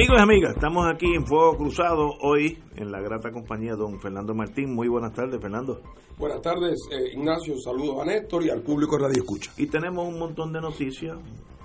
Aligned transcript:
Amigos 0.00 0.16
y 0.18 0.22
amigas, 0.22 0.52
estamos 0.54 0.86
aquí 0.90 1.14
en 1.14 1.26
Fuego 1.26 1.58
Cruzado 1.58 2.14
hoy 2.22 2.56
en 2.74 2.90
la 2.90 3.02
grata 3.02 3.30
compañía 3.30 3.72
de 3.72 3.76
don 3.76 4.00
Fernando 4.00 4.34
Martín. 4.34 4.74
Muy 4.74 4.88
buenas 4.88 5.12
tardes, 5.12 5.38
Fernando. 5.42 5.82
Buenas 6.16 6.40
tardes, 6.40 6.78
eh, 6.90 7.12
Ignacio. 7.12 7.54
Saludos 7.58 8.00
a 8.00 8.06
Néstor 8.06 8.42
y 8.46 8.48
al 8.48 8.62
público 8.62 8.96
de 8.96 9.02
Radio 9.02 9.20
Escucha. 9.22 9.52
Y 9.58 9.66
tenemos 9.66 10.08
un 10.08 10.18
montón 10.18 10.54
de 10.54 10.62
noticias, 10.62 11.18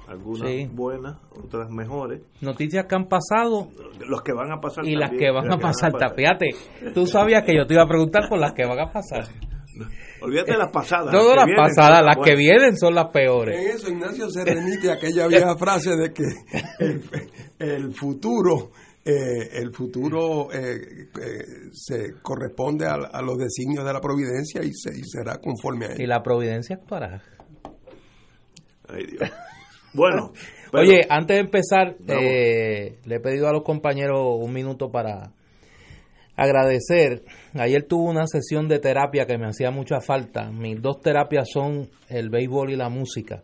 algunas 0.10 0.50
Sí. 0.50 0.68
buenas, 0.70 1.18
otras 1.46 1.70
mejores. 1.70 2.24
Noticias 2.42 2.86
que 2.88 2.96
han 2.96 3.08
pasado 3.08 3.70
Los 4.06 4.22
que 4.22 4.34
van 4.34 4.52
a 4.52 4.58
pasar 4.60 4.84
y 4.86 4.98
las 4.98 5.12
que 5.12 5.32
van 5.32 5.54
a 5.54 5.58
pasar. 5.58 5.94
Fíjate, 6.14 6.50
tú 6.94 7.08
sabías 7.08 7.44
que 7.44 7.56
yo 7.56 7.66
te 7.66 7.76
iba 7.76 7.84
a 7.84 7.88
preguntar 7.88 8.28
por 8.28 8.38
las 8.38 8.52
que 8.52 8.66
van 8.66 8.80
a 8.80 8.92
pasar. 8.92 9.30
Olvídate 10.22 10.54
de 10.54 10.58
las 10.58 10.72
pasadas. 10.72 11.12
Todas 11.12 11.36
las 11.36 11.46
vienen, 11.46 11.66
pasadas, 11.66 12.04
las 12.04 12.18
que 12.18 12.36
vienen 12.36 12.78
son 12.78 12.96
las 12.96 13.10
peores. 13.12 13.60
En 13.60 13.76
eso, 13.76 13.90
Ignacio 13.90 14.30
se 14.30 14.44
remite 14.44 14.90
a 14.90 14.94
aquella 14.94 15.28
vieja 15.28 15.56
frase 15.58 15.96
de 15.96 16.14
que 16.14 16.24
el, 16.80 17.02
el 17.60 17.94
futuro, 17.94 18.72
eh, 19.04 19.50
el 19.54 19.72
futuro 19.74 20.52
eh, 20.52 21.08
eh, 21.22 21.46
se 21.72 22.14
corresponde 22.22 22.86
a, 22.88 22.94
a 22.96 23.22
los 23.22 23.38
designios 23.38 23.86
de 23.86 23.94
la 23.94 24.02
providencia 24.02 24.64
y, 24.64 24.72
se, 24.74 24.98
y 24.98 25.04
será 25.04 25.38
conforme 25.40 25.86
a 25.86 25.90
Y 25.98 26.04
él. 26.04 26.10
la 26.10 26.22
providencia 26.24 26.76
actuará. 26.76 27.22
Ay, 28.90 29.06
Dios. 29.08 29.32
Bueno, 29.94 30.34
pero- 30.74 30.84
Oye, 30.84 31.06
antes 31.10 31.38
de 31.38 31.40
empezar, 31.42 31.96
eh, 32.10 32.98
le 33.06 33.16
he 33.16 33.20
pedido 33.22 33.48
a 33.48 33.54
los 33.54 33.64
compañeros 33.64 34.20
un 34.42 34.52
minuto 34.52 34.92
para 34.92 35.32
agradecer. 36.36 37.24
Ayer 37.54 37.84
tuve 37.84 38.10
una 38.10 38.28
sesión 38.28 38.68
de 38.68 38.80
terapia 38.80 39.26
que 39.26 39.38
me 39.38 39.48
hacía 39.48 39.72
mucha 39.72 40.02
falta. 40.02 40.52
Mis 40.52 40.82
dos 40.82 41.00
terapias 41.02 41.48
son 41.50 41.90
el 42.10 42.30
béisbol 42.30 42.72
y 42.72 42.76
la 42.76 42.90
música. 42.90 43.44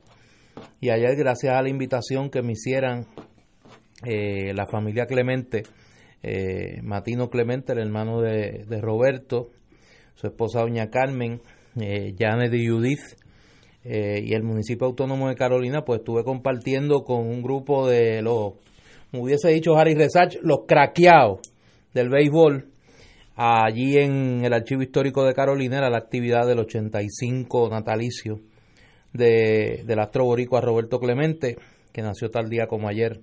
Y 0.82 0.90
ayer, 0.90 1.16
gracias 1.16 1.54
a 1.54 1.62
la 1.62 1.70
invitación 1.70 2.30
que 2.30 2.42
me 2.42 2.52
hicieran 2.52 3.06
eh, 4.04 4.54
la 4.54 4.66
familia 4.66 5.06
Clemente, 5.06 5.64
eh, 6.24 6.82
Matino 6.84 7.30
Clemente, 7.30 7.74
el 7.74 7.80
hermano 7.80 8.22
de, 8.22 8.66
de 8.68 8.82
Roberto, 8.82 9.50
su 10.16 10.28
esposa 10.28 10.62
Doña 10.62 10.90
Carmen, 10.90 11.42
eh, 11.80 12.14
Janet 12.18 12.54
y 12.54 12.68
Judith, 12.68 13.00
eh, 13.84 14.22
y 14.24 14.34
el 14.34 14.44
municipio 14.44 14.86
autónomo 14.86 15.30
de 15.30 15.36
Carolina, 15.36 15.84
pues 15.84 16.00
estuve 16.00 16.24
compartiendo 16.24 17.04
con 17.04 17.28
un 17.28 17.42
grupo 17.42 17.88
de 17.88 18.22
los, 18.22 18.54
como 19.10 19.24
hubiese 19.24 19.50
dicho 19.50 19.76
Harry 19.76 19.96
Resach, 19.96 20.36
los 20.44 20.66
craqueados 20.68 21.40
del 21.94 22.10
béisbol. 22.10 22.68
Allí 23.36 23.98
en 23.98 24.46
el 24.46 24.54
Archivo 24.54 24.84
Histórico 24.84 25.24
de 25.26 25.34
Carolina 25.34 25.78
era 25.78 25.90
la 25.90 25.98
actividad 25.98 26.46
del 26.46 26.60
85 26.60 27.70
natalicio 27.70 28.40
de, 29.14 29.84
del 29.86 30.00
astro 30.00 30.26
boricua 30.26 30.62
Roberto 30.62 31.00
Clemente, 31.00 31.58
que 31.92 32.02
nació 32.04 32.30
tal 32.30 32.50
día 32.50 32.68
como 32.68 32.88
ayer, 32.88 33.22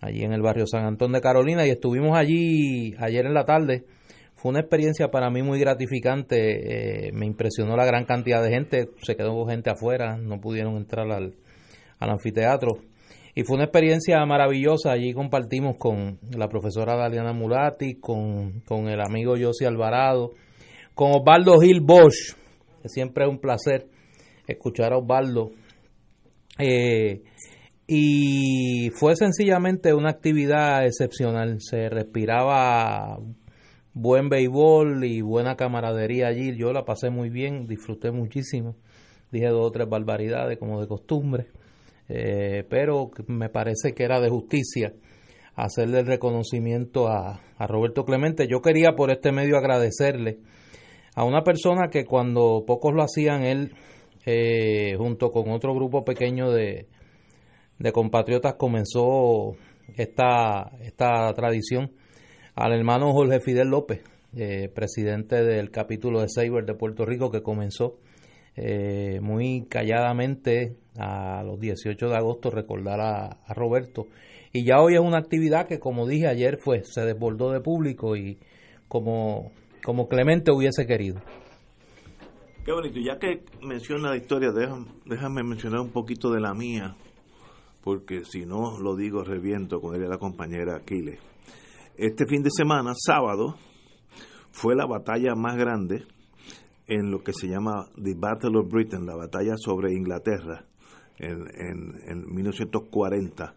allí 0.00 0.22
en 0.24 0.32
el 0.32 0.42
barrio 0.42 0.66
San 0.66 0.84
Antón 0.84 1.12
de 1.12 1.20
Carolina, 1.20 1.66
y 1.66 1.70
estuvimos 1.70 2.16
allí 2.16 2.94
ayer 2.98 3.26
en 3.26 3.34
la 3.34 3.44
tarde. 3.44 3.84
Fue 4.34 4.50
una 4.50 4.60
experiencia 4.60 5.10
para 5.10 5.30
mí 5.30 5.42
muy 5.42 5.58
gratificante, 5.58 7.08
eh, 7.08 7.12
me 7.12 7.26
impresionó 7.26 7.76
la 7.76 7.84
gran 7.84 8.04
cantidad 8.04 8.42
de 8.42 8.50
gente, 8.50 8.88
se 9.02 9.16
quedó 9.16 9.44
gente 9.46 9.70
afuera, 9.70 10.16
no 10.16 10.40
pudieron 10.40 10.76
entrar 10.76 11.10
al, 11.10 11.34
al 11.98 12.10
anfiteatro. 12.10 12.78
Y 13.34 13.42
fue 13.44 13.56
una 13.56 13.64
experiencia 13.64 14.24
maravillosa, 14.26 14.92
allí 14.92 15.12
compartimos 15.12 15.76
con 15.76 16.18
la 16.36 16.48
profesora 16.48 16.96
Daliana 16.96 17.32
Mulati, 17.32 17.94
con, 18.00 18.60
con 18.60 18.88
el 18.88 19.00
amigo 19.00 19.34
Josi 19.40 19.64
Alvarado, 19.64 20.32
con 20.94 21.12
Osvaldo 21.12 21.58
Gil 21.60 21.80
Bosch, 21.80 22.34
que 22.82 22.88
siempre 22.88 23.24
es 23.24 23.30
un 23.30 23.38
placer 23.38 23.86
escuchar 24.46 24.92
a 24.92 24.98
Osvaldo. 24.98 25.50
Eh, 26.58 27.22
y 27.90 28.90
fue 28.90 29.16
sencillamente 29.16 29.94
una 29.94 30.10
actividad 30.10 30.84
excepcional. 30.84 31.56
Se 31.60 31.88
respiraba 31.88 33.18
buen 33.94 34.28
béisbol 34.28 35.04
y 35.04 35.22
buena 35.22 35.56
camaradería 35.56 36.28
allí. 36.28 36.54
Yo 36.54 36.74
la 36.74 36.84
pasé 36.84 37.08
muy 37.08 37.30
bien, 37.30 37.66
disfruté 37.66 38.10
muchísimo. 38.10 38.76
Dije 39.32 39.48
dos 39.48 39.66
o 39.66 39.70
tres 39.70 39.88
barbaridades 39.88 40.58
como 40.58 40.82
de 40.82 40.86
costumbre. 40.86 41.46
Eh, 42.10 42.64
pero 42.68 43.10
me 43.26 43.48
parece 43.48 43.94
que 43.94 44.04
era 44.04 44.20
de 44.20 44.28
justicia 44.28 44.92
hacerle 45.56 46.00
el 46.00 46.06
reconocimiento 46.06 47.08
a, 47.08 47.40
a 47.56 47.66
Roberto 47.66 48.04
Clemente. 48.04 48.46
Yo 48.46 48.60
quería 48.60 48.92
por 48.96 49.10
este 49.10 49.32
medio 49.32 49.56
agradecerle 49.56 50.40
a 51.14 51.24
una 51.24 51.42
persona 51.42 51.88
que 51.88 52.04
cuando 52.04 52.64
pocos 52.66 52.92
lo 52.94 53.02
hacían, 53.02 53.44
él 53.44 53.72
eh, 54.26 54.94
junto 54.98 55.30
con 55.30 55.50
otro 55.50 55.74
grupo 55.74 56.04
pequeño 56.04 56.50
de, 56.50 56.86
de 57.78 57.92
compatriotas 57.92 58.54
comenzó 58.54 59.56
esta, 59.96 60.72
esta 60.82 61.32
tradición 61.34 61.90
al 62.54 62.72
hermano 62.72 63.12
Jorge 63.12 63.40
Fidel 63.40 63.68
López, 63.68 64.02
eh, 64.36 64.68
presidente 64.74 65.44
del 65.44 65.70
capítulo 65.70 66.20
de 66.20 66.28
Saber 66.28 66.64
de 66.64 66.74
Puerto 66.74 67.06
Rico, 67.06 67.30
que 67.30 67.42
comenzó 67.42 67.98
eh, 68.56 69.20
muy 69.22 69.66
calladamente 69.68 70.76
a 70.98 71.44
los 71.44 71.60
18 71.60 72.08
de 72.08 72.16
agosto 72.16 72.50
recordar 72.50 73.00
a, 73.00 73.54
Roberto. 73.54 74.08
Y 74.52 74.64
ya 74.64 74.80
hoy 74.80 74.94
es 74.94 75.00
una 75.00 75.18
actividad 75.18 75.68
que, 75.68 75.78
como 75.78 76.06
dije 76.06 76.26
ayer, 76.26 76.58
fue, 76.58 76.82
se 76.82 77.02
desbordó 77.02 77.52
de 77.52 77.60
público 77.60 78.16
y 78.16 78.38
como, 78.88 79.52
como 79.84 80.08
Clemente 80.08 80.50
hubiese 80.50 80.86
querido. 80.86 81.20
Qué 82.64 82.72
bonito. 82.72 82.98
Ya 82.98 83.18
que 83.18 83.44
menciona 83.62 84.10
la 84.10 84.16
historia, 84.16 84.50
déjame, 84.50 84.86
déjame 85.06 85.42
mencionar 85.44 85.80
un 85.80 85.90
poquito 85.90 86.30
de 86.32 86.40
la 86.40 86.52
mía, 86.52 86.96
porque 87.82 88.24
si 88.24 88.44
no 88.44 88.78
lo 88.78 88.96
digo, 88.96 89.24
reviento 89.24 89.80
con 89.80 89.94
ella 89.94 90.08
la 90.08 90.18
compañera 90.18 90.76
Aquiles. 90.76 91.18
Este 91.96 92.26
fin 92.26 92.42
de 92.42 92.50
semana, 92.50 92.92
sábado, 92.94 93.56
fue 94.52 94.74
la 94.74 94.86
batalla 94.86 95.34
más 95.34 95.56
grande 95.56 96.04
en 96.86 97.10
lo 97.10 97.22
que 97.22 97.32
se 97.32 97.48
llama 97.48 97.86
The 98.02 98.14
Battle 98.16 98.58
of 98.58 98.70
Britain, 98.70 99.06
la 99.06 99.16
batalla 99.16 99.54
sobre 99.56 99.92
Inglaterra 99.92 100.64
en, 101.18 101.40
en, 101.54 101.92
en 102.06 102.34
1940, 102.34 103.54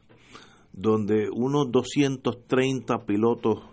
donde 0.74 1.30
unos 1.32 1.72
230 1.72 3.06
pilotos 3.06 3.64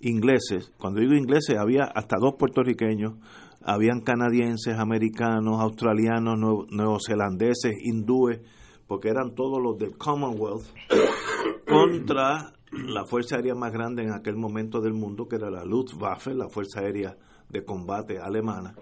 ingleses, 0.00 0.72
cuando 0.78 1.00
digo 1.00 1.14
ingleses 1.14 1.56
había 1.56 1.84
hasta 1.84 2.16
dos 2.20 2.34
puertorriqueños, 2.38 3.14
habían 3.62 4.00
canadienses, 4.00 4.78
americanos, 4.78 5.60
australianos, 5.60 6.38
neozelandeses, 6.70 7.74
hindúes, 7.82 8.40
porque 8.88 9.10
eran 9.10 9.36
todos 9.36 9.62
los 9.62 9.78
del 9.78 9.96
Commonwealth, 9.96 10.66
contra 11.68 12.52
la 12.72 13.04
fuerza 13.04 13.36
aérea 13.36 13.54
más 13.54 13.72
grande 13.72 14.02
en 14.02 14.12
aquel 14.12 14.36
momento 14.36 14.80
del 14.80 14.94
mundo, 14.94 15.28
que 15.28 15.36
era 15.36 15.50
la 15.50 15.64
Luftwaffe, 15.64 16.34
la 16.34 16.48
fuerza 16.48 16.80
aérea 16.80 17.16
de 17.48 17.64
combate 17.64 18.18
alemana. 18.18 18.74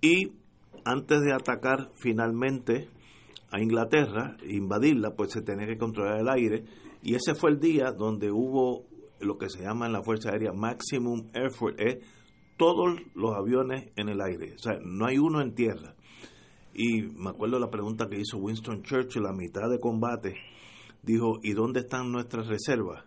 Y 0.00 0.32
antes 0.84 1.22
de 1.22 1.32
atacar 1.32 1.90
finalmente 1.94 2.88
a 3.50 3.60
Inglaterra, 3.60 4.36
invadirla, 4.46 5.14
pues 5.14 5.32
se 5.32 5.42
tenía 5.42 5.66
que 5.66 5.78
controlar 5.78 6.20
el 6.20 6.28
aire. 6.28 6.64
Y 7.02 7.14
ese 7.14 7.34
fue 7.34 7.50
el 7.50 7.60
día 7.60 7.92
donde 7.92 8.30
hubo 8.30 8.84
lo 9.20 9.38
que 9.38 9.48
se 9.48 9.62
llama 9.62 9.86
en 9.86 9.92
la 9.92 10.02
Fuerza 10.02 10.30
Aérea 10.30 10.52
Maximum 10.52 11.28
Effort, 11.32 11.78
es 11.80 11.98
todos 12.56 13.00
los 13.14 13.34
aviones 13.34 13.90
en 13.96 14.08
el 14.08 14.20
aire, 14.20 14.54
o 14.54 14.58
sea, 14.58 14.78
no 14.82 15.06
hay 15.06 15.18
uno 15.18 15.40
en 15.40 15.54
tierra. 15.54 15.94
Y 16.78 17.00
me 17.00 17.30
acuerdo 17.30 17.58
la 17.58 17.70
pregunta 17.70 18.06
que 18.06 18.20
hizo 18.20 18.36
Winston 18.36 18.82
Churchill 18.82 19.24
a 19.24 19.32
mitad 19.32 19.70
de 19.70 19.80
combate, 19.80 20.36
dijo, 21.02 21.38
¿y 21.42 21.54
dónde 21.54 21.80
están 21.80 22.12
nuestras 22.12 22.48
reservas? 22.48 23.02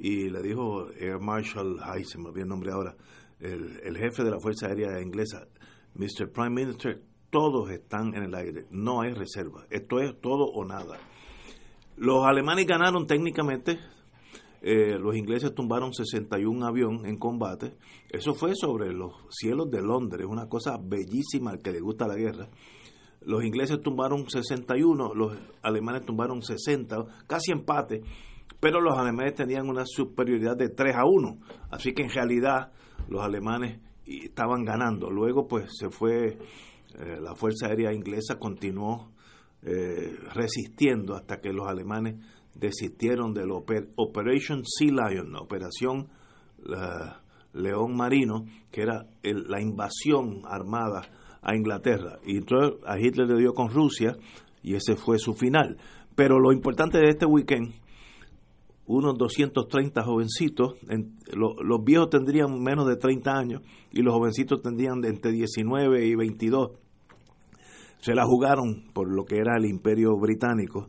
Y 0.00 0.28
le 0.30 0.42
dijo 0.42 0.90
Air 0.98 1.20
Marshal, 1.20 1.76
ay, 1.80 2.04
se 2.04 2.18
me 2.18 2.30
olvidó 2.30 2.42
el 2.42 2.48
nombre 2.48 2.72
ahora, 2.72 2.96
el, 3.38 3.78
el 3.84 3.96
jefe 3.96 4.24
de 4.24 4.32
la 4.32 4.40
Fuerza 4.40 4.66
Aérea 4.66 5.00
Inglesa, 5.00 5.46
Mr. 5.94 6.32
Prime 6.32 6.50
Minister, 6.50 7.00
todos 7.30 7.70
están 7.70 8.16
en 8.16 8.24
el 8.24 8.34
aire, 8.34 8.66
no 8.72 9.02
hay 9.02 9.12
reserva, 9.12 9.64
esto 9.70 10.00
es 10.00 10.20
todo 10.20 10.46
o 10.46 10.64
nada. 10.64 10.98
Los 11.96 12.26
alemanes 12.26 12.66
ganaron 12.66 13.06
técnicamente, 13.06 13.78
eh, 14.60 14.98
los 14.98 15.14
ingleses 15.14 15.54
tumbaron 15.54 15.94
61 15.94 16.66
aviones 16.66 17.04
en 17.04 17.18
combate, 17.18 17.76
eso 18.10 18.34
fue 18.34 18.56
sobre 18.56 18.92
los 18.92 19.12
cielos 19.30 19.70
de 19.70 19.82
Londres, 19.82 20.26
una 20.28 20.48
cosa 20.48 20.78
bellísima 20.82 21.58
que 21.58 21.70
le 21.70 21.78
gusta 21.78 22.08
la 22.08 22.16
guerra. 22.16 22.48
Los 23.24 23.44
ingleses 23.44 23.80
tumbaron 23.80 24.28
61, 24.28 25.14
los 25.14 25.36
alemanes 25.62 26.04
tumbaron 26.04 26.42
60, 26.42 27.04
casi 27.26 27.52
empate, 27.52 28.02
pero 28.60 28.80
los 28.80 28.96
alemanes 28.98 29.34
tenían 29.34 29.68
una 29.68 29.84
superioridad 29.86 30.56
de 30.56 30.68
3 30.68 30.94
a 30.96 31.04
1, 31.04 31.38
así 31.70 31.92
que 31.92 32.02
en 32.02 32.10
realidad 32.10 32.72
los 33.08 33.22
alemanes 33.22 33.80
estaban 34.06 34.64
ganando. 34.64 35.10
Luego 35.10 35.46
pues 35.46 35.70
se 35.78 35.90
fue, 35.90 36.38
eh, 36.98 37.18
la 37.20 37.34
Fuerza 37.34 37.68
Aérea 37.68 37.92
Inglesa 37.92 38.38
continuó 38.38 39.10
eh, 39.62 40.16
resistiendo 40.34 41.14
hasta 41.14 41.40
que 41.40 41.52
los 41.52 41.66
alemanes 41.66 42.16
desistieron 42.54 43.32
del 43.32 43.50
Operation 43.50 44.62
Sea 44.64 45.08
Lion, 45.08 45.32
la 45.32 45.40
Operación 45.40 46.08
León 47.52 47.96
Marino, 47.96 48.44
que 48.70 48.82
era 48.82 49.06
la 49.22 49.60
invasión 49.60 50.42
armada 50.44 51.02
a 51.44 51.54
Inglaterra. 51.54 52.18
Y 52.26 52.38
entonces 52.38 52.80
a 52.86 52.98
Hitler 52.98 53.28
le 53.28 53.38
dio 53.38 53.52
con 53.52 53.68
Rusia 53.68 54.16
y 54.62 54.74
ese 54.74 54.96
fue 54.96 55.18
su 55.18 55.34
final. 55.34 55.76
Pero 56.16 56.40
lo 56.40 56.52
importante 56.52 56.98
de 56.98 57.10
este 57.10 57.26
weekend, 57.26 57.74
unos 58.86 59.16
230 59.16 60.02
jovencitos, 60.02 60.74
los 61.32 61.84
viejos 61.84 62.10
tendrían 62.10 62.62
menos 62.62 62.86
de 62.86 62.96
30 62.96 63.30
años 63.32 63.62
y 63.92 64.02
los 64.02 64.14
jovencitos 64.14 64.62
tendrían 64.62 65.04
entre 65.04 65.32
19 65.32 66.06
y 66.06 66.14
22. 66.14 66.72
Se 68.00 68.14
la 68.14 68.24
jugaron 68.24 68.84
por 68.92 69.08
lo 69.08 69.24
que 69.24 69.36
era 69.36 69.56
el 69.56 69.66
imperio 69.66 70.16
británico 70.16 70.88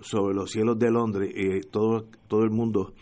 sobre 0.00 0.34
los 0.34 0.50
cielos 0.50 0.78
de 0.78 0.90
Londres 0.90 1.32
y 1.34 1.60
todo, 1.68 2.06
todo 2.28 2.42
el 2.42 2.50
mundo 2.50 2.92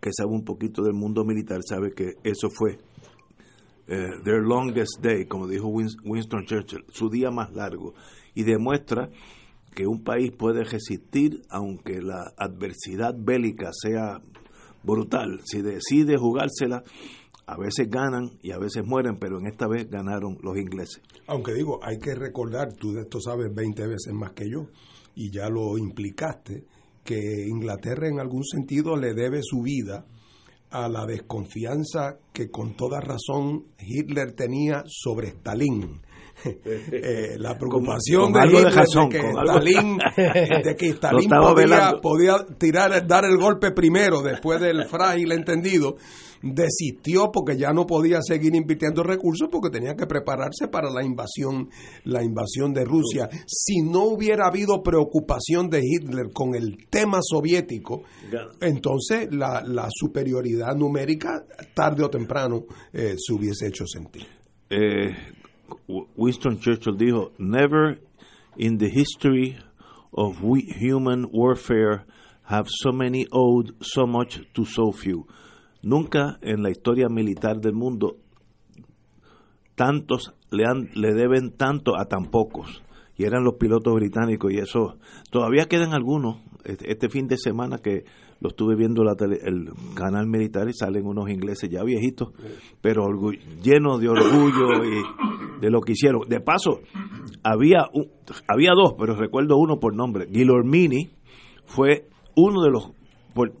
que 0.00 0.10
sabe 0.12 0.30
un 0.30 0.44
poquito 0.44 0.82
del 0.82 0.94
mundo 0.94 1.24
militar 1.24 1.60
sabe 1.66 1.92
que 1.92 2.14
eso 2.22 2.48
fue 2.50 2.78
eh, 3.88 4.10
their 4.24 4.42
longest 4.42 5.00
day, 5.00 5.26
como 5.26 5.46
dijo 5.46 5.68
Winston 5.68 6.44
Churchill, 6.44 6.84
su 6.92 7.08
día 7.08 7.30
más 7.30 7.52
largo, 7.52 7.94
y 8.34 8.42
demuestra 8.42 9.10
que 9.74 9.86
un 9.86 10.02
país 10.02 10.32
puede 10.32 10.64
resistir 10.64 11.42
aunque 11.50 12.00
la 12.00 12.32
adversidad 12.36 13.14
bélica 13.16 13.70
sea 13.72 14.20
brutal. 14.82 15.40
Si 15.44 15.62
decide 15.62 16.16
jugársela, 16.16 16.82
a 17.46 17.56
veces 17.56 17.88
ganan 17.88 18.38
y 18.42 18.52
a 18.52 18.58
veces 18.58 18.84
mueren, 18.84 19.18
pero 19.18 19.38
en 19.38 19.46
esta 19.46 19.68
vez 19.68 19.88
ganaron 19.88 20.38
los 20.42 20.56
ingleses. 20.56 21.00
Aunque 21.28 21.54
digo, 21.54 21.78
hay 21.82 21.98
que 21.98 22.14
recordar, 22.14 22.72
tú 22.74 22.92
de 22.92 23.02
esto 23.02 23.20
sabes 23.20 23.54
20 23.54 23.86
veces 23.86 24.12
más 24.12 24.32
que 24.32 24.50
yo, 24.50 24.68
y 25.14 25.30
ya 25.30 25.48
lo 25.48 25.78
implicaste, 25.78 26.64
que 27.04 27.46
Inglaterra 27.48 28.08
en 28.08 28.18
algún 28.18 28.44
sentido 28.44 28.96
le 28.96 29.14
debe 29.14 29.40
su 29.42 29.62
vida 29.62 30.06
a 30.70 30.88
la 30.88 31.06
desconfianza 31.06 32.18
que 32.32 32.50
con 32.50 32.76
toda 32.76 33.00
razón 33.00 33.66
Hitler 33.78 34.32
tenía 34.32 34.84
sobre 34.86 35.28
Stalin. 35.28 36.00
Eh, 36.44 37.36
la 37.38 37.56
preocupación 37.56 38.30
de 38.30 38.46
Hitler 38.46 38.74
de, 38.74 39.08
que 39.08 39.18
Stalin, 39.18 39.98
de 40.64 40.76
que 40.76 40.88
Stalin 40.90 41.30
podía, 41.30 41.94
podía, 42.02 42.36
tirar, 42.58 43.06
dar 43.06 43.24
el 43.24 43.38
golpe 43.38 43.72
primero 43.72 44.20
después 44.20 44.60
del 44.60 44.84
frágil 44.84 45.32
entendido 45.32 45.96
desistió 46.54 47.30
porque 47.32 47.56
ya 47.56 47.72
no 47.72 47.86
podía 47.86 48.20
seguir 48.22 48.54
invirtiendo 48.54 49.02
recursos 49.02 49.48
porque 49.50 49.70
tenía 49.70 49.94
que 49.94 50.06
prepararse 50.06 50.68
para 50.68 50.90
la 50.90 51.04
invasión, 51.04 51.68
la 52.04 52.22
invasión 52.22 52.72
de 52.72 52.84
Rusia. 52.84 53.28
Si 53.46 53.82
no 53.82 54.04
hubiera 54.04 54.46
habido 54.46 54.82
preocupación 54.82 55.68
de 55.68 55.80
Hitler 55.82 56.26
con 56.32 56.54
el 56.54 56.86
tema 56.88 57.18
soviético, 57.22 58.02
entonces 58.60 59.28
la, 59.32 59.62
la 59.62 59.88
superioridad 59.90 60.74
numérica 60.74 61.44
tarde 61.74 62.04
o 62.04 62.10
temprano 62.10 62.64
eh, 62.92 63.14
se 63.16 63.32
hubiese 63.32 63.68
hecho 63.68 63.86
sentir. 63.86 64.26
Eh, 64.70 65.14
Winston 66.16 66.58
Churchill 66.58 66.96
dijo, 66.96 67.32
never 67.38 68.00
in 68.56 68.78
the 68.78 68.88
history 68.88 69.58
of 70.12 70.38
human 70.40 71.26
warfare 71.32 72.04
have 72.44 72.66
so 72.68 72.92
many 72.92 73.26
owed 73.32 73.74
so 73.82 74.06
much 74.06 74.40
to 74.54 74.64
so 74.64 74.92
few. 74.92 75.26
Nunca 75.86 76.40
en 76.42 76.64
la 76.64 76.70
historia 76.70 77.08
militar 77.08 77.60
del 77.60 77.74
mundo 77.74 78.16
tantos 79.76 80.34
le, 80.50 80.64
han, 80.64 80.90
le 80.96 81.14
deben 81.14 81.52
tanto 81.52 81.96
a 81.96 82.06
tan 82.06 82.24
pocos. 82.24 82.82
Y 83.16 83.22
eran 83.22 83.44
los 83.44 83.54
pilotos 83.54 83.94
británicos 83.94 84.52
y 84.52 84.56
eso. 84.56 84.96
Todavía 85.30 85.66
quedan 85.66 85.94
algunos. 85.94 86.38
Este, 86.64 87.08
fin 87.08 87.28
de 87.28 87.36
semana 87.38 87.78
que 87.78 88.02
lo 88.40 88.48
estuve 88.48 88.74
viendo 88.74 89.04
la 89.04 89.14
el 89.44 89.70
canal 89.94 90.26
militar 90.26 90.68
y 90.68 90.72
salen 90.72 91.06
unos 91.06 91.30
ingleses 91.30 91.70
ya 91.70 91.84
viejitos, 91.84 92.32
pero 92.80 93.06
llenos 93.62 94.00
de 94.00 94.08
orgullo 94.08 94.84
y 94.84 95.60
de 95.60 95.70
lo 95.70 95.82
que 95.82 95.92
hicieron. 95.92 96.22
De 96.28 96.40
paso, 96.40 96.80
había, 97.44 97.84
había 98.48 98.72
dos, 98.74 98.96
pero 98.98 99.14
recuerdo 99.14 99.56
uno 99.56 99.78
por 99.78 99.94
nombre. 99.94 100.26
Guillermini 100.26 101.10
fue 101.64 102.08
uno 102.34 102.60
de 102.64 102.70
los 102.72 102.90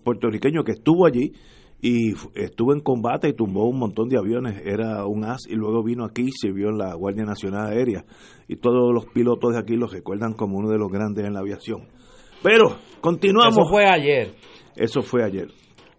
puertorriqueños 0.02 0.64
que 0.64 0.72
estuvo 0.72 1.06
allí 1.06 1.32
y 1.80 2.12
estuvo 2.34 2.72
en 2.72 2.80
combate 2.80 3.28
y 3.28 3.32
tumbó 3.34 3.68
un 3.68 3.78
montón 3.78 4.08
de 4.08 4.18
aviones, 4.18 4.62
era 4.64 5.06
un 5.06 5.24
as 5.24 5.46
y 5.48 5.54
luego 5.54 5.82
vino 5.82 6.04
aquí 6.04 6.22
y 6.22 6.32
sirvió 6.32 6.70
en 6.70 6.78
la 6.78 6.94
Guardia 6.94 7.24
Nacional 7.24 7.66
Aérea 7.66 8.04
y 8.48 8.56
todos 8.56 8.92
los 8.94 9.06
pilotos 9.06 9.52
de 9.52 9.60
aquí 9.60 9.76
lo 9.76 9.86
recuerdan 9.86 10.32
como 10.32 10.58
uno 10.58 10.70
de 10.70 10.78
los 10.78 10.90
grandes 10.90 11.26
en 11.26 11.34
la 11.34 11.40
aviación. 11.40 11.88
Pero 12.42 12.76
continuamos. 13.00 13.58
Eso 13.58 13.68
fue 13.68 13.84
ayer. 13.86 14.34
Eso 14.76 15.02
fue 15.02 15.24
ayer. 15.24 15.48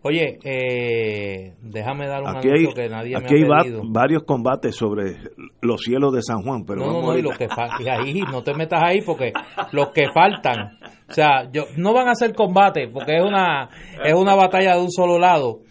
Oye, 0.03 0.37
eh, 0.43 1.55
déjame 1.61 2.07
dar 2.07 2.21
un 2.21 2.29
aquí 2.29 2.47
hay, 2.49 2.73
que 2.73 2.87
nadie 2.87 3.17
aquí 3.17 3.33
me 3.33 3.53
ha 3.53 3.61
hay 3.61 3.71
varios 3.89 4.23
combates 4.23 4.75
sobre 4.75 5.17
los 5.61 5.81
cielos 5.81 6.13
de 6.13 6.21
San 6.21 6.43
Juan, 6.43 6.63
pero 6.65 6.85
no, 6.85 7.01
no, 7.01 7.17
y, 7.17 7.23
que 7.37 7.89
ahí 7.89 8.21
no 8.31 8.41
te 8.43 8.53
metas 8.53 8.81
ahí 8.81 9.01
porque 9.01 9.33
los 9.71 9.89
que 9.89 10.05
faltan, 10.13 10.77
o 11.09 11.13
sea, 11.13 11.49
yo, 11.51 11.63
no 11.75 11.93
van 11.93 12.07
a 12.07 12.15
ser 12.15 12.33
combates 12.33 12.89
porque 12.93 13.17
es 13.17 13.23
una 13.23 13.69
es 14.01 14.13
una 14.13 14.35
batalla 14.35 14.75
de 14.75 14.81
un 14.81 14.91
solo 14.91 15.17
lado. 15.19 15.61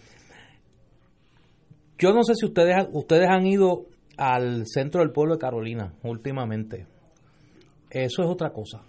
Yo 1.97 2.13
no 2.13 2.23
sé 2.23 2.35
si 2.35 2.45
ustedes, 2.45 2.87
ustedes 2.91 3.27
han 3.29 3.45
ido 3.45 3.85
al 4.17 4.65
centro 4.67 5.01
del 5.01 5.11
pueblo 5.11 5.35
de 5.35 5.39
Carolina 5.39 5.93
últimamente. 6.03 6.85
Eso 7.89 8.23
es 8.23 8.27
otra 8.27 8.51
cosa. 8.51 8.81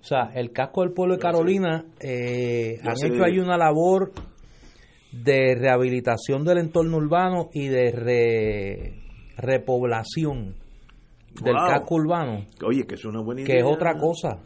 O 0.00 0.04
sea, 0.04 0.32
el 0.34 0.52
casco 0.52 0.82
del 0.82 0.92
pueblo 0.92 1.14
de 1.14 1.20
Carolina 1.20 1.84
eh, 2.00 2.78
han 2.82 2.96
hecho 3.04 3.24
ahí 3.24 3.38
una 3.38 3.56
labor 3.56 4.12
de 5.12 5.54
rehabilitación 5.54 6.44
del 6.44 6.58
entorno 6.58 6.96
urbano 6.96 7.50
y 7.52 7.68
de 7.68 8.94
repoblación 9.36 10.56
del 11.40 11.54
casco 11.54 11.94
urbano. 11.96 12.46
Oye, 12.64 12.84
que 12.84 12.94
es 12.94 13.04
una 13.04 13.22
buena 13.22 13.42
idea. 13.42 13.54
Que 13.54 13.60
es 13.60 13.64
otra 13.64 13.96
cosa. 13.96 14.40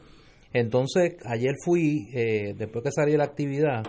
Entonces, 0.52 1.16
ayer 1.24 1.54
fui, 1.64 2.08
eh, 2.14 2.54
después 2.56 2.84
que 2.84 2.90
salí 2.90 3.12
de 3.12 3.18
la 3.18 3.24
actividad, 3.24 3.82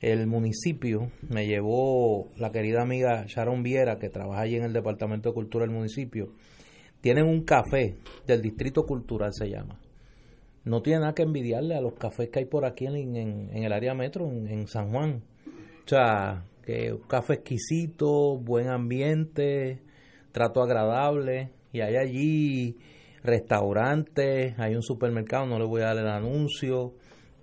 el 0.00 0.26
municipio 0.26 1.10
me 1.28 1.46
llevó 1.46 2.30
la 2.36 2.50
querida 2.50 2.82
amiga 2.82 3.24
Sharon 3.26 3.62
Viera, 3.62 3.98
que 3.98 4.08
trabaja 4.08 4.42
allí 4.42 4.56
en 4.56 4.64
el 4.64 4.72
Departamento 4.72 5.28
de 5.28 5.34
Cultura 5.34 5.66
del 5.66 5.74
municipio. 5.74 6.32
Tienen 7.00 7.26
un 7.26 7.44
café 7.44 7.96
del 8.26 8.42
Distrito 8.42 8.84
Cultural, 8.84 9.32
se 9.32 9.48
llama. 9.48 9.78
No 10.64 10.82
tiene 10.82 11.00
nada 11.00 11.14
que 11.14 11.22
envidiarle 11.22 11.74
a 11.74 11.80
los 11.80 11.94
cafés 11.94 12.28
que 12.30 12.40
hay 12.40 12.44
por 12.44 12.64
aquí 12.64 12.86
en, 12.86 13.16
en, 13.16 13.62
el 13.64 13.72
área 13.72 13.94
metro, 13.94 14.30
en, 14.30 14.66
San 14.68 14.90
Juan. 14.90 15.22
O 15.84 15.88
sea, 15.88 16.44
que 16.62 16.94
café 17.08 17.34
exquisito, 17.34 18.36
buen 18.38 18.68
ambiente, 18.68 19.80
trato 20.32 20.62
agradable. 20.62 21.50
Y 21.72 21.80
hay 21.80 21.96
allí 21.96 22.76
restaurantes, 23.22 24.58
hay 24.58 24.74
un 24.74 24.82
supermercado, 24.82 25.46
no 25.46 25.58
le 25.58 25.66
voy 25.66 25.82
a 25.82 25.86
dar 25.86 25.98
el 25.98 26.08
anuncio, 26.08 26.94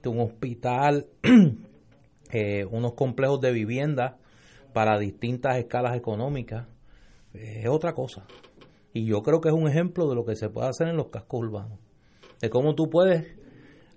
un 0.08 0.20
hospital 0.20 1.08
Eh, 2.32 2.66
unos 2.72 2.94
complejos 2.94 3.40
de 3.40 3.52
vivienda 3.52 4.18
para 4.74 5.00
distintas 5.00 5.58
escalas 5.58 5.96
económicas, 5.96 6.68
eh, 7.34 7.62
es 7.64 7.70
otra 7.70 7.94
cosa. 7.94 8.26
Y 8.94 9.06
yo 9.06 9.22
creo 9.22 9.40
que 9.42 9.50
es 9.50 9.56
un 9.56 9.68
ejemplo 9.68 10.10
de 10.10 10.16
lo 10.16 10.26
que 10.26 10.36
se 10.36 10.50
puede 10.50 10.68
hacer 10.68 10.88
en 10.88 10.98
los 10.98 11.08
cascos 11.08 11.42
urbanos, 11.42 11.80
de 12.42 12.50
cómo 12.50 12.76
tú 12.76 12.90
puedes 12.90 13.38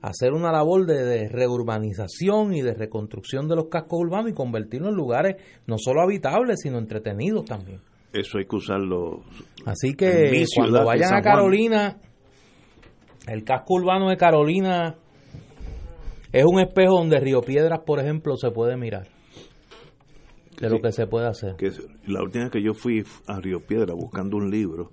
hacer 0.03 0.33
una 0.33 0.53
labor 0.53 0.87
de, 0.87 1.29
reurbanización 1.29 2.55
y 2.55 2.63
de 2.63 2.75
reconstrucción 2.75 3.49
de 3.49 3.57
los 3.57 3.67
cascos 3.67 4.01
urbanos 4.01 4.31
y 4.31 4.35
convertirlos 4.35 4.91
en 4.91 4.97
lugares 4.97 5.37
no 5.67 5.77
solo 5.79 6.03
habitables, 6.03 6.61
sino 6.63 6.79
entretenidos 6.79 7.45
también. 7.45 7.81
Eso 8.13 8.39
hay 8.39 8.47
que 8.47 8.57
usarlo. 8.57 9.23
Así 9.67 9.95
que 9.95 10.45
cuando 10.57 10.85
vayan 10.85 11.15
a 11.15 11.23
Carolina, 11.23 11.99
el 13.27 13.45
casco 13.45 13.75
urbano 13.75 14.09
de 14.09 14.17
Carolina 14.17 14.97
es 16.33 16.45
un 16.45 16.61
espejo 16.61 16.95
donde 16.95 17.21
Río 17.21 17.41
Piedras, 17.41 17.81
por 17.85 18.01
ejemplo, 18.01 18.37
se 18.37 18.51
puede 18.51 18.77
mirar 18.77 19.09
de 20.61 20.69
lo 20.69 20.81
que 20.81 20.93
se 20.93 21.07
puede 21.07 21.27
hacer. 21.27 21.57
Que 21.57 21.71
la 22.07 22.23
última 22.23 22.45
vez 22.45 22.53
que 22.53 22.63
yo 22.63 22.75
fui 22.75 23.03
a 23.27 23.41
Río 23.41 23.61
Piedras 23.67 23.97
buscando 23.97 24.37
un 24.37 24.51
libro, 24.51 24.93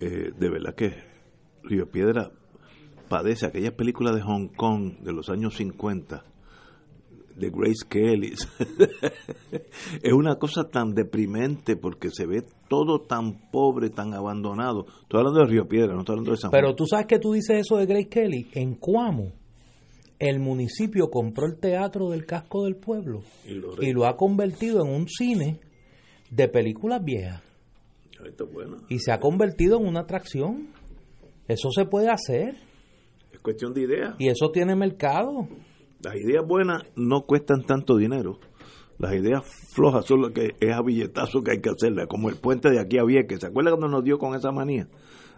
eh, 0.00 0.32
de 0.36 0.50
verdad 0.50 0.74
que 0.74 0.92
Río 1.62 1.86
Piedras 1.90 2.30
padece 3.08 3.46
aquellas 3.46 3.72
películas 3.72 4.14
de 4.14 4.22
Hong 4.22 4.48
Kong 4.48 4.98
de 5.00 5.12
los 5.12 5.28
años 5.30 5.54
50 5.54 6.24
de 7.36 7.50
Grace 7.50 7.86
Kelly. 7.88 8.32
es 10.02 10.12
una 10.12 10.36
cosa 10.36 10.64
tan 10.70 10.94
deprimente 10.94 11.76
porque 11.76 12.10
se 12.10 12.26
ve 12.26 12.42
todo 12.68 13.00
tan 13.00 13.50
pobre, 13.50 13.90
tan 13.90 14.14
abandonado. 14.14 14.86
Estoy 15.02 15.20
hablando 15.20 15.40
de 15.40 15.46
Río 15.46 15.68
Piedra, 15.68 15.94
no 15.94 16.00
estoy 16.00 16.14
hablando 16.14 16.32
de 16.32 16.36
San 16.36 16.50
Juan. 16.50 16.62
Pero 16.62 16.74
tú 16.74 16.86
sabes 16.86 17.06
que 17.06 17.18
tú 17.18 17.32
dices 17.32 17.60
eso 17.60 17.76
de 17.76 17.86
Grace 17.86 18.08
Kelly. 18.08 18.48
En 18.54 18.74
Cuamo, 18.74 19.32
el 20.18 20.40
municipio 20.40 21.10
compró 21.10 21.46
el 21.46 21.58
teatro 21.58 22.10
del 22.10 22.24
casco 22.24 22.64
del 22.64 22.76
pueblo 22.76 23.22
Y 23.44 23.54
lo 23.54 23.82
y 23.82 23.92
lo 23.92 24.06
ha 24.06 24.16
convertido 24.16 24.84
en 24.84 24.92
un 24.92 25.08
cine 25.08 25.60
de 26.30 26.48
películas 26.48 27.02
viejas. 27.04 27.42
Esto 28.24 28.44
es 28.44 28.52
bueno. 28.52 28.76
Y 28.88 29.00
se 29.00 29.12
ha 29.12 29.20
convertido 29.20 29.78
en 29.78 29.86
una 29.86 30.00
atracción. 30.00 30.68
Eso 31.46 31.70
se 31.70 31.84
puede 31.84 32.08
hacer. 32.08 32.56
Es 33.32 33.40
cuestión 33.40 33.74
de 33.74 33.82
ideas. 33.82 34.14
Y 34.18 34.28
eso 34.28 34.50
tiene 34.50 34.74
mercado. 34.74 35.46
Las 36.02 36.16
ideas 36.16 36.44
buenas 36.46 36.82
no 36.96 37.22
cuestan 37.22 37.64
tanto 37.64 37.96
dinero. 37.96 38.38
Las 38.98 39.12
ideas 39.14 39.42
flojas 39.74 40.06
son 40.06 40.22
lo 40.22 40.32
que 40.32 40.52
es 40.60 40.72
a 40.72 40.80
billetazo 40.80 41.42
que 41.42 41.52
hay 41.52 41.60
que 41.60 41.70
hacerlas, 41.70 42.06
como 42.06 42.28
el 42.30 42.36
puente 42.36 42.70
de 42.70 42.80
aquí 42.80 42.98
a 42.98 43.04
Vieques. 43.04 43.40
¿Se 43.40 43.46
acuerda 43.48 43.70
cuando 43.72 43.88
nos 43.88 44.04
dio 44.04 44.18
con 44.18 44.34
esa 44.34 44.52
manía? 44.52 44.88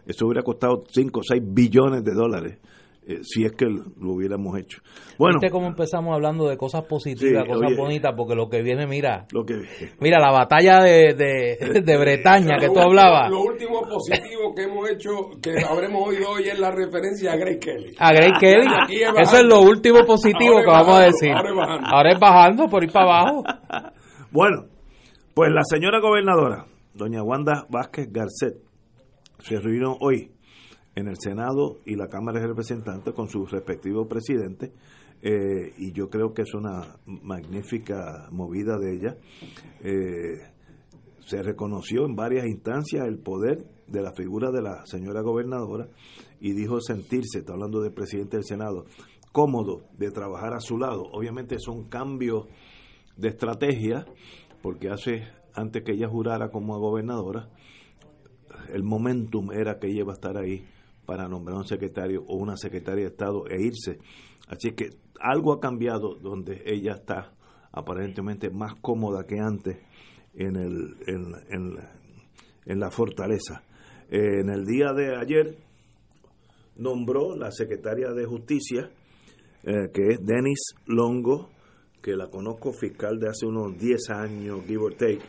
Eso 0.06 0.26
hubiera 0.26 0.42
costado 0.42 0.84
5 0.88 1.20
o 1.20 1.22
6 1.22 1.42
billones 1.44 2.04
de 2.04 2.12
dólares 2.12 2.58
eh, 3.08 3.20
si 3.22 3.44
es 3.44 3.52
que 3.52 3.66
lo 3.66 4.12
hubiéramos 4.14 4.58
hecho. 4.58 4.80
Bueno, 5.18 5.38
¿Viste 5.40 5.50
cómo 5.52 5.66
empezamos 5.68 6.12
hablando 6.14 6.48
de 6.48 6.56
cosas 6.56 6.84
positivas, 6.84 7.44
Sí, 7.44 7.48
cosas 7.52 7.68
oye. 7.68 7.76
bonitas? 7.76 8.12
Porque 8.16 8.34
lo 8.34 8.48
que 8.48 8.62
viene, 8.62 8.86
mira, 8.86 9.26
lo 9.32 9.44
que 9.44 9.62
mira 10.00 10.18
la 10.18 10.32
batalla 10.32 10.80
de, 10.82 11.14
de, 11.14 11.80
de 11.84 11.96
Bretaña 11.98 12.58
que 12.58 12.68
tú 12.68 12.80
hablabas. 12.80 13.30
Lo 13.30 13.42
último 13.42 13.82
positivo 13.82 14.54
que 14.54 14.62
hemos 14.64 14.90
hecho, 14.90 15.10
que 15.40 15.54
habremos 15.64 16.08
oído 16.08 16.30
hoy 16.30 16.48
es 16.48 16.58
la 16.58 16.70
referencia 16.70 17.32
a 17.32 17.36
Grace 17.36 17.58
Kelly. 17.60 17.94
A 17.98 18.12
Grace 18.12 18.34
Kelly. 18.40 18.66
Es 18.90 19.28
Eso 19.28 19.36
es 19.38 19.44
lo 19.44 19.60
último 19.62 20.04
positivo 20.04 20.54
Ahora 20.58 20.64
que 20.64 20.70
vamos 20.70 20.98
a 20.98 21.02
decir. 21.04 21.32
ahora 21.32 21.48
es 21.50 21.56
bajando. 21.56 21.88
Ahora 21.88 22.12
es 22.12 22.18
bajando 22.20 22.68
por 22.68 22.84
ir 22.84 22.92
para 22.92 23.04
abajo. 23.04 23.44
Bueno, 24.32 24.64
pues 25.32 25.50
la 25.50 25.62
señora 25.64 26.00
gobernadora, 26.00 26.66
doña 26.92 27.22
Wanda 27.22 27.64
Vázquez 27.70 28.08
Garcet, 28.12 28.56
se 29.38 29.58
reunió 29.60 29.96
hoy 30.00 30.30
en 30.96 31.08
el 31.08 31.16
Senado 31.20 31.78
y 31.84 31.94
la 31.94 32.08
Cámara 32.08 32.40
de 32.40 32.48
Representantes 32.48 33.14
con 33.14 33.28
sus 33.28 33.50
respectivos 33.50 34.08
presidentes 34.08 34.72
eh, 35.22 35.72
y 35.78 35.92
yo 35.92 36.08
creo 36.08 36.32
que 36.32 36.42
es 36.42 36.54
una 36.54 36.98
magnífica 37.04 38.28
movida 38.32 38.78
de 38.78 38.94
ella. 38.94 39.16
Eh, 39.82 40.38
se 41.20 41.42
reconoció 41.42 42.06
en 42.06 42.16
varias 42.16 42.46
instancias 42.46 43.06
el 43.06 43.18
poder 43.18 43.66
de 43.86 44.02
la 44.02 44.12
figura 44.12 44.50
de 44.50 44.62
la 44.62 44.86
señora 44.86 45.20
gobernadora 45.20 45.88
y 46.40 46.52
dijo 46.52 46.80
sentirse, 46.80 47.40
está 47.40 47.52
hablando 47.52 47.80
del 47.80 47.92
presidente 47.92 48.36
del 48.36 48.44
Senado, 48.44 48.86
cómodo 49.32 49.82
de 49.98 50.10
trabajar 50.10 50.54
a 50.54 50.60
su 50.60 50.78
lado. 50.78 51.02
Obviamente 51.12 51.58
son 51.58 51.88
cambios 51.88 52.46
de 53.16 53.28
estrategia, 53.28 54.06
porque 54.62 54.88
hace, 54.88 55.24
antes 55.54 55.82
que 55.82 55.92
ella 55.92 56.08
jurara 56.08 56.50
como 56.50 56.78
gobernadora, 56.78 57.50
el 58.72 58.82
momentum 58.82 59.52
era 59.52 59.78
que 59.78 59.88
ella 59.88 60.00
iba 60.00 60.12
a 60.12 60.14
estar 60.14 60.36
ahí 60.36 60.64
para 61.06 61.28
nombrar 61.28 61.56
un 61.56 61.66
secretario 61.66 62.24
o 62.26 62.36
una 62.36 62.56
secretaria 62.56 63.04
de 63.04 63.10
Estado 63.10 63.46
e 63.48 63.62
irse. 63.62 63.98
Así 64.48 64.72
que 64.72 64.90
algo 65.20 65.52
ha 65.52 65.60
cambiado 65.60 66.16
donde 66.16 66.62
ella 66.66 66.92
está 66.92 67.32
aparentemente 67.72 68.50
más 68.50 68.74
cómoda 68.80 69.24
que 69.26 69.38
antes 69.38 69.78
en, 70.34 70.56
el, 70.56 70.96
en, 72.66 72.80
la 72.80 72.90
fortaleza. 72.90 73.62
Eh, 74.10 74.40
en 74.40 74.50
el 74.50 74.64
día 74.64 74.92
de 74.92 75.16
ayer 75.16 75.56
nombró 76.76 77.36
la 77.36 77.50
secretaria 77.50 78.10
de 78.10 78.24
Justicia, 78.26 78.90
eh, 79.62 79.90
que 79.92 80.08
es 80.10 80.18
Denis 80.24 80.74
Longo, 80.86 81.50
que 82.02 82.16
la 82.16 82.28
conozco 82.28 82.72
fiscal 82.72 83.18
de 83.18 83.28
hace 83.28 83.46
unos 83.46 83.76
10 83.78 84.10
años, 84.10 84.64
give 84.66 84.82
or 84.82 84.94
take, 84.94 85.22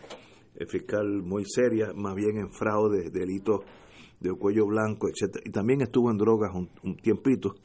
eh, 0.55 0.65
fiscal 0.67 1.07
muy 1.23 1.43
seria, 1.45 1.91
más 1.93 2.15
bien 2.15 2.37
en 2.37 2.51
fraude, 2.51 3.09
delitos 3.09 3.61
de 4.19 4.31
cuello 4.33 4.65
blanco, 4.67 5.07
etcétera, 5.09 5.43
y 5.45 5.51
también 5.51 5.81
estuvo 5.81 6.09
en 6.11 6.17
drogas 6.17 6.51
un, 6.55 6.69
un 6.83 6.95
tiempito. 6.97 7.55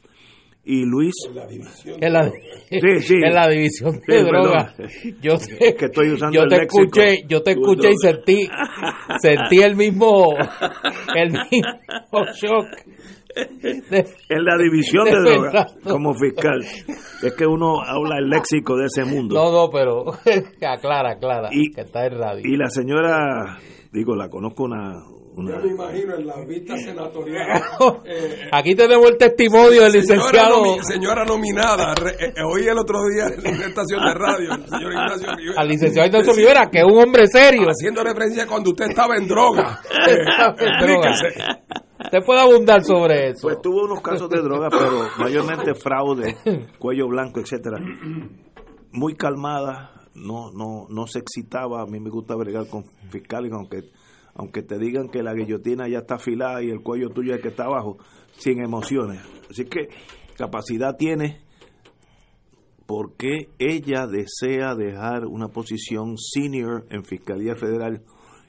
Y 0.65 0.85
Luis, 0.85 1.13
La 1.33 1.45
división. 1.45 1.97
En 2.01 2.13
la, 2.13 2.31
Sí, 2.69 2.99
sí. 3.01 3.15
en 3.21 3.33
la 3.33 3.49
división 3.49 3.99
de 4.07 4.17
Sí, 4.19 4.23
drogas. 4.23 4.73
Yo 5.21 5.37
te, 5.37 5.67
Es 5.69 5.75
que 5.75 5.85
estoy 5.85 6.11
usando 6.11 6.35
yo 6.35 6.43
el 6.43 6.49
te 6.49 6.57
léxico. 6.59 6.83
escuché, 6.83 7.23
yo 7.27 7.43
te 7.43 7.51
escuché 7.51 7.89
y 7.91 7.97
sentí, 7.97 8.47
sentí 9.21 9.61
el 9.61 9.75
mismo, 9.75 10.27
el 11.15 11.31
mismo 11.31 12.25
shock. 12.33 12.65
de- 13.35 14.05
en 14.29 14.45
la 14.45 14.57
división 14.57 15.03
de 15.05 15.11
De 15.11 15.19
drogas, 15.35 15.75
como 15.83 16.13
fiscal, 16.13 16.61
es 16.61 17.33
que 17.33 17.45
uno 17.45 17.81
habla 17.81 18.19
el 18.19 18.29
léxico 18.29 18.77
de 18.77 18.85
ese 18.85 19.03
mundo. 19.03 19.35
no, 19.35 19.51
no, 19.51 19.69
pero 19.69 20.13
aclara, 20.65 21.11
aclara, 21.11 21.49
Y- 21.51 21.71
que 21.73 21.81
está 21.81 22.05
en 22.05 22.17
radio. 22.19 22.41
Y 22.45 22.55
la 22.55 22.69
señora, 22.69 23.57
digo, 23.91 24.15
la 24.15 24.29
conozco 24.29 24.63
una... 24.63 24.93
una 25.35 25.51
Yo 25.57 25.65
me 25.65 25.71
imagino 25.71 26.15
en 26.15 26.27
las 26.27 26.47
vistas 26.47 26.81
senatoriales. 26.83 27.63
eh, 28.05 28.49
Aquí 28.51 28.75
tenemos 28.75 29.07
el 29.07 29.17
testimonio 29.17 29.83
del 29.83 29.93
licenciado 29.93 30.63
nomi- 30.63 30.81
señora 30.83 31.25
nominada, 31.25 31.95
re- 31.95 32.11
eh, 32.19 32.33
eh, 32.35 32.43
oí 32.45 32.65
el 32.67 32.77
otro 32.77 32.99
día 33.09 33.25
en 33.27 33.55
una 33.55 33.65
estación 33.67 34.05
de 34.05 34.13
radio, 34.13 34.51
el 34.53 34.67
señor 34.69 34.91
Ignacio 34.91 35.35
Rivera, 35.35 35.61
al 35.61 35.67
licenciado 35.67 36.07
Ignacio 36.07 36.33
Rivera, 36.33 36.69
que 36.69 36.79
es 36.79 36.85
un 36.85 36.97
hombre 37.01 37.27
serio. 37.27 37.67
haciendo 37.69 38.03
referencia 38.03 38.43
a 38.43 38.47
cuando 38.47 38.69
usted 38.71 38.85
estaba 38.89 39.15
en 39.17 39.27
droga. 39.27 39.79
Eh, 40.05 40.17
En 40.59 40.85
droga. 40.85 41.09
explíquese. 41.11 41.51
Usted 42.03 42.19
puede 42.25 42.41
abundar 42.41 42.83
sobre 42.83 43.29
eso. 43.29 43.39
Pues 43.43 43.61
tuvo 43.61 43.85
unos 43.85 44.01
casos 44.01 44.29
de 44.29 44.41
droga, 44.41 44.67
pero 44.69 45.07
mayormente 45.19 45.73
fraude, 45.75 46.35
cuello 46.77 47.07
blanco, 47.07 47.39
etcétera. 47.39 47.77
Muy 48.91 49.15
calmada, 49.15 49.91
no 50.13 50.51
no 50.51 50.85
no 50.89 51.07
se 51.07 51.19
excitaba. 51.19 51.81
A 51.81 51.85
mí 51.85 51.99
me 51.99 52.09
gusta 52.09 52.35
bregar 52.35 52.67
con 52.67 52.83
fiscales, 53.09 53.51
aunque 53.53 53.79
aunque 54.35 54.63
te 54.63 54.77
digan 54.77 55.09
que 55.09 55.23
la 55.23 55.33
guillotina 55.33 55.87
ya 55.87 55.99
está 55.99 56.15
afilada 56.15 56.63
y 56.63 56.69
el 56.69 56.81
cuello 56.81 57.09
tuyo 57.09 57.31
es 57.31 57.37
el 57.37 57.43
que 57.43 57.49
está 57.49 57.65
abajo, 57.65 57.97
sin 58.37 58.63
emociones. 58.63 59.21
Así 59.49 59.65
que 59.65 59.87
capacidad 60.37 60.95
tiene 60.97 61.41
porque 62.85 63.49
ella 63.59 64.07
desea 64.07 64.75
dejar 64.75 65.25
una 65.25 65.47
posición 65.47 66.17
senior 66.17 66.85
en 66.89 67.05
Fiscalía 67.05 67.55
Federal 67.55 68.03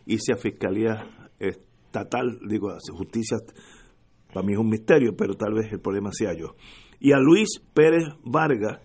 y 0.06 0.18
sea 0.18 0.36
Fiscalía 0.36 1.06
Estatal, 1.38 2.40
digo, 2.48 2.68
justicia 2.92 3.38
para 4.32 4.44
mí 4.44 4.52
es 4.52 4.58
un 4.58 4.68
misterio, 4.68 5.14
pero 5.16 5.34
tal 5.34 5.54
vez 5.54 5.72
el 5.72 5.80
problema 5.80 6.10
sea 6.12 6.34
yo. 6.34 6.56
Y 6.98 7.12
a 7.12 7.18
Luis 7.18 7.60
Pérez 7.72 8.02
Vargas, 8.24 8.80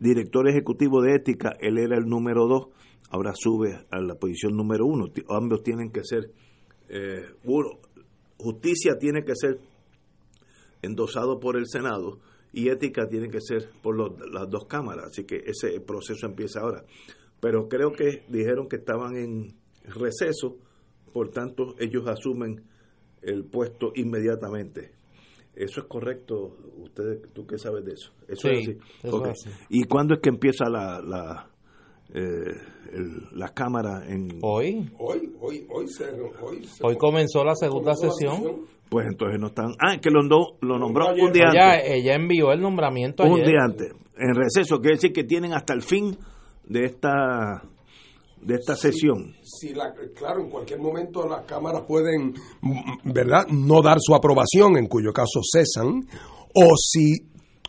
director 0.00 0.48
ejecutivo 0.48 1.00
de 1.00 1.14
ética, 1.14 1.52
él 1.60 1.78
era 1.78 1.96
el 1.96 2.06
número 2.06 2.48
dos, 2.48 2.68
ahora 3.10 3.32
sube 3.34 3.86
a 3.90 4.00
la 4.00 4.14
posición 4.16 4.56
número 4.56 4.86
uno. 4.86 5.06
Ambos 5.28 5.62
tienen 5.62 5.90
que 5.90 6.00
ser, 6.04 6.30
eh, 6.88 7.22
uno, 7.44 7.70
justicia 8.38 8.96
tiene 8.98 9.24
que 9.24 9.32
ser 9.34 9.58
endosado 10.82 11.40
por 11.40 11.56
el 11.56 11.66
Senado 11.66 12.18
y 12.52 12.68
ética 12.68 13.08
tiene 13.08 13.28
que 13.28 13.40
ser 13.40 13.68
por 13.82 13.96
los- 13.96 14.12
las 14.30 14.48
dos 14.48 14.66
cámaras, 14.66 15.06
así 15.06 15.24
que 15.24 15.42
ese 15.46 15.80
proceso 15.80 16.26
empieza 16.26 16.60
ahora. 16.60 16.84
Pero 17.40 17.68
creo 17.68 17.92
que 17.92 18.24
dijeron 18.28 18.68
que 18.68 18.76
estaban 18.76 19.16
en 19.16 19.54
receso, 19.84 20.56
por 21.12 21.30
tanto 21.30 21.74
ellos 21.78 22.06
asumen 22.06 22.62
el 23.22 23.44
puesto 23.44 23.92
inmediatamente. 23.94 24.92
Eso 25.54 25.80
es 25.80 25.86
correcto, 25.88 26.56
usted, 26.78 27.20
tú 27.32 27.46
qué 27.46 27.58
sabes 27.58 27.84
de 27.84 27.92
eso. 27.92 28.12
Eso 28.28 28.48
Sí, 28.48 28.54
es 28.54 28.68
así. 28.68 28.78
eso 29.02 29.16
Ok. 29.16 29.26
es 29.26 29.46
así. 29.46 29.50
¿Y 29.70 29.84
cuándo 29.84 30.14
es 30.14 30.20
que 30.20 30.28
empieza 30.28 30.68
la 30.70 31.00
la, 31.02 31.50
eh, 32.14 32.52
el- 32.92 33.28
la 33.38 33.48
cámara 33.50 34.02
en 34.08 34.38
Hoy, 34.42 34.90
Hoy, 34.98 35.32
hoy, 35.40 35.66
hoy 35.70 35.86
se, 35.88 36.04
hoy 36.42 36.64
se- 36.64 36.84
hoy 36.86 36.96
comenzó 36.96 37.44
la 37.44 37.54
segunda 37.54 37.92
comenzó 37.94 38.06
la 38.06 38.12
sesión. 38.36 38.60
pues 38.88 39.06
entonces 39.10 39.38
no 39.38 39.48
están 39.48 39.74
ah 39.78 39.98
que 40.00 40.10
lo, 40.10 40.22
lo 40.60 40.78
nombró 40.78 41.08
Ayer. 41.10 41.24
un 41.24 41.32
día 41.32 41.50
Ella, 41.52 41.72
antes 41.74 41.90
ella 41.90 42.14
envió 42.14 42.52
el 42.52 42.60
nombramiento 42.62 43.24
un 43.24 43.32
ayer. 43.34 43.46
día 43.46 43.58
antes 43.62 43.92
en 44.16 44.34
receso 44.34 44.78
quiere 44.80 44.96
decir 44.96 45.12
que 45.12 45.24
tienen 45.24 45.52
hasta 45.52 45.74
el 45.74 45.82
fin 45.82 46.16
de 46.64 46.84
esta 46.86 47.62
de 48.40 48.54
esta 48.54 48.74
sesión 48.76 49.34
si 49.42 49.74
la, 49.74 49.92
claro, 50.16 50.40
en 50.40 50.48
cualquier 50.48 50.80
momento 50.80 51.28
las 51.28 51.44
cámaras 51.44 51.82
pueden, 51.86 52.34
¿verdad?, 53.04 53.46
no 53.48 53.82
dar 53.82 53.98
su 54.00 54.14
aprobación, 54.14 54.76
en 54.78 54.86
cuyo 54.86 55.12
caso 55.12 55.40
cesan, 55.52 56.06
o 56.54 56.74
si 56.76 57.26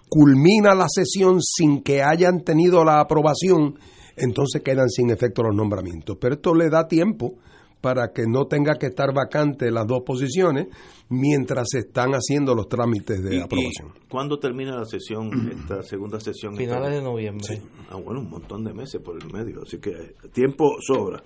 culmina 0.09 0.75
la 0.75 0.85
sesión 0.87 1.41
sin 1.41 1.81
que 1.81 2.01
hayan 2.03 2.43
tenido 2.43 2.83
la 2.85 2.99
aprobación, 2.99 3.79
entonces 4.19 4.61
quedan 4.61 4.89
sin 4.89 5.09
efecto 5.09 5.43
los 5.43 5.55
nombramientos. 5.55 6.17
Pero 6.19 6.35
esto 6.35 6.53
le 6.53 6.69
da 6.69 6.87
tiempo 6.87 7.35
para 7.81 8.11
que 8.11 8.23
no 8.27 8.45
tenga 8.45 8.75
que 8.75 8.87
estar 8.87 9.13
vacante 9.13 9.71
las 9.71 9.87
dos 9.87 10.01
posiciones 10.05 10.67
mientras 11.07 11.67
se 11.71 11.79
están 11.79 12.11
haciendo 12.11 12.53
los 12.53 12.67
trámites 12.67 13.23
de 13.23 13.35
¿Y- 13.35 13.37
y 13.37 13.41
aprobación. 13.41 13.93
cuándo 14.09 14.37
termina 14.37 14.75
la 14.75 14.83
sesión 14.85 15.29
esta 15.49 15.81
segunda 15.83 16.19
sesión 16.19 16.55
Finales 16.57 16.91
de 16.91 17.01
noviembre. 17.01 17.61
Ah, 17.89 17.95
bueno, 17.95 18.19
un 18.19 18.29
montón 18.29 18.65
de 18.65 18.73
meses 18.73 19.01
por 19.01 19.15
el 19.21 19.31
medio, 19.31 19.61
así 19.63 19.77
que 19.79 19.93
tiempo 20.33 20.69
sobra. 20.85 21.21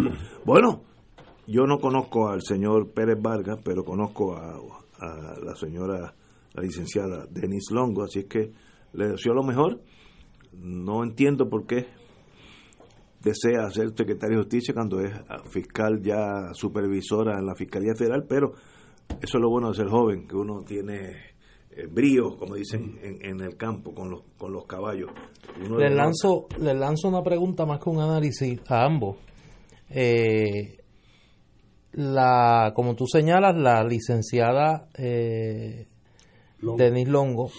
Bueno, 0.46 0.84
yo 1.48 1.66
no 1.66 1.80
conozco 1.80 2.30
al 2.30 2.42
señor 2.44 2.92
Pérez 2.92 3.18
Vargas, 3.20 3.58
pero 3.66 3.84
conozco 3.84 4.36
a, 4.36 4.54
a 5.00 5.40
la 5.44 5.56
señora, 5.56 6.14
la 6.54 6.62
licenciada 6.62 7.26
Denis 7.32 7.72
Longo, 7.72 8.04
así 8.04 8.26
que 8.26 8.52
le 8.94 9.08
deseo 9.08 9.34
lo 9.34 9.42
mejor. 9.44 9.82
No 10.56 11.04
entiendo 11.04 11.50
por 11.50 11.66
qué 11.66 11.88
desea 13.24 13.70
ser 13.72 13.90
secretario 13.96 14.38
de 14.38 14.44
justicia 14.44 14.74
cuando 14.74 15.00
es 15.00 15.12
fiscal 15.50 16.02
ya 16.02 16.54
supervisora 16.54 17.40
en 17.40 17.46
la 17.46 17.56
Fiscalía 17.56 17.94
Federal, 17.96 18.26
pero 18.28 18.54
eso 19.22 19.38
es 19.38 19.42
lo 19.42 19.50
bueno 19.50 19.70
de 19.70 19.76
ser 19.76 19.88
joven, 19.88 20.28
que 20.28 20.36
uno 20.36 20.64
tiene 20.64 21.34
eh, 21.72 21.88
brío, 21.90 22.36
como 22.38 22.56
dicen 22.56 23.00
en, 23.02 23.42
el 23.42 23.56
campo, 23.56 23.94
con 23.94 24.10
los, 24.10 24.22
con 24.38 24.52
los 24.52 24.66
caballos. 24.66 25.10
le, 25.58 25.90
lanzo, 25.90 26.48
le 26.60 26.74
lanzo 26.74 27.08
una 27.08 27.24
pregunta 27.24 27.66
más 27.66 27.80
que 27.80 27.90
un 27.90 28.02
análisis 28.02 28.60
a 28.68 28.86
ambos. 28.86 29.18
Eh, 29.90 30.78
la, 31.94 32.74
como 32.76 32.96
tú 32.96 33.06
señalas, 33.08 33.56
la 33.56 33.84
licenciada 33.84 34.88
eh, 34.98 35.88
Denis 36.78 37.08
Longo 37.08 37.50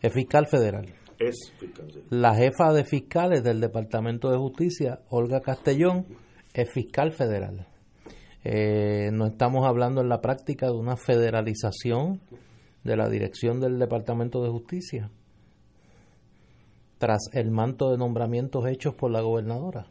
es 0.00 0.12
fiscal 0.12 0.46
federal. 0.46 0.86
Es 1.28 1.52
fiscal. 1.58 1.88
La 2.10 2.34
jefa 2.34 2.72
de 2.72 2.84
fiscales 2.84 3.42
del 3.42 3.60
Departamento 3.60 4.30
de 4.30 4.38
Justicia, 4.38 5.00
Olga 5.08 5.40
Castellón, 5.40 6.06
es 6.52 6.70
fiscal 6.70 7.12
federal. 7.12 7.66
Eh, 8.44 9.10
no 9.12 9.26
estamos 9.26 9.66
hablando 9.66 10.02
en 10.02 10.08
la 10.08 10.20
práctica 10.20 10.66
de 10.66 10.74
una 10.74 10.96
federalización 10.96 12.20
de 12.84 12.96
la 12.96 13.08
dirección 13.08 13.60
del 13.60 13.78
Departamento 13.78 14.42
de 14.42 14.50
Justicia 14.50 15.10
tras 16.98 17.28
el 17.32 17.50
manto 17.50 17.90
de 17.90 17.98
nombramientos 17.98 18.66
hechos 18.66 18.94
por 18.94 19.10
la 19.10 19.20
gobernadora. 19.20 19.86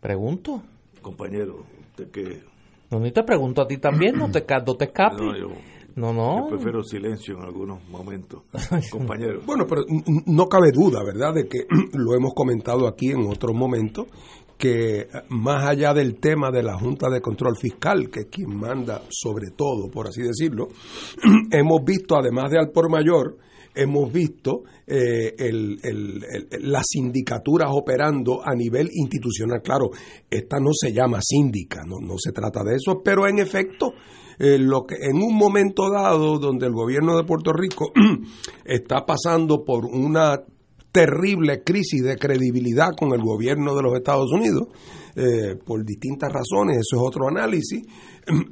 Pregunto. 0.00 0.62
Compañero, 1.00 1.64
usted 1.90 2.10
que... 2.10 2.42
No, 2.90 2.98
ni 2.98 3.12
te 3.12 3.22
pregunto 3.22 3.62
a 3.62 3.68
ti 3.68 3.78
también, 3.78 4.16
no 4.16 4.30
te, 4.30 4.44
no 4.66 4.74
te 4.74 4.84
escapes. 4.86 5.20
No, 5.20 5.48
no, 5.96 6.48
Yo 6.48 6.56
prefiero 6.56 6.82
silencio 6.82 7.36
en 7.36 7.42
algunos 7.42 7.86
momentos, 7.88 8.42
compañero. 8.90 9.40
Bueno, 9.44 9.66
pero 9.68 9.82
no 10.26 10.46
cabe 10.46 10.70
duda, 10.72 11.02
¿verdad?, 11.04 11.34
de 11.34 11.48
que 11.48 11.66
lo 11.92 12.14
hemos 12.14 12.32
comentado 12.34 12.86
aquí 12.86 13.10
en 13.10 13.26
otros 13.26 13.54
momentos, 13.54 14.06
que 14.56 15.08
más 15.28 15.64
allá 15.64 15.92
del 15.92 16.20
tema 16.20 16.50
de 16.50 16.62
la 16.62 16.78
Junta 16.78 17.10
de 17.10 17.20
Control 17.20 17.56
Fiscal, 17.56 18.10
que 18.10 18.20
es 18.20 18.26
quien 18.26 18.56
manda 18.56 19.02
sobre 19.10 19.50
todo, 19.50 19.90
por 19.90 20.06
así 20.06 20.22
decirlo, 20.22 20.68
hemos 21.50 21.84
visto, 21.84 22.16
además 22.16 22.50
de 22.50 22.58
al 22.58 22.70
por 22.70 22.90
mayor, 22.90 23.38
hemos 23.74 24.12
visto 24.12 24.62
eh, 24.86 25.34
las 26.60 26.84
sindicaturas 26.88 27.68
operando 27.72 28.40
a 28.44 28.54
nivel 28.54 28.88
institucional. 28.92 29.62
Claro, 29.62 29.90
esta 30.30 30.58
no 30.58 30.70
se 30.72 30.92
llama 30.92 31.20
síndica, 31.22 31.82
no, 31.86 31.96
no 32.00 32.14
se 32.18 32.32
trata 32.32 32.62
de 32.62 32.76
eso, 32.76 33.02
pero 33.04 33.26
en 33.26 33.38
efecto, 33.38 33.94
eh, 34.38 34.58
lo 34.58 34.84
que 34.84 34.96
en 34.96 35.16
un 35.16 35.36
momento 35.36 35.90
dado 35.90 36.38
donde 36.38 36.66
el 36.66 36.72
gobierno 36.72 37.16
de 37.16 37.24
Puerto 37.24 37.52
Rico 37.52 37.92
está 38.64 39.04
pasando 39.06 39.64
por 39.64 39.84
una 39.86 40.42
terrible 40.92 41.62
crisis 41.64 42.02
de 42.02 42.16
credibilidad 42.16 42.90
con 42.96 43.14
el 43.14 43.22
gobierno 43.22 43.74
de 43.74 43.82
los 43.82 43.94
Estados 43.94 44.30
Unidos, 44.30 44.68
eh, 45.16 45.56
por 45.64 45.84
distintas 45.84 46.30
razones, 46.30 46.78
eso 46.78 46.96
es 46.96 47.02
otro 47.02 47.28
análisis. 47.28 47.82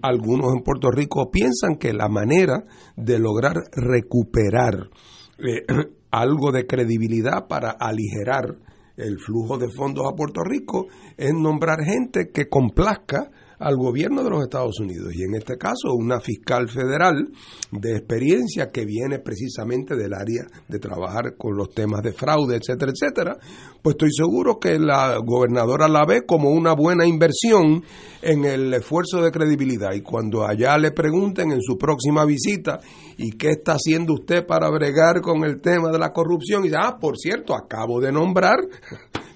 Algunos 0.02 0.52
en 0.54 0.62
Puerto 0.62 0.90
Rico 0.90 1.30
piensan 1.30 1.76
que 1.78 1.92
la 1.92 2.08
manera 2.08 2.64
de 2.96 3.18
lograr 3.18 3.54
recuperar 3.72 4.90
eh, 5.38 5.64
algo 6.10 6.52
de 6.52 6.66
credibilidad 6.66 7.46
para 7.48 7.70
aligerar 7.70 8.56
el 8.96 9.18
flujo 9.18 9.58
de 9.58 9.68
fondos 9.70 10.04
a 10.06 10.16
Puerto 10.16 10.42
Rico 10.42 10.88
es 11.16 11.32
nombrar 11.32 11.84
gente 11.84 12.30
que 12.32 12.48
complazca 12.48 13.30
al 13.60 13.76
gobierno 13.76 14.24
de 14.24 14.30
los 14.30 14.42
Estados 14.42 14.80
Unidos 14.80 15.14
y 15.14 15.22
en 15.22 15.34
este 15.34 15.58
caso 15.58 15.92
una 15.94 16.18
fiscal 16.18 16.68
federal 16.68 17.28
de 17.70 17.96
experiencia 17.96 18.70
que 18.70 18.86
viene 18.86 19.18
precisamente 19.18 19.96
del 19.96 20.14
área 20.14 20.46
de 20.66 20.78
trabajar 20.78 21.36
con 21.36 21.56
los 21.56 21.70
temas 21.70 22.02
de 22.02 22.12
fraude, 22.12 22.56
etcétera, 22.56 22.90
etcétera, 22.90 23.36
pues 23.82 23.94
estoy 23.94 24.10
seguro 24.12 24.58
que 24.58 24.78
la 24.78 25.18
gobernadora 25.18 25.88
la 25.88 26.06
ve 26.06 26.24
como 26.26 26.50
una 26.50 26.72
buena 26.72 27.06
inversión 27.06 27.84
en 28.22 28.46
el 28.46 28.72
esfuerzo 28.72 29.22
de 29.22 29.30
credibilidad 29.30 29.92
y 29.92 30.00
cuando 30.00 30.46
allá 30.46 30.78
le 30.78 30.92
pregunten 30.92 31.52
en 31.52 31.60
su 31.60 31.76
próxima 31.76 32.24
visita 32.24 32.80
y 33.18 33.32
qué 33.32 33.50
está 33.50 33.72
haciendo 33.72 34.14
usted 34.14 34.46
para 34.46 34.70
bregar 34.70 35.20
con 35.20 35.44
el 35.44 35.60
tema 35.60 35.90
de 35.90 35.98
la 35.98 36.12
corrupción 36.12 36.64
y 36.64 36.70
ah, 36.74 36.96
por 36.98 37.18
cierto, 37.18 37.54
acabo 37.54 38.00
de 38.00 38.10
nombrar 38.10 38.58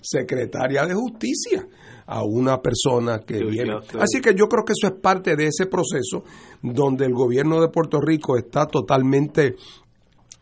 secretaria 0.01 0.87
de 0.87 0.95
justicia 0.95 1.67
a 2.07 2.23
una 2.25 2.61
persona 2.61 3.21
que 3.21 3.45
viene. 3.45 3.75
Así 3.99 4.21
que 4.21 4.35
yo 4.35 4.47
creo 4.47 4.65
que 4.65 4.73
eso 4.73 4.95
es 4.95 5.01
parte 5.01 5.37
de 5.37 5.47
ese 5.47 5.67
proceso 5.67 6.25
donde 6.63 7.07
el 7.07 7.13
gobierno 7.13 7.61
de 7.61 7.69
Puerto 7.69 8.01
Rico 8.01 8.37
está 8.37 8.67
totalmente 8.67 9.57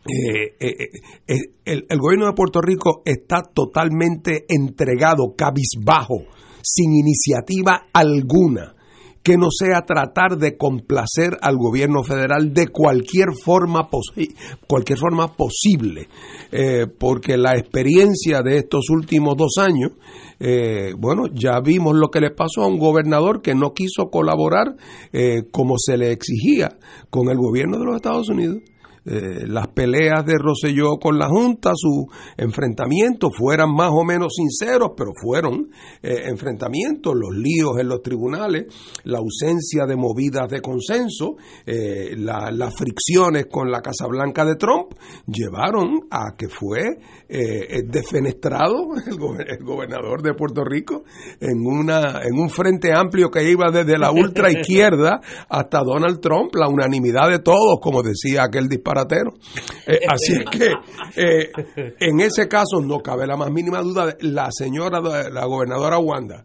eh, 0.05 0.55
eh, 0.59 0.89
eh, 1.27 1.35
el, 1.63 1.85
el, 1.87 1.97
gobierno 1.97 2.25
de 2.25 2.33
Puerto 2.33 2.59
Rico 2.59 3.03
está 3.05 3.41
totalmente 3.41 4.45
entregado, 4.49 5.33
cabizbajo, 5.37 6.25
sin 6.61 6.91
iniciativa 6.93 7.87
alguna 7.93 8.75
que 9.23 9.37
no 9.37 9.47
sea 9.49 9.85
tratar 9.85 10.37
de 10.37 10.57
complacer 10.57 11.37
al 11.41 11.55
gobierno 11.57 12.03
federal 12.03 12.53
de 12.53 12.67
cualquier 12.67 13.29
forma, 13.33 13.89
cualquier 14.67 14.99
forma 14.99 15.35
posible, 15.35 16.09
eh, 16.51 16.87
porque 16.87 17.37
la 17.37 17.55
experiencia 17.57 18.41
de 18.41 18.57
estos 18.57 18.89
últimos 18.89 19.37
dos 19.37 19.53
años, 19.59 19.91
eh, 20.41 20.93
bueno, 20.97 21.27
ya 21.33 21.61
vimos 21.63 21.95
lo 21.95 22.09
que 22.09 22.19
le 22.19 22.31
pasó 22.31 22.63
a 22.63 22.67
un 22.67 22.77
gobernador 22.77 23.41
que 23.41 23.55
no 23.55 23.73
quiso 23.73 24.09
colaborar 24.11 24.75
eh, 25.13 25.43
como 25.51 25.75
se 25.77 25.97
le 25.97 26.11
exigía 26.11 26.77
con 27.09 27.29
el 27.29 27.37
gobierno 27.37 27.79
de 27.79 27.85
los 27.85 27.95
Estados 27.95 28.29
Unidos. 28.29 28.57
Eh, 29.05 29.45
las 29.47 29.67
peleas 29.67 30.25
de 30.25 30.37
Roselló 30.37 30.97
con 30.97 31.17
la 31.17 31.27
Junta, 31.27 31.71
sus 31.75 32.05
enfrentamientos 32.37 33.31
fueran 33.37 33.73
más 33.73 33.91
o 33.91 34.03
menos 34.05 34.33
sinceros, 34.35 34.91
pero 34.95 35.11
fueron 35.21 35.69
eh, 36.01 36.23
enfrentamientos, 36.27 37.13
los 37.13 37.35
líos 37.35 37.79
en 37.79 37.89
los 37.89 38.01
tribunales, 38.01 38.65
la 39.03 39.19
ausencia 39.19 39.85
de 39.85 39.95
movidas 39.95 40.47
de 40.49 40.61
consenso, 40.61 41.35
eh, 41.65 42.15
las 42.17 42.73
fricciones 42.75 43.47
con 43.47 43.69
la 43.69 43.81
Casa 43.81 44.07
Blanca 44.07 44.45
de 44.45 44.55
Trump, 44.55 44.93
llevaron 45.27 46.07
a 46.09 46.35
que 46.37 46.47
fue 46.47 46.83
defenestrado 47.85 48.89
el, 49.07 49.63
gobernador 49.63 50.21
de 50.21 50.33
Puerto 50.33 50.63
Rico 50.63 51.03
en, 51.39 51.65
una, 51.65 52.21
en 52.23 52.37
un 52.37 52.49
frente 52.49 52.93
amplio 52.93 53.31
que 53.31 53.49
iba 53.49 53.71
desde 53.71 53.97
la 53.97 54.11
ultra 54.11 54.51
izquierda 54.51 55.19
hasta 55.49 55.79
Donald 55.79 56.19
Trump, 56.19 56.53
la 56.55 56.67
unanimidad 56.67 57.29
de 57.29 57.39
todos, 57.39 57.79
como 57.81 58.03
decía 58.03 58.43
aquel 58.43 58.67
disparatero 58.67 59.33
eh, 59.87 59.99
así 60.09 60.33
es 60.33 60.45
que 60.49 60.71
eh, 61.15 61.51
en 61.99 62.19
ese 62.19 62.47
caso 62.47 62.81
no 62.81 62.99
cabe 62.99 63.27
la 63.27 63.37
más 63.37 63.51
mínima 63.51 63.81
duda. 63.81 64.15
La 64.21 64.49
señora, 64.51 64.99
la 65.01 65.45
gobernadora 65.45 65.99
Wanda, 65.99 66.43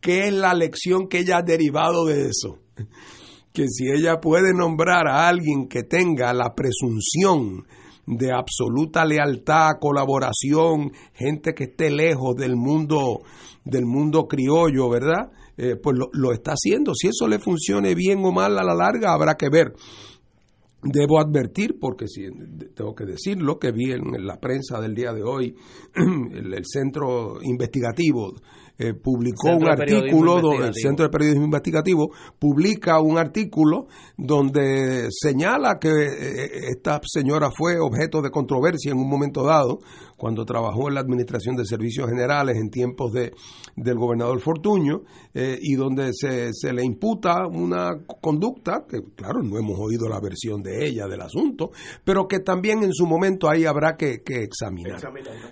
¿qué 0.00 0.28
es 0.28 0.32
la 0.32 0.54
lección 0.54 1.08
que 1.08 1.18
ella 1.18 1.38
ha 1.38 1.42
derivado 1.42 2.04
de 2.06 2.28
eso? 2.28 2.58
Que 3.52 3.66
si 3.68 3.90
ella 3.90 4.20
puede 4.20 4.52
nombrar 4.54 5.08
a 5.08 5.28
alguien 5.28 5.68
que 5.68 5.82
tenga 5.82 6.32
la 6.32 6.54
presunción 6.54 7.66
de 8.08 8.32
absoluta 8.32 9.04
lealtad, 9.04 9.78
colaboración, 9.80 10.92
gente 11.12 11.54
que 11.54 11.64
esté 11.64 11.90
lejos 11.90 12.34
del 12.36 12.56
mundo 12.56 13.20
del 13.64 13.84
mundo 13.84 14.26
criollo, 14.26 14.88
¿verdad? 14.88 15.30
Eh, 15.58 15.76
pues 15.76 15.96
lo, 15.98 16.08
lo, 16.12 16.32
está 16.32 16.52
haciendo. 16.52 16.94
Si 16.94 17.08
eso 17.08 17.28
le 17.28 17.38
funcione 17.38 17.94
bien 17.94 18.24
o 18.24 18.32
mal 18.32 18.58
a 18.58 18.64
la 18.64 18.74
larga, 18.74 19.12
habrá 19.12 19.34
que 19.34 19.50
ver. 19.50 19.74
Debo 20.82 21.20
advertir, 21.20 21.76
porque 21.80 22.06
si, 22.06 22.28
tengo 22.74 22.94
que 22.94 23.04
decirlo, 23.04 23.58
que 23.58 23.72
vi 23.72 23.92
en 23.92 24.24
la 24.24 24.38
prensa 24.38 24.80
del 24.80 24.94
día 24.94 25.12
de 25.12 25.24
hoy, 25.24 25.54
el, 25.94 26.64
centro 26.64 27.42
investigativo 27.42 28.34
eh, 28.78 28.94
publicó 28.94 29.56
un 29.56 29.68
artículo, 29.68 30.40
donde 30.40 30.68
el 30.68 30.74
Centro 30.74 31.04
de 31.04 31.10
Periodismo 31.10 31.44
Investigativo 31.44 32.12
publica 32.38 33.00
un 33.00 33.18
artículo 33.18 33.88
donde 34.16 35.08
señala 35.10 35.78
que 35.80 35.88
eh, 35.88 36.50
esta 36.70 37.00
señora 37.04 37.50
fue 37.50 37.80
objeto 37.80 38.22
de 38.22 38.30
controversia 38.30 38.92
en 38.92 38.98
un 38.98 39.08
momento 39.08 39.42
dado 39.42 39.80
cuando 40.18 40.44
trabajó 40.44 40.88
en 40.88 40.94
la 40.94 41.00
Administración 41.00 41.56
de 41.56 41.64
Servicios 41.64 42.08
Generales 42.08 42.56
en 42.56 42.70
tiempos 42.70 43.12
de, 43.12 43.32
del 43.76 43.96
gobernador 43.96 44.40
Fortuño, 44.40 45.02
eh, 45.32 45.58
y 45.62 45.76
donde 45.76 46.12
se, 46.12 46.52
se, 46.52 46.72
le 46.72 46.84
imputa 46.84 47.46
una 47.46 48.04
conducta, 48.20 48.84
que 48.88 49.00
claro, 49.14 49.42
no 49.42 49.58
hemos 49.58 49.78
oído 49.78 50.08
la 50.08 50.20
versión 50.20 50.60
de 50.60 50.86
ella 50.86 51.06
del 51.06 51.20
asunto, 51.20 51.70
pero 52.04 52.26
que 52.26 52.40
también 52.40 52.82
en 52.82 52.92
su 52.92 53.06
momento 53.06 53.48
ahí 53.48 53.64
habrá 53.64 53.96
que, 53.96 54.20
examinar. 54.26 55.00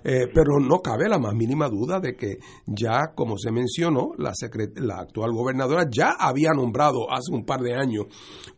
Eh, 0.03 0.27
pero 0.33 0.59
no 0.59 0.79
cabe 0.81 1.07
la 1.07 1.17
más 1.17 1.33
mínima 1.33 1.69
duda 1.69 1.99
de 1.99 2.15
que 2.15 2.37
ya, 2.65 3.13
como 3.15 3.37
se 3.37 3.51
mencionó, 3.51 4.11
la, 4.17 4.33
la 4.75 4.99
actual 4.99 5.31
gobernadora 5.31 5.85
ya 5.89 6.11
había 6.19 6.51
nombrado 6.51 7.09
hace 7.09 7.31
un 7.31 7.45
par 7.45 7.61
de 7.61 7.73
años 7.73 8.05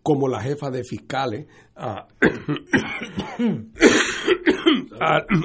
como 0.02 0.28
la 0.28 0.42
jefa 0.42 0.72
de 0.72 0.84
fiscales 0.84 1.46
a, 1.80 2.08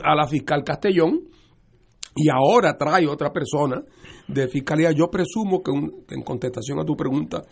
a, 0.02 0.14
la 0.14 0.26
fiscal 0.26 0.64
Castellón 0.64 1.20
y 2.16 2.28
ahora 2.28 2.76
trae 2.76 3.06
otra 3.06 3.32
persona 3.32 3.82
de 4.28 4.48
fiscalía. 4.48 4.90
Yo 4.92 5.08
presumo 5.10 5.62
que 5.62 5.70
en 6.14 6.22
contestación 6.22 6.80
a 6.80 6.84
tu 6.84 6.96
pregunta 6.96 7.42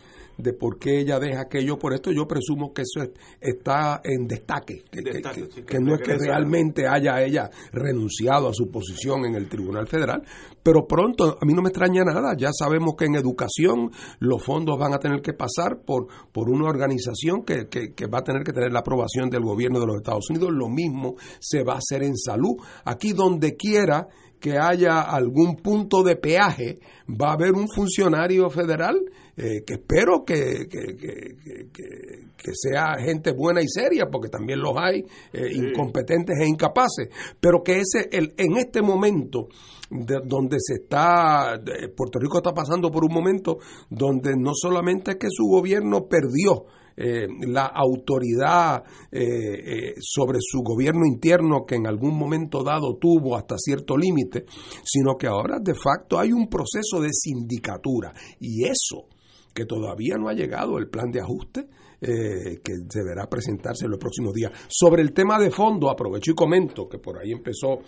de 0.42 0.52
por 0.52 0.78
qué 0.78 1.00
ella 1.00 1.18
deja 1.18 1.42
aquello. 1.42 1.78
Por 1.78 1.94
esto, 1.94 2.10
yo 2.10 2.26
presumo 2.26 2.72
que 2.72 2.82
eso 2.82 3.08
está 3.40 4.00
en 4.04 4.26
destaque, 4.26 4.82
que, 4.90 5.78
no 5.80 5.94
es 5.94 6.00
que 6.02 6.16
realmente 6.18 6.86
haya 6.86 7.22
ella 7.22 7.50
renunciado 7.72 8.48
a 8.48 8.54
su 8.54 8.70
posición 8.70 9.24
en 9.24 9.34
el 9.34 9.48
Tribunal 9.48 9.86
Federal, 9.86 10.22
pero 10.62 10.86
pronto, 10.86 11.38
a 11.40 11.44
mí 11.44 11.54
no 11.54 11.62
me 11.62 11.68
extraña 11.68 12.04
nada, 12.04 12.36
ya 12.36 12.50
sabemos 12.52 12.94
que 12.98 13.06
en 13.06 13.14
educación 13.14 13.90
los 14.18 14.42
fondos 14.42 14.78
van 14.78 14.94
a 14.94 14.98
tener 14.98 15.22
que 15.22 15.32
pasar 15.32 15.82
por, 15.84 16.08
por 16.32 16.50
una 16.50 16.68
organización 16.68 17.44
que, 17.44 17.68
que 17.68 18.06
va 18.06 18.18
a 18.18 18.24
tener 18.24 18.42
que 18.42 18.52
tener 18.52 18.72
la 18.72 18.80
aprobación 18.80 19.30
del 19.30 19.42
gobierno 19.42 19.80
de 19.80 19.86
los 19.86 19.96
Estados 19.96 20.28
Unidos, 20.30 20.50
lo 20.52 20.68
mismo 20.68 21.16
se 21.40 21.62
va 21.62 21.74
a 21.74 21.78
hacer 21.78 22.02
en 22.02 22.16
salud, 22.16 22.56
aquí 22.84 23.12
donde 23.12 23.56
quiera 23.56 24.08
que 24.42 24.58
haya 24.58 25.00
algún 25.00 25.56
punto 25.56 26.02
de 26.02 26.16
peaje, 26.16 26.80
va 27.08 27.30
a 27.30 27.34
haber 27.34 27.52
un 27.52 27.68
funcionario 27.68 28.50
federal 28.50 29.00
eh, 29.36 29.62
que 29.66 29.74
espero 29.74 30.24
que, 30.24 30.66
que, 30.68 31.70
que, 31.72 32.50
sea 32.54 32.96
gente 32.98 33.32
buena 33.32 33.62
y 33.62 33.68
seria, 33.68 34.06
porque 34.10 34.28
también 34.28 34.60
los 34.60 34.74
hay, 34.76 35.04
eh, 35.32 35.52
incompetentes 35.52 36.38
e 36.38 36.46
incapaces, 36.46 37.08
pero 37.40 37.62
que 37.62 37.80
ese, 37.80 38.08
el, 38.12 38.34
en 38.36 38.56
este 38.58 38.82
momento 38.82 39.48
donde 39.90 40.56
se 40.58 40.82
está, 40.82 41.60
Puerto 41.94 42.18
Rico 42.18 42.38
está 42.38 42.52
pasando 42.52 42.90
por 42.90 43.04
un 43.04 43.12
momento 43.12 43.58
donde 43.90 44.34
no 44.36 44.52
solamente 44.54 45.12
es 45.12 45.16
que 45.18 45.28
su 45.30 45.44
gobierno 45.44 46.06
perdió, 46.08 46.64
eh, 46.94 47.26
la 47.46 47.66
autoridad 47.66 48.84
eh, 49.10 49.22
eh, 49.22 49.94
sobre 49.98 50.38
su 50.40 50.60
gobierno 50.60 51.06
interno 51.06 51.64
que 51.66 51.76
en 51.76 51.86
algún 51.86 52.18
momento 52.18 52.62
dado 52.62 52.96
tuvo 52.96 53.36
hasta 53.36 53.56
cierto 53.56 53.96
límite, 53.96 54.44
sino 54.84 55.16
que 55.16 55.26
ahora 55.26 55.58
de 55.58 55.74
facto 55.74 56.18
hay 56.18 56.32
un 56.32 56.48
proceso 56.48 57.00
de 57.00 57.08
sindicatura 57.12 58.12
y 58.38 58.64
eso 58.64 59.08
que 59.52 59.64
todavía 59.66 60.16
no 60.16 60.28
ha 60.28 60.34
llegado 60.34 60.78
el 60.78 60.88
plan 60.88 61.10
de 61.10 61.20
ajuste 61.20 61.68
que 62.00 62.72
deberá 62.92 63.28
presentarse 63.28 63.84
en 63.84 63.92
los 63.92 64.00
próximos 64.00 64.34
días. 64.34 64.50
Sobre 64.68 65.02
el 65.02 65.12
tema 65.12 65.38
de 65.38 65.52
fondo, 65.52 65.88
aprovecho 65.88 66.32
y 66.32 66.34
comento 66.34 66.88
que 66.88 66.98
por 66.98 67.16
ahí 67.16 67.30
empezó 67.30 67.78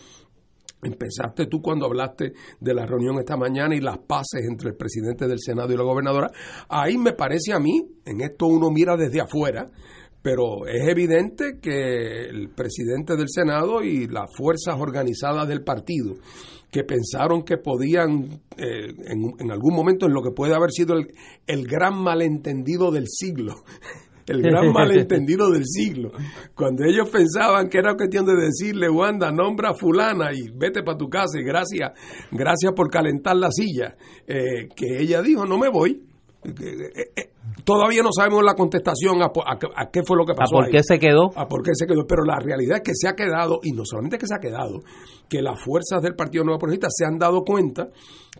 Empezaste 0.84 1.46
tú 1.46 1.62
cuando 1.62 1.86
hablaste 1.86 2.34
de 2.60 2.74
la 2.74 2.86
reunión 2.86 3.18
esta 3.18 3.36
mañana 3.36 3.74
y 3.74 3.80
las 3.80 3.98
paces 3.98 4.42
entre 4.46 4.70
el 4.70 4.76
presidente 4.76 5.26
del 5.26 5.38
Senado 5.40 5.72
y 5.72 5.76
la 5.76 5.82
gobernadora. 5.82 6.30
Ahí 6.68 6.98
me 6.98 7.12
parece 7.12 7.52
a 7.52 7.58
mí, 7.58 7.80
en 8.04 8.20
esto 8.20 8.46
uno 8.46 8.70
mira 8.70 8.96
desde 8.96 9.20
afuera, 9.20 9.66
pero 10.22 10.66
es 10.66 10.86
evidente 10.88 11.58
que 11.60 12.26
el 12.26 12.50
presidente 12.50 13.16
del 13.16 13.28
Senado 13.28 13.82
y 13.82 14.06
las 14.08 14.30
fuerzas 14.36 14.76
organizadas 14.78 15.48
del 15.48 15.62
partido 15.62 16.16
que 16.74 16.82
pensaron 16.82 17.44
que 17.44 17.56
podían 17.56 18.40
eh, 18.56 18.88
en, 19.06 19.52
algún 19.52 19.76
momento 19.76 20.06
en 20.06 20.12
lo 20.12 20.22
que 20.22 20.32
puede 20.32 20.56
haber 20.56 20.72
sido 20.72 20.96
el, 20.96 21.06
el 21.46 21.68
gran 21.68 22.02
malentendido 22.02 22.90
del 22.90 23.06
siglo 23.06 23.54
el 24.26 24.42
gran 24.42 24.72
malentendido 24.72 25.50
del 25.50 25.66
siglo. 25.66 26.10
Cuando 26.56 26.82
ellos 26.82 27.08
pensaban 27.10 27.68
que 27.68 27.78
era 27.78 27.94
cuestión 27.94 28.26
de 28.26 28.34
decirle, 28.34 28.88
Wanda, 28.88 29.30
nombra 29.30 29.70
a 29.70 29.74
fulana 29.74 30.32
y 30.32 30.50
vete 30.52 30.82
para 30.82 30.98
tu 30.98 31.08
casa 31.08 31.38
y 31.38 31.44
gracias, 31.44 31.92
gracias 32.32 32.72
por 32.74 32.90
calentar 32.90 33.36
la 33.36 33.52
silla, 33.52 33.94
eh, 34.26 34.66
que 34.74 34.98
ella 34.98 35.22
dijo, 35.22 35.46
no 35.46 35.58
me 35.58 35.68
voy. 35.68 36.02
Todavía 37.64 38.02
no 38.02 38.10
sabemos 38.12 38.42
la 38.44 38.54
contestación 38.54 39.22
a, 39.22 39.30
qué 39.90 40.02
fue 40.02 40.16
lo 40.16 40.24
que 40.24 40.34
pasó. 40.34 40.58
¿A 40.58 40.64
por 40.64 40.70
qué 40.70 40.82
se 40.82 40.98
quedó? 40.98 41.30
A 41.36 41.48
por 41.48 41.62
qué 41.62 41.70
se 41.74 41.86
quedó. 41.86 42.06
Pero 42.06 42.24
la 42.24 42.38
realidad 42.38 42.78
es 42.78 42.82
que 42.82 42.94
se 42.94 43.08
ha 43.08 43.14
quedado, 43.14 43.60
y 43.62 43.72
no 43.72 43.84
solamente 43.84 44.18
que 44.18 44.26
se 44.26 44.34
ha 44.34 44.38
quedado, 44.38 44.80
que 45.28 45.40
las 45.40 45.62
fuerzas 45.62 46.02
del 46.02 46.14
Partido 46.14 46.44
Nuevo 46.44 46.58
Progresista 46.58 46.88
se 46.90 47.06
han 47.06 47.18
dado 47.18 47.42
cuenta 47.42 47.88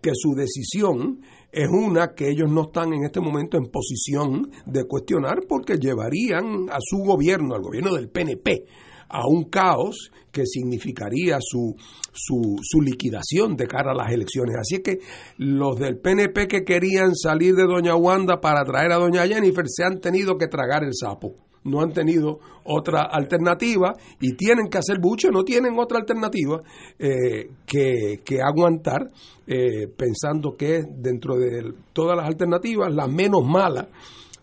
que 0.03 0.11
su 0.15 0.35
decisión 0.35 1.21
es 1.51 1.69
una 1.71 2.15
que 2.15 2.29
ellos 2.29 2.51
no 2.51 2.63
están 2.63 2.93
en 2.93 3.05
este 3.05 3.21
momento 3.21 3.57
en 3.57 3.71
posición 3.71 4.51
de 4.67 4.85
cuestionar 4.85 5.41
porque 5.49 5.77
llevarían 5.79 6.69
a 6.71 6.79
su 6.81 6.99
gobierno, 6.99 7.55
al 7.55 7.63
gobierno 7.63 7.95
del 7.95 8.11
PNP, 8.11 8.67
a 9.09 9.27
un 9.27 9.45
caos 9.45 10.11
que 10.35 10.45
significaría 10.45 11.39
su, 11.41 11.75
su, 12.13 12.59
su, 12.61 12.81
liquidación 12.83 13.57
de 13.57 13.69
cara 13.69 13.93
a 13.93 13.95
las 13.95 14.13
elecciones. 14.13 14.57
Así 14.59 14.83
que 14.83 14.99
los 15.39 15.79
del 15.79 15.99
PNP 15.99 16.49
que 16.49 16.65
querían 16.65 17.15
salir 17.15 17.55
de 17.55 17.63
Doña 17.63 17.95
Wanda 17.95 18.41
para 18.41 18.65
traer 18.65 18.93
a 18.93 18.97
Doña 18.97 19.27
Jennifer 19.27 19.65
se 19.67 19.85
han 19.85 20.01
tenido 20.01 20.37
que 20.37 20.49
tragar 20.49 20.83
el 20.83 20.93
sapo 20.93 21.37
no 21.65 21.81
han 21.81 21.93
tenido 21.93 22.41
otra 22.65 23.05
alternativa 23.05 23.95
y 24.21 24.35
tienen 24.37 24.69
que 24.69 24.77
hacer 24.77 24.99
buche, 25.01 25.31
no 25.31 25.45
tienen 25.45 25.79
otra 25.79 25.99
alternativa 25.99 26.61
eh, 26.99 27.49
que, 27.67 28.43
aguantar, 28.43 29.09
eh, 29.47 29.89
pensando 29.89 30.57
que 30.57 30.83
dentro 30.87 31.37
de 31.37 31.73
todas 31.93 32.17
las 32.17 32.27
alternativas 32.27 32.95
la 32.95 33.07
menos 33.07 33.47
mala 33.47 33.89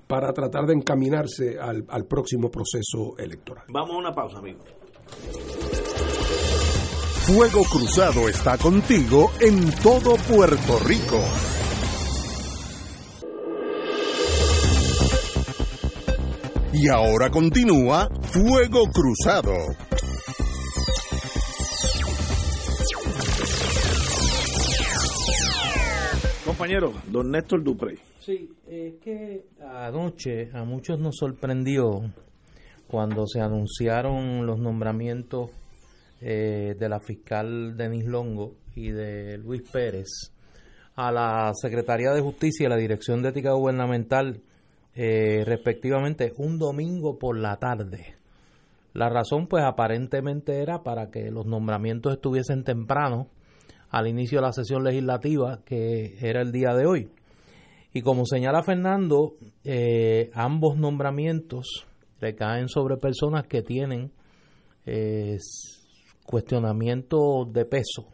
para 0.07 0.33
tratar 0.33 0.65
de 0.65 0.73
encaminarse 0.73 1.59
al, 1.59 1.85
al 1.87 2.05
próximo 2.05 2.49
proceso 2.49 3.15
electoral. 3.17 3.65
Vamos 3.71 3.91
a 3.95 3.99
una 3.99 4.11
pausa, 4.11 4.39
amigo. 4.39 4.59
Fuego 7.25 7.63
Cruzado 7.63 8.27
está 8.27 8.57
contigo 8.57 9.31
en 9.39 9.71
todo 9.81 10.15
Puerto 10.17 10.79
Rico. 10.79 11.23
Y 16.73 16.89
ahora 16.89 17.29
continúa 17.29 18.09
Fuego 18.21 18.83
Cruzado. 18.91 19.53
Compañero, 26.45 26.93
don 27.07 27.31
Néstor 27.31 27.63
Duprey. 27.63 27.97
Sí, 28.19 28.49
es 28.67 28.95
que 29.01 29.45
anoche 29.61 30.49
a 30.53 30.63
muchos 30.63 30.99
nos 30.99 31.17
sorprendió 31.17 32.01
cuando 32.91 33.25
se 33.25 33.39
anunciaron 33.39 34.45
los 34.45 34.59
nombramientos 34.59 35.49
eh, 36.19 36.75
de 36.77 36.89
la 36.89 36.99
fiscal 36.99 37.77
Denis 37.77 38.05
Longo 38.05 38.55
y 38.75 38.91
de 38.91 39.37
Luis 39.37 39.61
Pérez 39.71 40.33
a 40.95 41.09
la 41.09 41.53
Secretaría 41.53 42.11
de 42.11 42.19
Justicia 42.19 42.65
y 42.65 42.69
la 42.69 42.75
Dirección 42.75 43.21
de 43.21 43.29
Ética 43.29 43.53
Gubernamental 43.53 44.41
eh, 44.93 45.43
respectivamente 45.45 46.33
un 46.35 46.59
domingo 46.59 47.17
por 47.17 47.37
la 47.37 47.55
tarde. 47.55 48.17
La 48.93 49.07
razón 49.07 49.47
pues 49.47 49.63
aparentemente 49.63 50.61
era 50.61 50.83
para 50.83 51.09
que 51.09 51.31
los 51.31 51.45
nombramientos 51.45 52.11
estuviesen 52.11 52.65
temprano 52.65 53.29
al 53.89 54.07
inicio 54.07 54.39
de 54.39 54.47
la 54.47 54.51
sesión 54.51 54.83
legislativa 54.83 55.61
que 55.63 56.17
era 56.19 56.41
el 56.41 56.51
día 56.51 56.73
de 56.73 56.85
hoy. 56.85 57.09
Y 57.93 58.01
como 58.01 58.25
señala 58.25 58.63
Fernando, 58.63 59.35
eh, 59.63 60.29
ambos 60.33 60.77
nombramientos 60.77 61.87
recaen 62.21 62.69
sobre 62.69 62.95
personas 62.97 63.47
que 63.47 63.61
tienen 63.63 64.11
eh, 64.85 65.37
cuestionamiento 66.25 67.45
de 67.51 67.65
peso 67.65 68.07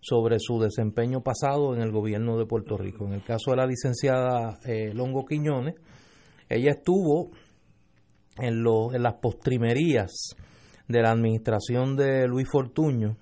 sobre 0.00 0.38
su 0.38 0.60
desempeño 0.60 1.22
pasado 1.22 1.74
en 1.74 1.80
el 1.80 1.90
gobierno 1.90 2.36
de 2.38 2.44
Puerto 2.46 2.76
Rico. 2.76 3.06
En 3.06 3.14
el 3.14 3.24
caso 3.24 3.52
de 3.52 3.56
la 3.56 3.66
licenciada 3.66 4.58
Longo 4.92 5.24
Quiñones, 5.24 5.74
ella 6.48 6.72
estuvo 6.72 7.30
en, 8.38 8.64
en 8.64 9.02
las 9.02 9.14
postrimerías 9.14 10.36
de 10.88 11.02
la 11.02 11.10
administración 11.10 11.96
de 11.96 12.28
Luis 12.28 12.48
Fortuño, 12.50 13.16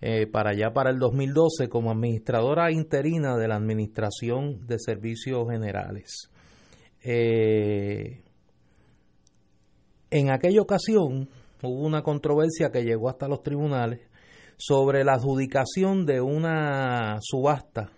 eh, 0.00 0.26
para 0.26 0.50
allá 0.50 0.72
para 0.72 0.90
el 0.90 0.98
2012, 0.98 1.68
como 1.68 1.90
administradora 1.90 2.70
interina 2.70 3.36
de 3.36 3.48
la 3.48 3.56
Administración 3.56 4.66
de 4.66 4.78
Servicios 4.78 5.48
Generales. 5.50 6.30
Eh, 7.02 8.22
en 10.10 10.30
aquella 10.30 10.60
ocasión 10.60 11.28
hubo 11.62 11.86
una 11.86 12.02
controversia 12.02 12.70
que 12.70 12.84
llegó 12.84 13.08
hasta 13.08 13.28
los 13.28 13.42
tribunales 13.42 14.00
sobre 14.56 15.04
la 15.04 15.14
adjudicación 15.14 16.06
de 16.06 16.20
una 16.20 17.18
subasta 17.20 17.90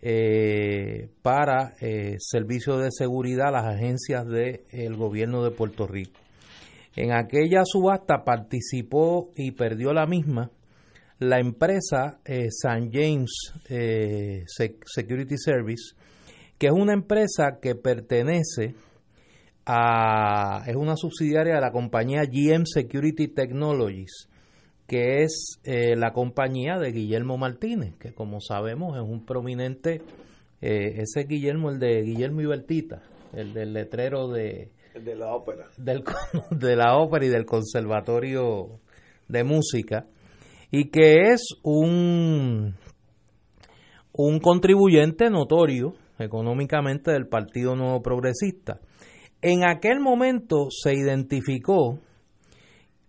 eh, 0.00 1.08
para 1.22 1.74
eh, 1.80 2.16
servicios 2.18 2.82
de 2.82 2.90
seguridad 2.90 3.48
a 3.48 3.62
las 3.62 3.74
agencias 3.74 4.26
del 4.26 4.96
gobierno 4.96 5.44
de 5.44 5.50
Puerto 5.50 5.86
Rico. 5.86 6.20
En 6.94 7.12
aquella 7.12 7.62
subasta 7.64 8.24
participó 8.24 9.30
y 9.34 9.52
perdió 9.52 9.92
la 9.92 10.06
misma 10.06 10.50
la 11.22 11.38
empresa 11.38 12.18
eh, 12.24 12.48
St. 12.48 12.90
James 12.92 13.30
eh, 13.68 14.44
Security 14.84 15.36
Service, 15.38 15.94
que 16.58 16.66
es 16.66 16.72
una 16.72 16.92
empresa 16.92 17.58
que 17.60 17.74
pertenece 17.74 18.74
a, 19.66 20.64
es 20.66 20.76
una 20.76 20.96
subsidiaria 20.96 21.54
de 21.54 21.60
la 21.60 21.72
compañía 21.72 22.22
GM 22.24 22.64
Security 22.66 23.28
Technologies, 23.28 24.28
que 24.86 25.22
es 25.22 25.60
eh, 25.64 25.96
la 25.96 26.12
compañía 26.12 26.78
de 26.78 26.92
Guillermo 26.92 27.38
Martínez, 27.38 27.94
que 27.98 28.12
como 28.12 28.40
sabemos 28.40 28.96
es 28.96 29.02
un 29.02 29.24
prominente, 29.24 30.02
eh, 30.60 31.02
ese 31.02 31.24
Guillermo, 31.24 31.70
el 31.70 31.78
de 31.78 32.02
Guillermo 32.02 32.40
y 32.40 32.46
Bertita, 32.46 33.02
el 33.32 33.54
del 33.54 33.72
letrero 33.72 34.28
de, 34.28 34.70
de 34.94 35.16
la 35.16 35.34
ópera. 35.34 35.68
Del, 35.76 36.04
de 36.50 36.76
la 36.76 36.96
ópera 36.96 37.24
y 37.24 37.28
del 37.28 37.46
Conservatorio 37.46 38.80
de 39.28 39.44
Música, 39.44 40.06
y 40.70 40.90
que 40.90 41.32
es 41.32 41.46
un, 41.62 42.74
un 44.12 44.40
contribuyente 44.40 45.30
notorio 45.30 45.94
económicamente 46.18 47.12
del 47.12 47.28
Partido 47.28 47.76
Nuevo 47.76 48.02
Progresista. 48.02 48.80
En 49.42 49.64
aquel 49.64 49.98
momento 49.98 50.68
se 50.70 50.94
identificó 50.94 51.98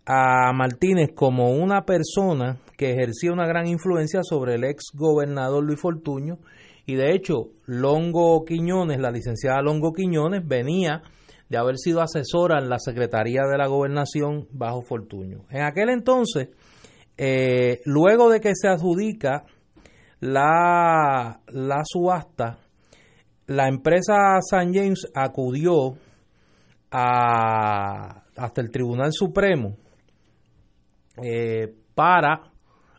a 0.04 0.52
Martínez 0.52 1.12
como 1.14 1.52
una 1.52 1.86
persona 1.86 2.58
que 2.76 2.92
ejercía 2.92 3.32
una 3.32 3.46
gran 3.46 3.68
influencia 3.68 4.22
sobre 4.24 4.56
el 4.56 4.64
ex 4.64 4.86
gobernador 4.96 5.64
Luis 5.64 5.80
Fortuño 5.80 6.40
y 6.88 6.96
de 6.96 7.14
hecho 7.14 7.52
Longo 7.68 8.44
Quiñones, 8.46 9.00
la 9.00 9.12
licenciada 9.12 9.62
Longo 9.62 9.94
Quiñones, 9.94 10.42
venía 10.44 11.04
de 11.50 11.58
haber 11.60 11.78
sido 11.78 12.02
asesora 12.02 12.58
en 12.58 12.68
la 12.68 12.80
Secretaría 12.80 13.44
de 13.44 13.58
la 13.60 13.68
Gobernación 13.68 14.48
bajo 14.52 14.82
Fortuño. 14.82 15.46
En 15.52 15.62
aquel 15.62 15.90
entonces, 15.90 16.50
eh, 17.16 17.80
luego 17.86 18.32
de 18.32 18.42
que 18.42 18.56
se 18.56 18.68
adjudica 18.68 19.46
la, 20.20 21.42
la 21.48 21.82
subasta, 21.86 22.58
la 23.46 23.68
empresa 23.68 24.40
San 24.42 24.74
James 24.74 25.06
acudió 25.14 25.96
hasta 26.96 28.62
el 28.62 28.70
Tribunal 28.70 29.12
Supremo 29.12 29.78
eh, 31.22 31.74
para 31.96 32.52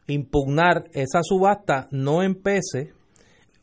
impugnar 0.09 0.85
esa 0.93 1.21
subasta 1.23 1.89
no 1.93 2.23
empece 2.23 2.93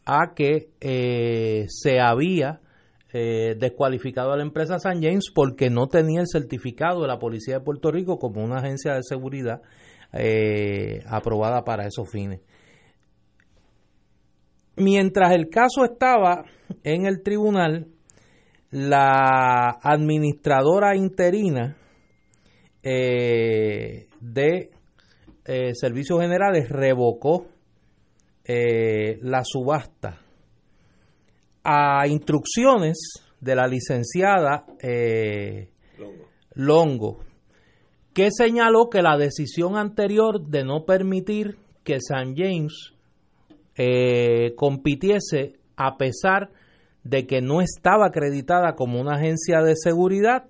a 0.05 0.33
que 0.33 0.69
eh, 0.79 1.65
se 1.67 1.99
había 1.99 2.61
eh, 3.13 3.55
descualificado 3.59 4.31
a 4.31 4.37
la 4.37 4.43
empresa 4.43 4.79
San 4.79 5.01
James 5.01 5.25
porque 5.35 5.69
no 5.69 5.87
tenía 5.87 6.21
el 6.21 6.27
certificado 6.27 7.01
de 7.01 7.07
la 7.09 7.19
Policía 7.19 7.55
de 7.55 7.65
Puerto 7.65 7.91
Rico 7.91 8.17
como 8.17 8.41
una 8.41 8.59
agencia 8.59 8.93
de 8.93 9.03
seguridad 9.03 9.61
aprobada 11.07 11.63
para 11.63 11.87
esos 11.87 12.09
fines. 12.09 12.41
Mientras 14.75 15.31
el 15.31 15.47
caso 15.47 15.85
estaba 15.85 16.43
en 16.83 17.05
el 17.05 17.21
tribunal, 17.21 17.87
la 18.71 19.79
administradora 19.81 20.95
interina 20.95 21.75
eh, 22.81 24.07
de 24.19 24.71
eh, 25.45 25.75
Servicios 25.75 26.21
Generales 26.21 26.69
revocó 26.69 27.47
eh, 28.45 29.19
la 29.21 29.43
subasta 29.43 30.21
a 31.63 32.07
instrucciones 32.07 32.97
de 33.39 33.55
la 33.55 33.67
licenciada 33.67 34.65
Longo. 35.97 36.25
Longo, 36.55 37.19
que 38.13 38.29
señaló 38.31 38.89
que 38.89 39.01
la 39.01 39.17
decisión 39.17 39.77
anterior 39.77 40.41
de 40.41 40.63
no 40.63 40.85
permitir 40.85 41.57
que 41.83 41.99
San 41.99 42.35
James 42.35 42.93
compitiese 44.55 45.53
a 45.75 45.97
pesar 45.97 46.49
de 46.49 46.60
que 47.27 47.41
no 47.41 47.61
estaba 47.61 48.07
acreditada 48.07 48.75
como 48.75 48.99
una 48.99 49.15
agencia 49.15 49.61
de 49.61 49.75
seguridad 49.75 50.45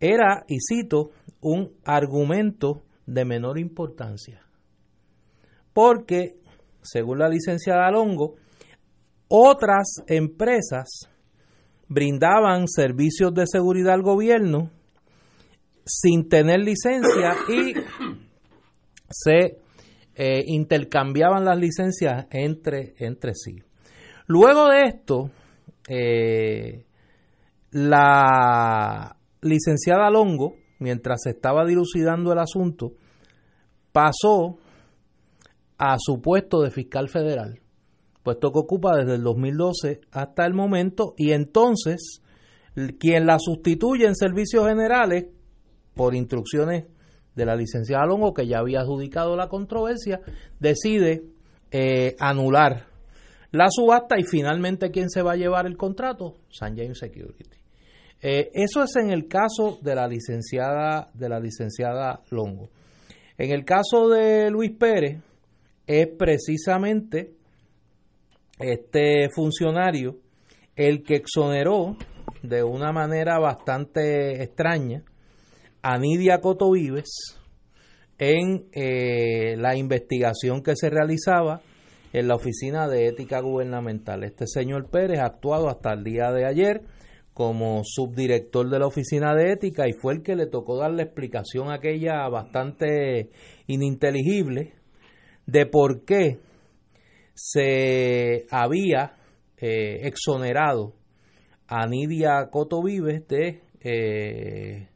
era, 0.00 0.44
y 0.48 0.58
cito, 0.60 1.10
un 1.40 1.72
argumento 1.84 2.82
de 3.06 3.24
menor 3.24 3.58
importancia. 3.58 4.42
Porque, 5.72 6.36
según 6.82 7.20
la 7.20 7.28
licenciada 7.28 7.90
Longo, 7.90 8.34
otras 9.28 10.02
empresas 10.08 11.08
brindaban 11.88 12.66
servicios 12.68 13.32
de 13.32 13.46
seguridad 13.46 13.94
al 13.94 14.02
gobierno 14.02 14.70
sin 15.84 16.28
tener 16.28 16.60
licencia 16.60 17.36
y 17.48 17.74
se 19.08 19.58
eh, 20.14 20.42
intercambiaban 20.46 21.44
las 21.44 21.58
licencias 21.58 22.26
entre, 22.30 22.94
entre 22.98 23.34
sí. 23.34 23.62
Luego 24.32 24.70
de 24.70 24.86
esto, 24.86 25.30
eh, 25.86 26.86
la 27.70 29.14
licenciada 29.42 30.08
Longo, 30.08 30.54
mientras 30.78 31.20
se 31.24 31.30
estaba 31.32 31.66
dilucidando 31.66 32.32
el 32.32 32.38
asunto, 32.38 32.92
pasó 33.92 34.56
a 35.76 35.96
su 35.98 36.22
puesto 36.22 36.62
de 36.62 36.70
fiscal 36.70 37.10
federal, 37.10 37.60
puesto 38.22 38.52
que 38.52 38.58
ocupa 38.58 38.96
desde 38.96 39.16
el 39.16 39.22
2012 39.22 40.00
hasta 40.12 40.46
el 40.46 40.54
momento, 40.54 41.12
y 41.18 41.32
entonces 41.32 42.22
quien 42.98 43.26
la 43.26 43.38
sustituye 43.38 44.06
en 44.06 44.16
servicios 44.16 44.66
generales, 44.66 45.26
por 45.92 46.14
instrucciones 46.14 46.86
de 47.34 47.44
la 47.44 47.54
licenciada 47.54 48.06
Longo, 48.06 48.32
que 48.32 48.46
ya 48.46 48.60
había 48.60 48.80
adjudicado 48.80 49.36
la 49.36 49.50
controversia, 49.50 50.22
decide 50.58 51.22
eh, 51.70 52.16
anular 52.18 52.91
la 53.52 53.68
subasta 53.70 54.18
y 54.18 54.24
finalmente 54.24 54.90
quién 54.90 55.08
se 55.08 55.22
va 55.22 55.32
a 55.32 55.36
llevar 55.36 55.66
el 55.66 55.76
contrato, 55.76 56.38
San 56.50 56.76
James 56.76 56.98
Security. 56.98 57.44
Eh, 58.20 58.50
eso 58.54 58.82
es 58.82 58.96
en 58.96 59.10
el 59.10 59.28
caso 59.28 59.78
de 59.82 59.94
la 59.94 60.06
licenciada 60.06 61.10
de 61.12 61.28
la 61.28 61.38
licenciada 61.38 62.22
Longo. 62.30 62.70
En 63.36 63.50
el 63.50 63.64
caso 63.64 64.08
de 64.08 64.50
Luis 64.50 64.72
Pérez 64.72 65.18
es 65.86 66.06
precisamente 66.16 67.34
este 68.58 69.28
funcionario 69.34 70.18
el 70.76 71.02
que 71.02 71.16
exoneró 71.16 71.96
de 72.42 72.62
una 72.62 72.92
manera 72.92 73.38
bastante 73.38 74.42
extraña 74.42 75.02
a 75.82 75.98
Nidia 75.98 76.40
Coto 76.40 76.70
Vives 76.70 77.38
en 78.18 78.66
eh, 78.72 79.56
la 79.58 79.76
investigación 79.76 80.62
que 80.62 80.76
se 80.76 80.88
realizaba 80.88 81.60
en 82.12 82.28
la 82.28 82.34
Oficina 82.34 82.88
de 82.88 83.08
Ética 83.08 83.40
Gubernamental. 83.40 84.24
Este 84.24 84.46
señor 84.46 84.90
Pérez 84.90 85.20
ha 85.20 85.26
actuado 85.26 85.68
hasta 85.68 85.92
el 85.92 86.04
día 86.04 86.30
de 86.30 86.46
ayer 86.46 86.82
como 87.32 87.82
subdirector 87.84 88.68
de 88.68 88.78
la 88.78 88.86
Oficina 88.86 89.34
de 89.34 89.52
Ética 89.52 89.88
y 89.88 89.94
fue 89.94 90.14
el 90.14 90.22
que 90.22 90.36
le 90.36 90.46
tocó 90.46 90.76
dar 90.76 90.92
la 90.92 91.02
explicación 91.02 91.70
aquella 91.70 92.28
bastante 92.28 93.30
ininteligible 93.66 94.74
de 95.46 95.66
por 95.66 96.04
qué 96.04 96.40
se 97.34 98.46
había 98.50 99.14
eh, 99.56 100.06
exonerado 100.06 100.94
a 101.66 101.86
Nidia 101.86 102.48
Coto 102.50 102.82
Vives 102.82 103.26
de 103.28 103.62
eh, 103.80 104.88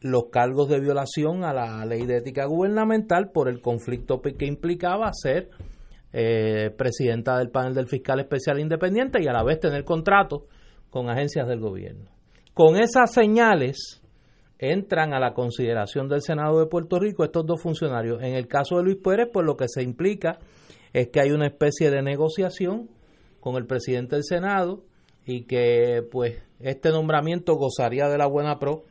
los 0.00 0.24
cargos 0.32 0.70
de 0.70 0.80
violación 0.80 1.44
a 1.44 1.52
la 1.52 1.84
ley 1.84 2.06
de 2.06 2.16
ética 2.16 2.46
gubernamental 2.46 3.30
por 3.30 3.50
el 3.50 3.60
conflicto 3.60 4.22
que 4.22 4.46
implicaba 4.46 5.10
ser 5.12 5.50
eh, 6.12 6.70
presidenta 6.76 7.38
del 7.38 7.50
panel 7.50 7.74
del 7.74 7.86
fiscal 7.86 8.20
especial 8.20 8.58
independiente 8.58 9.22
y 9.22 9.28
a 9.28 9.32
la 9.32 9.44
vez 9.44 9.60
tener 9.60 9.84
contratos 9.84 10.42
con 10.90 11.08
agencias 11.08 11.46
del 11.46 11.60
gobierno. 11.60 12.10
Con 12.54 12.76
esas 12.76 13.12
señales 13.12 14.02
entran 14.58 15.14
a 15.14 15.20
la 15.20 15.32
consideración 15.32 16.08
del 16.08 16.20
Senado 16.20 16.58
de 16.58 16.66
Puerto 16.66 16.98
Rico 16.98 17.24
estos 17.24 17.46
dos 17.46 17.62
funcionarios. 17.62 18.22
En 18.22 18.34
el 18.34 18.46
caso 18.46 18.76
de 18.76 18.82
Luis 18.84 18.98
Pérez, 19.02 19.28
pues 19.32 19.46
lo 19.46 19.56
que 19.56 19.66
se 19.68 19.82
implica 19.82 20.38
es 20.92 21.08
que 21.08 21.20
hay 21.20 21.30
una 21.30 21.46
especie 21.46 21.90
de 21.90 22.02
negociación 22.02 22.90
con 23.40 23.56
el 23.56 23.66
presidente 23.66 24.16
del 24.16 24.24
Senado 24.24 24.84
y 25.24 25.44
que 25.44 26.02
pues 26.10 26.42
este 26.58 26.90
nombramiento 26.90 27.54
gozaría 27.54 28.08
de 28.08 28.18
la 28.18 28.26
buena 28.26 28.58
pro 28.58 28.82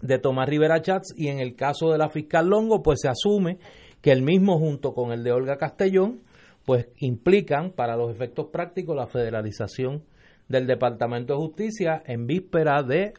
de 0.00 0.18
Tomás 0.18 0.48
Rivera 0.48 0.80
Chats 0.80 1.14
y 1.16 1.28
en 1.28 1.38
el 1.38 1.56
caso 1.56 1.90
de 1.90 1.98
la 1.98 2.08
fiscal 2.08 2.46
Longo 2.46 2.82
pues 2.82 3.00
se 3.02 3.08
asume 3.08 3.58
que 4.06 4.12
el 4.12 4.22
mismo 4.22 4.60
junto 4.60 4.94
con 4.94 5.10
el 5.10 5.24
de 5.24 5.32
Olga 5.32 5.56
Castellón, 5.56 6.20
pues 6.64 6.86
implican 6.98 7.72
para 7.72 7.96
los 7.96 8.08
efectos 8.08 8.50
prácticos 8.52 8.94
la 8.94 9.08
federalización 9.08 10.04
del 10.48 10.68
Departamento 10.68 11.32
de 11.32 11.40
Justicia 11.40 12.04
en 12.06 12.28
víspera 12.28 12.84
de 12.84 13.14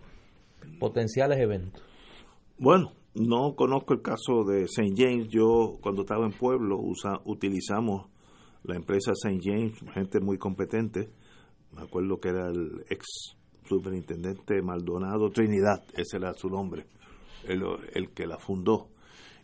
potenciales 0.79 1.39
eventos. 1.39 1.83
Bueno, 2.57 2.93
no 3.15 3.53
conozco 3.57 3.95
el 3.95 4.01
caso 4.01 4.45
de 4.45 4.63
St. 4.63 4.93
James. 4.95 5.27
Yo 5.27 5.73
cuando 5.81 6.03
estaba 6.03 6.25
en 6.25 6.31
Pueblo 6.31 6.79
utilizamos 7.25 8.07
la 8.63 8.77
empresa 8.77 9.11
St. 9.11 9.41
James, 9.43 9.73
gente 9.93 10.21
muy 10.21 10.37
competente. 10.37 11.09
Me 11.75 11.81
acuerdo 11.81 12.21
que 12.21 12.29
era 12.29 12.47
el 12.47 12.85
ex 12.89 13.35
superintendente 13.65 14.61
Maldonado 14.61 15.31
Trinidad, 15.31 15.83
ese 15.97 16.15
era 16.15 16.33
su 16.33 16.47
nombre, 16.47 16.85
el, 17.45 17.61
el 17.93 18.11
que 18.11 18.25
la 18.25 18.37
fundó 18.37 18.87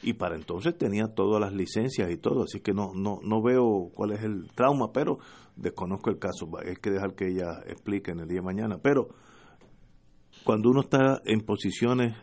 y 0.03 0.13
para 0.13 0.35
entonces 0.35 0.77
tenía 0.77 1.07
todas 1.07 1.39
las 1.39 1.53
licencias 1.53 2.11
y 2.11 2.17
todo, 2.17 2.43
así 2.43 2.59
que 2.59 2.73
no, 2.73 2.91
no, 2.93 3.19
no 3.23 3.41
veo 3.41 3.89
cuál 3.93 4.11
es 4.11 4.23
el 4.23 4.51
trauma, 4.53 4.91
pero 4.93 5.17
desconozco 5.55 6.09
el 6.09 6.19
caso, 6.19 6.49
hay 6.65 6.75
que 6.75 6.91
dejar 6.91 7.15
que 7.15 7.27
ella 7.27 7.61
explique 7.67 8.11
en 8.11 8.19
el 8.19 8.27
día 8.27 8.39
de 8.39 8.45
mañana, 8.45 8.77
pero 8.81 9.09
cuando 10.43 10.69
uno 10.69 10.81
está 10.81 11.21
en 11.25 11.41
posiciones 11.41 12.15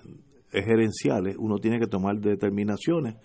gerenciales, 0.50 1.36
uno 1.38 1.58
tiene 1.58 1.78
que 1.78 1.86
tomar 1.86 2.18
determinaciones 2.18 3.16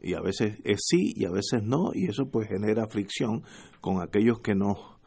y 0.00 0.14
a 0.14 0.20
veces 0.20 0.58
es 0.64 0.80
sí 0.86 1.12
y 1.14 1.24
a 1.24 1.30
veces 1.30 1.62
no, 1.62 1.90
y 1.92 2.08
eso 2.08 2.30
pues 2.30 2.48
genera 2.48 2.86
fricción 2.86 3.42
con 3.80 4.00
aquellos 4.00 4.40
que 4.40 4.54
no 4.54 4.98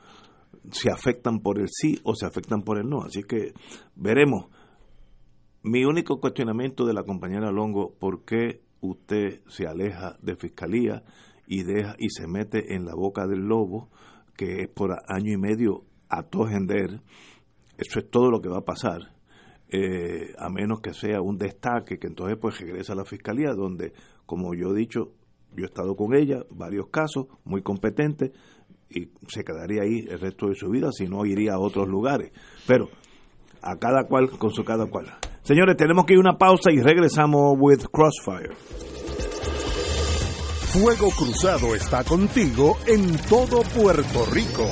se 0.72 0.92
afectan 0.92 1.40
por 1.40 1.60
el 1.60 1.68
sí 1.70 2.00
o 2.04 2.14
se 2.14 2.26
afectan 2.26 2.62
por 2.62 2.78
el 2.78 2.88
no, 2.88 3.04
así 3.04 3.24
que 3.24 3.54
veremos. 3.96 4.48
Mi 5.64 5.86
único 5.86 6.20
cuestionamiento 6.20 6.86
de 6.86 6.94
la 6.94 7.04
compañera 7.04 7.52
Longo, 7.52 7.94
¿por 8.00 8.26
qué 8.26 8.62
usted 8.82 9.41
se 9.48 9.67
aleja 9.67 10.17
de 10.22 10.36
fiscalía 10.36 11.04
y 11.48 11.63
deja 11.63 11.96
y 11.98 12.10
se 12.10 12.28
mete 12.28 12.76
en 12.76 12.86
la 12.86 12.96
boca 12.96 13.26
del 13.28 13.48
lobo 13.48 13.89
que 14.36 14.63
es 14.63 14.70
por 14.70 14.91
año 15.08 15.32
y 15.32 15.38
medio 15.38 15.84
a 16.10 16.24
todo 16.24 16.48
eso 17.82 18.00
es 18.00 18.10
todo 18.10 18.30
lo 18.30 18.41
que 18.41 18.50
va 18.50 18.60
a 18.60 18.65
pasar. 18.65 19.02
Eh, 19.70 20.34
a 20.38 20.50
menos 20.50 20.82
que 20.82 20.94
sea 20.94 21.22
un 21.22 21.38
destaque, 21.38 21.98
que 21.98 22.08
entonces 22.08 22.38
pues 22.39 22.60
regresa 22.60 22.94
a 22.94 22.96
la 22.96 23.06
fiscalía, 23.06 23.54
donde, 23.54 23.94
como 24.26 24.54
yo 24.54 24.72
he 24.72 24.78
dicho, 24.78 25.13
yo 25.56 25.63
he 25.63 25.67
estado 25.67 25.96
con 25.96 26.13
ella, 26.13 26.44
varios 26.52 26.88
casos, 26.89 27.28
muy 27.46 27.62
competente, 27.62 28.34
y 28.89 29.10
se 29.30 29.44
quedaría 29.44 29.84
ahí 29.84 30.06
el 30.10 30.20
resto 30.20 30.48
de 30.48 30.56
su 30.56 30.70
vida, 30.70 30.89
si 30.91 31.08
no 31.08 31.26
iría 31.26 31.54
a 31.54 31.60
otros 31.60 31.88
lugares. 31.88 32.32
Pero 32.67 32.89
a 33.62 33.78
cada 33.78 34.04
cual 34.08 34.30
con 34.30 34.52
su 34.52 34.63
cada 34.65 34.86
cual. 34.88 35.08
Señores, 35.43 35.75
tenemos 35.75 36.06
que 36.06 36.13
ir 36.13 36.19
una 36.19 36.38
pausa 36.38 36.71
y 36.71 36.80
regresamos 36.80 37.56
with 37.58 37.86
Crossfire. 37.91 38.56
Fuego 40.71 41.10
Cruzado 41.12 41.75
está 41.75 42.04
contigo 42.04 42.77
en 42.86 43.17
todo 43.27 43.62
Puerto 43.75 44.25
Rico. 44.32 44.65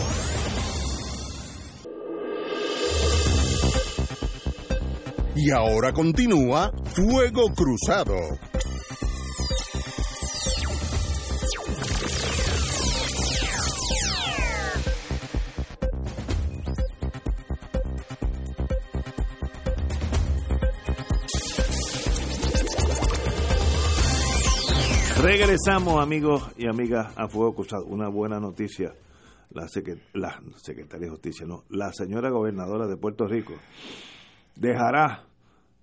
Y 5.36 5.51
ahora 5.51 5.91
continúa 5.91 6.71
Fuego 6.86 7.51
Cruzado. 7.55 8.15
Regresamos, 25.21 26.01
amigos 26.01 26.49
y 26.58 26.65
amigas, 26.65 27.13
a 27.17 27.27
Fuego 27.27 27.53
Cruzado. 27.53 27.86
Una 27.86 28.08
buena 28.08 28.39
noticia. 28.39 28.93
La, 29.51 29.67
la 30.13 30.41
secretaria 30.55 31.08
de 31.08 31.10
Justicia, 31.10 31.45
no, 31.45 31.65
la 31.69 31.91
señora 31.91 32.29
gobernadora 32.29 32.88
de 32.88 32.95
Puerto 32.95 33.27
Rico 33.27 33.53
dejará 34.55 35.25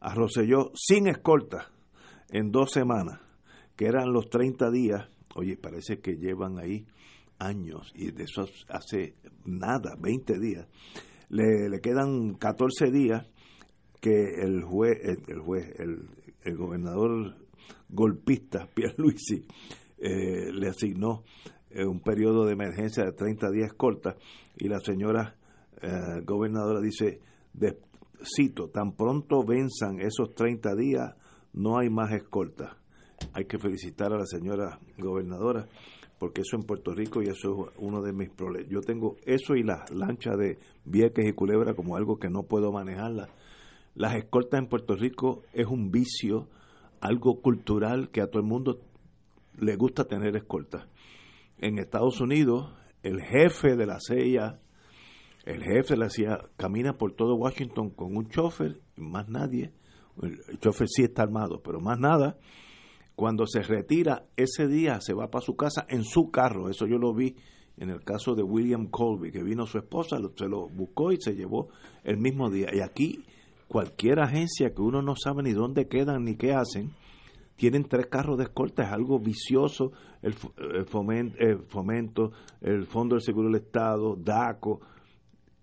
a 0.01 0.15
Roselló 0.15 0.71
sin 0.75 1.09
escolta 1.09 1.71
en 2.31 2.51
dos 2.51 2.71
semanas, 2.71 3.21
que 3.77 3.87
eran 3.87 4.11
los 4.11 4.31
30 4.31 4.71
días. 4.71 5.07
Oye, 5.35 5.59
parece 5.59 5.99
que 5.99 6.17
llevan 6.17 6.59
ahí 6.59 6.87
años 7.39 7.93
y 7.95 8.13
de 8.13 8.25
eso 8.25 8.47
hace 8.69 9.17
nada, 9.45 9.97
20 10.01 10.39
días. 10.39 10.67
Le, 11.29 11.69
le 11.69 11.81
quedan 11.81 12.35
14 12.37 12.91
días 12.91 13.27
que 14.01 14.41
el 14.41 14.63
juez, 14.63 14.99
el, 15.05 15.41
juez, 15.41 15.79
el, 15.79 16.09
el 16.43 16.57
gobernador 16.57 17.46
golpista, 17.89 18.69
Pierluisi, 18.75 19.47
eh, 19.99 20.53
le 20.53 20.69
asignó 20.69 21.25
eh, 21.71 21.85
un 21.85 22.01
periodo 22.01 22.45
de 22.45 22.53
emergencia 22.53 23.05
de 23.05 23.13
30 23.13 23.51
días 23.51 23.73
corta 23.75 24.17
y 24.57 24.69
la 24.69 24.81
señora 24.81 25.37
eh, 25.83 26.23
gobernadora 26.25 26.81
dice, 26.81 27.21
de, 27.53 27.79
cito, 28.25 28.69
tan 28.69 28.93
pronto 28.93 29.45
venzan 29.45 30.01
esos 30.01 30.35
30 30.35 30.75
días, 30.75 31.15
no 31.53 31.79
hay 31.79 31.91
más 31.91 32.13
escolta. 32.13 32.77
Hay 33.33 33.47
que 33.47 33.59
felicitar 33.59 34.13
a 34.13 34.19
la 34.19 34.27
señora 34.27 34.79
gobernadora 34.99 35.67
porque 36.19 36.43
eso 36.43 36.57
en 36.57 36.63
Puerto 36.63 36.95
Rico 36.95 37.23
y 37.23 37.27
eso 37.27 37.69
es 37.69 37.75
uno 37.79 38.03
de 38.03 38.13
mis 38.13 38.31
problemas. 38.31 38.71
Yo 38.71 38.81
tengo 38.81 39.17
eso 39.27 39.55
y 39.55 39.63
las 39.63 39.91
lanchas 39.91 40.37
de 40.39 40.59
Vieques 40.85 41.27
y 41.27 41.33
Culebra 41.33 41.75
como 41.75 41.97
algo 41.97 42.19
que 42.19 42.31
no 42.31 42.43
puedo 42.45 42.73
manejarla. 42.73 43.29
Las 43.95 44.15
escoltas 44.15 44.61
en 44.61 44.69
Puerto 44.69 44.95
Rico 44.95 45.43
es 45.53 45.67
un 45.67 45.91
vicio 45.91 46.49
algo 47.01 47.41
cultural 47.41 48.11
que 48.11 48.21
a 48.21 48.29
todo 48.29 48.41
el 48.41 48.49
mundo 48.49 48.81
le 49.59 49.77
gusta 49.77 50.05
tener 50.05 50.37
escolta. 50.37 50.89
En 51.59 51.79
Estados 51.79 52.21
Unidos, 52.21 52.73
el 53.03 53.21
jefe 53.23 53.77
de 53.77 53.87
la 53.87 53.99
CIA, 54.01 54.61
el 55.45 55.63
jefe 55.63 55.95
de 55.95 55.97
la 55.97 56.49
camina 56.57 56.99
por 56.99 57.13
todo 57.13 57.37
Washington 57.37 57.91
con 57.91 58.17
un 58.17 58.29
chofer 58.29 58.81
más 58.97 59.29
nadie. 59.29 59.73
El 60.23 60.59
chofer 60.59 60.89
sí 60.89 61.05
está 61.05 61.23
armado, 61.23 61.63
pero 61.63 61.81
más 61.81 61.99
nada. 61.99 62.39
Cuando 63.15 63.47
se 63.47 63.63
retira, 63.63 64.27
ese 64.37 64.67
día 64.67 65.01
se 65.01 65.15
va 65.15 65.31
para 65.31 65.45
su 65.45 65.57
casa 65.57 65.87
en 65.89 66.05
su 66.05 66.31
carro. 66.31 66.69
Eso 66.69 66.87
yo 66.87 66.99
lo 66.99 67.15
vi 67.15 67.37
en 67.79 67.91
el 67.91 68.03
caso 68.03 68.35
de 68.35 68.43
William 68.43 68.89
Colby, 68.89 69.31
que 69.31 69.43
vino 69.43 69.67
su 69.67 69.79
esposa, 69.79 70.19
se 70.37 70.49
lo 70.49 70.69
buscó 70.69 71.13
y 71.13 71.21
se 71.21 71.35
llevó 71.35 71.69
el 72.05 72.17
mismo 72.17 72.51
día. 72.51 72.69
Y 72.73 72.81
aquí 72.81 73.25
cualquier 73.69 74.21
agencia 74.21 74.75
que 74.75 74.83
uno 74.83 75.03
no 75.03 75.15
sabe 75.17 75.43
ni 75.43 75.53
dónde 75.53 75.89
quedan 75.89 76.25
ni 76.25 76.37
qué 76.37 76.53
hacen, 76.53 76.93
tienen 77.57 77.85
tres 77.85 78.07
carros 78.07 78.37
de 78.37 78.45
escolta, 78.45 78.85
es 78.85 78.93
algo 78.93 79.19
vicioso, 79.19 79.93
el, 80.23 80.35
fomento, 80.87 82.33
el 82.61 82.87
Fondo 82.87 83.17
del 83.17 83.23
Seguro 83.23 83.49
del 83.49 83.63
Estado, 83.63 84.15
DACO, 84.17 84.81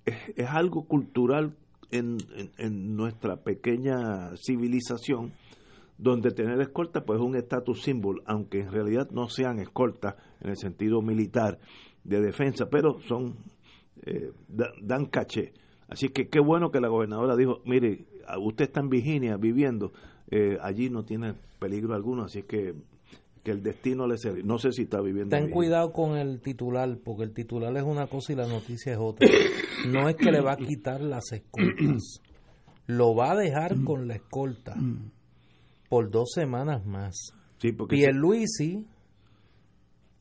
es, 0.06 0.48
algo 0.50 0.86
cultural 0.86 1.56
en, 1.92 2.18
en, 2.58 2.96
nuestra 2.96 3.38
pequeña 3.38 4.36
civilización, 4.36 5.34
donde 5.98 6.32
tener 6.32 6.60
escolta 6.62 7.06
pues 7.06 7.20
es 7.20 7.26
un 7.26 7.36
estatus 7.36 7.84
símbolo, 7.84 8.24
aunque 8.26 8.62
en 8.62 8.72
realidad 8.72 9.10
no 9.12 9.30
sean 9.30 9.60
escoltas 9.60 10.16
en 10.42 10.50
el 10.50 10.58
sentido 10.58 11.02
militar 11.02 11.60
de 12.04 12.20
defensa, 12.20 12.68
pero 12.70 13.00
son 13.02 13.36
eh, 14.06 14.32
dan 14.82 15.06
caché. 15.06 15.54
Así 15.94 16.10
que 16.10 16.28
qué 16.28 16.40
bueno 16.40 16.72
que 16.72 16.82
la 16.82 16.88
gobernadora 16.88 17.36
dijo, 17.36 17.62
mire, 17.66 18.06
usted 18.42 18.66
está 18.66 18.80
en 18.80 18.90
Virginia 18.90 19.38
viviendo, 19.38 19.94
eh, 20.32 20.58
allí 20.62 20.90
no 20.90 21.06
tiene 21.06 21.36
peligro 21.60 21.94
alguno, 21.94 22.24
así 22.24 22.44
que 22.44 22.74
que 23.44 23.52
el 23.52 23.62
destino 23.62 24.08
le 24.08 24.18
será. 24.18 24.38
No 24.44 24.58
sé 24.58 24.72
si 24.72 24.84
está 24.84 25.02
viviendo. 25.02 25.36
Ten 25.36 25.50
cuidado 25.50 25.92
con 25.92 26.18
el 26.18 26.40
titular, 26.40 26.98
porque 27.04 27.24
el 27.24 27.34
titular 27.34 27.76
es 27.76 27.84
una 27.84 28.08
cosa 28.08 28.32
y 28.32 28.36
la 28.38 28.48
noticia 28.48 28.94
es 28.94 29.00
otra. 29.00 29.28
No 29.90 30.08
es 30.08 30.16
que 30.16 30.32
le 30.32 30.40
va 30.40 30.54
a 30.54 30.58
quitar 30.58 31.02
las 31.02 31.30
escoltas, 31.34 32.22
lo 32.88 33.14
va 33.16 33.34
a 33.34 33.36
dejar 33.36 33.84
con 33.84 34.08
la 34.08 34.16
escolta 34.16 34.76
por 35.90 36.10
dos 36.10 36.32
semanas 36.34 36.86
más. 36.86 37.34
Sí, 37.58 37.74
porque 37.74 37.98
Pierluisi 37.98 38.88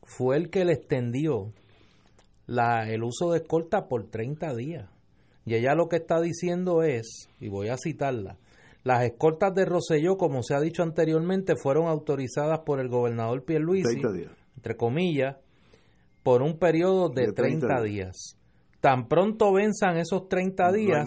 fue 0.03 0.35
el 0.35 0.49
que 0.49 0.65
le 0.65 0.73
extendió 0.73 1.53
la, 2.45 2.89
el 2.89 3.03
uso 3.03 3.31
de 3.31 3.39
escolta 3.39 3.87
por 3.87 4.09
30 4.09 4.53
días. 4.55 4.89
Y 5.45 5.55
ella 5.55 5.75
lo 5.75 5.89
que 5.89 5.97
está 5.97 6.21
diciendo 6.21 6.83
es, 6.83 7.29
y 7.39 7.49
voy 7.49 7.69
a 7.69 7.77
citarla, 7.77 8.37
las 8.83 9.03
escoltas 9.03 9.53
de 9.53 9.65
Roselló, 9.65 10.17
como 10.17 10.43
se 10.43 10.55
ha 10.55 10.59
dicho 10.59 10.83
anteriormente, 10.83 11.55
fueron 11.55 11.87
autorizadas 11.87 12.59
por 12.65 12.79
el 12.79 12.89
gobernador 12.89 13.43
Pierluisi, 13.43 14.01
entre 14.55 14.75
comillas, 14.75 15.37
por 16.21 16.41
un 16.41 16.57
periodo 16.57 17.09
de, 17.09 17.31
30, 17.31 17.81
días. 17.81 18.37
Tan 18.81 19.07
pronto 19.07 19.53
venzan 19.53 19.97
esos 19.97 20.27
30 20.27 20.71
días, 20.73 21.05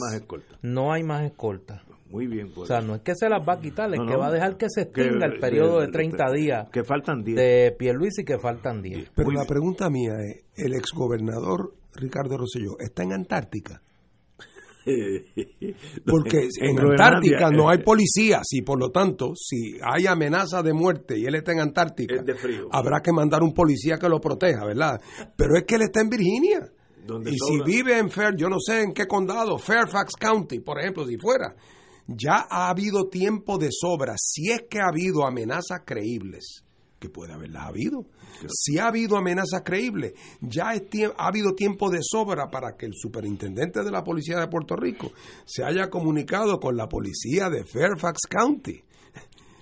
no 0.63 0.93
hay 0.93 1.03
más 1.03 1.25
escoltas. 1.25 1.83
Muy 2.11 2.27
bien. 2.27 2.51
Pues. 2.55 2.59
O 2.59 2.67
sea, 2.67 2.81
no 2.81 2.95
es 2.95 3.03
que 3.03 3.15
se 3.15 3.29
las 3.29 3.47
va 3.47 3.55
a 3.55 3.61
quitar, 3.61 3.93
es 3.93 4.01
que 4.01 4.17
va 4.17 4.29
a 4.29 4.31
dejar 4.31 4.57
que 4.57 4.67
se 4.71 4.83
extinga 4.83 5.27
el 5.27 5.39
periodo 5.41 5.81
de 5.81 5.89
30 5.89 6.33
días. 6.33 6.71
Que 6.71 6.85
faltan 6.85 7.23
10. 7.23 7.37
De 7.37 7.75
Pierluisi 7.77 8.25
que 8.25 8.39
faltan 8.39 8.81
10. 8.81 9.11
Pero 9.15 9.31
la 9.33 9.45
pregunta 9.45 9.91
mía 9.91 10.13
es, 10.21 10.45
¿el 10.57 10.75
exgobernador 10.75 11.75
Ricardo 11.95 12.39
Rosselló 12.39 12.79
está 12.79 13.03
en 13.03 13.13
Antártica? 13.13 13.83
Porque 16.07 16.49
en, 16.61 16.79
Antártica 16.79 17.51
no 17.51 17.69
hay 17.69 17.79
policías 17.83 18.45
y 18.53 18.63
por 18.63 18.79
lo 18.79 18.91
tanto, 18.91 19.33
si 19.35 19.79
hay 19.83 20.07
amenaza 20.07 20.63
de 20.63 20.73
muerte 20.73 21.19
y 21.19 21.25
él 21.25 21.35
está 21.35 21.53
en 21.53 21.61
Antártica, 21.61 22.23
habrá 22.71 23.01
que 23.01 23.13
mandar 23.13 23.43
un 23.43 23.53
policía 23.53 23.99
que 23.99 24.09
lo 24.09 24.21
proteja, 24.21 24.65
¿verdad? 24.65 25.01
Pero 25.37 25.57
es 25.57 25.65
que 25.65 25.75
él 25.75 25.83
está 25.83 26.03
en 26.03 26.09
Virginia. 26.09 26.71
Y 27.25 27.37
si 27.37 27.63
vive 27.65 27.99
en 27.99 28.11
Fair, 28.11 28.35
yo 28.37 28.49
no 28.49 28.59
sé 28.59 28.83
en 28.83 28.93
qué 28.93 29.07
condado, 29.07 29.59
Fairfax 29.59 30.15
County, 30.19 30.61
por 30.61 30.81
ejemplo, 30.81 31.07
si 31.07 31.17
fuera, 31.17 31.55
ya 32.07 32.47
ha 32.49 32.69
habido 32.69 33.09
tiempo 33.09 33.59
de 33.59 33.69
sobra, 33.71 34.15
si 34.17 34.51
es 34.51 34.63
que 34.69 34.79
ha 34.79 34.89
habido 34.89 35.25
amenazas 35.27 35.81
creíbles, 35.85 36.65
que 36.99 37.09
puede 37.09 37.33
haberlas 37.33 37.67
habido, 37.67 38.07
si 38.49 38.79
ha 38.79 38.89
habido 38.89 39.17
amenazas 39.17 39.63
creíbles, 39.65 40.15
ya 40.41 40.71
ha 40.71 41.27
habido 41.27 41.55
tiempo 41.55 41.91
de 41.91 42.01
sobra 42.03 42.49
para 42.51 42.77
que 42.77 42.87
el 42.87 42.93
superintendente 42.95 43.83
de 43.83 43.91
la 43.91 44.05
policía 44.05 44.39
de 44.39 44.49
Puerto 44.49 44.77
Rico 44.77 45.13
se 45.45 45.65
haya 45.65 45.89
comunicado 45.91 46.59
con 46.61 46.77
la 46.77 46.89
policía 46.89 47.49
de 47.51 47.65
Fairfax 47.65 48.21
County 48.29 48.86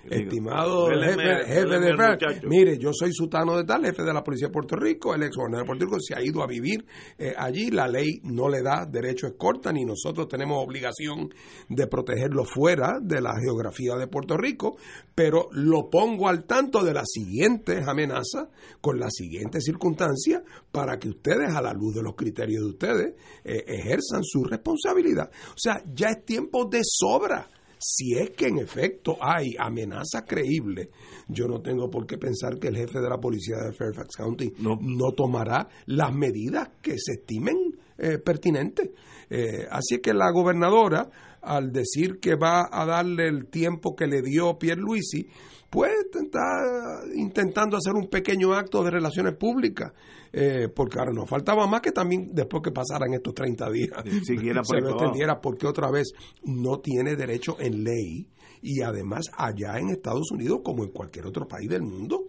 Estimado 0.09 0.87
jefe, 0.87 1.45
jefe 1.45 1.79
de 1.79 2.39
mire, 2.47 2.77
yo 2.77 2.91
soy 2.93 3.11
sutano 3.11 3.57
de 3.57 3.63
tal, 3.63 3.85
jefe 3.85 4.03
de 4.03 4.13
la 4.13 4.23
Policía 4.23 4.47
de 4.47 4.53
Puerto 4.53 4.75
Rico, 4.75 5.15
el 5.15 5.23
ex 5.23 5.35
gobernador 5.35 5.65
de 5.65 5.67
Puerto 5.67 5.85
Rico 5.85 5.97
se 5.99 6.15
ha 6.15 6.23
ido 6.23 6.43
a 6.43 6.47
vivir 6.47 6.85
eh, 7.17 7.33
allí, 7.37 7.71
la 7.71 7.87
ley 7.87 8.19
no 8.23 8.49
le 8.49 8.61
da 8.61 8.85
derecho 8.85 9.25
a 9.25 9.29
escolta, 9.29 9.71
ni 9.71 9.83
nosotros 9.83 10.27
tenemos 10.27 10.63
obligación 10.63 11.33
de 11.69 11.87
protegerlo 11.87 12.45
fuera 12.45 12.99
de 13.01 13.21
la 13.21 13.33
geografía 13.39 13.95
de 13.95 14.07
Puerto 14.07 14.37
Rico, 14.37 14.77
pero 15.13 15.47
lo 15.51 15.89
pongo 15.89 16.27
al 16.27 16.45
tanto 16.45 16.83
de 16.83 16.93
las 16.93 17.05
siguientes 17.11 17.87
amenazas, 17.87 18.49
con 18.81 18.99
las 18.99 19.13
siguientes 19.13 19.63
circunstancias, 19.63 20.43
para 20.71 20.97
que 20.99 21.09
ustedes, 21.09 21.53
a 21.55 21.61
la 21.61 21.73
luz 21.73 21.95
de 21.95 22.03
los 22.03 22.15
criterios 22.15 22.63
de 22.63 22.69
ustedes, 22.69 23.15
eh, 23.43 23.63
ejerzan 23.67 24.23
su 24.23 24.43
responsabilidad. 24.43 25.31
O 25.49 25.57
sea, 25.57 25.81
ya 25.93 26.09
es 26.09 26.25
tiempo 26.25 26.65
de 26.65 26.81
sobra 26.83 27.49
Si 27.87 28.13
es 28.17 28.31
que 28.31 28.47
en 28.47 28.57
efecto 28.57 29.15
hay 29.21 29.55
amenazas 29.59 30.23
creíbles, 30.27 30.89
yo 31.27 31.47
no 31.47 31.61
tengo 31.61 31.87
por 31.87 32.07
qué 32.07 32.17
pensar 32.17 32.57
que 32.57 32.69
el 32.69 32.77
jefe 32.77 32.99
de 32.99 33.07
la 33.07 33.19
policía 33.19 33.57
de 33.57 33.73
Fairfax 33.73 34.15
County 34.15 34.53
no, 34.57 35.11
tomará 35.11 35.67
las 35.85 36.11
medidas 36.11 36.67
que 36.81 36.97
se 36.97 37.11
estimen 37.19 37.77
eh, 37.99 38.17
pertinentes. 38.17 38.89
Eh, 39.29 39.67
así 39.69 39.99
que 39.99 40.15
la 40.15 40.31
gobernadora, 40.31 41.11
al 41.43 41.71
decir 41.71 42.19
que 42.19 42.33
va 42.33 42.67
a 42.71 42.87
darle 42.87 43.27
el 43.27 43.49
tiempo 43.49 43.95
que 43.95 44.07
le 44.07 44.23
dio 44.23 44.57
Pierre 44.57 44.81
Luisi, 44.81 45.27
pues 45.69 45.91
está 46.13 47.01
intentando 47.15 47.77
hacer 47.77 47.93
un 47.93 48.07
pequeño 48.07 48.53
acto 48.53 48.83
de 48.83 48.91
relaciones 48.91 49.35
públicas, 49.35 49.91
eh, 50.31 50.69
porque 50.73 50.99
ahora 50.99 51.11
nos 51.13 51.29
faltaba 51.29 51.67
más 51.67 51.81
que 51.81 51.91
también 51.91 52.29
después 52.33 52.61
que 52.63 52.71
pasaran 52.71 53.13
estos 53.13 53.33
30 53.33 53.69
días 53.71 53.89
se 54.23 54.81
lo 54.81 54.89
entendiera 54.91 55.39
porque 55.39 55.67
otra 55.67 55.89
vez 55.89 56.11
no 56.43 56.79
tiene 56.79 57.15
derecho 57.15 57.57
en 57.59 57.83
ley 57.83 58.27
y 58.61 58.81
además 58.81 59.25
allá 59.37 59.77
en 59.79 59.89
Estados 59.89 60.31
Unidos 60.31 60.59
como 60.63 60.83
en 60.83 60.91
cualquier 60.91 61.27
otro 61.27 61.47
país 61.47 61.69
del 61.69 61.83
mundo 61.83 62.25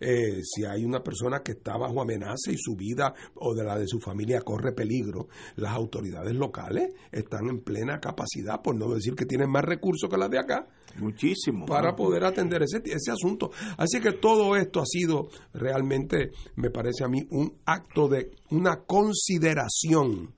eh, 0.00 0.42
si 0.42 0.64
hay 0.64 0.84
una 0.84 1.02
persona 1.02 1.40
que 1.42 1.52
está 1.52 1.76
bajo 1.76 2.00
amenaza 2.00 2.50
y 2.50 2.56
su 2.56 2.74
vida 2.76 3.14
o 3.34 3.54
de 3.54 3.64
la 3.64 3.78
de 3.78 3.86
su 3.86 4.00
familia 4.00 4.40
corre 4.40 4.72
peligro, 4.72 5.28
las 5.56 5.72
autoridades 5.72 6.34
locales 6.34 6.94
están 7.12 7.48
en 7.48 7.60
plena 7.60 8.00
capacidad, 8.00 8.60
por 8.62 8.76
no 8.76 8.94
decir 8.94 9.14
que 9.14 9.26
tienen 9.26 9.50
más 9.50 9.64
recursos 9.64 10.08
que 10.10 10.16
las 10.16 10.30
de 10.30 10.38
acá. 10.38 10.66
Muchísimo. 10.98 11.66
Para 11.66 11.94
poder 11.94 12.24
atender 12.24 12.62
ese, 12.62 12.82
ese 12.84 13.10
asunto. 13.10 13.50
Así 13.76 14.00
que 14.00 14.12
todo 14.12 14.56
esto 14.56 14.80
ha 14.80 14.86
sido 14.86 15.28
realmente, 15.52 16.30
me 16.56 16.70
parece 16.70 17.04
a 17.04 17.08
mí, 17.08 17.26
un 17.30 17.54
acto 17.66 18.08
de 18.08 18.30
una 18.50 18.82
consideración 18.86 20.34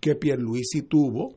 que 0.00 0.16
Pierluisi 0.16 0.82
tuvo 0.82 1.36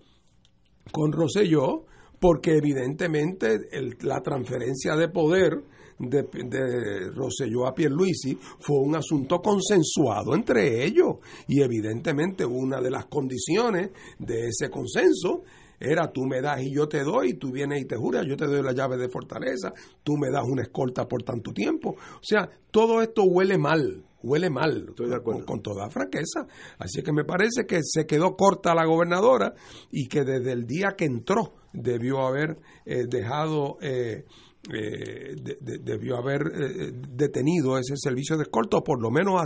con 0.91 1.11
Rosselló, 1.11 1.85
porque 2.19 2.57
evidentemente 2.57 3.59
la 4.01 4.21
transferencia 4.21 4.95
de 4.95 5.07
poder 5.09 5.63
de, 5.99 6.23
de 6.23 7.09
Rosselló 7.11 7.67
a 7.67 7.73
Pierluisi 7.73 8.37
fue 8.59 8.79
un 8.79 8.95
asunto 8.95 9.41
consensuado 9.41 10.35
entre 10.35 10.85
ellos 10.85 11.17
y 11.47 11.61
evidentemente 11.61 12.45
una 12.45 12.79
de 12.81 12.91
las 12.91 13.05
condiciones 13.05 13.91
de 14.19 14.47
ese 14.47 14.69
consenso 14.69 15.43
era 15.79 16.11
tú 16.11 16.25
me 16.25 16.41
das 16.41 16.61
y 16.61 16.73
yo 16.73 16.87
te 16.87 17.03
doy, 17.03 17.35
tú 17.35 17.51
vienes 17.51 17.81
y 17.81 17.85
te 17.85 17.95
juras, 17.95 18.25
yo 18.25 18.35
te 18.35 18.45
doy 18.45 18.63
la 18.63 18.73
llave 18.73 18.97
de 18.97 19.09
fortaleza, 19.09 19.73
tú 20.03 20.17
me 20.17 20.31
das 20.31 20.43
una 20.45 20.63
escolta 20.63 21.07
por 21.07 21.23
tanto 21.23 21.53
tiempo. 21.53 21.89
O 21.89 22.23
sea, 22.23 22.49
todo 22.71 23.01
esto 23.01 23.23
huele 23.23 23.57
mal, 23.57 24.03
huele 24.23 24.49
mal, 24.49 24.93
con, 25.23 25.61
toda 25.61 25.89
franqueza. 25.89 26.47
Así 26.79 27.03
que 27.03 27.13
me 27.13 27.25
parece 27.25 27.65
que 27.67 27.81
se 27.83 28.05
quedó 28.07 28.35
corta 28.35 28.73
la 28.73 28.85
gobernadora 28.85 29.53
y 29.91 30.07
que 30.07 30.23
desde 30.23 30.51
el 30.51 30.65
día 30.65 30.95
que 30.97 31.05
entró 31.05 31.53
debió 31.73 32.25
haber 32.25 32.57
eh, 32.85 33.05
dejado... 33.07 33.77
Eh, 33.81 34.25
eh, 34.73 35.35
debió 35.81 36.17
haber 36.17 36.41
eh, 36.41 36.91
detenido 36.93 37.77
ese 37.77 37.95
servicio 37.95 38.37
de 38.37 38.43
escolta 38.43 38.77
o 38.77 38.83
por 38.83 39.01
lo 39.01 39.09
menos 39.09 39.41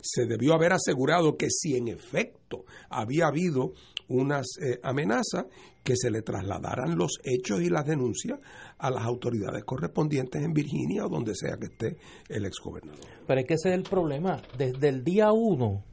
se 0.00 0.26
debió 0.26 0.54
haber 0.54 0.72
asegurado 0.72 1.36
que 1.36 1.48
si 1.50 1.76
en 1.76 1.88
efecto 1.88 2.64
había 2.88 3.26
habido 3.26 3.72
unas 4.08 4.46
eh, 4.60 4.78
amenazas, 4.82 5.46
que 5.82 5.96
se 5.96 6.10
le 6.10 6.22
trasladaran 6.22 6.96
los 6.96 7.18
hechos 7.24 7.60
y 7.60 7.68
las 7.68 7.84
denuncias 7.84 8.40
a 8.78 8.90
las 8.90 9.04
autoridades 9.04 9.64
correspondientes 9.64 10.42
en 10.42 10.54
Virginia 10.54 11.04
o 11.04 11.10
donde 11.10 11.34
sea 11.34 11.58
que 11.58 11.66
esté 11.66 11.98
el 12.30 12.46
exgobernador. 12.46 13.04
Pero 13.26 13.40
es 13.40 13.46
que 13.46 13.54
ese 13.54 13.68
es 13.68 13.74
el 13.74 13.82
problema. 13.82 14.40
Desde 14.56 14.88
el 14.88 15.04
día 15.04 15.30
uno 15.32 15.84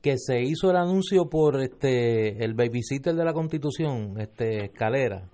que 0.00 0.18
se 0.18 0.42
hizo 0.42 0.70
el 0.70 0.76
anuncio 0.76 1.28
por 1.28 1.60
este 1.60 2.44
el 2.44 2.54
babysitter 2.54 3.14
de 3.14 3.24
la 3.24 3.32
Constitución, 3.32 4.20
este 4.20 4.66
Escalera, 4.66 5.28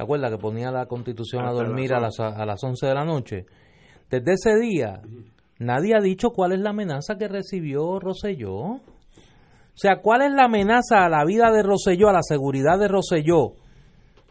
¿Te 0.00 0.04
acuerdas 0.04 0.30
que 0.30 0.38
ponía 0.38 0.70
la 0.70 0.86
constitución 0.86 1.44
a 1.44 1.52
dormir 1.52 1.92
a 1.92 2.00
las, 2.00 2.18
a 2.18 2.46
las 2.46 2.64
11 2.64 2.86
de 2.86 2.94
la 2.94 3.04
noche? 3.04 3.44
Desde 4.08 4.32
ese 4.32 4.58
día, 4.58 5.02
nadie 5.58 5.94
ha 5.94 6.00
dicho 6.00 6.30
cuál 6.30 6.52
es 6.52 6.60
la 6.60 6.70
amenaza 6.70 7.18
que 7.18 7.28
recibió 7.28 8.00
Roselló. 8.00 8.54
O 8.56 8.80
sea, 9.74 10.00
¿cuál 10.00 10.22
es 10.22 10.32
la 10.32 10.44
amenaza 10.44 11.04
a 11.04 11.10
la 11.10 11.22
vida 11.26 11.52
de 11.52 11.62
Roselló, 11.62 12.08
a 12.08 12.14
la 12.14 12.22
seguridad 12.22 12.78
de 12.78 12.88
Roselló, 12.88 13.56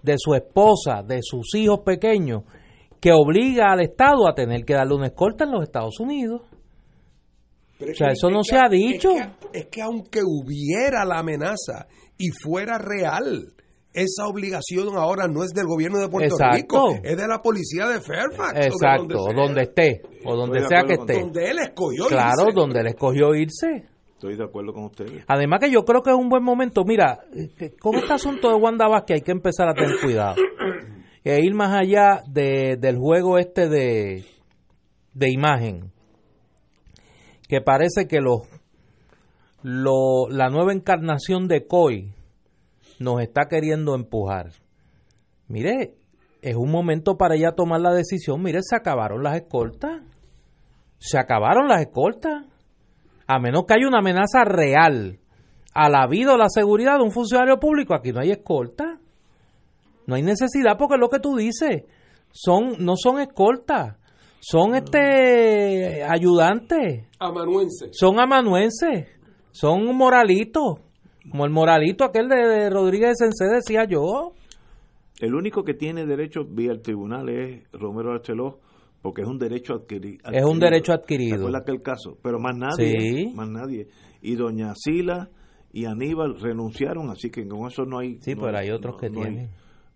de 0.02 0.16
su 0.18 0.34
esposa, 0.34 1.04
de 1.04 1.20
sus 1.22 1.54
hijos 1.54 1.82
pequeños, 1.86 2.46
que 3.00 3.12
obliga 3.12 3.72
al 3.72 3.82
Estado 3.82 4.28
a 4.28 4.34
tener 4.34 4.66
que 4.66 4.74
darle 4.74 4.96
una 4.96 5.06
escolta 5.06 5.44
en 5.44 5.52
los 5.52 5.62
Estados 5.62 6.00
Unidos? 6.00 6.42
o 7.80 7.94
sea, 7.94 8.08
eso 8.08 8.32
no 8.32 8.44
se 8.44 8.58
ha 8.58 8.68
dicho. 8.68 9.12
es 9.54 9.68
que 9.68 9.84
aunque 9.84 10.22
hubiera 10.26 11.06
la 11.06 11.20
amenaza 11.20 11.86
y 12.18 12.30
fuera 12.30 12.80
real, 12.80 13.54
esa 14.02 14.28
obligación 14.28 14.96
ahora 14.98 15.28
no 15.28 15.44
es 15.44 15.52
del 15.52 15.66
gobierno 15.66 16.00
de 16.00 16.10
Puerto 16.10 16.36
Rico, 16.52 16.96
es 17.04 17.18
de 17.18 17.28
la 17.28 17.42
policía 17.42 17.88
de 17.88 18.02
Fairfax. 18.02 18.66
Exacto, 18.66 19.24
o 19.24 19.34
donde, 19.34 19.64
esté, 19.64 20.02
o 20.26 20.36
donde 20.36 20.66
sea 20.68 20.84
que 20.84 20.94
esté. 20.94 21.20
Donde 21.20 21.50
él 21.50 21.60
escogió 21.60 22.08
claro, 22.08 22.48
irse. 22.48 22.60
donde 22.60 22.80
él 22.80 22.88
escogió 22.88 23.36
irse. 23.36 23.86
Estoy 24.14 24.36
de 24.36 24.44
acuerdo 24.44 24.74
con 24.74 24.86
usted. 24.86 25.06
Además 25.28 25.60
que 25.62 25.72
yo 25.72 25.86
creo 25.86 26.02
que 26.02 26.10
es 26.10 26.18
un 26.18 26.30
buen 26.30 26.44
momento. 26.44 26.84
Mira, 26.86 27.20
eh, 27.34 27.72
con 27.80 27.96
este 27.96 28.14
asunto 28.14 28.50
de 28.50 28.56
Wanda 28.56 28.88
Vázquez 28.88 29.16
hay 29.16 29.22
que 29.22 29.32
empezar 29.32 29.70
a 29.70 29.74
tener 29.74 30.00
cuidado. 30.02 30.36
E 31.22 31.44
ir 31.44 31.54
más 31.54 31.78
allá 31.78 32.22
de, 32.28 32.78
del 32.80 32.98
juego 32.98 33.38
este 33.38 33.68
de, 33.68 34.24
de 35.14 35.30
imagen. 35.30 35.92
Que 37.50 37.60
parece 37.60 38.08
que 38.08 38.22
los, 38.22 38.44
lo, 39.62 40.30
la 40.30 40.50
nueva 40.50 40.72
encarnación 40.72 41.50
de 41.50 41.68
COI 41.68 42.14
nos 43.00 43.22
está 43.22 43.48
queriendo 43.48 43.96
empujar. 43.96 44.52
Mire, 45.48 45.96
es 46.42 46.56
un 46.56 46.70
momento 46.70 47.18
para 47.18 47.36
ella 47.36 47.54
tomar 47.56 47.82
la 47.82 47.94
decisión. 47.94 48.42
Mire, 48.44 48.60
se 48.62 48.76
acabaron 48.76 49.24
las 49.24 49.36
escoltas. 49.36 50.02
Se 50.98 51.18
acabaron 51.18 51.68
las 51.68 51.82
escoltas. 51.82 52.46
A 53.26 53.40
menos 53.40 53.66
que 53.66 53.74
haya 53.74 53.88
una 53.88 54.00
amenaza 54.00 54.44
real 54.44 55.20
a 55.74 55.90
la 55.90 56.08
vida 56.08 56.34
o 56.34 56.38
la 56.38 56.50
seguridad 56.50 56.98
de 56.98 57.04
un 57.04 57.12
funcionario 57.12 57.60
público, 57.60 57.94
aquí 57.94 58.12
no 58.12 58.20
hay 58.20 58.32
escolta. 58.32 59.00
No 60.06 60.16
hay 60.16 60.24
necesidad 60.24 60.78
porque 60.78 60.96
es 60.96 61.00
lo 61.00 61.10
que 61.10 61.20
tú 61.20 61.36
dices. 61.36 61.84
Son, 62.32 62.76
no 62.80 62.96
son 62.96 63.20
escoltas. 63.20 63.98
Son 64.40 64.74
este 64.76 66.04
ayudantes. 66.04 67.08
Amanuenses. 67.20 67.90
Son 67.94 68.20
amanuenses. 68.20 69.08
Son 69.52 69.96
moralitos. 69.96 70.80
Como 71.30 71.46
el 71.46 71.52
moralito 71.52 72.04
aquel 72.04 72.28
de, 72.28 72.70
Rodríguez 72.70 73.18
Sensé 73.18 73.46
decía 73.46 73.86
yo. 73.86 74.34
El 75.20 75.36
único 75.36 75.64
que 75.64 75.74
tiene 75.74 76.06
derecho 76.06 76.42
vía 76.46 76.72
el 76.72 76.82
tribunal 76.82 77.30
es 77.30 77.64
Romero 77.74 78.14
Arceló, 78.14 78.60
porque 79.02 79.22
es 79.22 79.28
un 79.28 79.38
derecho 79.38 79.74
adquirido. 79.74 80.30
Es 80.32 80.46
un 80.46 80.60
derecho 80.60 80.94
adquirido. 80.94 81.50
¿Te 81.50 81.58
aquel 81.58 81.82
caso? 81.82 82.18
Pero 82.24 82.40
más 82.40 82.56
nadie, 82.56 83.32
más 83.36 83.50
nadie. 83.50 83.88
Y 84.22 84.36
doña 84.36 84.74
Sila 84.76 85.30
y 85.72 85.86
Aníbal 85.86 86.40
renunciaron, 86.40 87.10
así 87.10 87.30
que 87.30 87.48
con 87.48 87.68
eso 87.68 87.86
no 87.86 88.00
hay... 88.00 88.18
Sí, 88.22 88.36
pero 88.36 88.58
hay 88.58 88.72
otros 88.72 88.98
que 89.00 89.10
tienen. 89.10 89.50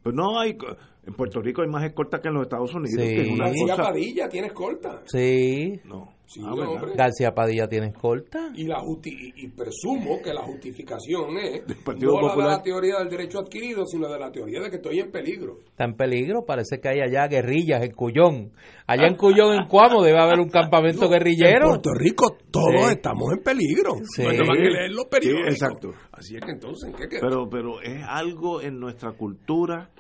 Pues 0.04 0.14
no 0.14 0.40
hay, 0.40 0.58
en 1.06 1.14
Puerto 1.14 1.42
Rico 1.42 1.62
hay 1.62 1.68
más 1.68 1.84
escolta 1.84 2.20
que 2.22 2.30
en 2.30 2.36
los 2.36 2.44
Estados 2.44 2.74
Unidos. 2.74 3.02
Sí. 3.04 3.36
García 3.38 3.76
Padilla 3.76 4.30
tiene 4.30 4.48
escolta. 4.48 5.02
Sí. 5.06 5.80
No. 5.86 6.14
Ah, 6.42 6.56
García 6.96 7.32
Padilla 7.36 7.68
tiene 7.68 7.88
escolta. 7.88 8.52
Y, 8.56 8.64
la 8.64 8.82
y, 9.04 9.48
presumo 9.50 10.20
que 10.24 10.34
la 10.34 10.42
justificación 10.42 11.38
es 11.38 11.62
no 12.00 12.22
la 12.22 12.36
de 12.36 12.44
la 12.44 12.64
teoría 12.64 13.00
del 13.00 13.10
derecho 13.10 13.40
adquirido, 13.40 13.86
sino 13.86 14.08
de 14.12 14.18
la 14.18 14.32
teoría 14.32 14.62
de 14.62 14.70
que 14.70 14.78
estoy 14.78 15.00
en 15.00 15.12
peligro. 15.12 15.60
Está 15.68 15.84
en 15.84 15.96
peligro, 15.96 16.44
parece 16.46 16.80
que 16.80 16.90
hay 16.90 17.02
allá 17.02 17.28
guerrillas 17.28 17.84
en 17.84 17.92
Cuyón. 17.92 18.52
Allá 18.88 19.08
en 19.08 19.16
Cuyón, 19.16 19.54
en 19.54 19.68
Cuamo, 19.68 20.02
debe 20.02 20.20
haber 20.20 20.40
un 20.40 20.50
campamento 20.50 21.08
guerrillero. 21.08 21.66
En 21.66 21.82
Puerto 21.82 21.94
Rico 21.94 22.38
todos 22.50 22.90
estamos 22.90 23.32
en 23.34 23.44
peligro. 23.44 23.96
Sí. 24.16 24.24
No 24.24 24.48
van 24.48 24.58
a 24.58 24.70
leer 24.70 24.92
los 24.92 25.06
periódicos. 25.06 25.54
exacto. 25.54 25.92
Así 26.14 26.36
es 26.36 26.42
que 26.42 26.52
entonces, 26.52 26.94
¿qué 26.98 27.08
queda? 27.08 27.22
Pero, 27.22 27.48
pero 27.50 27.82
es 27.82 28.02
algo 28.08 28.62
en 28.62 28.80
nuestra 28.80 29.12
cultura 29.12 29.92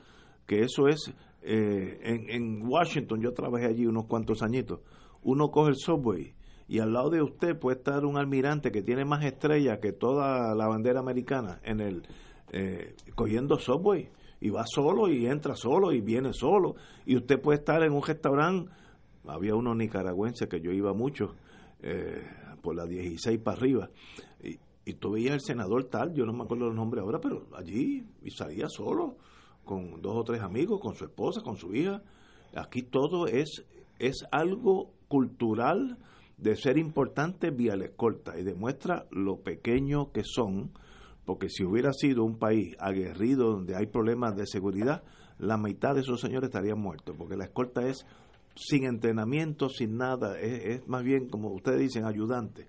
que 0.53 0.63
eso 0.63 0.87
es, 0.87 1.11
eh, 1.41 1.99
en, 2.03 2.61
Washington, 2.65 3.21
yo 3.21 3.33
trabajé 3.33 3.65
allí 3.65 3.87
unos 3.87 4.05
cuantos 4.05 4.43
añitos, 4.43 4.81
uno 5.23 5.49
coge 5.49 5.69
el 5.69 5.75
subway 5.77 6.33
y 6.67 6.79
al 6.79 6.93
lado 6.93 7.09
de 7.09 7.23
usted 7.23 7.57
puede 7.57 7.77
estar 7.77 8.05
un 8.05 8.17
almirante 8.17 8.71
que 8.71 8.83
tiene 8.83 9.03
más 9.03 9.25
estrellas 9.25 9.79
que 9.81 9.93
toda 9.93 10.53
la 10.53 10.67
bandera 10.67 10.99
americana 10.99 11.59
en 11.63 11.79
el 11.81 12.03
eh, 12.51 12.95
cogiendo 13.15 13.57
subway 13.57 14.09
y 14.39 14.49
va 14.49 14.63
solo 14.65 15.09
y 15.09 15.25
entra 15.25 15.55
solo 15.55 15.91
y 15.91 16.01
viene 16.01 16.33
solo. 16.33 16.75
Y 17.05 17.15
usted 17.15 17.41
puede 17.41 17.59
estar 17.59 17.81
en 17.83 17.93
un 17.93 18.03
restaurante 18.03 18.69
había 19.25 19.55
uno 19.55 19.73
nicaragüense 19.73 20.47
que 20.47 20.59
yo 20.59 20.71
iba 20.71 20.93
mucho 20.93 21.35
eh, 21.81 22.21
por 22.61 22.75
la 22.75 22.85
16 22.85 23.39
para 23.39 23.57
arriba 23.57 23.89
y, 24.43 24.59
y 24.85 24.93
tú 24.95 25.11
veías 25.11 25.33
el 25.35 25.41
senador 25.41 25.85
tal 25.85 26.13
yo 26.13 26.25
no 26.25 26.33
me 26.33 26.43
acuerdo 26.43 26.67
el 26.67 26.75
nombre 26.75 26.99
ahora 26.99 27.19
pero 27.21 27.47
allí 27.55 28.03
y 28.21 28.31
salía 28.31 28.67
solo 28.67 29.15
con 29.65 30.01
dos 30.01 30.15
o 30.15 30.23
tres 30.23 30.41
amigos, 30.41 30.79
con 30.81 30.95
su 30.95 31.05
esposa, 31.05 31.41
con 31.41 31.57
su 31.57 31.73
hija. 31.73 32.01
Aquí 32.55 32.83
todo 32.83 33.27
es, 33.27 33.65
es 33.99 34.25
algo 34.31 34.91
cultural 35.07 35.97
de 36.37 36.55
ser 36.55 36.77
importante 36.77 37.51
vía 37.51 37.75
la 37.75 37.85
escolta 37.85 38.37
y 38.37 38.43
demuestra 38.43 39.05
lo 39.11 39.37
pequeño 39.37 40.11
que 40.11 40.23
son, 40.23 40.71
porque 41.25 41.49
si 41.49 41.63
hubiera 41.63 41.93
sido 41.93 42.23
un 42.23 42.37
país 42.37 42.75
aguerrido 42.79 43.51
donde 43.51 43.75
hay 43.75 43.85
problemas 43.87 44.35
de 44.35 44.45
seguridad, 44.45 45.03
la 45.39 45.57
mitad 45.57 45.95
de 45.95 46.01
esos 46.01 46.19
señores 46.19 46.49
estarían 46.49 46.79
muertos, 46.79 47.15
porque 47.17 47.37
la 47.37 47.45
escolta 47.45 47.87
es 47.87 48.05
sin 48.55 48.85
entrenamiento, 48.85 49.69
sin 49.69 49.97
nada, 49.97 50.39
es, 50.39 50.87
más 50.87 51.03
bien, 51.03 51.27
como 51.27 51.49
ustedes 51.49 51.79
dicen, 51.79 52.05
ayudante. 52.05 52.67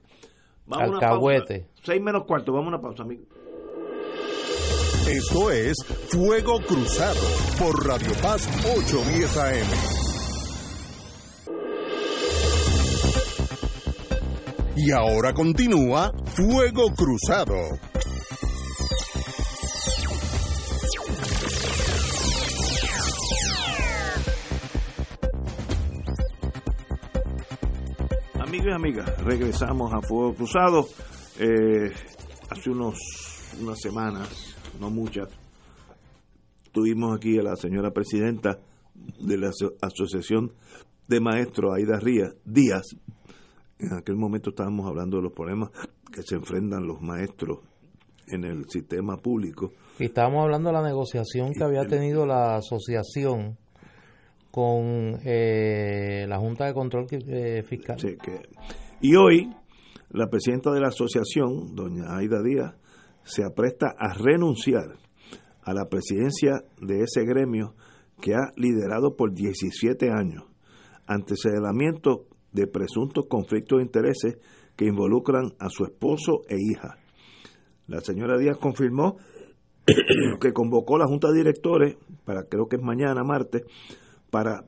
Vamos 0.67 0.95
Alcahuete. 0.95 1.69
Seis 1.83 2.01
menos 2.01 2.25
cuarto, 2.25 2.53
vamos 2.53 2.73
a 2.73 2.77
una 2.77 2.81
pausa, 2.81 3.03
amigo. 3.03 3.25
Esto 5.07 5.51
es 5.51 5.77
Fuego 6.09 6.61
Cruzado 6.61 7.21
por 7.59 7.87
Radio 7.87 8.13
Paz 8.23 8.49
810 8.65 9.37
AM. 9.37 9.67
Y 14.77 14.91
ahora 14.93 15.35
continúa 15.35 16.11
Fuego 16.35 16.87
Cruzado. 16.95 17.55
Amigos 28.41 28.67
y 28.67 28.71
amigas, 28.71 29.23
regresamos 29.23 29.93
a 29.93 30.01
Fuego 30.01 30.35
Cruzado. 30.35 30.89
Eh, 31.39 31.93
hace 32.51 32.71
unos 32.71 32.99
unas 33.61 33.81
semanas, 33.81 34.54
no 34.81 34.91
muchas, 34.91 35.29
tuvimos 36.73 37.17
aquí 37.17 37.39
a 37.39 37.43
la 37.43 37.57
señora 37.57 37.91
presidenta 37.91 38.59
de 38.95 39.39
la 39.39 39.51
Asociación 39.81 40.53
de 41.09 41.21
Maestros, 41.21 41.75
Aida 41.75 41.99
Díaz, 42.45 42.97
en 43.79 43.93
aquel 43.95 44.17
momento 44.17 44.51
estábamos 44.51 44.87
hablando 44.87 45.17
de 45.17 45.25
los 45.25 45.33
problemas 45.33 45.71
que 46.13 46.23
se 46.23 46.37
enfrentan 46.37 46.87
los 46.87 47.01
maestros 47.03 47.59
en 48.29 48.45
el 48.45 48.69
sistema 48.69 49.17
público. 49.17 49.73
Y 49.99 50.05
estábamos 50.05 50.45
hablando 50.45 50.71
de 50.71 50.75
la 50.75 50.83
negociación 50.83 51.53
que 51.53 51.65
había 51.65 51.87
tenido 51.87 52.27
la 52.27 52.57
asociación 52.57 53.59
con 54.51 55.19
eh, 55.25 56.27
la 56.29 56.39
Junta 56.39 56.67
de 56.67 56.75
Control 56.75 57.07
eh, 57.11 57.63
Fiscal. 57.65 57.97
y 59.01 59.17
hoy 59.17 59.53
la 60.11 60.29
presidenta 60.29 60.71
de 60.71 60.81
la 60.81 60.89
asociación, 60.89 61.75
doña 61.75 62.17
Aida 62.17 62.41
Díaz, 62.43 62.75
se 63.25 63.45
apresta 63.45 63.95
a 63.99 64.15
renunciar 64.15 64.99
a 65.63 65.73
la 65.73 65.87
presidencia 65.89 66.63
de 66.81 67.03
ese 67.03 67.25
gremio 67.25 67.75
que 68.21 68.35
ha 68.35 68.53
liderado 68.57 69.17
por 69.17 69.33
17 69.33 70.11
años 70.11 70.45
ante 71.07 71.37
señalamiento 71.37 72.27
de 72.53 72.67
presuntos 72.67 73.27
conflictos 73.29 73.79
de 73.79 73.85
intereses 73.85 74.39
que 74.77 74.87
involucran 74.87 75.53
a 75.59 75.69
su 75.69 75.85
esposo 75.85 76.43
e 76.49 76.57
hija. 76.59 76.99
La 77.87 78.01
señora 78.01 78.39
Díaz 78.39 78.57
confirmó 78.59 79.17
que 80.41 80.53
convocó 80.53 80.99
la 80.99 81.07
Junta 81.07 81.29
de 81.29 81.39
Directores, 81.39 81.97
para 82.25 82.45
creo 82.45 82.67
que 82.67 82.77
es 82.77 82.83
mañana, 82.83 83.23
martes, 83.25 83.63
para 84.31 84.65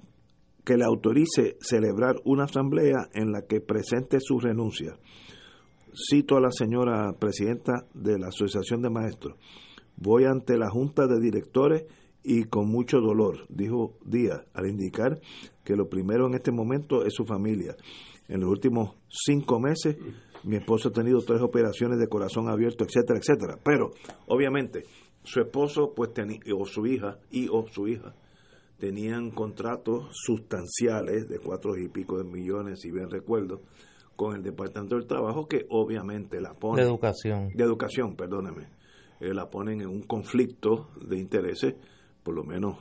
que 0.64 0.76
le 0.76 0.84
autorice 0.84 1.57
celebrar 1.61 2.16
una 2.24 2.44
asamblea 2.44 3.09
en 3.14 3.32
la 3.32 3.42
que 3.48 3.61
presente 3.61 4.18
su 4.20 4.38
renuncia. 4.38 4.98
Cito 5.99 6.36
a 6.36 6.42
la 6.42 6.51
señora 6.51 7.14
presidenta 7.18 7.86
de 7.94 8.18
la 8.18 8.28
Asociación 8.28 8.82
de 8.82 8.90
Maestros. 8.90 9.38
Voy 9.97 10.24
ante 10.24 10.59
la 10.59 10.68
Junta 10.68 11.07
de 11.07 11.18
Directores 11.18 11.86
y 12.22 12.44
con 12.44 12.68
mucho 12.68 12.99
dolor, 12.99 13.47
dijo 13.49 13.97
Díaz, 14.05 14.44
al 14.53 14.68
indicar 14.68 15.18
que 15.64 15.74
lo 15.74 15.88
primero 15.88 16.26
en 16.26 16.34
este 16.34 16.53
momento 16.53 17.03
es 17.03 17.14
su 17.14 17.24
familia. 17.24 17.76
En 18.28 18.40
los 18.42 18.51
últimos 18.51 18.97
cinco 19.09 19.59
meses, 19.59 19.97
mi 20.44 20.57
esposo 20.57 20.90
ha 20.90 20.92
tenido 20.92 21.20
tres 21.20 21.40
operaciones 21.40 21.99
de 21.99 22.09
corazón 22.09 22.51
abierto, 22.51 22.84
etcétera, 22.84 23.18
etcétera. 23.18 23.59
Pero, 23.64 23.92
obviamente, 24.26 24.82
su 25.22 25.40
esposo, 25.40 25.94
pues, 25.97 26.11
o 26.55 26.66
su 26.66 26.86
hija, 26.86 27.20
y 27.30 27.49
o 27.49 27.64
su 27.68 27.88
hija, 27.88 28.14
tenían 28.78 29.30
contratos 29.30 30.11
sustanciales 30.12 31.26
de 31.26 31.38
cuatro 31.38 31.74
y 31.74 31.88
pico 31.88 32.18
de 32.18 32.24
millones, 32.24 32.80
si 32.82 32.90
bien 32.90 33.09
recuerdo, 33.09 33.62
con 34.17 34.35
el 34.35 34.43
Departamento 34.43 34.97
del 34.97 35.07
Trabajo, 35.07 35.47
que 35.47 35.67
obviamente 35.71 36.41
la 36.41 36.55
ponen. 36.55 36.85
De 36.85 36.91
educación. 36.91 37.49
De 37.55 37.62
educación, 37.62 38.17
perdóneme. 38.17 38.69
Eh, 39.21 39.33
la 39.33 39.49
ponen 39.49 39.81
en 39.81 39.89
un 39.89 40.03
conflicto 40.03 40.89
de 41.07 41.19
intereses 41.19 41.75
por 42.27 42.35
lo 42.35 42.43
menos 42.43 42.77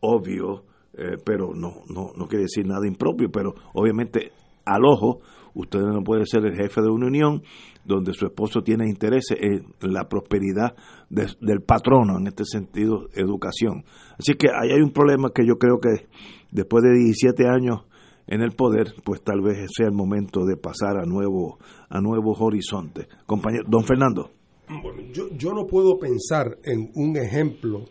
obvio, 0.00 0.64
eh, 0.92 1.18
pero 1.24 1.54
no, 1.54 1.84
no, 1.88 2.10
no 2.16 2.26
quiere 2.26 2.42
decir 2.42 2.66
nada 2.66 2.84
impropio, 2.84 3.30
pero 3.30 3.54
obviamente 3.74 4.32
al 4.64 4.84
ojo, 4.84 5.20
usted 5.54 5.78
no 5.78 6.02
puede 6.02 6.26
ser 6.26 6.44
el 6.44 6.56
jefe 6.56 6.82
de 6.82 6.88
una 6.88 7.06
unión 7.06 7.44
donde 7.84 8.12
su 8.12 8.26
esposo 8.26 8.62
tiene 8.62 8.88
intereses 8.88 9.38
en 9.40 9.62
la 9.80 10.08
prosperidad 10.08 10.74
del 11.08 11.62
patrono, 11.62 12.18
en 12.18 12.26
este 12.26 12.44
sentido, 12.44 13.08
educación. 13.14 13.84
Así 14.18 14.34
que 14.34 14.48
ahí 14.48 14.72
hay 14.72 14.82
un 14.82 14.90
problema 14.90 15.30
que 15.32 15.46
yo 15.46 15.58
creo 15.58 15.78
que 15.78 16.08
después 16.50 16.82
de 16.82 16.92
17 16.92 17.46
años 17.46 17.82
en 18.26 18.42
el 18.42 18.52
poder, 18.52 18.94
pues 19.04 19.22
tal 19.22 19.40
vez 19.40 19.68
sea 19.76 19.86
el 19.86 19.92
momento 19.92 20.44
de 20.44 20.56
pasar 20.56 20.96
a 20.96 21.04
nuevo 21.06 21.58
a 21.88 22.00
nuevos 22.00 22.38
horizontes. 22.40 23.06
Compañero, 23.26 23.64
don 23.68 23.84
Fernando. 23.84 24.30
Bueno, 24.68 25.02
yo, 25.12 25.28
yo 25.36 25.52
no 25.52 25.66
puedo 25.66 25.98
pensar 25.98 26.58
en 26.64 26.90
un 26.94 27.16
ejemplo 27.16 27.84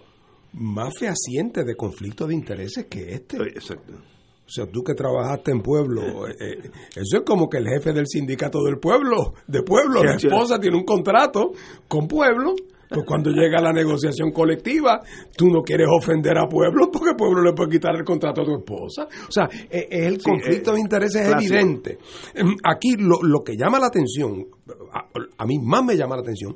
más 0.53 0.93
fehaciente 0.97 1.63
de 1.63 1.75
conflicto 1.75 2.27
de 2.27 2.35
intereses 2.35 2.85
que 2.87 3.13
este. 3.13 3.37
Exacto. 3.37 3.93
O 3.93 4.49
sea, 4.49 4.67
tú 4.67 4.83
que 4.83 4.93
trabajaste 4.93 5.51
en 5.51 5.61
pueblo, 5.61 6.01
eh, 6.27 6.35
eh, 6.39 6.71
eso 6.95 7.17
es 7.17 7.23
como 7.25 7.49
que 7.49 7.57
el 7.57 7.67
jefe 7.67 7.93
del 7.93 8.05
sindicato 8.07 8.63
del 8.63 8.77
pueblo, 8.77 9.33
de 9.47 9.63
pueblo, 9.63 10.03
la 10.03 10.15
esposa 10.15 10.59
tiene 10.59 10.77
un 10.77 10.83
contrato 10.83 11.51
con 11.87 12.07
pueblo, 12.07 12.53
pues 12.89 13.05
cuando 13.05 13.31
llega 13.31 13.61
la 13.61 13.71
negociación 13.71 14.31
colectiva, 14.31 14.99
tú 15.35 15.47
no 15.47 15.61
quieres 15.61 15.87
ofender 15.89 16.37
a 16.37 16.47
pueblo 16.47 16.89
porque 16.91 17.15
pueblo 17.17 17.43
le 17.43 17.53
puede 17.53 17.71
quitar 17.71 17.95
el 17.95 18.03
contrato 18.03 18.41
a 18.41 18.45
tu 18.45 18.57
esposa. 18.57 19.07
O 19.27 19.31
sea, 19.31 19.49
e, 19.69 19.87
el 19.89 20.21
conflicto 20.21 20.73
de 20.73 20.79
intereses 20.79 21.27
es 21.27 21.33
evidente. 21.33 21.97
Em, 22.33 22.55
aquí 22.63 22.95
lo, 22.97 23.21
lo, 23.21 23.43
que 23.43 23.55
llama 23.57 23.79
la 23.79 23.87
atención, 23.87 24.45
a, 24.93 25.05
a 25.37 25.45
mí 25.45 25.59
más 25.59 25.83
me 25.83 25.95
llama 25.95 26.15
la 26.15 26.21
atención, 26.21 26.55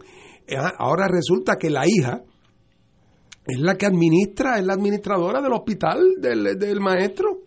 ah, 0.57 0.73
ahora 0.77 1.07
resulta 1.07 1.55
que 1.57 1.69
la 1.69 1.87
hija 1.87 2.23
es 3.49 3.59
la 3.59 3.75
que 3.75 3.85
administra, 3.85 4.59
es 4.59 4.65
la 4.65 4.73
administradora 4.73 5.41
del 5.41 5.53
hospital 5.53 6.15
del, 6.19 6.79
maestro. 6.79 7.39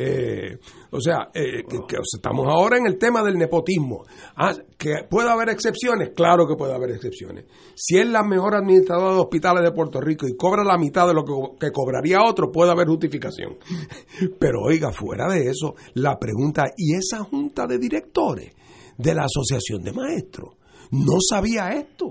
Eh, 0.00 0.56
o 0.92 1.00
sea, 1.00 1.28
eh, 1.34 1.64
que, 1.66 1.96
estamos 2.14 2.46
ahora 2.48 2.78
en 2.78 2.86
el 2.86 2.98
tema 2.98 3.20
del 3.24 3.34
nepotismo. 3.34 4.04
Ah, 4.36 4.54
que 4.76 5.02
puede 5.10 5.28
haber 5.28 5.48
excepciones, 5.48 6.10
claro 6.14 6.46
que 6.46 6.54
puede 6.54 6.72
haber 6.72 6.90
excepciones. 6.90 7.46
Si 7.74 7.98
es 7.98 8.06
la 8.06 8.22
mejor 8.22 8.54
administradora 8.54 9.14
de 9.14 9.20
hospitales 9.20 9.64
de 9.64 9.72
Puerto 9.72 10.00
Rico 10.00 10.28
y 10.28 10.36
cobra 10.36 10.62
la 10.62 10.78
mitad 10.78 11.08
de 11.08 11.14
lo 11.14 11.24
que, 11.58 11.72
cobraría 11.72 12.22
otro, 12.22 12.52
puede 12.52 12.70
haber 12.70 12.86
justificación. 12.86 13.56
Pero 14.38 14.62
oiga, 14.62 14.92
fuera 14.92 15.26
de 15.28 15.50
eso, 15.50 15.74
la 15.94 16.16
pregunta, 16.16 16.66
¿y 16.76 16.94
esa 16.94 17.24
junta 17.24 17.66
de 17.66 17.78
directores 17.78 18.52
de 18.96 19.14
la 19.14 19.24
Asociación 19.24 19.82
de 19.82 19.92
Maestros 19.92 20.54
no 20.92 21.14
sabía 21.28 21.70
esto? 21.70 22.06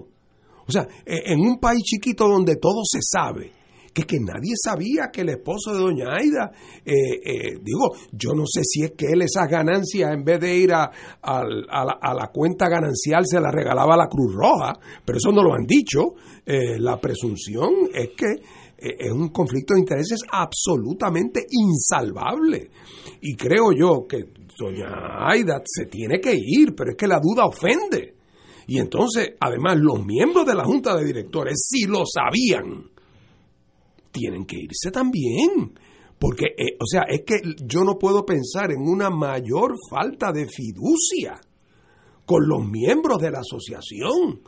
O 0.68 0.72
sea, 0.72 0.86
e, 1.06 1.32
en 1.32 1.40
un 1.40 1.58
país 1.58 1.84
chiquito 1.84 2.28
donde 2.28 2.58
todo 2.58 2.82
se 2.84 3.00
sabe, 3.02 3.54
que, 3.98 4.04
que 4.06 4.20
nadie 4.20 4.54
sabía 4.64 5.10
que 5.12 5.22
el 5.22 5.30
esposo 5.30 5.74
de 5.74 5.80
doña 5.80 6.16
Aida, 6.16 6.52
eh, 6.86 6.94
eh, 6.94 7.58
digo, 7.62 7.96
yo 8.12 8.34
no 8.36 8.44
sé 8.46 8.62
si 8.64 8.84
es 8.84 8.92
que 8.92 9.08
él 9.08 9.24
esas 9.24 9.50
ganancias, 9.50 10.14
en 10.14 10.24
vez 10.24 10.40
de 10.40 10.56
ir 10.56 10.72
a, 10.72 10.92
la, 11.24 12.32
cuenta 12.32 12.70
ganancial, 12.70 13.26
se 13.26 13.40
la 13.40 13.50
regalaba 13.52 13.96
a 13.96 13.98
la 13.98 14.08
Cruz 14.08 14.34
Roja, 14.36 14.74
pero 15.04 15.18
eso 15.18 15.32
no 15.32 15.42
lo 15.42 15.56
han 15.56 15.66
dicho. 15.66 16.14
Eh, 16.46 16.78
la 16.80 17.00
presunción 17.02 17.90
es 17.94 18.10
que 18.16 18.36
es 18.78 19.12
un 19.12 19.30
conflicto 19.30 19.74
de 19.74 19.80
intereses 19.80 20.20
absolutamente 20.32 21.48
insalvable. 21.50 22.70
Y 23.22 23.36
creo 23.36 23.72
yo 23.72 24.06
que 24.08 24.26
doña 24.56 25.28
Aida 25.28 25.60
se 25.66 25.88
tiene 25.88 26.20
que 26.20 26.36
ir, 26.36 26.76
pero 26.76 26.92
es 26.92 26.98
que 26.98 27.08
la 27.08 27.20
duda 27.20 27.46
ofende. 27.46 28.14
Y 28.68 28.78
entonces, 28.78 29.30
además, 29.40 29.78
los 29.80 30.06
miembros 30.06 30.46
de 30.46 30.54
la 30.54 30.66
Junta 30.66 30.96
de 30.96 31.06
Directores, 31.06 31.68
si 31.68 31.86
lo 31.88 32.04
sabían, 32.06 32.92
tienen 34.18 34.46
que 34.46 34.58
irse 34.58 34.92
también. 34.92 35.74
Porque, 36.20 36.48
eh, 36.58 36.76
o 36.80 36.86
sea, 36.86 37.04
es 37.04 37.22
que 37.26 37.36
yo 37.64 37.84
no 37.84 38.00
puedo 38.00 38.26
pensar 38.26 38.72
en 38.72 38.82
una 38.82 39.10
mayor 39.10 39.76
falta 39.90 40.32
de 40.32 40.48
fiducia 40.48 41.40
con 42.26 42.48
los 42.48 42.66
miembros 42.68 43.20
de 43.20 43.32
la 43.32 43.40
asociación 43.40 44.42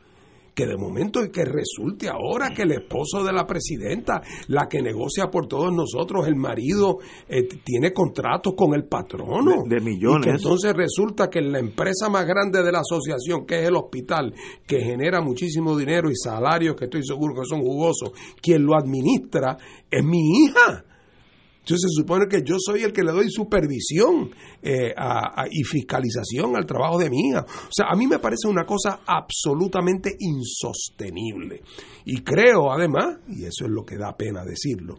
que 0.59 0.65
de 0.65 0.75
momento 0.75 1.23
y 1.23 1.31
que 1.31 1.45
resulte 1.45 2.09
ahora 2.09 2.49
que 2.49 2.63
el 2.63 2.73
esposo 2.73 3.23
de 3.23 3.31
la 3.31 3.47
presidenta, 3.47 4.21
la 4.49 4.67
que 4.67 4.81
negocia 4.81 5.31
por 5.31 5.47
todos 5.47 5.71
nosotros, 5.71 6.27
el 6.27 6.35
marido, 6.35 6.97
eh, 7.29 7.47
tiene 7.63 7.93
contratos 7.93 8.55
con 8.57 8.73
el 8.73 8.83
patrono. 8.83 9.63
De, 9.65 9.79
millones. 9.79 10.27
Y 10.27 10.29
entonces 10.31 10.73
resulta 10.73 11.29
que 11.29 11.39
la 11.39 11.59
empresa 11.59 12.09
más 12.09 12.25
grande 12.25 12.61
de 12.61 12.73
la 12.73 12.79
asociación, 12.79 13.45
que 13.45 13.61
es 13.61 13.69
el 13.69 13.77
hospital, 13.77 14.33
que 14.67 14.81
genera 14.81 15.21
muchísimo 15.21 15.77
dinero 15.77 16.11
y 16.11 16.15
salarios 16.17 16.75
que 16.75 16.85
estoy 16.85 17.05
seguro 17.05 17.35
que 17.35 17.45
son 17.47 17.61
jugosos, 17.61 18.11
quien 18.41 18.65
lo 18.65 18.75
administra 18.75 19.55
es 19.89 20.03
mi 20.03 20.43
hija. 20.43 20.83
Entonces 21.69 21.91
se 21.91 22.01
supone 22.01 22.27
que 22.27 22.41
yo 22.41 22.55
soy 22.57 22.81
el 22.81 22.91
que 22.91 23.03
le 23.03 23.11
doy 23.11 23.29
supervisión 23.29 24.31
eh, 24.63 24.91
y 25.51 25.63
fiscalización 25.63 26.55
al 26.55 26.65
trabajo 26.65 26.97
de 26.97 27.11
mi 27.11 27.29
hija. 27.29 27.45
O 27.45 27.71
sea, 27.71 27.85
a 27.91 27.95
mí 27.95 28.07
me 28.07 28.17
parece 28.17 28.47
una 28.47 28.65
cosa 28.65 29.01
absolutamente 29.05 30.15
insostenible. 30.17 31.61
Y 32.05 32.21
creo 32.21 32.71
además, 32.71 33.19
y 33.27 33.43
eso 33.43 33.65
es 33.65 33.69
lo 33.69 33.85
que 33.85 33.97
da 33.97 34.17
pena 34.17 34.43
decirlo, 34.43 34.95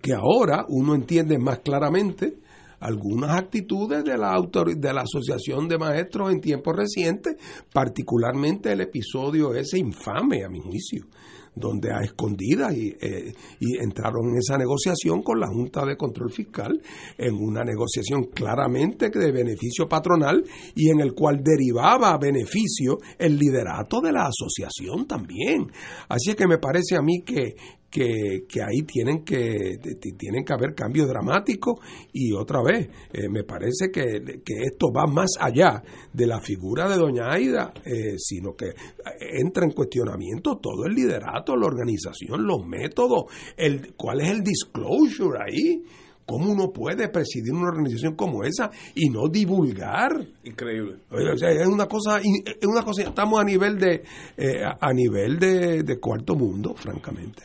que 0.00 0.12
ahora 0.12 0.64
uno 0.68 0.94
entiende 0.94 1.36
más 1.38 1.58
claramente 1.58 2.38
algunas 2.78 3.36
actitudes 3.36 4.04
de 4.04 4.16
la, 4.16 4.40
de 4.76 4.92
la 4.92 5.02
Asociación 5.02 5.66
de 5.66 5.78
Maestros 5.78 6.32
en 6.32 6.40
tiempos 6.40 6.76
recientes, 6.76 7.36
particularmente 7.72 8.70
el 8.70 8.80
episodio 8.80 9.54
ese 9.54 9.78
infame, 9.78 10.44
a 10.44 10.48
mi 10.48 10.60
juicio, 10.60 11.06
donde 11.54 11.92
a 11.92 12.00
escondidas 12.02 12.74
y, 12.74 12.96
eh, 13.00 13.32
y, 13.60 13.76
entraron 13.78 14.30
en 14.30 14.38
esa 14.38 14.56
negociación 14.56 15.22
con 15.22 15.38
la 15.38 15.48
Junta 15.48 15.84
de 15.84 15.96
Control 15.96 16.30
Fiscal, 16.30 16.80
en 17.18 17.34
una 17.34 17.62
negociación 17.62 18.24
claramente 18.32 19.10
de 19.10 19.32
beneficio 19.32 19.88
patronal 19.88 20.44
y 20.74 20.90
en 20.90 21.00
el 21.00 21.12
cual 21.12 21.42
derivaba 21.42 22.16
beneficio 22.18 22.98
el 23.18 23.38
liderato 23.38 24.00
de 24.00 24.12
la 24.12 24.28
asociación 24.28 25.06
también. 25.06 25.70
Así 26.08 26.34
que 26.34 26.46
me 26.46 26.58
parece 26.58 26.96
a 26.96 27.02
mí 27.02 27.22
que, 27.22 27.54
que, 27.92 28.46
que, 28.48 28.62
ahí 28.62 28.82
tienen 28.86 29.22
que, 29.22 29.78
tienen 30.18 30.44
que 30.44 30.52
haber 30.54 30.74
cambios 30.74 31.06
dramáticos 31.08 31.78
y 32.12 32.32
otra 32.32 32.62
vez, 32.62 32.88
eh, 33.12 33.28
me 33.28 33.44
parece 33.44 33.90
que, 33.92 34.40
esto 34.46 34.90
va 34.90 35.06
más 35.06 35.32
allá 35.38 35.82
de 36.10 36.26
la 36.26 36.40
figura 36.40 36.88
de 36.88 36.96
doña 36.96 37.30
Aida, 37.30 37.74
eh, 37.84 38.14
sino 38.16 38.56
que 38.56 38.72
entra 39.20 39.64
en 39.64 39.72
cuestionamiento 39.72 40.56
todo 40.56 40.86
el 40.86 40.94
liderato, 40.94 41.54
la 41.54 41.66
organización, 41.66 42.46
los 42.46 42.66
métodos, 42.66 43.24
el, 43.58 43.94
cuál 43.94 44.22
es 44.22 44.30
el 44.30 44.42
disclosure 44.42 45.38
ahí. 45.46 45.84
¿Cómo 46.24 46.52
uno 46.52 46.72
puede 46.72 47.08
presidir 47.08 47.52
una 47.52 47.68
organización 47.68 48.14
como 48.14 48.44
esa 48.44 48.70
y 48.94 49.10
no 49.10 49.28
divulgar? 49.28 50.24
Increíble. 50.44 50.98
es 51.10 51.66
una 51.66 51.86
cosa, 51.86 52.20
es 52.20 52.66
una 52.66 52.82
cosa, 52.82 53.02
estamos 53.02 53.40
a 53.40 53.44
nivel 53.44 53.76
de, 53.76 54.04
eh, 54.36 54.62
a 54.62 54.92
nivel 54.92 55.38
de 55.40 55.98
cuarto 56.00 56.36
mundo, 56.36 56.74
francamente 56.76 57.42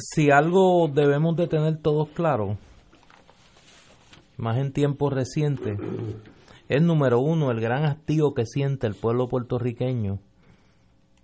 si 0.00 0.30
algo 0.30 0.88
debemos 0.88 1.36
de 1.36 1.46
tener 1.46 1.78
todos 1.78 2.08
claro, 2.10 2.58
más 4.36 4.58
en 4.58 4.72
tiempos 4.72 5.12
recientes, 5.12 5.78
es 6.68 6.82
número 6.82 7.20
uno 7.20 7.50
el 7.50 7.60
gran 7.60 7.84
hastío 7.84 8.32
que 8.34 8.46
siente 8.46 8.86
el 8.86 8.94
pueblo 8.94 9.28
puertorriqueño 9.28 10.18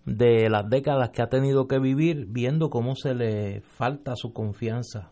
de 0.04 0.48
las 0.48 0.68
décadas 0.68 1.10
que 1.10 1.22
ha 1.22 1.28
tenido 1.28 1.66
que 1.66 1.78
vivir 1.78 2.26
viendo 2.28 2.70
cómo 2.70 2.94
se 2.94 3.14
le 3.14 3.60
falta 3.60 4.14
su 4.14 4.32
confianza, 4.32 5.10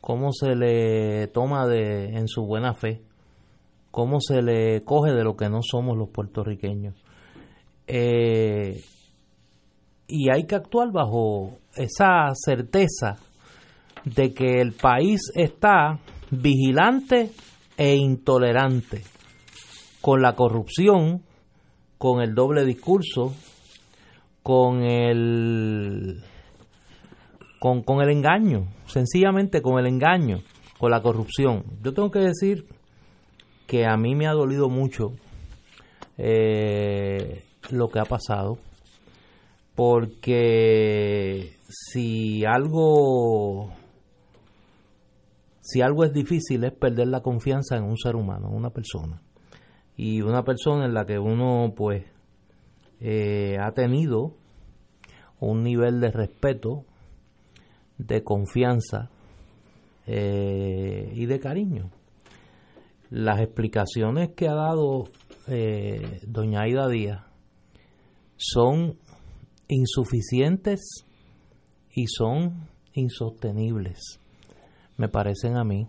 cómo 0.00 0.32
se 0.32 0.54
le 0.54 1.28
toma 1.28 1.66
de, 1.66 2.16
en 2.16 2.28
su 2.28 2.44
buena 2.44 2.74
fe, 2.74 3.02
cómo 3.90 4.20
se 4.20 4.42
le 4.42 4.84
coge 4.84 5.12
de 5.12 5.24
lo 5.24 5.36
que 5.36 5.48
no 5.48 5.60
somos 5.62 5.96
los 5.96 6.10
puertorriqueños. 6.10 6.94
Eh, 7.86 8.82
y 10.06 10.30
hay 10.30 10.46
que 10.46 10.56
actuar 10.56 10.92
bajo 10.92 11.58
esa 11.76 12.32
certeza 12.34 13.16
de 14.04 14.34
que 14.34 14.60
el 14.60 14.72
país 14.72 15.20
está 15.34 15.98
vigilante 16.30 17.30
e 17.76 17.94
intolerante 17.94 19.02
con 20.00 20.20
la 20.22 20.34
corrupción, 20.34 21.22
con 21.98 22.20
el 22.20 22.34
doble 22.34 22.64
discurso, 22.64 23.34
con 24.42 24.82
el 24.82 26.22
con, 27.60 27.82
con 27.82 28.02
el 28.02 28.10
engaño, 28.10 28.66
sencillamente 28.86 29.62
con 29.62 29.78
el 29.78 29.86
engaño, 29.86 30.38
con 30.78 30.90
la 30.90 31.00
corrupción. 31.00 31.64
Yo 31.82 31.94
tengo 31.94 32.10
que 32.10 32.18
decir 32.18 32.66
que 33.68 33.86
a 33.86 33.96
mí 33.96 34.16
me 34.16 34.26
ha 34.26 34.32
dolido 34.32 34.68
mucho 34.68 35.12
eh, 36.18 37.44
lo 37.70 37.88
que 37.88 38.00
ha 38.00 38.04
pasado 38.04 38.58
porque 39.74 41.56
si 41.68 42.44
algo 42.44 43.72
si 45.60 45.80
algo 45.80 46.04
es 46.04 46.12
difícil 46.12 46.64
es 46.64 46.72
perder 46.72 47.08
la 47.08 47.22
confianza 47.22 47.76
en 47.76 47.84
un 47.84 47.96
ser 47.96 48.16
humano, 48.16 48.48
en 48.48 48.56
una 48.56 48.70
persona. 48.70 49.22
Y 49.96 50.20
una 50.20 50.42
persona 50.42 50.84
en 50.84 50.92
la 50.92 51.06
que 51.06 51.18
uno 51.18 51.72
pues 51.76 52.04
eh, 53.00 53.56
ha 53.60 53.72
tenido 53.72 54.34
un 55.40 55.62
nivel 55.62 56.00
de 56.00 56.10
respeto, 56.10 56.84
de 57.98 58.22
confianza 58.22 59.10
eh, 60.06 61.12
y 61.14 61.26
de 61.26 61.40
cariño. 61.40 61.90
Las 63.10 63.40
explicaciones 63.40 64.30
que 64.34 64.48
ha 64.48 64.54
dado 64.54 65.04
eh, 65.46 66.20
doña 66.26 66.62
Aida 66.62 66.88
Díaz 66.88 67.22
son 68.36 68.98
insuficientes 69.72 71.06
y 71.94 72.06
son 72.06 72.68
insostenibles, 72.94 74.20
me 74.96 75.08
parecen 75.08 75.56
a 75.56 75.64
mí. 75.64 75.86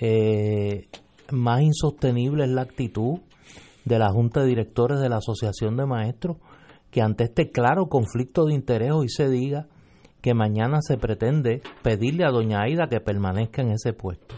Eh, 0.00 0.88
más 1.30 1.62
insostenible 1.62 2.44
es 2.44 2.50
la 2.50 2.62
actitud 2.62 3.20
de 3.84 3.98
la 3.98 4.10
Junta 4.10 4.40
de 4.40 4.48
Directores 4.48 5.00
de 5.00 5.08
la 5.08 5.16
Asociación 5.16 5.76
de 5.76 5.86
Maestros, 5.86 6.36
que 6.90 7.02
ante 7.02 7.24
este 7.24 7.50
claro 7.50 7.86
conflicto 7.86 8.44
de 8.44 8.54
interés 8.54 8.92
hoy 8.92 9.08
se 9.08 9.28
diga 9.28 9.68
que 10.20 10.34
mañana 10.34 10.80
se 10.82 10.98
pretende 10.98 11.62
pedirle 11.82 12.24
a 12.24 12.30
doña 12.30 12.62
Aida 12.62 12.88
que 12.88 13.00
permanezca 13.00 13.62
en 13.62 13.70
ese 13.70 13.92
puesto. 13.92 14.34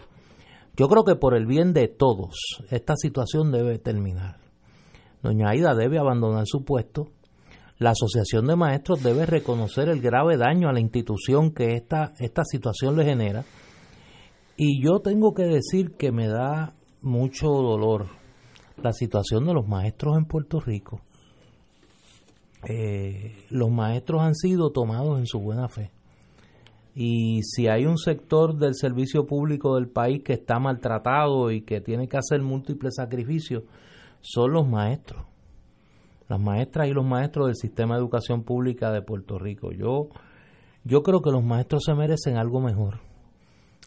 Yo 0.77 0.87
creo 0.87 1.03
que 1.03 1.15
por 1.15 1.35
el 1.35 1.45
bien 1.45 1.73
de 1.73 1.87
todos 1.87 2.35
esta 2.69 2.95
situación 2.95 3.51
debe 3.51 3.79
terminar. 3.79 4.37
Doña 5.21 5.49
Aida 5.49 5.75
debe 5.75 5.99
abandonar 5.99 6.45
su 6.45 6.63
puesto 6.63 7.09
la 7.79 7.91
Asociación 7.91 8.47
de 8.47 8.55
Maestros 8.55 9.03
debe 9.03 9.25
reconocer 9.25 9.89
el 9.89 9.99
grave 9.99 10.37
daño 10.37 10.69
a 10.69 10.73
la 10.73 10.79
institución 10.79 11.51
que 11.51 11.73
esta, 11.73 12.13
esta 12.19 12.43
situación 12.45 12.95
le 12.95 13.05
genera. 13.05 13.43
Y 14.55 14.83
yo 14.83 14.99
tengo 14.99 15.33
que 15.33 15.43
decir 15.43 15.95
que 15.97 16.11
me 16.11 16.27
da 16.27 16.75
mucho 17.01 17.47
dolor 17.47 18.07
la 18.81 18.93
situación 18.93 19.45
de 19.45 19.53
los 19.53 19.67
maestros 19.67 20.17
en 20.17 20.25
Puerto 20.25 20.59
Rico. 20.59 21.01
Eh, 22.69 23.45
los 23.49 23.71
maestros 23.71 24.21
han 24.21 24.35
sido 24.35 24.71
tomados 24.71 25.19
en 25.19 25.25
su 25.25 25.39
buena 25.39 25.67
fe. 25.67 25.91
Y 26.95 27.41
si 27.41 27.67
hay 27.67 27.85
un 27.87 27.97
sector 27.97 28.55
del 28.55 28.75
servicio 28.75 29.25
público 29.25 29.75
del 29.75 29.89
país 29.89 30.21
que 30.23 30.33
está 30.33 30.59
maltratado 30.59 31.49
y 31.49 31.63
que 31.63 31.81
tiene 31.81 32.07
que 32.07 32.17
hacer 32.17 32.41
múltiples 32.43 32.95
sacrificios, 32.95 33.63
son 34.21 34.53
los 34.53 34.67
maestros 34.67 35.32
las 36.27 36.39
maestras 36.39 36.87
y 36.87 36.91
los 36.91 37.05
maestros 37.05 37.47
del 37.47 37.55
sistema 37.55 37.95
de 37.95 38.01
educación 38.01 38.43
pública 38.43 38.91
de 38.91 39.01
Puerto 39.01 39.37
Rico. 39.37 39.71
Yo, 39.71 40.09
yo 40.83 41.03
creo 41.03 41.21
que 41.21 41.31
los 41.31 41.43
maestros 41.43 41.83
se 41.85 41.93
merecen 41.93 42.37
algo 42.37 42.61
mejor. 42.61 42.99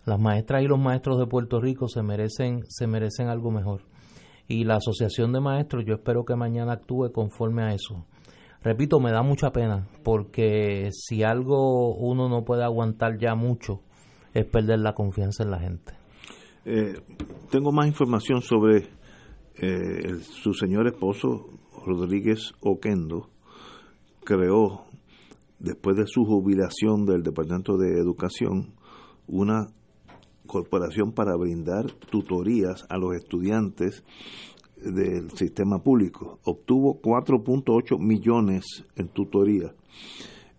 Las 0.04 0.20
maestras 0.20 0.62
y 0.62 0.66
los 0.66 0.78
maestros 0.78 1.18
de 1.18 1.26
Puerto 1.26 1.60
Rico 1.60 1.88
se 1.88 2.02
merecen, 2.02 2.62
se 2.68 2.86
merecen 2.86 3.28
algo 3.28 3.50
mejor. 3.50 3.82
Y 4.48 4.64
la 4.64 4.76
Asociación 4.76 5.32
de 5.32 5.40
Maestros, 5.40 5.84
yo 5.84 5.94
espero 5.94 6.24
que 6.24 6.36
mañana 6.36 6.74
actúe 6.74 7.10
conforme 7.12 7.64
a 7.64 7.74
eso. 7.74 8.06
Repito, 8.62 9.00
me 9.00 9.10
da 9.10 9.22
mucha 9.22 9.50
pena, 9.50 9.88
porque 10.04 10.90
si 10.92 11.24
algo 11.24 11.94
uno 11.96 12.28
no 12.28 12.44
puede 12.44 12.62
aguantar 12.62 13.18
ya 13.18 13.34
mucho, 13.34 13.80
es 14.34 14.44
perder 14.44 14.80
la 14.80 14.92
confianza 14.92 15.42
en 15.42 15.50
la 15.50 15.58
gente. 15.58 15.92
Eh, 16.64 16.94
tengo 17.50 17.72
más 17.72 17.86
información 17.86 18.42
sobre 18.42 18.88
eh, 19.54 20.16
su 20.20 20.52
señor 20.52 20.86
esposo, 20.86 21.46
Rodríguez 21.86 22.52
Oquendo 22.60 23.30
creó, 24.24 24.86
después 25.60 25.96
de 25.96 26.06
su 26.06 26.24
jubilación 26.24 27.06
del 27.06 27.22
Departamento 27.22 27.78
de 27.78 28.00
Educación, 28.00 28.74
una 29.28 29.68
corporación 30.46 31.12
para 31.12 31.36
brindar 31.36 31.92
tutorías 32.10 32.84
a 32.88 32.98
los 32.98 33.14
estudiantes 33.14 34.02
del 34.76 35.30
sistema 35.30 35.78
público. 35.78 36.40
Obtuvo 36.44 37.00
4.8 37.00 37.98
millones 38.00 38.64
en 38.96 39.08
tutoría, 39.08 39.72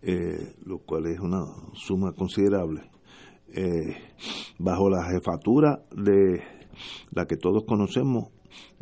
eh, 0.02 0.56
lo 0.66 0.80
cual 0.80 1.08
es 1.08 1.20
una 1.20 1.44
suma 1.74 2.14
considerable. 2.14 2.90
Eh, 3.54 3.96
bajo 4.60 4.90
la 4.90 5.04
jefatura 5.10 5.84
de 5.94 6.42
la 7.12 7.26
que 7.26 7.36
todos 7.36 7.66
conocemos, 7.66 8.30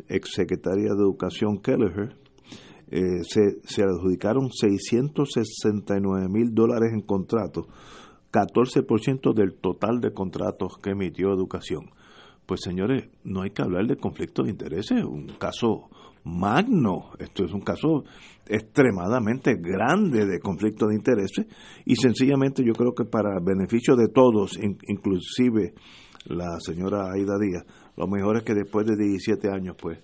exsecretaria 0.08 0.94
de 0.94 1.02
Educación 1.02 1.58
Kelleher, 1.58 2.25
eh, 2.90 3.22
se, 3.22 3.60
se 3.64 3.82
adjudicaron 3.82 4.50
669 4.50 6.28
mil 6.28 6.54
dólares 6.54 6.92
en 6.92 7.00
contratos, 7.00 7.66
14% 8.32 9.34
del 9.34 9.54
total 9.54 10.00
de 10.00 10.12
contratos 10.12 10.78
que 10.82 10.90
emitió 10.90 11.32
Educación. 11.32 11.90
pues 12.46 12.60
señores, 12.62 13.08
no 13.24 13.42
hay 13.42 13.50
que 13.50 13.62
hablar 13.62 13.86
de 13.86 13.96
conflicto 13.96 14.44
de 14.44 14.50
intereses, 14.50 15.02
un 15.04 15.26
caso 15.38 15.88
magno, 16.26 17.10
esto 17.18 17.44
es 17.44 17.52
un 17.52 17.60
caso 17.60 18.04
extremadamente 18.48 19.54
grande 19.54 20.26
de 20.26 20.40
conflicto 20.40 20.86
de 20.88 20.96
intereses 20.96 21.46
y 21.84 21.94
sencillamente 21.96 22.64
yo 22.64 22.72
creo 22.72 22.94
que 22.94 23.04
para 23.04 23.40
beneficio 23.40 23.94
de 23.96 24.08
todos, 24.08 24.58
inclusive 24.88 25.74
la 26.26 26.58
señora 26.60 27.12
Aida 27.12 27.34
Díaz, 27.40 27.64
lo 27.96 28.08
mejor 28.08 28.38
es 28.38 28.42
que 28.42 28.54
después 28.54 28.86
de 28.86 28.96
17 28.96 29.50
años 29.50 29.76
pues 29.80 29.98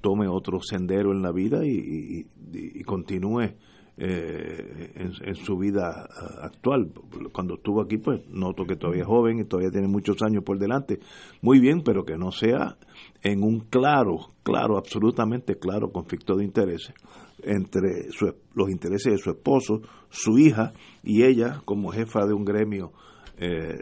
tome 0.00 0.28
otro 0.28 0.60
sendero 0.60 1.12
en 1.12 1.22
la 1.22 1.32
vida 1.32 1.64
y, 1.64 2.26
y 2.52 2.82
continúe 2.84 3.54
eh, 4.02 4.92
en, 4.94 5.34
su 5.34 5.58
vida 5.58 6.08
eh, 6.08 6.36
actual. 6.40 6.90
Cuando 7.32 7.56
estuvo 7.56 7.82
aquí, 7.82 7.98
pues 7.98 8.26
noto 8.30 8.64
que 8.64 8.76
todavía 8.76 9.02
es 9.02 9.06
joven 9.06 9.40
y 9.40 9.44
todavía 9.44 9.70
tiene 9.70 9.88
muchos 9.88 10.22
años 10.22 10.42
por 10.42 10.58
delante. 10.58 11.00
Muy 11.42 11.60
bien, 11.60 11.82
pero 11.84 12.06
que 12.06 12.16
no 12.16 12.30
sea 12.32 12.78
en 13.22 13.42
un 13.42 13.60
claro, 13.60 14.30
claro, 14.42 14.78
absolutamente 14.78 15.56
claro 15.56 15.92
conflicto 15.92 16.34
de 16.36 16.44
intereses 16.44 16.94
entre 17.42 18.06
los 18.54 18.70
intereses 18.70 19.12
de 19.12 19.18
su 19.18 19.30
esposo, 19.30 19.82
su 20.08 20.38
hija 20.38 20.72
y 21.02 21.24
ella 21.24 21.60
como 21.66 21.90
jefa 21.90 22.26
de 22.26 22.32
un 22.32 22.46
gremio 22.46 22.92
eh, 23.36 23.76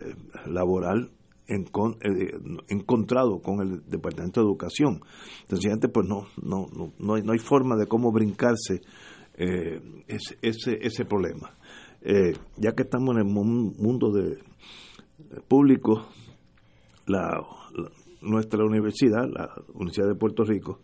laboral 0.47 1.13
encontrado 1.49 3.41
con 3.41 3.61
el 3.61 3.83
Departamento 3.89 4.41
de 4.41 4.47
Educación. 4.47 5.01
Sencillamente, 5.49 5.89
pues 5.89 6.07
no, 6.07 6.27
no, 6.43 6.67
no, 6.73 6.93
no, 6.99 7.33
hay, 7.33 7.39
forma 7.39 7.77
de 7.77 7.87
cómo 7.87 8.13
brincarse 8.13 8.83
eh, 9.35 9.81
ese, 10.07 10.79
ese 10.81 11.05
problema. 11.07 11.55
Eh, 12.03 12.35
ya 12.57 12.73
que 12.73 12.83
estamos 12.83 13.15
en 13.15 13.27
el 13.27 13.33
mundo 13.33 14.13
de, 14.13 14.37
público, 15.49 16.07
la, 17.07 17.43
nuestra 18.21 18.65
universidad, 18.65 19.27
la 19.29 19.51
Universidad 19.75 20.09
de 20.09 20.15
Puerto 20.15 20.45
Rico, 20.45 20.81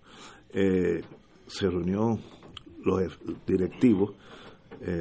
eh, 0.52 1.02
se 1.46 1.68
reunió 1.68 2.18
los 2.84 3.18
directivos 3.46 4.14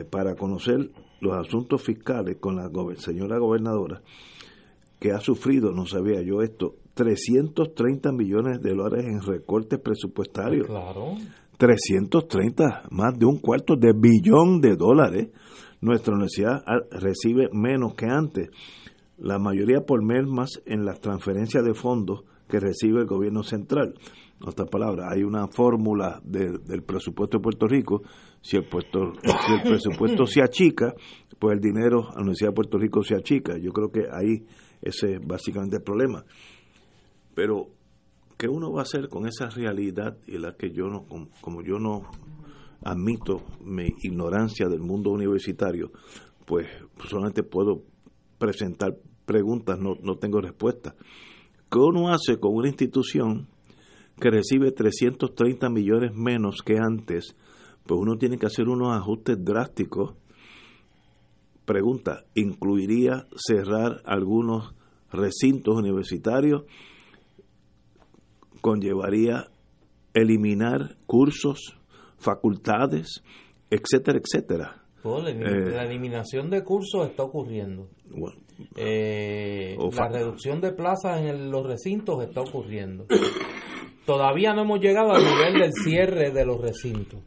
para 0.09 0.35
conocer 0.35 0.91
los 1.19 1.33
asuntos 1.45 1.81
fiscales 1.81 2.37
con 2.39 2.55
la 2.55 2.69
señora 2.95 3.37
gobernadora 3.37 4.01
que 5.03 5.11
ha 5.11 5.19
sufrido, 5.19 5.73
no 5.73 5.85
sabía 5.85 6.21
yo 6.21 6.41
esto, 6.41 6.75
330 6.93 8.13
millones 8.13 8.61
de 8.61 8.73
dólares 8.73 9.05
en 9.05 9.21
recortes 9.21 9.77
presupuestarios. 9.77 10.65
Claro. 10.65 11.15
330, 11.57 12.83
más 12.89 13.19
de 13.19 13.25
un 13.25 13.39
cuarto 13.39 13.75
de 13.75 13.91
billón 13.91 14.61
de 14.61 14.77
dólares. 14.77 15.27
Nuestra 15.81 16.13
universidad 16.13 16.63
recibe 16.89 17.49
menos 17.51 17.95
que 17.95 18.05
antes, 18.05 18.47
la 19.17 19.39
mayoría 19.39 19.81
por 19.81 20.01
mes 20.05 20.25
más 20.25 20.61
en 20.65 20.85
las 20.85 21.01
transferencias 21.01 21.65
de 21.65 21.73
fondos 21.73 22.23
que 22.47 22.61
recibe 22.61 23.01
el 23.01 23.05
gobierno 23.05 23.43
central. 23.43 23.95
En 24.39 24.47
otras 24.47 24.69
palabras, 24.69 25.11
hay 25.11 25.23
una 25.23 25.49
fórmula 25.49 26.21
del 26.23 26.83
presupuesto 26.83 27.39
de 27.39 27.43
Puerto 27.43 27.67
Rico. 27.67 28.03
Si 28.39 28.55
el, 28.55 28.69
puesto, 28.69 29.11
si 29.21 29.53
el 29.53 29.63
presupuesto 29.63 30.25
se 30.25 30.41
achica, 30.41 30.93
pues 31.37 31.55
el 31.55 31.59
dinero 31.59 32.07
a 32.09 32.15
la 32.15 32.21
Universidad 32.21 32.51
de 32.51 32.55
Puerto 32.55 32.77
Rico 32.77 33.03
se 33.03 33.15
achica. 33.15 33.57
Yo 33.57 33.73
creo 33.73 33.91
que 33.91 34.03
ahí 34.09 34.45
ese 34.83 35.15
es 35.15 35.19
básicamente 35.25 35.77
el 35.77 35.83
problema. 35.83 36.23
Pero 37.33 37.69
¿qué 38.37 38.47
uno 38.47 38.71
va 38.71 38.81
a 38.81 38.83
hacer 38.83 39.09
con 39.09 39.25
esa 39.25 39.49
realidad 39.49 40.17
y 40.27 40.37
la 40.37 40.55
que 40.55 40.71
yo 40.71 40.87
no, 40.87 41.05
como 41.41 41.61
yo 41.63 41.79
no 41.79 42.03
admito 42.83 43.41
mi 43.63 43.87
ignorancia 44.03 44.67
del 44.67 44.81
mundo 44.81 45.11
universitario, 45.11 45.91
pues 46.45 46.67
solamente 47.07 47.43
puedo 47.43 47.83
presentar 48.37 48.97
preguntas, 49.25 49.79
no, 49.79 49.95
no 50.01 50.17
tengo 50.17 50.41
respuesta. 50.41 50.95
¿Qué 51.71 51.79
uno 51.79 52.09
hace 52.09 52.39
con 52.39 52.53
una 52.53 52.67
institución 52.67 53.47
que 54.19 54.29
recibe 54.29 54.71
330 54.71 55.69
millones 55.69 56.13
menos 56.13 56.57
que 56.63 56.77
antes? 56.77 57.35
Pues 57.85 57.99
uno 57.99 58.17
tiene 58.17 58.37
que 58.37 58.45
hacer 58.45 58.67
unos 58.67 58.95
ajustes 58.95 59.43
drásticos. 59.43 60.15
Pregunta, 61.65 62.25
¿incluiría 62.35 63.27
cerrar 63.35 64.01
algunos 64.05 64.73
recintos 65.11 65.75
universitarios? 65.75 66.63
conllevaría 68.63 69.47
eliminar 70.13 70.95
cursos, 71.05 71.77
facultades, 72.17 73.21
etcétera, 73.69 74.19
etcétera. 74.23 74.83
la, 75.03 75.29
eh, 75.29 75.85
eliminación 75.85 76.49
de 76.49 76.63
cursos 76.63 77.09
está 77.09 77.23
ocurriendo. 77.23 77.89
Eh, 78.77 79.75
la 79.77 80.07
reducción 80.07 80.61
de 80.61 80.71
plazas 80.71 81.19
en 81.19 81.51
los 81.51 81.67
recintos 81.67 82.23
está 82.23 82.39
ocurriendo. 82.39 83.05
Todavía 84.05 84.53
no 84.53 84.61
hemos 84.61 84.79
llegado 84.79 85.11
al 85.11 85.23
nivel 85.23 85.59
del 85.59 85.73
cierre 85.73 86.31
de 86.31 86.45
los 86.45 86.61
recintos 86.61 87.19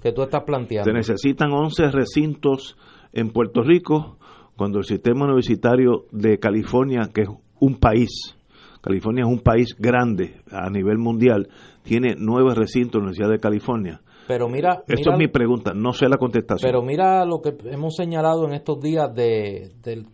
que 0.00 0.12
tú 0.12 0.22
estás 0.22 0.44
planteando. 0.44 0.88
Se 0.88 0.96
necesitan 0.96 1.50
11 1.50 1.90
recintos 1.90 2.76
en 3.14 3.30
Puerto 3.30 3.62
Rico 3.62 4.18
cuando 4.56 4.78
el 4.78 4.84
sistema 4.84 5.24
universitario 5.24 6.04
de 6.12 6.38
California, 6.38 7.08
que 7.12 7.22
es 7.22 7.28
un 7.60 7.76
país, 7.76 8.36
California 8.80 9.24
es 9.24 9.30
un 9.30 9.40
país 9.40 9.74
grande 9.78 10.42
a 10.50 10.68
nivel 10.70 10.98
mundial, 10.98 11.48
tiene 11.82 12.14
nueve 12.18 12.54
recintos 12.54 12.96
en 12.96 13.00
la 13.00 13.04
Universidad 13.06 13.30
de 13.30 13.40
California. 13.40 14.00
Pero 14.28 14.48
mira, 14.48 14.82
esto 14.86 15.12
es 15.12 15.18
mi 15.18 15.28
pregunta, 15.28 15.72
no 15.74 15.92
sé 15.92 16.08
la 16.08 16.16
contestación. 16.16 16.68
Pero 16.68 16.82
mira 16.82 17.24
lo 17.26 17.40
que 17.40 17.54
hemos 17.70 17.96
señalado 17.96 18.46
en 18.46 18.54
estos 18.54 18.80
días 18.80 19.14
de, 19.14 19.72
del 19.82 20.06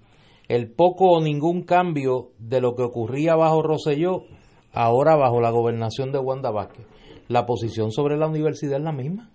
el 0.48 0.68
poco 0.68 1.12
o 1.12 1.22
ningún 1.22 1.62
cambio 1.62 2.30
de 2.40 2.60
lo 2.60 2.74
que 2.74 2.82
ocurría 2.82 3.36
bajo 3.36 3.62
Roselló, 3.62 4.24
ahora 4.72 5.14
bajo 5.14 5.40
la 5.40 5.50
gobernación 5.50 6.10
de 6.10 6.18
Wanda 6.18 6.50
Vázquez. 6.50 6.86
La 7.28 7.46
posición 7.46 7.92
sobre 7.92 8.16
la 8.16 8.26
universidad 8.26 8.78
es 8.78 8.82
la 8.82 8.90
misma. 8.90 9.30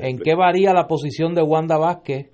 ¿En 0.00 0.18
qué 0.18 0.34
varía 0.34 0.72
la 0.72 0.86
posición 0.86 1.34
de 1.34 1.42
Wanda 1.42 1.76
Vázquez 1.76 2.30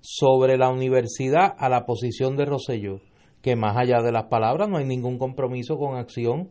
sobre 0.00 0.56
la 0.56 0.70
universidad 0.70 1.54
a 1.56 1.68
la 1.68 1.84
posición 1.84 2.36
de 2.36 2.44
Roselló? 2.44 3.00
que 3.42 3.56
más 3.56 3.76
allá 3.76 4.00
de 4.02 4.12
las 4.12 4.26
palabras 4.26 4.68
no 4.68 4.78
hay 4.78 4.86
ningún 4.86 5.18
compromiso 5.18 5.76
con 5.76 5.96
acción 5.96 6.48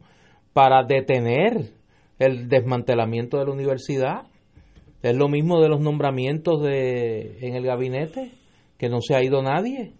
para 0.53 0.83
detener 0.83 1.71
el 2.19 2.49
desmantelamiento 2.49 3.37
de 3.39 3.45
la 3.45 3.51
universidad. 3.51 4.23
Es 5.01 5.15
lo 5.15 5.29
mismo 5.29 5.61
de 5.61 5.69
los 5.69 5.79
nombramientos 5.79 6.61
de, 6.61 7.37
en 7.41 7.55
el 7.55 7.65
gabinete, 7.65 8.33
que 8.77 8.89
no 8.89 8.99
se 9.01 9.15
ha 9.15 9.23
ido 9.23 9.41
nadie. 9.41 9.93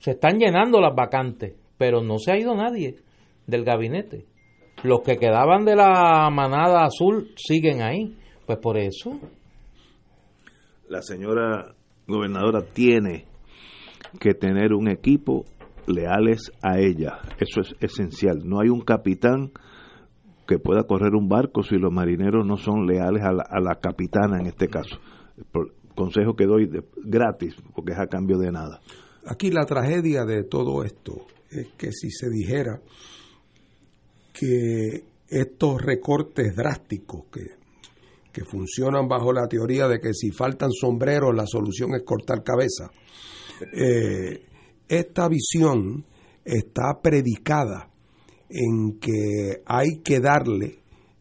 Se 0.00 0.10
están 0.10 0.38
llenando 0.38 0.80
las 0.80 0.94
vacantes, 0.94 1.54
pero 1.78 2.02
no 2.02 2.18
se 2.18 2.32
ha 2.32 2.38
ido 2.38 2.54
nadie 2.54 2.96
del 3.46 3.64
gabinete. 3.64 4.26
Los 4.82 5.00
que 5.00 5.16
quedaban 5.16 5.64
de 5.64 5.76
la 5.76 6.28
manada 6.30 6.84
azul 6.84 7.32
siguen 7.36 7.80
ahí. 7.80 8.14
Pues 8.44 8.58
por 8.58 8.76
eso. 8.76 9.18
La 10.88 11.02
señora 11.02 11.74
gobernadora 12.06 12.62
tiene 12.62 13.26
que 14.18 14.32
tener 14.32 14.72
un 14.72 14.88
equipo 14.88 15.44
leales 15.86 16.50
a 16.62 16.78
ella. 16.78 17.18
Eso 17.38 17.60
es 17.60 17.74
esencial. 17.80 18.40
No 18.44 18.60
hay 18.60 18.68
un 18.68 18.80
capitán 18.80 19.52
que 20.46 20.58
pueda 20.58 20.84
correr 20.84 21.14
un 21.14 21.28
barco 21.28 21.62
si 21.62 21.76
los 21.76 21.92
marineros 21.92 22.46
no 22.46 22.56
son 22.56 22.86
leales 22.86 23.22
a 23.22 23.60
la, 23.60 23.74
capitana 23.80 24.40
en 24.40 24.46
este 24.46 24.68
caso. 24.68 24.98
consejo 25.94 26.34
que 26.34 26.46
doy 26.46 26.70
gratis, 27.04 27.54
porque 27.74 27.92
es 27.92 27.98
a 27.98 28.06
cambio 28.06 28.38
de 28.38 28.50
nada. 28.50 28.80
Aquí 29.26 29.50
la 29.50 29.66
tragedia 29.66 30.24
de 30.24 30.44
todo 30.44 30.84
esto 30.84 31.26
es 31.50 31.68
que 31.76 31.92
si 31.92 32.10
se 32.10 32.30
dijera 32.30 32.80
que 34.32 35.04
estos 35.28 35.82
recortes 35.82 36.56
drásticos 36.56 37.26
que, 37.30 37.57
que 38.32 38.44
funcionan 38.44 39.08
bajo 39.08 39.32
la 39.32 39.48
teoría 39.48 39.88
de 39.88 40.00
que 40.00 40.12
si 40.12 40.30
faltan 40.30 40.70
sombreros 40.70 41.34
la 41.34 41.46
solución 41.46 41.94
es 41.94 42.02
cortar 42.02 42.42
cabeza, 42.42 42.90
eh, 43.72 44.42
esta 44.88 45.28
visión 45.28 46.04
está 46.44 47.00
predicada 47.02 47.90
en 48.48 48.98
que 48.98 49.62
hay 49.66 50.00
que 50.02 50.20
darle 50.20 50.78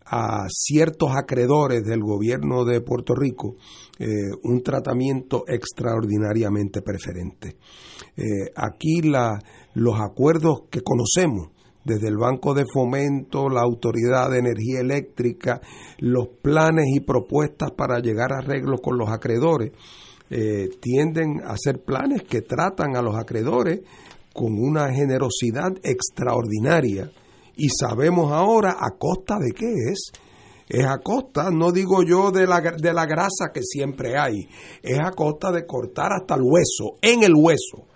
a 0.09 0.47
ciertos 0.49 1.09
acreedores 1.15 1.83
del 1.83 2.01
gobierno 2.01 2.63
de 2.63 2.79
Puerto 2.79 3.13
Rico 3.13 3.57
eh, 3.99 4.05
un 4.43 4.63
tratamiento 4.63 5.43
extraordinariamente 5.47 6.81
preferente. 6.81 7.57
Eh, 8.15 8.51
aquí 8.55 9.01
los 9.01 9.99
acuerdos 9.99 10.63
que 10.69 10.81
conocemos 10.81 11.49
desde 11.87 12.09
el 12.09 12.17
Banco 12.17 12.53
de 12.53 12.65
Fomento, 12.71 13.47
la 13.47 13.61
Autoridad 13.61 14.29
de 14.29 14.39
Energía 14.39 14.81
Eléctrica, 14.81 15.61
los 15.99 16.27
planes 16.41 16.85
y 16.93 16.99
propuestas 16.99 17.71
para 17.71 17.99
llegar 17.99 18.33
a 18.33 18.39
arreglos 18.39 18.81
con 18.81 18.97
los 18.97 19.09
acreedores, 19.09 19.71
eh, 20.29 20.67
tienden 20.81 21.41
a 21.45 21.53
hacer 21.53 21.85
planes 21.85 22.23
que 22.23 22.41
tratan 22.41 22.97
a 22.97 23.01
los 23.01 23.15
acreedores 23.15 23.79
con 24.33 24.59
una 24.59 24.93
generosidad 24.93 25.71
extraordinaria 25.81 27.09
y 27.55 27.69
sabemos 27.69 28.33
ahora 28.33 28.75
a 28.79 28.97
costa 28.97 29.37
de 29.39 29.53
qué 29.53 29.71
es. 29.89 30.11
Es 30.67 30.85
a 30.85 30.97
costa, 30.97 31.49
no 31.49 31.71
digo 31.71 32.03
yo 32.03 32.29
de 32.29 32.45
la, 32.45 32.59
de 32.59 32.93
la 32.93 33.05
grasa 33.05 33.53
que 33.53 33.61
siempre 33.63 34.17
hay, 34.17 34.49
es 34.83 34.99
a 34.99 35.11
costa 35.11 35.49
de 35.53 35.65
cortar 35.65 36.11
hasta 36.11 36.35
el 36.35 36.41
hueso, 36.43 36.97
en 37.01 37.23
el 37.23 37.31
hueso, 37.33 37.87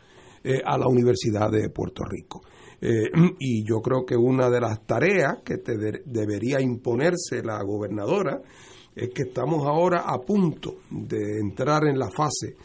eh, 0.41 0.61
a 0.65 0.77
la 0.77 0.87
Universidad 0.87 1.51
de 1.51 1.69
Puerto 1.69 2.05
Rico. 2.05 2.41
Eh, 2.81 3.09
y 3.39 3.63
yo 3.63 3.81
creo 3.81 4.05
que 4.05 4.17
una 4.17 4.49
de 4.49 4.59
las 4.59 4.85
tareas 4.85 5.39
que 5.45 5.57
te 5.57 5.77
debería 6.05 6.59
imponerse 6.59 7.43
la 7.43 7.61
gobernadora 7.63 8.41
es 8.95 9.09
que 9.09 9.23
estamos 9.23 9.65
ahora 9.65 10.03
a 10.05 10.19
punto 10.19 10.77
de 10.89 11.39
entrar 11.39 11.85
en 11.85 11.97
la 11.97 12.09
fase 12.09 12.57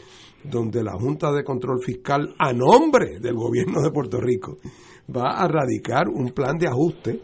donde 0.43 0.83
la 0.83 0.93
Junta 0.93 1.31
de 1.31 1.43
Control 1.43 1.81
Fiscal, 1.83 2.35
a 2.37 2.53
nombre 2.53 3.19
del 3.19 3.35
gobierno 3.35 3.81
de 3.81 3.91
Puerto 3.91 4.19
Rico, 4.19 4.57
va 5.15 5.37
a 5.37 5.47
radicar 5.47 6.07
un 6.09 6.31
plan 6.31 6.57
de 6.57 6.67
ajuste 6.67 7.21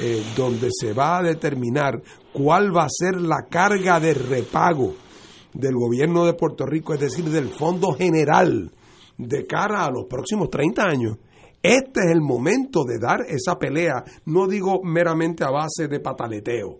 eh, 0.00 0.22
donde 0.36 0.68
se 0.70 0.92
va 0.92 1.18
a 1.18 1.22
determinar 1.22 2.02
cuál 2.32 2.74
va 2.74 2.84
a 2.84 2.90
ser 2.90 3.20
la 3.20 3.46
carga 3.48 4.00
de 4.00 4.14
repago 4.14 4.94
del 5.52 5.74
gobierno 5.74 6.24
de 6.24 6.34
Puerto 6.34 6.66
Rico, 6.66 6.94
es 6.94 7.00
decir, 7.00 7.24
del 7.26 7.48
Fondo 7.48 7.92
General 7.92 8.70
de 9.18 9.46
cara 9.46 9.84
a 9.84 9.90
los 9.90 10.06
próximos 10.06 10.50
30 10.50 10.82
años. 10.82 11.18
Este 11.66 12.00
es 12.00 12.12
el 12.12 12.20
momento 12.20 12.84
de 12.84 12.98
dar 13.00 13.22
esa 13.28 13.58
pelea, 13.58 14.04
no 14.26 14.46
digo 14.46 14.82
meramente 14.84 15.42
a 15.42 15.50
base 15.50 15.88
de 15.88 15.98
pataleteo, 15.98 16.78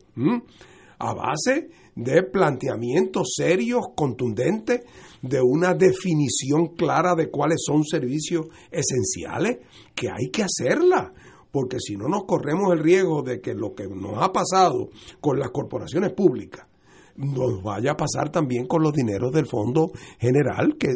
a 0.98 1.12
base 1.12 1.70
de 1.96 2.22
planteamientos 2.22 3.34
serios, 3.36 3.86
contundentes, 3.96 4.82
de 5.22 5.40
una 5.42 5.74
definición 5.74 6.76
clara 6.76 7.16
de 7.16 7.30
cuáles 7.30 7.64
son 7.66 7.82
servicios 7.84 8.46
esenciales, 8.70 9.58
que 9.92 10.08
hay 10.08 10.30
que 10.30 10.44
hacerla, 10.44 11.12
porque 11.50 11.80
si 11.80 11.96
no 11.96 12.06
nos 12.06 12.24
corremos 12.24 12.72
el 12.72 12.78
riesgo 12.78 13.22
de 13.22 13.40
que 13.40 13.54
lo 13.54 13.74
que 13.74 13.88
nos 13.88 14.22
ha 14.22 14.32
pasado 14.32 14.90
con 15.20 15.40
las 15.40 15.50
corporaciones 15.50 16.12
públicas 16.12 16.64
nos 17.16 17.62
vaya 17.62 17.92
a 17.92 17.96
pasar 17.96 18.30
también 18.30 18.66
con 18.66 18.82
los 18.82 18.92
dineros 18.92 19.32
del 19.32 19.46
Fondo 19.46 19.90
General, 20.18 20.76
que 20.78 20.88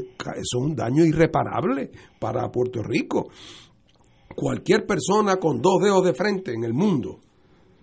son 0.43 0.65
un 0.65 0.77
daño 0.77 1.05
irreparable 1.05 1.91
para 2.19 2.51
Puerto 2.51 2.83
Rico. 2.83 3.31
Cualquier 4.41 4.87
persona 4.87 5.37
con 5.37 5.61
dos 5.61 5.83
dedos 5.83 6.03
de 6.03 6.15
frente 6.15 6.55
en 6.55 6.65
el 6.65 6.73
mundo 6.73 7.21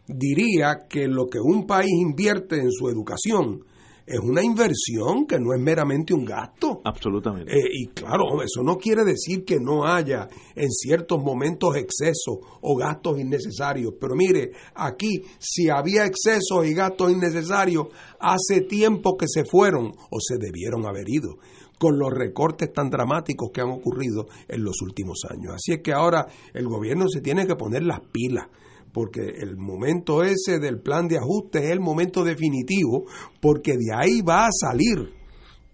diría 0.07 0.87
que 0.89 1.07
lo 1.07 1.27
que 1.27 1.37
un 1.39 1.67
país 1.67 1.91
invierte 1.91 2.55
en 2.59 2.71
su 2.71 2.89
educación 2.89 3.63
es 4.07 4.19
una 4.19 4.43
inversión 4.43 5.27
que 5.27 5.37
no 5.37 5.53
es 5.53 5.61
meramente 5.61 6.15
un 6.15 6.25
gasto. 6.25 6.81
Absolutamente. 6.83 7.53
Eh, 7.53 7.69
y 7.71 7.87
claro, 7.89 8.41
eso 8.41 8.63
no 8.63 8.77
quiere 8.77 9.03
decir 9.03 9.45
que 9.45 9.57
no 9.59 9.85
haya 9.85 10.27
en 10.55 10.71
ciertos 10.71 11.21
momentos 11.21 11.75
excesos 11.75 12.39
o 12.61 12.75
gastos 12.75 13.19
innecesarios. 13.19 13.93
Pero 14.01 14.15
mire, 14.15 14.53
aquí 14.73 15.21
si 15.37 15.69
había 15.69 16.07
excesos 16.07 16.65
y 16.65 16.73
gastos 16.73 17.11
innecesarios, 17.11 17.89
hace 18.19 18.61
tiempo 18.61 19.15
que 19.15 19.27
se 19.27 19.45
fueron 19.45 19.91
o 20.09 20.17
se 20.19 20.37
debieron 20.39 20.87
haber 20.87 21.07
ido 21.07 21.37
con 21.77 21.97
los 21.97 22.11
recortes 22.11 22.71
tan 22.73 22.89
dramáticos 22.89 23.49
que 23.53 23.61
han 23.61 23.69
ocurrido 23.69 24.27
en 24.47 24.63
los 24.63 24.81
últimos 24.81 25.19
años. 25.29 25.53
Así 25.55 25.73
es 25.73 25.81
que 25.83 25.93
ahora 25.93 26.27
el 26.53 26.67
gobierno 26.67 27.07
se 27.07 27.21
tiene 27.21 27.45
que 27.45 27.55
poner 27.55 27.83
las 27.83 28.01
pilas 28.11 28.47
porque 28.93 29.21
el 29.21 29.57
momento 29.57 30.23
ese 30.23 30.57
del 30.59 30.79
plan 30.79 31.07
de 31.07 31.19
ajuste 31.19 31.59
es 31.59 31.71
el 31.71 31.79
momento 31.79 32.23
definitivo, 32.23 33.05
porque 33.39 33.73
de 33.73 33.93
ahí 33.95 34.21
va 34.21 34.45
a 34.45 34.51
salir 34.51 35.13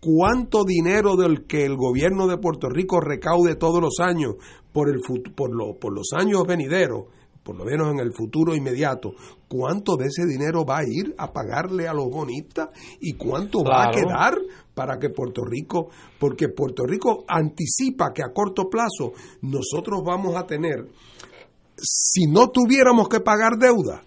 cuánto 0.02 0.66
dinero 0.66 1.16
del 1.16 1.46
que 1.46 1.64
el 1.64 1.78
gobierno 1.78 2.28
de 2.28 2.38
Puerto 2.38 2.68
Rico 2.70 3.00
recaude 3.00 3.56
todos 3.56 3.82
los 3.82 4.00
años 4.00 4.36
por, 4.74 4.90
el, 4.90 5.00
por, 5.36 5.56
lo, 5.56 5.80
por 5.80 5.94
los 5.94 6.10
años 6.14 6.44
venideros, 6.46 7.06
por 7.44 7.56
lo 7.58 7.64
menos 7.64 7.92
en 7.92 8.00
el 8.00 8.14
futuro 8.14 8.56
inmediato, 8.56 9.14
cuánto 9.48 9.96
de 9.96 10.08
ese 10.08 10.26
dinero 10.26 10.66
va 10.66 10.80
a 10.80 10.86
ir 10.86 11.16
a 11.18 11.32
pagarle 11.32 11.88
a 11.88 11.94
los 11.94 12.10
bonistas 12.10 12.70
y 13.00 13.14
cuánto 13.14 13.64
va 13.64 13.86
a 13.86 13.92
quedar 13.92 14.38
para 14.74 14.98
que 14.98 15.10
Puerto 15.10 15.44
Rico, 15.46 15.90
porque 16.20 16.50
Puerto 16.50 16.84
Rico 16.86 17.26
anticipa 17.28 18.12
que 18.14 18.24
a 18.24 18.34
corto 18.34 18.70
plazo 18.70 19.14
nosotros 19.42 20.02
vamos 20.04 20.36
a 20.36 20.46
tener 20.46 20.88
si 21.78 22.28
no 22.28 22.50
tuviéramos 22.50 23.10
que 23.10 23.20
pagar 23.20 23.58
deuda, 23.58 24.04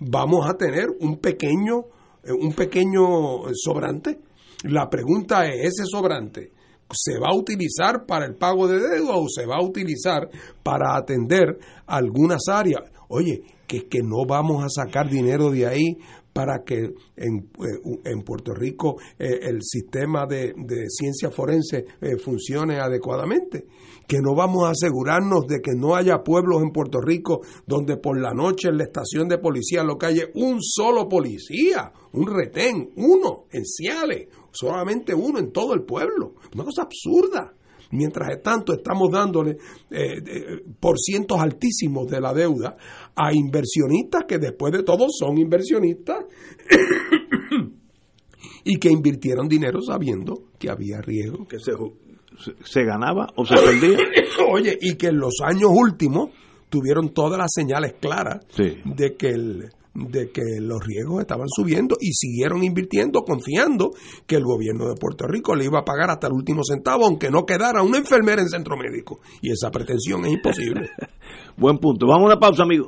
vamos 0.00 0.48
a 0.48 0.54
tener 0.54 0.86
un 1.00 1.18
pequeño, 1.18 1.84
eh, 2.22 2.32
un 2.32 2.52
pequeño 2.52 3.52
sobrante. 3.54 4.20
La 4.64 4.88
pregunta 4.88 5.46
es, 5.46 5.66
¿ese 5.66 5.84
sobrante 5.84 6.52
se 6.90 7.18
va 7.18 7.28
a 7.32 7.36
utilizar 7.36 8.06
para 8.06 8.26
el 8.26 8.36
pago 8.36 8.66
de 8.66 8.80
deuda 8.80 9.16
o 9.16 9.26
se 9.28 9.46
va 9.46 9.56
a 9.56 9.64
utilizar 9.64 10.28
para 10.62 10.96
atender 10.96 11.58
algunas 11.86 12.48
áreas? 12.48 12.82
Oye, 13.08 13.42
que 13.66 13.78
es 13.78 13.84
que 13.84 14.02
no 14.02 14.26
vamos 14.26 14.64
a 14.64 14.68
sacar 14.68 15.08
dinero 15.08 15.50
de 15.50 15.66
ahí 15.66 15.98
para 16.32 16.62
que 16.64 16.94
en, 17.16 17.50
eh, 17.58 17.98
en 18.04 18.22
Puerto 18.22 18.54
Rico 18.54 18.96
eh, 19.18 19.40
el 19.42 19.62
sistema 19.62 20.26
de, 20.26 20.54
ciencia 20.88 21.30
forense 21.30 21.84
funcione 22.22 22.78
adecuadamente 22.78 23.66
que 24.06 24.20
no 24.22 24.34
vamos 24.34 24.66
a 24.66 24.70
asegurarnos 24.70 25.46
de 25.46 25.60
que 25.60 25.72
no 25.76 25.94
haya 25.94 26.22
pueblos 26.22 26.62
en 26.62 26.70
Puerto 26.70 27.00
Rico 27.00 27.42
donde 27.66 27.98
por 27.98 28.18
la 28.18 28.32
noche 28.32 28.68
en 28.68 28.78
la 28.78 28.84
estación 28.84 29.28
de 29.28 29.38
policía 29.38 29.84
lo 29.84 29.98
haya 30.00 30.24
un 30.34 30.62
solo 30.62 31.08
policía, 31.08 31.92
un 32.12 32.26
retén, 32.26 32.90
uno 32.96 33.44
en 33.52 33.64
Ciales, 33.66 34.28
solamente 34.50 35.14
uno 35.14 35.38
en 35.38 35.52
todo 35.52 35.74
el 35.74 35.82
pueblo. 35.82 36.34
Una 36.54 36.64
cosa 36.64 36.82
absurda. 36.82 37.54
Mientras 37.90 38.42
tanto 38.42 38.72
estamos 38.74 39.10
dándole 39.10 39.56
eh, 39.90 40.62
por 40.78 40.98
cientos 40.98 41.40
altísimos 41.40 42.06
de 42.10 42.20
la 42.20 42.34
deuda 42.34 42.76
a 43.14 43.32
inversionistas 43.32 44.24
que 44.26 44.38
después 44.38 44.72
de 44.72 44.82
todo 44.82 45.06
son 45.08 45.38
inversionistas 45.38 46.24
y 48.64 48.78
que 48.78 48.90
invirtieron 48.90 49.48
dinero 49.48 49.80
sabiendo 49.80 50.50
que 50.58 50.70
había 50.70 51.00
riesgo. 51.00 51.46
Que 51.46 51.58
se, 51.58 51.72
se 52.64 52.84
ganaba 52.84 53.28
o 53.36 53.46
se 53.46 53.54
perdía. 53.54 53.98
Oye, 54.50 54.76
y 54.80 54.96
que 54.96 55.08
en 55.08 55.18
los 55.18 55.34
años 55.42 55.70
últimos 55.72 56.30
tuvieron 56.68 57.10
todas 57.10 57.38
las 57.38 57.50
señales 57.54 57.94
claras 58.00 58.46
de 58.56 59.16
que 59.16 59.28
el, 59.28 59.70
de 60.06 60.30
que 60.30 60.42
los 60.60 60.78
riesgos 60.84 61.20
estaban 61.20 61.48
subiendo 61.48 61.96
y 62.00 62.12
siguieron 62.12 62.62
invirtiendo 62.62 63.22
confiando 63.22 63.90
que 64.26 64.36
el 64.36 64.44
gobierno 64.44 64.88
de 64.88 64.94
Puerto 64.94 65.26
Rico 65.26 65.54
le 65.54 65.64
iba 65.64 65.80
a 65.80 65.84
pagar 65.84 66.10
hasta 66.10 66.28
el 66.28 66.34
último 66.34 66.62
centavo 66.62 67.04
aunque 67.04 67.30
no 67.30 67.44
quedara 67.44 67.82
una 67.82 67.98
enfermera 67.98 68.40
en 68.40 68.48
centro 68.48 68.76
médico 68.76 69.20
y 69.42 69.50
esa 69.50 69.70
pretensión 69.70 70.24
es 70.26 70.32
imposible. 70.32 70.90
Buen 71.56 71.78
punto. 71.78 72.06
Vamos 72.06 72.24
a 72.24 72.26
una 72.26 72.40
pausa, 72.40 72.62
amigo. 72.62 72.86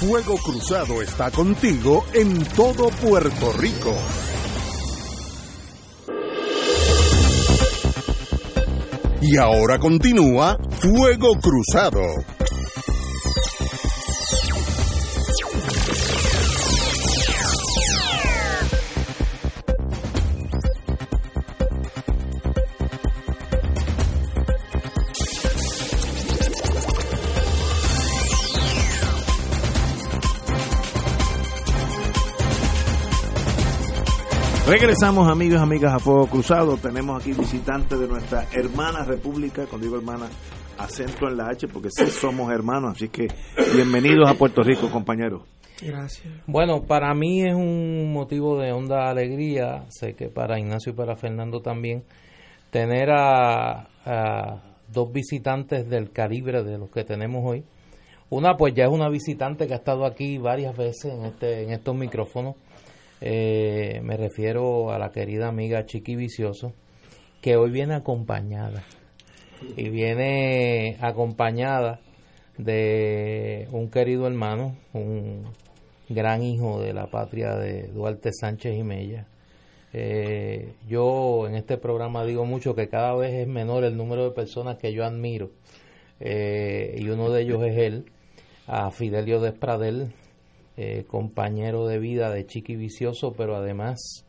Fuego 0.00 0.36
Cruzado 0.38 1.02
está 1.02 1.30
contigo 1.30 2.04
en 2.14 2.42
todo 2.56 2.88
Puerto 3.02 3.52
Rico. 3.58 3.94
Y 9.20 9.36
ahora 9.36 9.78
continúa 9.78 10.56
Fuego 10.80 11.32
Cruzado. 11.34 12.00
Regresamos 34.70 35.28
amigos 35.28 35.58
y 35.58 35.62
amigas 35.64 35.94
a 35.94 35.98
Fuego 35.98 36.28
Cruzado. 36.28 36.76
Tenemos 36.76 37.20
aquí 37.20 37.32
visitantes 37.32 37.98
de 37.98 38.06
nuestra 38.06 38.46
hermana 38.52 39.02
república, 39.04 39.66
cuando 39.66 39.84
digo 39.84 39.98
hermana, 39.98 40.28
acento 40.78 41.26
en 41.26 41.38
la 41.38 41.48
H 41.48 41.66
porque 41.66 41.88
sí 41.90 42.06
somos 42.06 42.52
hermanos, 42.52 42.92
así 42.94 43.08
que 43.08 43.26
bienvenidos 43.74 44.30
a 44.30 44.34
Puerto 44.34 44.62
Rico, 44.62 44.88
compañeros. 44.88 45.42
Gracias. 45.82 46.32
Bueno, 46.46 46.84
para 46.84 47.12
mí 47.14 47.42
es 47.42 47.52
un 47.52 48.12
motivo 48.12 48.60
de 48.60 48.70
honda 48.70 49.10
alegría, 49.10 49.86
sé 49.88 50.14
que 50.14 50.28
para 50.28 50.60
Ignacio 50.60 50.92
y 50.92 50.94
para 50.94 51.16
Fernando 51.16 51.62
también, 51.62 52.04
tener 52.70 53.10
a, 53.10 53.88
a 54.04 54.62
dos 54.86 55.10
visitantes 55.12 55.90
del 55.90 56.12
calibre 56.12 56.62
de 56.62 56.78
los 56.78 56.92
que 56.92 57.02
tenemos 57.02 57.42
hoy. 57.44 57.64
Una 58.28 58.56
pues 58.56 58.72
ya 58.72 58.84
es 58.84 58.90
una 58.90 59.08
visitante 59.08 59.66
que 59.66 59.72
ha 59.72 59.78
estado 59.78 60.06
aquí 60.06 60.38
varias 60.38 60.76
veces 60.76 61.12
en, 61.12 61.24
este, 61.24 61.64
en 61.64 61.70
estos 61.70 61.96
micrófonos 61.96 62.54
eh, 63.20 64.00
me 64.02 64.16
refiero 64.16 64.92
a 64.92 64.98
la 64.98 65.10
querida 65.10 65.48
amiga 65.48 65.84
Chiqui 65.84 66.16
Vicioso, 66.16 66.72
que 67.40 67.56
hoy 67.56 67.70
viene 67.70 67.94
acompañada. 67.94 68.82
Y 69.76 69.90
viene 69.90 70.96
acompañada 71.00 72.00
de 72.56 73.68
un 73.72 73.90
querido 73.90 74.26
hermano, 74.26 74.76
un 74.94 75.44
gran 76.08 76.42
hijo 76.42 76.80
de 76.80 76.92
la 76.92 77.06
patria 77.06 77.56
de 77.56 77.88
Duarte 77.88 78.32
Sánchez 78.32 78.78
y 78.78 78.82
Mella. 78.82 79.26
Eh, 79.92 80.74
yo 80.88 81.46
en 81.48 81.56
este 81.56 81.76
programa 81.76 82.24
digo 82.24 82.44
mucho 82.44 82.74
que 82.74 82.88
cada 82.88 83.14
vez 83.16 83.34
es 83.34 83.48
menor 83.48 83.84
el 83.84 83.96
número 83.96 84.24
de 84.24 84.30
personas 84.30 84.78
que 84.78 84.92
yo 84.92 85.04
admiro. 85.04 85.50
Eh, 86.20 86.96
y 86.98 87.08
uno 87.08 87.30
de 87.30 87.42
ellos 87.42 87.62
es 87.64 87.76
él, 87.76 88.04
a 88.66 88.90
Fidelio 88.90 89.40
Despradel, 89.40 90.12
eh, 90.76 91.04
compañero 91.06 91.86
de 91.86 91.98
vida 91.98 92.30
de 92.30 92.46
Chiqui 92.46 92.76
Vicioso, 92.76 93.32
pero 93.32 93.56
además 93.56 94.24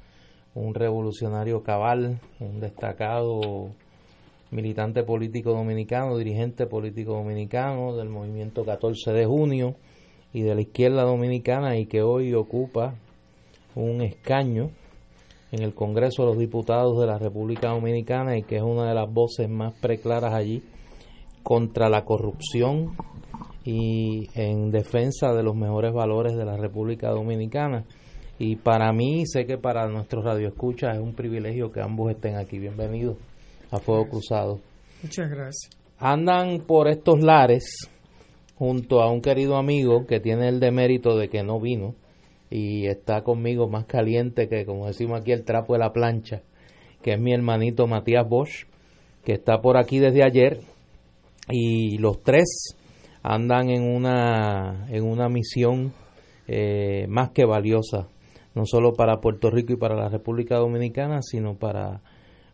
un 0.54 0.74
revolucionario 0.74 1.64
cabal, 1.64 2.20
un 2.39 2.60
destacado 2.60 3.72
militante 4.52 5.04
político 5.04 5.52
dominicano, 5.52 6.18
dirigente 6.18 6.66
político 6.68 7.14
dominicano 7.14 7.96
del 7.96 8.10
movimiento 8.10 8.66
14 8.66 9.14
de 9.14 9.26
junio 9.26 9.76
y 10.34 10.42
de 10.42 10.56
la 10.56 10.62
izquierda 10.62 11.04
dominicana 11.04 11.78
y 11.78 11.86
que 11.86 12.02
hoy 12.02 12.34
ocupa 12.34 12.96
un 13.76 14.02
escaño 14.02 14.72
en 15.52 15.62
el 15.64 15.74
Congreso 15.74 16.24
de 16.24 16.30
los 16.30 16.38
Diputados 16.38 17.00
de 17.00 17.08
la 17.08 17.18
República 17.18 17.70
Dominicana 17.70 18.38
y 18.38 18.44
que 18.44 18.58
es 18.58 18.62
una 18.62 18.88
de 18.88 18.96
las 18.96 19.12
voces 19.12 19.50
más 19.50 19.74
preclaras 19.74 20.34
allí 20.34 20.64
contra 21.44 21.89
la 21.89 22.06
corrupción 22.06 22.96
y 23.64 24.28
en 24.34 24.72
defensa 24.72 25.34
de 25.34 25.43
los 25.43 25.55
mejores 25.55 25.93
valores 25.93 26.36
de 26.36 26.45
la 26.45 26.57
República 26.57 27.09
Dominicana. 27.09 27.86
Y 28.39 28.55
para 28.55 28.91
mí, 28.91 29.26
sé 29.28 29.45
que 29.45 29.57
para 29.57 29.88
nuestros 29.88 30.26
radioescuchas 30.26 30.95
es 30.95 31.01
un 31.01 31.14
privilegio 31.14 31.72
que 31.72 31.82
ambos 31.82 32.12
estén 32.12 32.38
aquí. 32.38 32.57
Bienvenidos 32.57 33.18
a 33.70 33.78
Fuego 33.78 34.09
Cruzado. 34.09 34.59
Muchas 35.03 35.30
gracias. 35.30 35.70
Andan 35.99 36.62
por 36.66 36.88
estos 36.88 37.22
lares 37.22 37.88
junto 38.55 39.01
a 39.01 39.12
un 39.12 39.22
querido 39.22 39.57
amigo 39.57 40.07
que 40.07 40.20
tiene 40.20 40.47
el 40.47 40.59
demérito 40.59 41.16
de 41.18 41.30
que 41.30 41.43
no 41.43 41.59
vino 41.59 41.93
y 42.49 42.88
está 42.88 43.24
conmigo 43.24 43.70
más 43.70 43.86
caliente 43.86 44.49
que, 44.49 44.66
como 44.66 44.88
decimos 44.88 45.22
aquí, 45.22 45.32
el 45.32 45.43
trapo 45.43 45.74
de 45.74 45.80
la 45.80 45.93
plancha, 45.93 46.41
que 47.01 47.14
es 47.14 47.20
mi 47.20 47.34
hermanito 47.34 47.88
Matías 47.88 48.28
Bosch, 48.28 48.66
que 49.24 49.34
está 49.34 49.62
por 49.62 49.78
aquí 49.78 49.99
desde 49.99 50.24
ayer 50.24 50.59
y 51.49 51.97
los 51.99 52.22
tres 52.22 52.76
andan 53.24 53.69
en 53.69 53.84
una, 53.84 54.88
en 54.89 55.03
una 55.03 55.30
misión 55.30 55.93
eh, 56.47 57.05
más 57.07 57.32
que 57.32 57.45
valiosa, 57.45 58.07
no 58.55 58.65
solo 58.65 58.93
para 58.93 59.22
Puerto 59.22 59.49
Rico 59.49 59.74
y 59.74 59.78
para 59.78 59.95
la 59.95 60.09
República 60.09 60.57
Dominicana, 60.57 61.22
sino 61.22 61.55
para, 61.55 62.01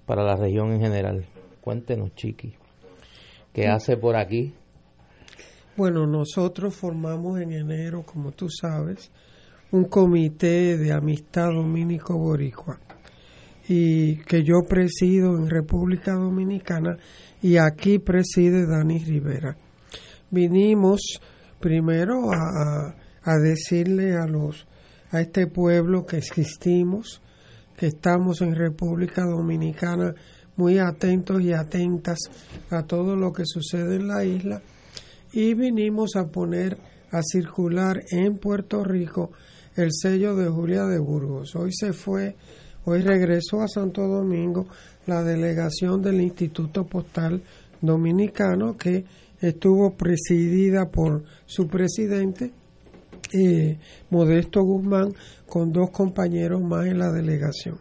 para 0.05 0.23
la 0.23 0.35
región 0.35 0.71
en 0.71 0.81
general. 0.81 1.25
Cuéntenos, 1.61 2.13
Chiqui, 2.15 2.53
¿qué 3.53 3.67
hace 3.67 3.97
por 3.97 4.15
aquí? 4.15 4.53
Bueno, 5.75 6.07
nosotros 6.07 6.75
formamos 6.75 7.39
en 7.39 7.53
enero, 7.53 8.03
como 8.03 8.31
tú 8.31 8.49
sabes, 8.49 9.11
un 9.71 9.85
comité 9.85 10.77
de 10.77 10.91
amistad 10.91 11.51
dominico-boricua 11.51 12.79
y 13.67 14.17
que 14.17 14.43
yo 14.43 14.61
presido 14.67 15.37
en 15.37 15.49
República 15.49 16.13
Dominicana 16.13 16.97
y 17.41 17.57
aquí 17.57 17.99
preside 17.99 18.65
Dani 18.65 18.99
Rivera. 18.99 19.55
Vinimos 20.31 21.01
primero 21.59 22.31
a, 22.31 22.95
a 23.23 23.37
decirle 23.37 24.15
a 24.15 24.25
los 24.25 24.67
a 25.11 25.21
este 25.21 25.47
pueblo 25.47 26.05
que 26.05 26.17
existimos, 26.17 27.21
que 27.77 27.87
estamos 27.87 28.41
en 28.41 28.55
República 28.55 29.23
Dominicana 29.23 30.13
muy 30.57 30.79
atentos 30.79 31.41
y 31.41 31.53
atentas 31.53 32.17
a 32.69 32.83
todo 32.83 33.15
lo 33.15 33.31
que 33.31 33.43
sucede 33.45 33.97
en 33.97 34.07
la 34.07 34.25
isla 34.25 34.61
y 35.31 35.53
vinimos 35.53 36.15
a 36.15 36.27
poner 36.27 36.77
a 37.11 37.21
circular 37.21 38.01
en 38.11 38.37
Puerto 38.37 38.83
Rico 38.83 39.31
el 39.75 39.91
sello 39.91 40.35
de 40.35 40.49
Julia 40.49 40.85
de 40.85 40.99
Burgos. 40.99 41.55
Hoy 41.55 41.71
se 41.71 41.93
fue, 41.93 42.35
hoy 42.85 43.01
regresó 43.01 43.61
a 43.61 43.67
Santo 43.67 44.01
Domingo 44.07 44.67
la 45.05 45.23
delegación 45.23 46.01
del 46.01 46.19
Instituto 46.21 46.85
Postal 46.85 47.43
Dominicano 47.79 48.75
que 48.75 49.05
estuvo 49.41 49.95
presidida 49.95 50.89
por 50.89 51.23
su 51.45 51.67
presidente, 51.67 52.51
eh, 53.33 53.77
Modesto 54.09 54.63
Guzmán, 54.63 55.13
con 55.45 55.71
dos 55.71 55.91
compañeros 55.91 56.61
más 56.61 56.85
en 56.87 56.99
la 56.99 57.11
delegación. 57.11 57.79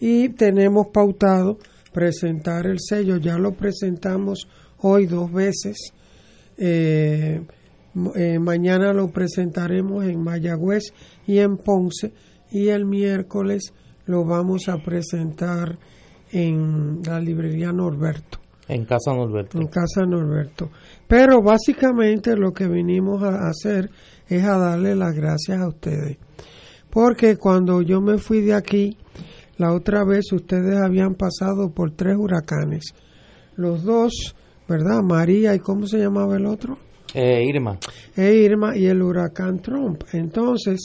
Y 0.00 0.30
tenemos 0.30 0.88
pautado 0.92 1.58
presentar 1.92 2.66
el 2.66 2.78
sello, 2.80 3.16
ya 3.16 3.38
lo 3.38 3.52
presentamos 3.52 4.48
hoy 4.78 5.06
dos 5.06 5.32
veces. 5.32 5.92
Eh, 6.58 7.40
eh, 8.14 8.38
mañana 8.38 8.92
lo 8.92 9.08
presentaremos 9.08 10.04
en 10.04 10.22
Mayagüez 10.22 10.92
y 11.26 11.38
en 11.38 11.56
Ponce 11.56 12.12
y 12.50 12.68
el 12.68 12.84
miércoles 12.84 13.72
lo 14.04 14.24
vamos 14.24 14.68
a 14.68 14.76
presentar 14.82 15.78
en 16.32 17.00
la 17.04 17.20
librería 17.20 17.72
Norberto. 17.72 18.45
En 18.68 18.84
Casa 18.84 19.12
Norberto. 19.14 19.58
En 19.58 19.68
Casa 19.68 20.04
Norberto. 20.06 20.70
Pero 21.06 21.40
básicamente 21.42 22.36
lo 22.36 22.52
que 22.52 22.66
vinimos 22.66 23.22
a 23.22 23.48
hacer 23.48 23.90
es 24.28 24.44
a 24.44 24.58
darle 24.58 24.96
las 24.96 25.14
gracias 25.14 25.60
a 25.60 25.68
ustedes. 25.68 26.18
Porque 26.90 27.36
cuando 27.36 27.82
yo 27.82 28.00
me 28.00 28.18
fui 28.18 28.40
de 28.40 28.54
aquí, 28.54 28.96
la 29.58 29.72
otra 29.72 30.04
vez 30.04 30.32
ustedes 30.32 30.76
habían 30.76 31.14
pasado 31.14 31.70
por 31.70 31.92
tres 31.92 32.16
huracanes. 32.18 32.94
Los 33.54 33.84
dos, 33.84 34.34
¿verdad? 34.68 35.02
María 35.02 35.54
y 35.54 35.60
¿cómo 35.60 35.86
se 35.86 35.98
llamaba 35.98 36.36
el 36.36 36.46
otro? 36.46 36.78
Eh, 37.14 37.44
Irma. 37.46 37.78
E 38.16 38.34
Irma 38.34 38.76
y 38.76 38.86
el 38.86 39.00
huracán 39.00 39.60
Trump. 39.60 40.02
Entonces, 40.12 40.80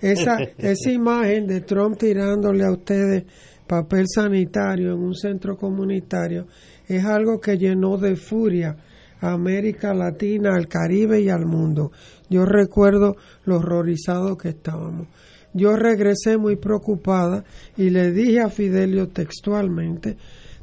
esa, 0.00 0.38
esa 0.58 0.90
imagen 0.90 1.46
de 1.46 1.60
Trump 1.60 1.98
tirándole 1.98 2.64
a 2.64 2.72
ustedes 2.72 3.24
papel 3.66 4.06
sanitario 4.08 4.94
en 4.94 4.98
un 4.98 5.14
centro 5.14 5.56
comunitario 5.56 6.46
es 6.88 7.04
algo 7.04 7.40
que 7.40 7.58
llenó 7.58 7.98
de 7.98 8.16
furia 8.16 8.76
a 9.20 9.32
América 9.32 9.94
Latina, 9.94 10.54
al 10.54 10.68
Caribe 10.68 11.20
y 11.20 11.28
al 11.28 11.44
mundo. 11.44 11.92
Yo 12.30 12.44
recuerdo 12.44 13.16
lo 13.44 13.56
horrorizado 13.58 14.36
que 14.36 14.50
estábamos. 14.50 15.08
Yo 15.52 15.76
regresé 15.76 16.36
muy 16.38 16.56
preocupada 16.56 17.44
y 17.76 17.90
le 17.90 18.12
dije 18.12 18.40
a 18.40 18.48
Fidelio 18.48 19.08
textualmente, 19.08 20.16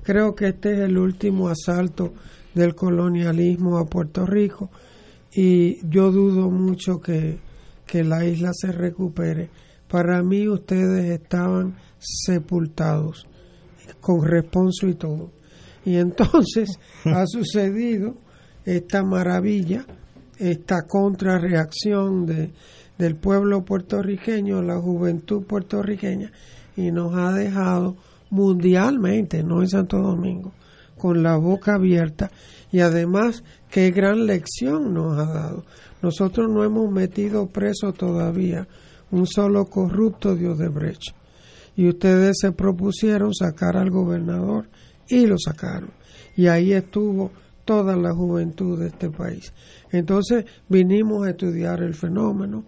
creo 0.04 0.36
que 0.36 0.50
este 0.50 0.74
es 0.74 0.80
el 0.80 0.98
último 0.98 1.50
asalto 1.50 2.14
del 2.54 2.76
colonialismo 2.76 3.78
a 3.78 3.86
Puerto 3.86 4.26
Rico 4.26 4.70
y 5.34 5.86
yo 5.88 6.12
dudo 6.12 6.50
mucho 6.50 7.02
que, 7.02 7.40
que 7.86 8.04
la 8.04 8.26
isla 8.26 8.52
se 8.54 8.72
recupere. 8.72 9.50
Para 9.90 10.24
mí 10.24 10.48
ustedes 10.48 11.20
estaban 11.20 11.76
sepultados 12.00 13.28
con 14.00 14.24
responso 14.24 14.88
y 14.88 14.96
todo. 14.96 15.35
Y 15.86 15.98
entonces 15.98 16.80
ha 17.06 17.26
sucedido 17.26 18.16
esta 18.66 19.04
maravilla, 19.04 19.86
esta 20.38 20.82
contrarreacción 20.88 22.26
de, 22.26 22.52
del 22.98 23.16
pueblo 23.16 23.64
puertorriqueño, 23.64 24.62
la 24.62 24.80
juventud 24.80 25.44
puertorriqueña, 25.44 26.32
y 26.76 26.92
nos 26.92 27.16
ha 27.16 27.32
dejado 27.32 27.96
mundialmente, 28.30 29.44
no 29.44 29.62
en 29.62 29.70
Santo 29.70 29.98
Domingo, 30.00 30.52
con 30.98 31.24
la 31.24 31.38
boca 31.38 31.76
abierta 31.76 32.32
y 32.72 32.80
además 32.80 33.44
qué 33.70 33.92
gran 33.92 34.26
lección 34.26 34.94
nos 34.94 35.18
ha 35.18 35.26
dado. 35.26 35.66
Nosotros 36.02 36.50
no 36.50 36.64
hemos 36.64 36.92
metido 36.92 37.48
preso 37.48 37.94
todavía 37.94 38.68
un 39.12 39.28
solo 39.28 39.66
corrupto 39.66 40.36
de 40.36 40.50
Odebrecht 40.50 41.16
y 41.76 41.88
ustedes 41.88 42.38
se 42.40 42.52
propusieron 42.52 43.34
sacar 43.34 43.78
al 43.78 43.92
gobernador 43.92 44.68
y 45.08 45.26
lo 45.26 45.38
sacaron. 45.38 45.92
Y 46.36 46.48
ahí 46.48 46.74
estuvo 46.74 47.32
toda 47.64 47.96
la 47.96 48.14
juventud 48.14 48.80
de 48.80 48.88
este 48.88 49.10
país. 49.10 49.54
Entonces 49.92 50.46
vinimos 50.70 51.26
a 51.26 51.32
estudiar 51.32 51.82
el 51.82 51.96
fenómeno, 51.96 52.64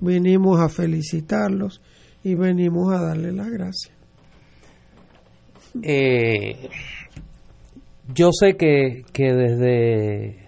vinimos 0.00 0.60
a 0.60 0.68
felicitarlos 0.68 1.80
y 2.22 2.34
venimos 2.34 2.92
a 2.92 3.00
darle 3.00 3.32
las 3.32 3.50
gracias. 3.50 3.94
Eh, 5.82 6.68
yo 8.14 8.30
sé 8.32 8.56
que, 8.56 9.04
que 9.12 9.32
desde 9.32 10.44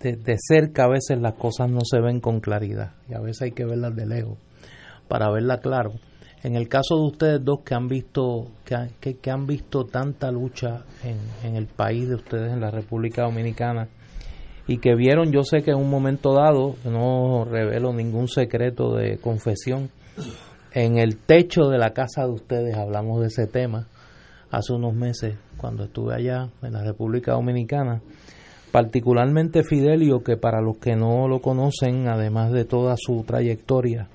de, 0.00 0.36
cerca 0.38 0.84
a 0.84 0.88
veces 0.88 1.20
las 1.20 1.34
cosas 1.34 1.70
no 1.70 1.80
se 1.84 2.00
ven 2.00 2.20
con 2.20 2.40
claridad 2.40 2.92
y 3.08 3.14
a 3.14 3.20
veces 3.20 3.42
hay 3.42 3.52
que 3.52 3.64
verlas 3.64 3.94
de 3.94 4.06
lejos 4.06 4.38
para 5.08 5.30
verlas 5.30 5.60
claro. 5.60 5.92
En 6.42 6.56
el 6.56 6.68
caso 6.68 6.96
de 6.96 7.06
ustedes 7.06 7.44
dos 7.44 7.60
que 7.60 7.74
han 7.74 7.86
visto 7.86 8.48
que, 8.64 9.18
que, 9.18 9.30
han 9.30 9.46
visto 9.46 9.84
tanta 9.84 10.30
lucha 10.30 10.84
en 11.44 11.54
el 11.54 11.66
país 11.66 12.08
de 12.08 12.14
ustedes, 12.14 12.52
en 12.52 12.60
la 12.60 12.70
República 12.70 13.24
Dominicana, 13.24 13.88
y 14.66 14.78
que 14.78 14.94
vieron, 14.94 15.32
yo 15.32 15.42
sé 15.42 15.62
que 15.62 15.72
en 15.72 15.78
un 15.78 15.90
momento 15.90 16.32
dado, 16.32 16.76
no 16.84 17.44
revelo 17.44 17.92
ningún 17.92 18.28
secreto 18.28 18.94
de 18.94 19.18
confesión, 19.18 19.90
en 20.72 20.96
el 20.96 21.16
techo 21.16 21.68
de 21.68 21.76
la 21.76 21.90
casa 21.90 22.22
de 22.22 22.30
ustedes 22.30 22.76
hablamos 22.76 23.20
de 23.20 23.26
ese 23.26 23.46
tema 23.46 23.88
hace 24.50 24.72
unos 24.72 24.94
meses 24.94 25.36
cuando 25.56 25.84
estuve 25.84 26.14
allá 26.14 26.48
en 26.62 26.72
la 26.72 26.84
República 26.84 27.32
Dominicana, 27.32 28.00
particularmente 28.70 29.64
Fidelio, 29.64 30.22
que 30.22 30.36
para 30.36 30.60
los 30.60 30.78
que 30.78 30.94
no 30.94 31.28
lo 31.28 31.40
conocen, 31.40 32.08
además 32.08 32.52
de 32.52 32.64
toda 32.64 32.94
su 32.96 33.24
trayectoria 33.24 34.08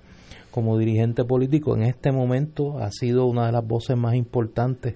como 0.56 0.78
dirigente 0.78 1.26
político, 1.26 1.76
en 1.76 1.84
este 1.84 2.14
momento 2.14 2.80
ha 2.80 2.89
sido 2.89 3.26
una 3.26 3.47
de 3.47 3.51
las 3.51 3.68
voces 3.68 3.97
más 3.97 4.16
importantes 4.16 4.95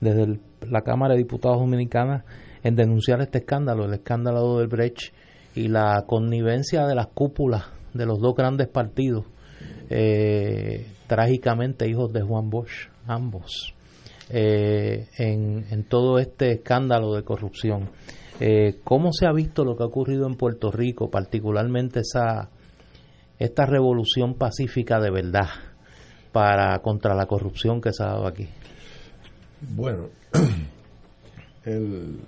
desde 0.00 0.38
la 0.68 0.82
Cámara 0.82 1.14
de 1.14 1.20
Diputados 1.20 1.60
Dominicana 1.60 2.26
en 2.62 2.76
denunciar 2.76 3.22
este 3.22 3.38
escándalo, 3.38 3.86
el 3.86 3.94
escándalo 3.94 4.58
del 4.58 4.68
Brecht 4.68 5.14
y 5.54 5.68
la 5.68 6.04
connivencia 6.06 6.86
de 6.86 6.94
las 6.94 7.06
cúpulas 7.06 7.64
de 7.94 8.04
los 8.04 8.18
dos 8.20 8.34
grandes 8.34 8.68
partidos, 8.68 9.24
eh, 9.88 10.86
trágicamente 11.06 11.88
hijos 11.88 12.12
de 12.12 12.20
Juan 12.20 12.50
Bosch, 12.50 12.90
ambos. 13.06 13.74
eh, 14.28 15.06
en, 15.16 15.64
en, 15.70 15.84
todo 15.84 16.18
este 16.18 16.52
escándalo 16.52 17.14
de 17.14 17.22
corrupción. 17.22 17.88
Eh, 18.40 18.74
¿Cómo 18.84 19.10
se 19.14 19.26
ha 19.26 19.32
visto 19.32 19.64
lo 19.64 19.74
que 19.74 19.84
ha 19.84 19.86
ocurrido 19.86 20.26
en 20.26 20.34
Puerto 20.34 20.70
Rico, 20.70 21.08
particularmente 21.08 22.00
esa 22.00 22.50
esta 23.38 23.66
revolución 23.66 24.34
pacífica 24.34 25.00
de 25.00 25.10
verdad 25.10 25.48
para 26.32 26.78
contra 26.80 27.14
la 27.14 27.26
corrupción 27.26 27.80
que 27.80 27.92
se 27.92 28.02
ha 28.02 28.06
dado 28.06 28.26
aquí? 28.26 28.48
Bueno, 29.60 30.08
el, 31.64 32.20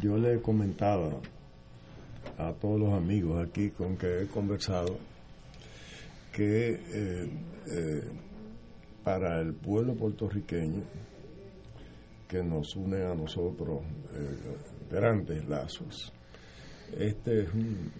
yo 0.00 0.16
le 0.16 0.40
comentaba 0.40 1.10
a 2.38 2.52
todos 2.52 2.80
los 2.80 2.92
amigos 2.92 3.46
aquí 3.46 3.70
con 3.70 3.96
que 3.96 4.22
he 4.22 4.26
conversado 4.26 4.98
que 6.32 6.72
eh, 6.72 7.30
eh, 7.68 8.02
para 9.02 9.40
el 9.40 9.54
pueblo 9.54 9.94
puertorriqueño 9.94 10.82
que 12.28 12.42
nos 12.42 12.76
une 12.76 13.04
a 13.04 13.14
nosotros 13.14 13.80
eh, 14.12 14.36
grandes 14.90 15.48
lazos, 15.48 16.12
este 16.98 17.44
es 17.44 17.54
un, 17.54 17.90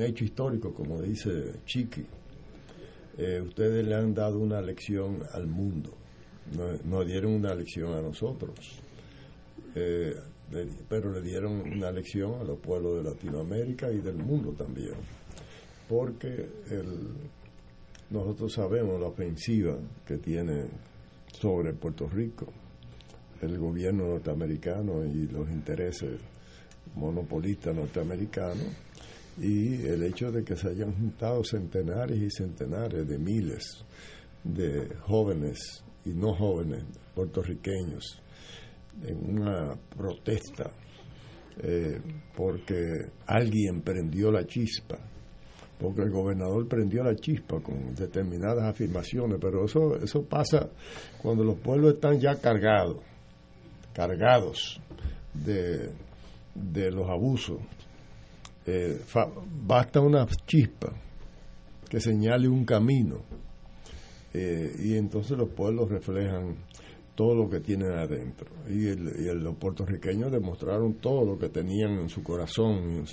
hecho 0.00 0.24
histórico, 0.24 0.72
como 0.72 1.00
dice 1.00 1.60
Chiqui. 1.66 2.06
ustedes 3.46 3.86
le 3.86 3.94
han 3.94 4.14
dado 4.14 4.38
una 4.38 4.60
lección 4.60 5.22
al 5.32 5.46
mundo, 5.46 5.94
no 6.84 7.04
dieron 7.04 7.32
una 7.32 7.54
lección 7.54 7.92
a 7.94 8.02
nosotros 8.02 8.80
pero 10.88 11.12
le 11.12 11.22
dieron 11.22 11.60
una 11.60 11.90
lección 11.90 12.40
a 12.40 12.44
los 12.44 12.58
pueblos 12.58 13.02
de 13.02 13.10
Latinoamérica 13.10 13.90
y 13.90 14.00
del 14.00 14.16
mundo 14.16 14.52
también, 14.52 14.94
porque 15.88 16.46
nosotros 18.10 18.52
sabemos 18.52 19.00
la 19.00 19.06
ofensiva 19.06 19.76
que 20.06 20.18
tiene 20.18 20.64
sobre 21.32 21.72
Puerto 21.72 22.08
Rico 22.08 22.46
el 23.40 23.58
gobierno 23.58 24.06
norteamericano 24.06 25.04
y 25.04 25.26
los 25.26 25.48
intereses 25.50 26.20
monopolistas 26.94 27.74
norteamericanos 27.74 28.66
y 29.38 29.86
el 29.86 30.02
hecho 30.04 30.30
de 30.30 30.44
que 30.44 30.56
se 30.56 30.68
hayan 30.68 30.92
juntado 30.94 31.42
centenares 31.44 32.20
y 32.20 32.30
centenares 32.30 33.06
de 33.08 33.18
miles 33.18 33.84
de 34.44 34.94
jóvenes 35.02 35.82
y 36.04 36.10
no 36.10 36.34
jóvenes 36.34 36.84
puertorriqueños 37.14 38.20
en 39.06 39.40
una 39.40 39.74
protesta 39.96 40.70
eh, 41.60 42.00
porque 42.34 43.10
alguien 43.26 43.82
prendió 43.82 44.30
la 44.30 44.46
chispa, 44.46 44.98
porque 45.78 46.02
el 46.02 46.10
gobernador 46.10 46.66
prendió 46.66 47.04
la 47.04 47.14
chispa 47.14 47.60
con 47.60 47.94
determinadas 47.94 48.64
afirmaciones, 48.64 49.38
pero 49.40 49.66
eso, 49.66 49.96
eso 49.96 50.24
pasa 50.24 50.70
cuando 51.20 51.44
los 51.44 51.58
pueblos 51.58 51.94
están 51.94 52.18
ya 52.18 52.40
cargados, 52.40 52.98
cargados 53.92 54.80
de, 55.34 55.90
de 56.54 56.90
los 56.90 57.08
abusos. 57.10 57.58
Eh, 58.64 59.00
basta 59.66 60.00
una 60.00 60.26
chispa 60.46 60.92
que 61.88 62.00
señale 62.00 62.48
un 62.48 62.64
camino 62.64 63.22
eh, 64.32 64.72
y 64.78 64.96
entonces 64.96 65.36
los 65.36 65.50
pueblos 65.50 65.90
reflejan 65.90 66.56
todo 67.14 67.34
lo 67.34 67.50
que 67.50 67.60
tienen 67.60 67.92
adentro. 67.92 68.50
Y, 68.68 68.86
el, 68.88 69.42
los 69.42 69.56
puertorriqueños 69.56 70.30
demostraron 70.30 70.94
todo 70.94 71.24
lo 71.24 71.38
que 71.38 71.48
tenían 71.48 71.98
en 71.98 72.08
su 72.08 72.22
corazón 72.22 73.04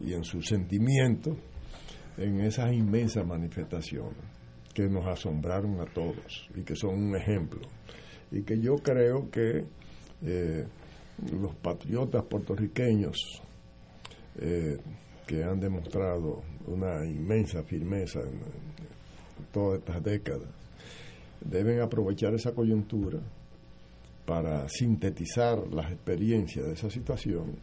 y 0.00 0.12
en, 0.12 0.24
sus 0.24 0.46
sentimientos 0.46 1.36
en 2.16 2.40
esas 2.40 2.72
inmensas 2.72 3.24
manifestaciones 3.24 4.18
que 4.74 4.88
nos 4.88 5.06
asombraron 5.06 5.80
a 5.80 5.84
todos 5.92 6.48
y 6.56 6.62
que 6.62 6.74
son 6.74 6.94
un 6.94 7.16
ejemplo. 7.16 7.60
Y 8.30 8.42
que 8.42 8.58
yo 8.60 8.76
creo 8.76 9.30
que 9.30 9.64
eh, 10.22 10.66
los 11.32 11.54
patriotas 11.56 12.24
puertorriqueños 12.24 13.42
eh, 14.40 14.78
que 15.26 15.44
han 15.44 15.60
demostrado 15.60 16.42
una 16.66 17.04
inmensa 17.04 17.62
firmeza 17.62 18.20
en 18.20 18.40
todas 19.52 19.80
estas 19.80 20.02
décadas, 20.02 20.48
deben 21.40 21.80
aprovechar 21.80 22.34
esa 22.34 22.52
coyuntura 22.52 23.20
para 24.24 24.68
sintetizar 24.68 25.58
las 25.72 25.90
experiencias 25.90 26.66
de 26.66 26.72
esa 26.74 26.90
situación 26.90 27.56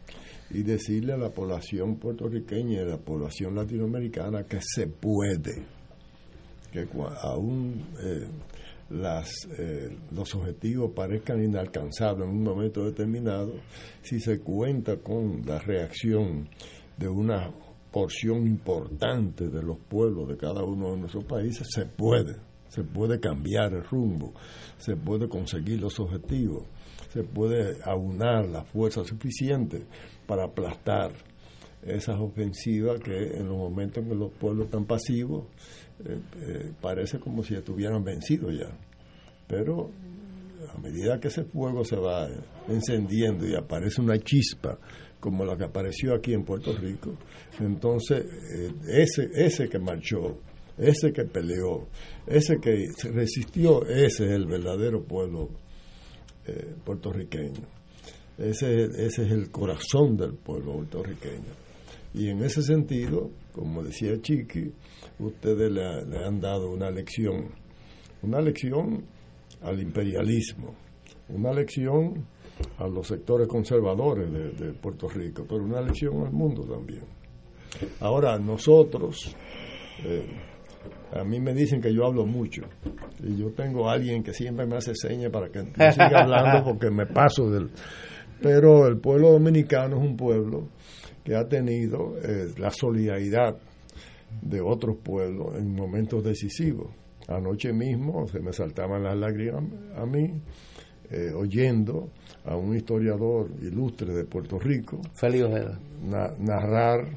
y 0.50 0.62
decirle 0.62 1.12
a 1.12 1.16
la 1.16 1.30
población 1.30 1.96
puertorriqueña 1.96 2.72
y 2.72 2.78
a 2.78 2.84
la 2.84 2.98
población 2.98 3.54
latinoamericana 3.54 4.44
que 4.44 4.58
se 4.60 4.88
puede, 4.88 5.62
que 6.72 6.88
aún 7.22 7.86
eh, 8.02 8.26
las, 8.90 9.28
eh, 9.58 9.96
los 10.12 10.34
objetivos 10.34 10.92
parezcan 10.92 11.42
inalcanzables 11.42 12.28
en 12.28 12.34
un 12.34 12.42
momento 12.42 12.84
determinado, 12.84 13.54
si 14.02 14.20
se 14.20 14.40
cuenta 14.40 14.96
con 14.98 15.42
la 15.44 15.58
reacción 15.58 16.48
de 16.96 17.08
una 17.08 17.50
porción 17.90 18.46
importante 18.46 19.48
de 19.48 19.62
los 19.62 19.78
pueblos 19.78 20.28
de 20.28 20.36
cada 20.36 20.62
uno 20.62 20.92
de 20.92 20.98
nuestros 20.98 21.24
países, 21.24 21.66
se 21.70 21.86
puede 21.86 22.36
se 22.68 22.84
puede 22.84 23.18
cambiar 23.18 23.72
el 23.72 23.84
rumbo, 23.84 24.34
se 24.76 24.96
puede 24.96 25.28
conseguir 25.28 25.80
los 25.80 25.98
objetivos, 25.98 26.64
se 27.08 27.22
puede 27.22 27.78
aunar 27.84 28.46
la 28.48 28.64
fuerza 28.64 29.02
suficiente 29.02 29.86
para 30.26 30.44
aplastar 30.44 31.12
esas 31.86 32.18
ofensivas 32.18 33.00
que 33.00 33.36
en 33.36 33.46
los 33.46 33.56
momentos 33.56 34.02
en 34.02 34.10
que 34.10 34.14
los 34.16 34.32
pueblos 34.32 34.66
están 34.66 34.84
pasivos 34.86 35.46
eh, 36.04 36.18
eh, 36.40 36.72
parece 36.80 37.18
como 37.18 37.42
si 37.42 37.54
estuvieran 37.54 38.02
vencidos 38.04 38.52
ya. 38.58 38.76
Pero 39.46 39.90
a 40.74 40.78
medida 40.78 41.20
que 41.20 41.28
ese 41.28 41.44
fuego 41.44 41.84
se 41.84 41.96
va 41.96 42.28
encendiendo 42.68 43.46
y 43.46 43.54
aparece 43.54 44.00
una 44.00 44.18
chispa 44.18 44.78
como 45.20 45.44
la 45.44 45.56
que 45.56 45.64
apareció 45.64 46.14
aquí 46.14 46.34
en 46.34 46.44
Puerto 46.44 46.76
Rico, 46.76 47.14
entonces 47.58 48.24
eh, 48.52 48.72
ese, 48.88 49.28
ese 49.34 49.68
que 49.68 49.78
marchó 49.78 50.38
ese 50.78 51.10
que 51.10 51.24
peleó, 51.24 51.88
ese 52.26 52.58
que 52.58 52.84
resistió, 53.10 53.86
ese 53.86 54.26
es 54.26 54.30
el 54.30 54.44
verdadero 54.44 55.02
pueblo 55.02 55.48
puertorriqueño. 56.84 57.66
Ese, 58.36 58.84
ese 58.84 59.22
es 59.24 59.32
el 59.32 59.50
corazón 59.50 60.18
del 60.18 60.34
pueblo 60.34 60.74
puertorriqueño. 60.74 61.65
Y 62.16 62.30
en 62.30 62.42
ese 62.42 62.62
sentido, 62.62 63.30
como 63.52 63.82
decía 63.82 64.18
Chiqui, 64.18 64.72
ustedes 65.18 65.70
le, 65.70 66.24
han 66.24 66.40
dado 66.40 66.70
una 66.70 66.90
lección, 66.90 67.50
una 68.22 68.40
lección 68.40 69.04
al 69.60 69.82
imperialismo, 69.82 70.74
una 71.28 71.52
lección 71.52 72.26
a 72.78 72.88
los 72.88 73.08
sectores 73.08 73.46
conservadores 73.46 74.32
de, 74.32 74.72
Puerto 74.72 75.10
Rico, 75.10 75.44
pero 75.46 75.62
una 75.62 75.82
lección 75.82 76.24
al 76.24 76.32
mundo 76.32 76.62
también. 76.62 77.02
Ahora, 78.00 78.38
nosotros, 78.38 79.36
eh, 80.02 80.26
a 81.12 81.22
mí 81.22 81.38
me 81.38 81.52
dicen 81.52 81.82
que 81.82 81.92
yo 81.92 82.06
hablo 82.06 82.24
mucho 82.24 82.62
y 83.22 83.36
yo 83.36 83.50
tengo 83.50 83.90
a 83.90 83.92
alguien 83.92 84.22
que 84.22 84.32
siempre 84.32 84.64
me 84.64 84.76
hace 84.76 84.94
señas 84.94 85.30
para 85.30 85.50
que 85.50 85.58
no 85.64 85.92
siga 85.92 86.22
hablando 86.22 86.64
porque 86.70 86.90
me 86.90 87.04
paso 87.04 87.50
del... 87.50 87.68
Pero 88.40 88.86
el 88.86 88.98
pueblo 88.98 89.32
dominicano 89.32 89.96
es 89.96 90.02
un 90.02 90.16
pueblo 90.16 90.68
que 91.26 91.34
ha 91.34 91.48
tenido 91.48 92.16
eh, 92.22 92.52
la 92.56 92.70
solidaridad 92.70 93.56
de 94.42 94.60
otros 94.60 94.98
pueblos 95.02 95.56
en 95.56 95.74
momentos 95.74 96.22
decisivos. 96.22 96.92
Anoche 97.26 97.72
mismo 97.72 98.28
se 98.28 98.38
me 98.38 98.52
saltaban 98.52 99.02
las 99.02 99.16
lágrimas 99.16 99.64
a 99.96 100.06
mí 100.06 100.40
eh, 101.10 101.32
oyendo 101.34 102.10
a 102.44 102.56
un 102.56 102.76
historiador 102.76 103.50
ilustre 103.60 104.14
de 104.14 104.24
Puerto 104.24 104.60
Rico 104.60 105.00
narrar 106.38 107.08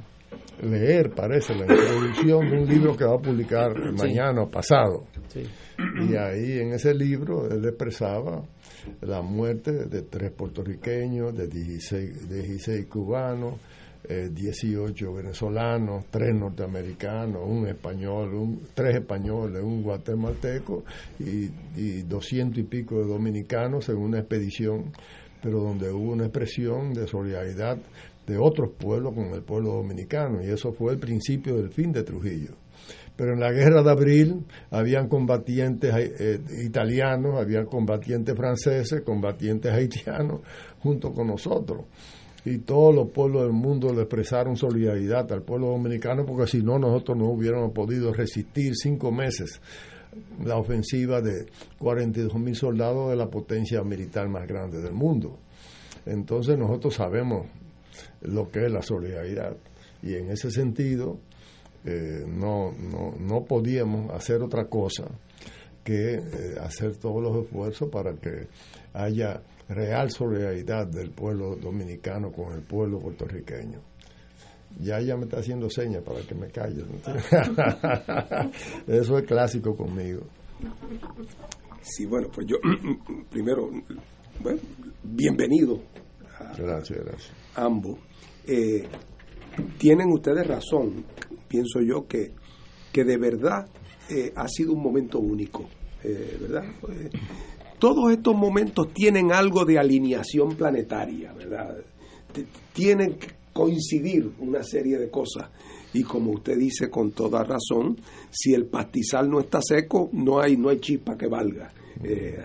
leer, 0.64 1.12
parece, 1.12 1.54
la 1.54 1.72
introducción 1.72 2.50
de 2.50 2.62
un 2.62 2.68
libro 2.68 2.98
que 2.98 3.06
va 3.06 3.16
a 3.16 3.22
publicar 3.22 3.72
mañana 3.94 4.42
o 4.42 4.50
pasado. 4.50 5.06
Y 5.78 6.16
ahí 6.16 6.60
en 6.60 6.74
ese 6.74 6.94
libro 6.94 7.48
él 7.50 7.64
expresaba 7.64 8.44
la 9.02 9.22
muerte 9.22 9.72
de 9.86 10.02
tres 10.04 10.32
puertorriqueños, 10.32 11.36
de 11.36 11.48
16, 11.48 12.30
16 12.30 12.88
cubanos, 12.88 13.56
18 14.10 15.06
eh, 15.06 15.14
venezolanos, 15.14 16.06
tres 16.10 16.34
norteamericanos, 16.34 17.42
un 17.46 17.68
español, 17.68 18.34
un, 18.34 18.62
tres 18.74 18.96
españoles, 18.96 19.62
un 19.62 19.84
guatemalteco 19.84 20.84
y, 21.20 21.50
y 21.76 22.02
200 22.04 22.58
y 22.58 22.64
pico 22.64 22.98
de 22.98 23.08
dominicanos 23.08 23.88
en 23.90 23.98
una 23.98 24.20
expedición, 24.20 24.92
pero 25.42 25.60
donde 25.60 25.92
hubo 25.92 26.14
una 26.14 26.26
expresión 26.26 26.94
de 26.94 27.08
solidaridad 27.08 27.78
de 28.26 28.38
otros 28.38 28.72
pueblos 28.78 29.14
con 29.14 29.34
el 29.34 29.42
pueblo 29.42 29.74
dominicano, 29.74 30.44
y 30.44 30.50
eso 30.50 30.72
fue 30.74 30.94
el 30.94 31.00
principio 31.00 31.56
del 31.58 31.70
fin 31.72 31.92
de 31.92 32.04
Trujillo. 32.04 32.56
Pero 33.16 33.34
en 33.34 33.42
la 33.42 33.52
guerra 33.52 33.84
de 33.84 33.92
abril 33.92 34.46
habían 34.72 35.10
combatientes 35.10 35.94
eh, 35.94 36.40
italianos, 36.64 37.38
habían 37.38 37.66
combatientes 37.66 38.34
franceses, 38.36 39.02
combatientes 39.02 39.74
haitianos 39.74 40.42
junto 40.80 41.12
con 41.12 41.28
nosotros. 41.28 41.86
Y 42.46 42.60
todos 42.60 42.96
los 42.96 43.10
pueblos 43.10 43.44
del 43.44 43.52
mundo 43.52 43.94
le 43.94 44.02
expresaron 44.02 44.56
solidaridad 44.56 45.32
al 45.32 45.42
pueblo 45.42 45.68
dominicano 45.68 46.26
porque 46.26 46.48
si 46.48 46.64
no 46.64 46.80
nosotros 46.80 47.18
no 47.18 47.26
hubiéramos 47.26 47.72
podido 47.72 48.14
resistir 48.14 48.76
cinco 48.76 49.12
meses 49.12 49.62
la 50.44 50.58
ofensiva 50.58 51.22
de 51.22 51.48
42 51.78 52.34
mil 52.36 52.56
soldados 52.56 53.10
de 53.10 53.16
la 53.16 53.30
potencia 53.30 53.84
militar 53.84 54.28
más 54.28 54.48
grande 54.48 54.82
del 54.82 54.94
mundo. 54.94 55.38
Entonces 56.06 56.58
nosotros 56.58 56.96
sabemos 56.96 57.48
lo 58.22 58.50
que 58.50 58.66
es 58.66 58.72
la 58.72 58.82
solidaridad 58.82 59.56
y 60.02 60.16
en 60.16 60.32
ese 60.32 60.50
sentido 60.50 61.20
eh, 61.86 62.24
no, 62.28 62.72
no, 62.72 63.14
no 63.20 63.44
podíamos 63.44 64.12
hacer 64.12 64.42
otra 64.42 64.66
cosa 64.66 65.06
que 65.84 66.16
eh, 66.16 66.22
hacer 66.62 66.98
todos 66.98 67.22
los 67.22 67.46
esfuerzos 67.46 67.90
para 67.90 68.14
que 68.14 68.48
haya 68.94 69.42
real 69.70 70.10
solidaridad 70.10 70.88
del 70.88 71.12
pueblo 71.12 71.56
dominicano 71.56 72.32
con 72.32 72.54
el 72.54 72.64
pueblo 72.64 73.00
puertorriqueño. 73.00 73.80
Ya 74.80 75.00
ella 75.00 75.16
me 75.16 75.24
está 75.24 75.40
haciendo 75.40 75.70
señas 75.70 76.04
para 76.04 76.22
que 76.22 76.36
me 76.36 76.50
calle. 76.50 76.84
Eso 78.88 79.18
es 79.18 79.26
clásico 79.26 79.76
conmigo. 79.76 80.22
Sí, 81.82 82.06
bueno, 82.06 82.28
pues 82.34 82.48
yo 82.48 82.58
primero, 83.30 83.70
bueno, 84.42 84.60
bienvenido. 85.04 85.82
gracias, 86.58 87.00
gracias. 87.00 87.32
Ambos. 87.56 88.00
Eh, 88.48 88.88
tienen 89.78 90.12
ustedes 90.12 90.46
razón, 90.48 91.06
pienso 91.48 91.82
yo, 91.82 92.08
que, 92.08 92.34
que 92.92 93.04
de 93.04 93.18
verdad 93.18 93.68
eh, 94.10 94.32
ha 94.36 94.48
sido 94.48 94.74
un 94.74 94.84
momento 94.84 95.20
único, 95.20 95.68
eh, 96.04 96.38
¿verdad? 96.42 96.64
Todos 97.80 98.12
estos 98.12 98.36
momentos 98.36 98.94
tienen 98.94 99.32
algo 99.32 99.66
de 99.66 99.80
alineación 99.80 100.56
planetaria, 100.56 101.34
¿verdad? 101.34 101.78
Tienen 102.74 103.16
que 103.16 103.28
coincidir 103.54 104.32
una 104.40 104.64
serie 104.64 104.98
de 104.98 105.10
cosas. 105.10 105.50
Y 105.94 106.04
como 106.04 106.32
usted 106.32 106.58
dice 106.58 106.90
con 106.90 107.12
toda 107.12 107.44
razón, 107.44 107.98
si 108.30 108.54
el 108.54 108.66
pastizal 108.66 109.30
no 109.30 109.40
está 109.40 109.60
seco, 109.62 110.10
no 110.14 110.40
hay, 110.40 110.56
no 110.56 110.70
hay 110.70 110.80
chispa 110.80 111.18
que 111.18 111.28
valga. 111.28 111.72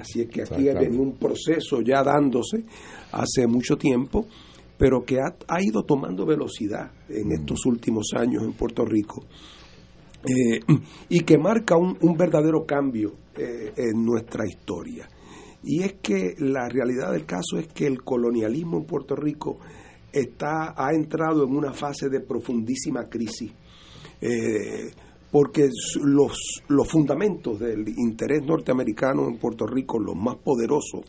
así 0.01 0.23
es 0.23 0.28
que 0.28 0.43
aquí 0.43 0.69
ha 0.69 0.74
venido 0.74 1.02
un 1.02 1.16
proceso 1.16 1.82
ya 1.82 2.02
dándose 2.02 2.65
hace 3.12 3.47
mucho 3.47 3.77
tiempo 3.77 4.27
pero 4.77 5.05
que 5.05 5.19
ha, 5.20 5.62
ido 5.62 5.85
tomando 5.85 6.27
velocidad 6.27 6.90
en 7.09 7.32
estos 7.32 7.65
últimos 7.66 8.09
años 8.16 8.43
en 8.43 8.52
Puerto 8.52 8.85
Rico 8.85 9.24
eh, 10.27 10.61
y 11.09 11.20
que 11.20 11.39
marca 11.39 11.77
un, 11.77 12.16
verdadero 12.16 12.65
cambio 12.66 13.12
eh, 13.36 13.73
en 13.77 14.05
nuestra 14.05 14.47
historia. 14.47 15.09
Y 15.65 15.82
es 15.82 15.95
que 15.95 16.35
la 16.39 16.69
realidad 16.69 17.12
del 17.12 17.24
caso 17.24 17.59
es 17.59 17.69
que 17.69 17.86
el 17.86 18.03
colonialismo 18.03 18.78
en 18.78 18.85
Puerto 18.85 19.16
Rico 19.16 19.59
está, 20.12 20.74
ha 20.77 20.93
entrado 20.95 21.45
en 21.45 21.57
una 21.57 21.73
fase 21.73 22.09
de 22.09 22.20
profundísima 22.20 23.09
crisis. 23.09 23.53
Eh, 24.20 24.91
porque 25.35 25.69
los, 26.01 26.62
los 26.69 26.89
fundamentos 26.89 27.59
del 27.59 27.89
interés 27.89 28.45
norteamericano 28.45 29.27
en 29.27 29.36
Puerto 29.36 29.66
Rico, 29.66 29.99
los 29.99 30.15
más 30.15 30.36
poderosos, 30.36 31.01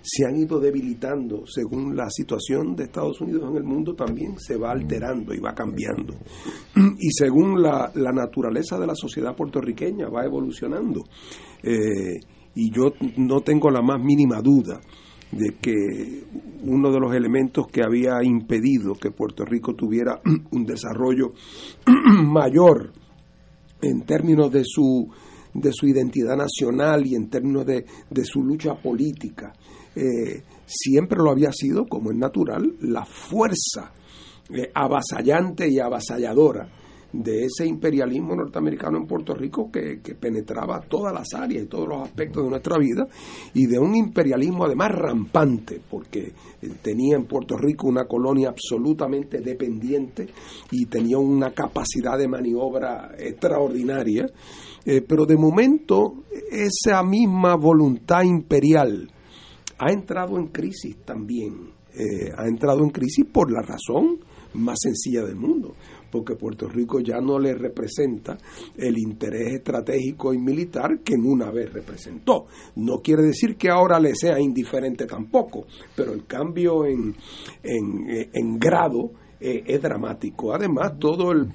se 0.00 0.24
han 0.24 0.36
ido 0.36 0.60
debilitando 0.60 1.44
según 1.44 1.96
la 1.96 2.08
situación 2.08 2.76
de 2.76 2.84
Estados 2.84 3.20
Unidos 3.20 3.50
en 3.50 3.56
el 3.56 3.64
mundo 3.64 3.94
también 3.94 4.38
se 4.38 4.56
va 4.56 4.70
alterando 4.70 5.34
y 5.34 5.40
va 5.40 5.54
cambiando. 5.54 6.14
Y 6.76 7.10
según 7.10 7.60
la, 7.60 7.90
naturaleza 7.94 8.78
de 8.78 8.86
la 8.86 8.94
sociedad 8.94 9.34
puertorriqueña 9.34 10.08
va 10.08 10.24
evolucionando. 10.24 11.02
Eh, 11.60 12.20
y 12.54 12.70
yo 12.70 12.92
no 13.16 13.40
tengo 13.40 13.70
la 13.70 13.82
más 13.82 14.00
mínima 14.02 14.40
duda 14.40 14.80
de 15.30 15.56
que 15.60 16.24
uno 16.62 16.92
de 16.92 17.00
los 17.00 17.14
elementos 17.14 17.66
que 17.66 17.82
había 17.82 18.22
impedido 18.22 18.94
que 18.94 19.10
Puerto 19.10 19.44
Rico 19.44 19.74
tuviera 19.74 20.20
un 20.52 20.64
desarrollo 20.64 21.32
mayor 22.24 22.92
en 23.82 24.02
términos 24.02 24.50
de 24.50 24.62
su, 24.64 25.08
de 25.52 25.72
su 25.72 25.86
identidad 25.86 26.36
nacional 26.36 27.06
y 27.06 27.14
en 27.14 27.28
términos 27.28 27.66
de, 27.66 27.84
su 28.24 28.42
lucha 28.42 28.74
política. 28.74 29.52
Eh, 29.94 30.42
siempre 30.64 31.18
lo 31.18 31.30
había 31.30 31.52
sido, 31.52 31.86
como 31.86 32.10
es 32.10 32.16
natural, 32.16 32.76
la 32.80 33.04
fuerza 33.04 33.92
eh, 34.50 34.70
avasallante 34.74 35.68
y 35.68 35.78
avasalladora 35.80 36.83
de 37.14 37.44
ese 37.44 37.64
imperialismo 37.64 38.34
norteamericano 38.34 38.98
en 38.98 39.06
Puerto 39.06 39.34
Rico 39.34 39.70
que, 39.70 40.00
penetraba 40.18 40.80
todas 40.80 41.12
las 41.12 41.32
áreas 41.34 41.64
y 41.64 41.66
todos 41.66 41.88
los 41.88 42.02
aspectos 42.02 42.42
de 42.42 42.50
nuestra 42.50 42.76
vida 42.78 43.06
y 43.52 43.66
de 43.66 43.78
un 43.78 43.94
imperialismo 43.94 44.64
además 44.64 44.90
rampante 44.92 45.80
porque 45.88 46.32
tenía 46.82 47.16
en 47.16 47.26
Puerto 47.26 47.56
Rico 47.56 47.86
una 47.86 48.06
colonia 48.06 48.48
absolutamente 48.48 49.40
dependiente 49.40 50.26
y 50.70 50.86
tenía 50.86 51.18
una 51.18 51.52
capacidad 51.52 52.18
de 52.18 52.26
maniobra 52.26 53.12
extraordinaria 53.16 54.26
eh, 54.84 55.02
pero 55.02 55.24
de 55.24 55.36
momento 55.36 56.24
esa 56.50 57.02
misma 57.02 57.54
voluntad 57.54 58.22
imperial 58.22 59.10
ha 59.78 59.92
entrado 59.92 60.36
en 60.36 60.48
crisis 60.48 60.96
también 61.04 61.70
eh, 61.94 62.32
ha 62.36 62.48
entrado 62.48 62.82
en 62.82 62.90
crisis 62.90 63.24
por 63.32 63.52
la 63.52 63.62
razón 63.62 64.18
más 64.54 64.78
sencilla 64.80 65.24
del 65.24 65.36
mundo 65.36 65.74
porque 66.14 66.36
Puerto 66.36 66.68
Rico 66.68 67.00
ya 67.00 67.20
no 67.20 67.40
le 67.40 67.54
representa 67.54 68.38
el 68.76 68.96
interés 68.98 69.54
estratégico 69.54 70.32
y 70.32 70.38
militar 70.38 71.00
que 71.00 71.14
en 71.14 71.26
una 71.26 71.50
vez 71.50 71.72
representó. 71.72 72.46
No 72.76 73.00
quiere 73.02 73.24
decir 73.24 73.56
que 73.56 73.68
ahora 73.68 73.98
le 73.98 74.14
sea 74.14 74.38
indiferente 74.38 75.06
tampoco, 75.06 75.66
pero 75.96 76.12
el 76.12 76.24
cambio 76.24 76.86
en, 76.86 77.16
en, 77.64 78.58
grado 78.60 79.10
eh, 79.40 79.64
es 79.66 79.82
dramático. 79.82 80.54
Además, 80.54 81.00
todo 81.00 81.32
el, 81.32 81.52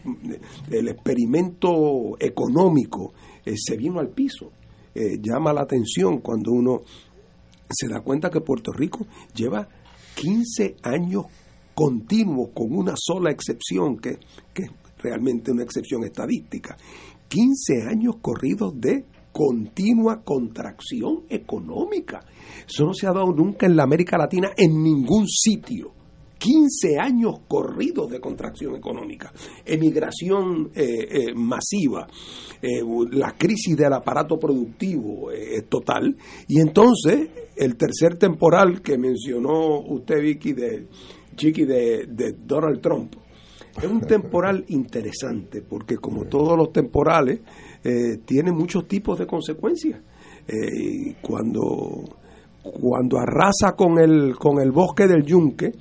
experimento 0.69 2.17
económico 2.19 3.13
eh, 3.45 3.53
se 3.55 3.77
vino 3.77 4.01
al 4.01 4.09
piso. 4.09 4.51
Eh, 4.93 5.19
llama 5.21 5.53
la 5.53 5.61
atención 5.61 6.19
cuando 6.19 6.51
uno 6.51 6.81
se 7.69 7.87
da 7.87 8.01
cuenta 8.01 8.29
que 8.29 8.41
Puerto 8.41 8.73
Rico 8.73 9.07
lleva 9.33 9.69
15 10.15 10.75
años 10.83 11.27
continuo, 11.79 12.51
con 12.53 12.75
una 12.75 12.93
sola 12.97 13.31
excepción, 13.31 13.99
que, 13.99 14.17
que 14.53 14.63
es 14.63 14.71
realmente 15.01 15.49
una 15.49 15.63
excepción 15.63 16.03
estadística. 16.03 16.75
15 17.29 17.83
años 17.89 18.17
corridos 18.21 18.73
de 18.81 19.05
continua 19.31 20.21
contracción 20.25 21.23
económica. 21.29 22.19
Eso 22.67 22.83
no 22.83 22.93
se 22.93 23.07
ha 23.07 23.13
dado 23.13 23.31
nunca 23.31 23.65
en 23.65 23.77
la 23.77 23.83
América 23.83 24.17
Latina 24.17 24.49
en 24.57 24.83
ningún 24.83 25.25
sitio. 25.29 25.93
15 26.37 26.97
años 26.99 27.41
corridos 27.47 28.09
de 28.09 28.19
contracción 28.19 28.75
económica, 28.75 29.31
emigración 29.65 30.71
eh, 30.73 31.07
eh, 31.09 31.33
masiva, 31.35 32.07
eh, 32.61 32.81
la 33.11 33.35
crisis 33.37 33.75
del 33.75 33.91
aparato 33.91 34.39
productivo 34.39 35.29
total, 35.67 36.15
y 36.47 36.61
entonces 36.61 37.29
el 37.57 37.75
tercer 37.75 38.17
temporal 38.17 38.81
que 38.81 38.97
mencionó 38.97 39.81
usted, 39.81 40.21
Vicky, 40.21 40.53
de 40.53 40.87
chiqui 41.39 41.65
de, 41.65 42.35
Donald 42.37 42.81
Trump. 42.81 43.15
Es 43.77 43.89
un 43.89 44.01
temporal 44.01 44.65
interesante 44.69 45.61
porque 45.61 45.97
como 45.97 46.25
todos 46.25 46.57
los 46.57 46.71
temporales 46.71 47.39
eh, 47.83 48.17
tiene 48.25 48.51
muchos 48.51 48.87
tipos 48.87 49.17
de 49.17 49.25
consecuencias. 49.25 50.01
Eh, 50.47 51.15
cuando, 51.21 52.03
cuando 52.61 53.17
arrasa 53.19 53.75
con 53.75 53.99
el, 53.99 54.35
con 54.35 54.59
el 54.59 54.71
bosque 54.71 55.07
del 55.07 55.23
yunque, 55.23 55.71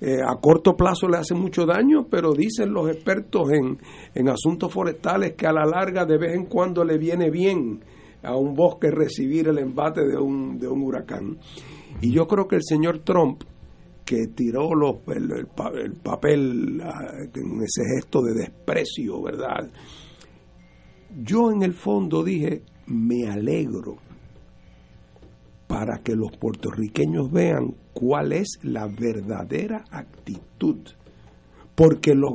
eh, 0.00 0.18
a 0.26 0.36
corto 0.40 0.74
plazo 0.76 1.08
le 1.08 1.18
hace 1.18 1.34
mucho 1.34 1.64
daño, 1.64 2.06
pero 2.10 2.32
dicen 2.32 2.72
los 2.72 2.90
expertos 2.90 3.50
en, 3.52 3.78
en 4.14 4.28
asuntos 4.28 4.72
forestales 4.72 5.34
que 5.34 5.46
a 5.46 5.52
la 5.52 5.64
larga 5.64 6.04
de 6.04 6.18
vez 6.18 6.34
en 6.34 6.46
cuando 6.46 6.84
le 6.84 6.98
viene 6.98 7.30
bien 7.30 7.80
a 8.22 8.36
un 8.36 8.54
bosque 8.54 8.90
recibir 8.90 9.48
el 9.48 9.58
embate 9.58 10.04
de 10.04 10.18
un, 10.18 10.58
de 10.58 10.68
un 10.68 10.82
huracán. 10.82 11.38
Y 12.00 12.12
yo 12.12 12.26
creo 12.26 12.48
que 12.48 12.56
el 12.56 12.62
señor 12.64 12.98
Trump 13.00 13.44
que 14.06 14.28
tiró 14.28 14.72
los, 14.74 14.98
el, 15.08 15.48
papel 16.00 16.80
en 17.34 17.62
ese 17.62 17.82
gesto 17.92 18.22
de 18.22 18.34
desprecio, 18.34 19.20
¿verdad? 19.20 19.68
Yo 21.22 21.50
en 21.50 21.64
el 21.64 21.74
fondo 21.74 22.22
dije, 22.22 22.62
me 22.86 23.28
alegro 23.28 23.96
para 25.66 25.98
que 25.98 26.14
los 26.14 26.30
puertorriqueños 26.38 27.32
vean 27.32 27.74
cuál 27.92 28.32
es 28.32 28.60
la 28.62 28.86
verdadera 28.86 29.84
actitud. 29.90 30.78
Porque 31.74 32.14
los, 32.14 32.32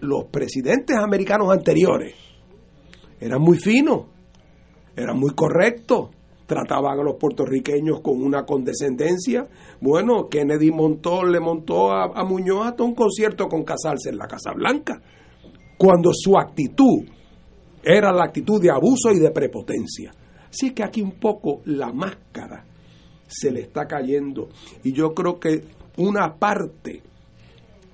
los 0.00 0.24
presidentes 0.24 0.96
americanos 0.96 1.50
anteriores 1.50 2.14
eran 3.20 3.40
muy 3.40 3.58
finos, 3.58 4.06
eran 4.96 5.18
muy 5.18 5.30
correctos, 5.30 6.10
trataban 6.46 6.98
a 6.98 7.02
los 7.02 7.16
puertorriqueños 7.16 8.00
con 8.00 8.22
una 8.22 8.44
condescendencia. 8.44 9.48
Bueno, 9.80 10.28
Kennedy 10.28 10.70
montó, 10.70 11.24
le 11.24 11.40
montó 11.40 11.92
a, 11.92 12.24
Muñoz 12.24 12.66
hasta 12.66 12.82
un 12.82 12.94
concierto 12.94 13.48
con 13.48 13.64
casarse 13.64 14.10
en 14.10 14.18
la 14.18 14.26
Casa 14.26 14.52
Blanca, 14.52 15.00
cuando 15.78 16.10
su 16.12 16.36
actitud 16.36 17.04
era 17.82 18.12
la 18.12 18.24
actitud 18.24 18.60
de 18.60 18.70
abuso 18.70 19.10
y 19.12 19.18
de 19.18 19.30
prepotencia. 19.30 20.12
Así 20.48 20.72
que 20.72 20.84
aquí 20.84 21.00
un 21.00 21.18
poco 21.18 21.62
la 21.64 21.92
máscara 21.92 22.64
se 23.26 23.50
le 23.50 23.62
está 23.62 23.86
cayendo 23.86 24.50
y 24.84 24.92
yo 24.92 25.14
creo 25.14 25.40
que 25.40 25.64
una 25.96 26.34
parte 26.38 27.02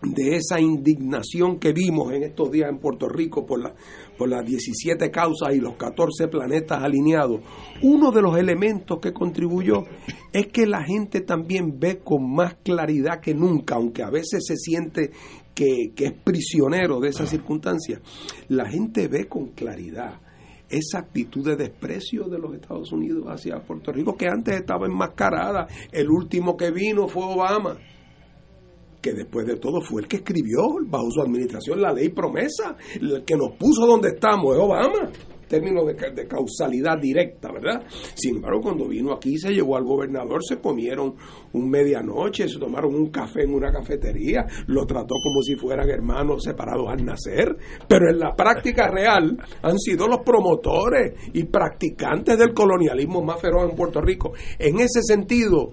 de 0.03 0.37
esa 0.37 0.61
indignación 0.61 1.59
que 1.59 1.73
vimos 1.73 2.13
en 2.13 2.23
estos 2.23 2.51
días 2.51 2.69
en 2.69 2.79
Puerto 2.79 3.09
Rico 3.09 3.45
por, 3.45 3.61
la, 3.61 3.75
por 4.19 4.29
las 4.29 4.45
17 4.45 5.11
causas 5.11 5.55
y 5.55 5.61
los 5.61 5.77
14 5.77 6.29
planetas 6.29 6.83
alineados, 6.83 7.41
uno 7.83 8.11
de 8.11 8.21
los 8.21 8.37
elementos 8.37 8.99
que 9.01 9.13
contribuyó 9.13 9.85
es 10.33 10.49
que 10.49 10.67
la 10.67 10.83
gente 10.83 11.21
también 11.21 11.79
ve 11.79 12.01
con 12.01 12.35
más 12.35 12.57
claridad 12.63 13.21
que 13.21 13.33
nunca, 13.33 13.77
aunque 13.77 14.03
a 14.03 14.11
veces 14.11 14.45
se 14.47 14.57
siente 14.57 15.13
que, 15.55 15.93
que 15.95 16.07
es 16.07 16.13
prisionero 16.13 17.01
de 17.01 17.11
esas 17.11 17.31
circunstancias, 17.31 18.01
la 18.49 18.69
gente 18.69 19.09
ve 19.09 19.29
con 19.29 19.53
claridad 19.53 20.21
esa 20.69 20.99
actitud 20.99 21.47
de 21.47 21.57
desprecio 21.57 22.25
de 22.25 22.39
los 22.39 22.55
Estados 22.55 22.93
Unidos 22.93 23.25
hacia 23.27 23.63
Puerto 23.63 23.91
Rico 23.91 24.17
que 24.17 24.29
antes 24.29 24.55
estaba 24.55 24.87
enmascarada. 24.87 25.67
El 25.91 26.11
último 26.11 26.57
que 26.57 26.71
vino 26.71 27.09
fue 27.09 27.25
Obama 27.25 27.79
que 29.01 29.13
después 29.13 29.47
de 29.47 29.57
todo 29.57 29.81
fue 29.81 30.03
el 30.03 30.09
que 30.09 30.17
escribió 30.17 30.61
bajo 30.87 31.11
su 31.11 31.21
administración 31.21 31.81
la 31.81 31.93
ley 31.93 32.09
promesa, 32.09 32.77
el 33.01 33.25
que 33.25 33.37
nos 33.37 33.57
puso 33.57 33.87
donde 33.87 34.09
estamos 34.09 34.57
es 34.57 34.63
Obama, 34.63 35.11
términos 35.49 35.87
de, 35.87 35.95
de, 35.95 36.29
causalidad 36.29 36.99
directa, 37.01 37.51
¿verdad? 37.51 37.83
Sin 38.15 38.37
embargo, 38.37 38.61
cuando 38.61 38.87
vino 38.87 39.13
aquí 39.13 39.39
se 39.39 39.53
llevó 39.53 39.77
al 39.77 39.85
gobernador, 39.85 40.45
se 40.45 40.61
comieron 40.61 41.15
un 41.53 41.71
medianoche, 41.71 42.49
se 42.49 42.59
tomaron 42.59 42.95
un 42.95 43.11
café 43.11 43.45
en 43.45 43.55
una 43.55 43.73
cafetería, 43.73 44.47
lo 44.67 44.85
trató 44.87 45.15
como 45.23 45.43
si 45.43 45.57
fueran 45.57 45.89
hermanos 45.89 46.45
separados 46.45 46.89
al 46.89 47.05
nacer, 47.05 47.57
pero 47.89 48.11
en 48.11 48.19
la 48.19 48.35
práctica 48.37 48.89
real 48.89 49.39
han 49.63 49.79
sido 49.79 50.07
los 50.07 50.21
promotores 50.21 51.15
y 51.33 51.45
practicantes 51.45 52.39
del 52.39 52.53
colonialismo 52.53 53.23
más 53.23 53.41
feroz 53.41 53.71
en 53.71 53.77
Puerto 53.77 54.01
Rico. 54.01 54.33
En 54.59 54.79
ese 54.81 55.03
sentido, 55.03 55.73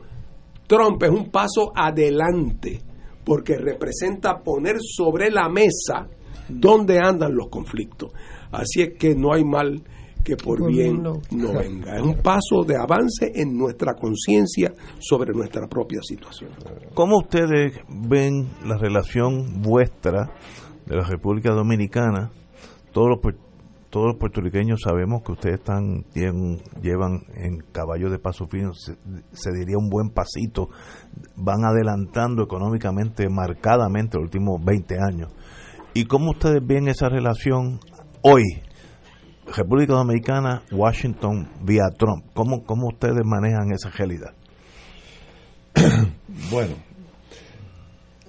Trump 0.67 1.03
es 1.03 1.09
un 1.09 1.29
paso 1.29 1.71
adelante 1.75 2.81
porque 3.25 3.57
representa 3.57 4.37
poner 4.43 4.77
sobre 4.79 5.31
la 5.31 5.49
mesa 5.49 6.07
dónde 6.47 6.99
andan 6.99 7.35
los 7.35 7.49
conflictos. 7.49 8.11
Así 8.51 8.81
es 8.81 8.97
que 8.97 9.15
no 9.15 9.33
hay 9.33 9.43
mal 9.43 9.83
que 10.23 10.35
por 10.35 10.67
bien 10.67 11.03
no. 11.03 11.21
venga. 11.31 11.97
Es 11.97 12.01
un 12.01 12.17
paso 12.17 12.63
de 12.65 12.75
avance 12.75 13.31
en 13.35 13.55
nuestra 13.55 13.93
conciencia 13.93 14.73
sobre 14.99 15.33
nuestra 15.33 15.67
propia 15.67 15.99
situación. 16.01 16.49
¿Cómo 16.93 17.19
ustedes 17.19 17.79
ven 17.87 18.49
la 18.65 18.77
relación 18.77 19.61
vuestra 19.61 20.31
de 20.85 20.95
la 20.95 21.03
República 21.03 21.51
Dominicana? 21.53 22.31
Todos 22.91 23.09
los 23.09 23.19
todos 23.95 24.07
los 24.07 24.17
puertorriqueños 24.17 24.81
sabemos 24.83 25.23
que 25.23 25.31
ustedes 25.31 25.59
están 25.59 26.03
llevan 26.81 27.21
en 27.33 27.59
caballo 27.71 28.09
de 28.09 28.19
paso 28.19 28.45
fino, 28.45 28.73
se, 28.73 29.51
diría 29.53 29.77
un 29.77 29.87
buen 29.87 30.09
pasito, 30.09 30.67
van 31.37 31.63
adelantando 31.63 32.43
económicamente 32.43 33.29
marcadamente 33.29 34.17
los 34.17 34.25
últimos 34.25 34.61
20 34.65 34.97
años. 34.99 35.31
¿Y 35.93 36.07
cómo 36.07 36.31
ustedes 36.31 36.59
ven 36.61 36.89
esa 36.89 37.07
relación 37.07 37.79
hoy? 38.21 38.43
República 39.55 39.93
Dominicana, 39.93 40.63
Washington, 40.73 41.47
vía 41.63 41.85
Trump. 41.97 42.25
¿Cómo, 42.33 42.65
cómo 42.65 42.89
ustedes 42.89 43.23
manejan 43.23 43.71
esa 43.71 43.91
realidad? 43.91 44.33
bueno, 46.51 46.75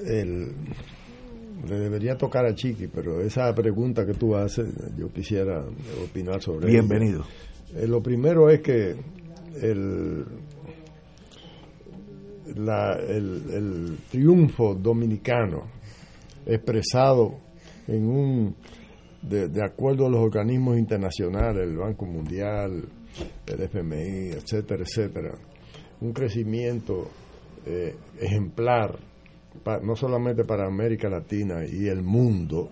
el, 0.06 0.55
le 1.64 1.78
debería 1.78 2.16
tocar 2.16 2.44
a 2.44 2.54
Chiqui, 2.54 2.88
pero 2.88 3.20
esa 3.20 3.52
pregunta 3.54 4.04
que 4.04 4.14
tú 4.14 4.36
haces, 4.36 4.68
yo 4.96 5.10
quisiera 5.12 5.64
opinar 6.04 6.42
sobre 6.42 6.66
Bienvenido. 6.66 7.24
Eh, 7.74 7.86
lo 7.86 8.02
primero 8.02 8.50
es 8.50 8.60
que 8.60 8.94
el, 9.60 10.24
la, 12.56 12.92
el, 12.94 13.42
el, 13.50 13.98
triunfo 14.10 14.74
dominicano 14.74 15.70
expresado 16.44 17.38
en 17.88 18.06
un 18.06 18.56
de, 19.22 19.48
de, 19.48 19.64
acuerdo 19.64 20.06
a 20.06 20.10
los 20.10 20.20
organismos 20.20 20.78
internacionales, 20.78 21.68
el 21.68 21.76
Banco 21.76 22.04
Mundial, 22.04 22.84
el 23.46 23.62
FMI, 23.62 24.30
etcétera, 24.36 24.84
etcétera, 24.84 25.34
un 26.00 26.12
crecimiento 26.12 27.08
eh, 27.64 27.96
ejemplar 28.20 28.96
no 29.82 29.96
solamente 29.96 30.44
para 30.44 30.66
América 30.66 31.08
Latina 31.08 31.64
y 31.64 31.88
el 31.88 32.02
mundo, 32.02 32.70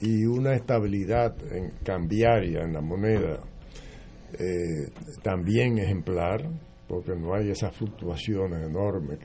y 0.00 0.24
una 0.24 0.54
estabilidad 0.54 1.34
en, 1.52 1.70
cambiaria 1.82 2.62
en 2.62 2.72
la 2.72 2.80
moneda 2.80 3.40
eh, 4.32 4.90
también 5.22 5.78
ejemplar, 5.78 6.48
porque 6.86 7.14
no 7.16 7.34
hay 7.34 7.50
esas 7.50 7.74
fluctuaciones 7.76 8.66
enormes 8.66 9.18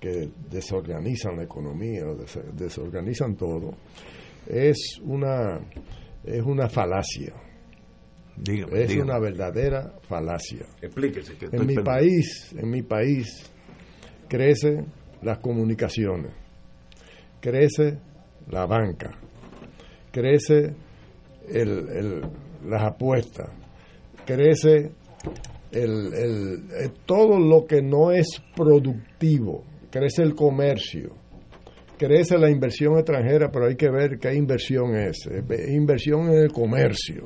que, 0.00 0.30
desorganizan 0.50 1.36
la 1.36 1.44
economía, 1.44 2.04
des, 2.14 2.38
desorganizan 2.54 3.34
todo, 3.34 3.72
es 4.46 5.00
una, 5.02 5.60
es 6.24 6.42
una 6.42 6.68
falacia. 6.68 7.34
Dígame, 8.36 8.82
es 8.82 8.88
dígame. 8.90 9.10
una 9.10 9.18
verdadera 9.18 9.94
falacia. 10.02 10.66
Explíquese. 10.80 11.36
Que 11.36 11.46
En 11.50 11.66
mi 11.66 11.76
país, 11.76 12.54
en 12.56 12.70
mi 12.70 12.82
país 12.82 13.50
crece 14.28 14.84
las 15.26 15.38
comunicaciones, 15.38 16.30
crece 17.40 17.98
la 18.48 18.64
banca, 18.64 19.10
crece 20.12 20.72
el, 21.48 21.88
el, 21.88 22.22
las 22.64 22.82
apuestas, 22.84 23.50
crece 24.24 24.92
el, 25.72 26.14
el, 26.14 26.92
todo 27.04 27.40
lo 27.40 27.66
que 27.66 27.82
no 27.82 28.12
es 28.12 28.40
productivo, 28.54 29.64
crece 29.90 30.22
el 30.22 30.36
comercio, 30.36 31.10
crece 31.98 32.38
la 32.38 32.48
inversión 32.48 32.96
extranjera, 32.96 33.50
pero 33.50 33.66
hay 33.66 33.74
que 33.74 33.90
ver 33.90 34.20
qué 34.20 34.32
inversión 34.32 34.94
es, 34.94 35.26
es 35.26 35.70
inversión 35.70 36.28
en 36.30 36.38
el 36.38 36.52
comercio. 36.52 37.24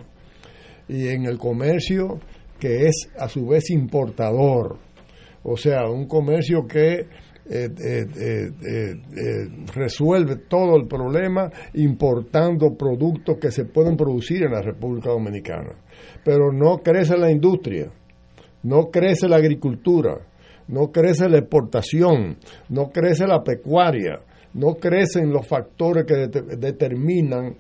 Y 0.89 1.07
en 1.09 1.27
el 1.27 1.37
comercio 1.37 2.19
que 2.59 2.87
es 2.87 3.11
a 3.19 3.29
su 3.29 3.47
vez 3.47 3.69
importador, 3.71 4.79
o 5.43 5.57
sea, 5.57 5.89
un 5.89 6.07
comercio 6.07 6.67
que 6.67 7.07
eh, 7.53 7.69
eh, 7.85 8.53
eh, 8.65 9.49
resuelve 9.75 10.37
todo 10.49 10.77
el 10.77 10.87
problema 10.87 11.51
importando 11.75 12.77
productos 12.77 13.39
que 13.41 13.51
se 13.51 13.65
pueden 13.65 13.97
producir 13.97 14.45
en 14.45 14.53
la 14.53 14.63
República 14.63 15.11
Dominicana. 15.11 15.75
Pero 16.25 16.53
no 16.53 16.79
crece 16.79 17.19
la 17.19 17.29
industria, 17.29 17.91
no 18.63 18.91
crece 18.93 19.29
la 19.29 19.39
agricultura, 19.39 20.21
no 20.69 20.93
crece 20.93 21.29
la 21.29 21.39
exportación, 21.39 22.37
no 22.69 22.91
crece 22.91 23.27
la 23.27 23.43
pecuaria, 23.43 24.21
no 24.55 24.77
crecen 24.77 25.33
los 25.33 25.45
factores 25.45 26.05
que 26.05 26.29
det 26.29 26.57
determinan 26.57 27.57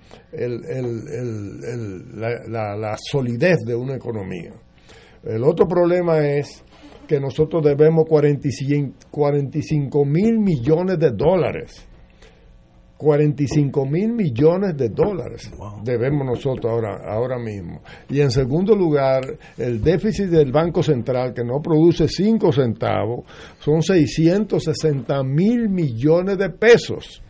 la 2.47 2.97
solidez 2.97 3.59
de 3.67 3.75
una 3.75 3.97
economía. 3.97 4.53
El 5.25 5.43
otro 5.43 5.67
problema 5.67 6.25
es 6.25 6.65
que 7.11 7.19
nosotros 7.19 7.65
debemos 7.65 8.05
45 8.09 10.05
mil 10.05 10.39
millones 10.39 10.97
de 10.97 11.11
dólares. 11.11 11.85
45 12.97 13.85
mil 13.85 14.13
millones 14.13 14.77
de 14.77 14.91
dólares 14.91 15.51
wow. 15.57 15.83
debemos 15.83 16.25
nosotros 16.25 16.71
ahora, 16.71 17.01
ahora 17.05 17.37
mismo. 17.37 17.81
Y 18.09 18.21
en 18.21 18.31
segundo 18.31 18.77
lugar, 18.77 19.23
el 19.59 19.83
déficit 19.83 20.27
del 20.27 20.53
Banco 20.53 20.85
Central, 20.85 21.35
que 21.35 21.43
no 21.43 21.61
produce 21.61 22.07
5 22.07 22.53
centavos, 22.53 23.25
son 23.59 23.83
660 23.83 25.25
mil 25.25 25.69
millones 25.69 26.39
de 26.39 26.51
pesos 26.51 27.21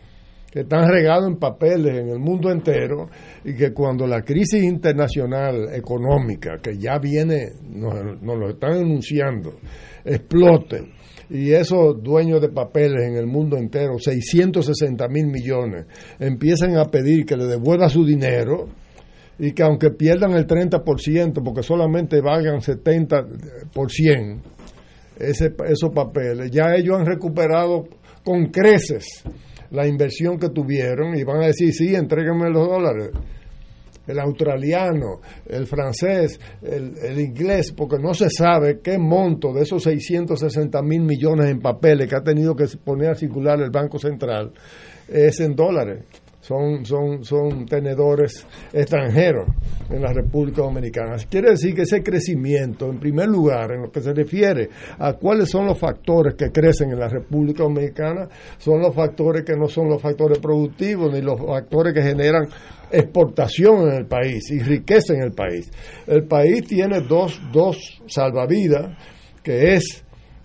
que 0.51 0.59
están 0.61 0.89
regados 0.89 1.27
en 1.29 1.37
papeles 1.37 1.97
en 1.97 2.09
el 2.09 2.19
mundo 2.19 2.51
entero 2.51 3.09
y 3.45 3.55
que 3.55 3.71
cuando 3.71 4.05
la 4.05 4.21
crisis 4.21 4.61
internacional 4.61 5.73
económica, 5.73 6.57
que 6.61 6.77
ya 6.77 6.99
viene, 6.99 7.53
nos, 7.69 8.21
nos 8.21 8.37
lo 8.37 8.49
están 8.49 8.73
anunciando, 8.73 9.53
explote, 10.03 10.91
y 11.29 11.53
esos 11.53 12.03
dueños 12.03 12.41
de 12.41 12.49
papeles 12.49 13.07
en 13.07 13.15
el 13.15 13.27
mundo 13.27 13.55
entero, 13.55 13.97
660 13.97 15.07
mil 15.07 15.27
millones, 15.27 15.85
empiezan 16.19 16.75
a 16.75 16.83
pedir 16.85 17.25
que 17.25 17.37
le 17.37 17.45
devuelva 17.45 17.87
su 17.87 18.03
dinero 18.03 18.67
y 19.39 19.53
que 19.53 19.63
aunque 19.63 19.91
pierdan 19.91 20.33
el 20.33 20.45
30%, 20.45 21.41
porque 21.41 21.63
solamente 21.63 22.19
valgan 22.19 22.59
70%, 22.59 24.41
ese, 25.17 25.53
esos 25.69 25.91
papeles, 25.95 26.51
ya 26.51 26.75
ellos 26.75 26.97
han 26.99 27.05
recuperado 27.05 27.85
con 28.23 28.47
creces 28.47 29.23
la 29.71 29.87
inversión 29.87 30.37
que 30.37 30.49
tuvieron 30.49 31.15
y 31.15 31.23
van 31.23 31.43
a 31.43 31.47
decir, 31.47 31.73
sí, 31.73 31.95
entréguenme 31.95 32.49
los 32.49 32.67
dólares. 32.67 33.09
El 34.07 34.19
australiano, 34.19 35.21
el 35.47 35.67
francés, 35.67 36.39
el, 36.61 36.97
el, 36.97 37.19
inglés, 37.19 37.71
porque 37.71 37.97
no 37.99 38.13
se 38.13 38.29
sabe 38.29 38.79
qué 38.81 38.97
monto 38.97 39.53
de 39.53 39.61
esos 39.61 39.83
660 39.83 40.81
mil 40.81 41.01
millones 41.01 41.47
en 41.47 41.61
papeles 41.61 42.09
que 42.09 42.15
ha 42.15 42.23
tenido 42.23 42.55
que 42.55 42.65
poner 42.83 43.11
a 43.11 43.15
circular 43.15 43.61
el 43.61 43.69
Banco 43.69 43.99
Central 43.99 44.51
es 45.11 45.39
en 45.39 45.55
dólares. 45.55 46.03
Son, 46.41 46.85
son, 46.85 47.23
son 47.23 47.65
tenedores 47.65 48.45
extranjeros 48.73 49.47
en 49.89 50.01
la 50.01 50.11
República 50.11 50.63
Dominicana. 50.63 51.15
Quiere 51.29 51.51
decir 51.51 51.73
que 51.75 51.83
ese 51.83 52.03
crecimiento, 52.03 52.89
en 52.89 52.99
primer 52.99 53.29
lugar, 53.29 53.71
en 53.71 53.83
lo 53.83 53.91
que 53.91 54.01
se 54.01 54.13
refiere 54.13 54.69
a 54.99 55.13
cuáles 55.13 55.49
son 55.49 55.67
los 55.67 55.77
factores 55.77 56.35
que 56.35 56.51
crecen 56.51 56.91
en 56.91 56.99
la 56.99 57.07
República 57.07 57.63
Dominicana, 57.63 58.27
son 58.57 58.81
los 58.81 58.93
factores 58.93 59.43
que 59.43 59.55
no 59.55 59.67
son 59.67 59.89
los 59.89 60.01
factores 60.01 60.39
productivos 60.39 61.13
ni 61.13 61.21
los 61.21 61.39
factores 61.39 61.93
que 61.93 62.01
generan 62.01 62.47
exportación 62.91 63.89
en 63.89 63.95
el 63.95 64.05
país 64.05 64.51
y 64.51 64.59
riqueza 64.59 65.13
en 65.13 65.21
el 65.21 65.31
país. 65.31 65.71
El 66.07 66.25
país 66.25 66.65
tiene 66.67 67.01
dos, 67.01 67.39
dos 67.53 68.01
salvavidas, 68.07 68.97
que 69.43 69.75
es 69.75 70.03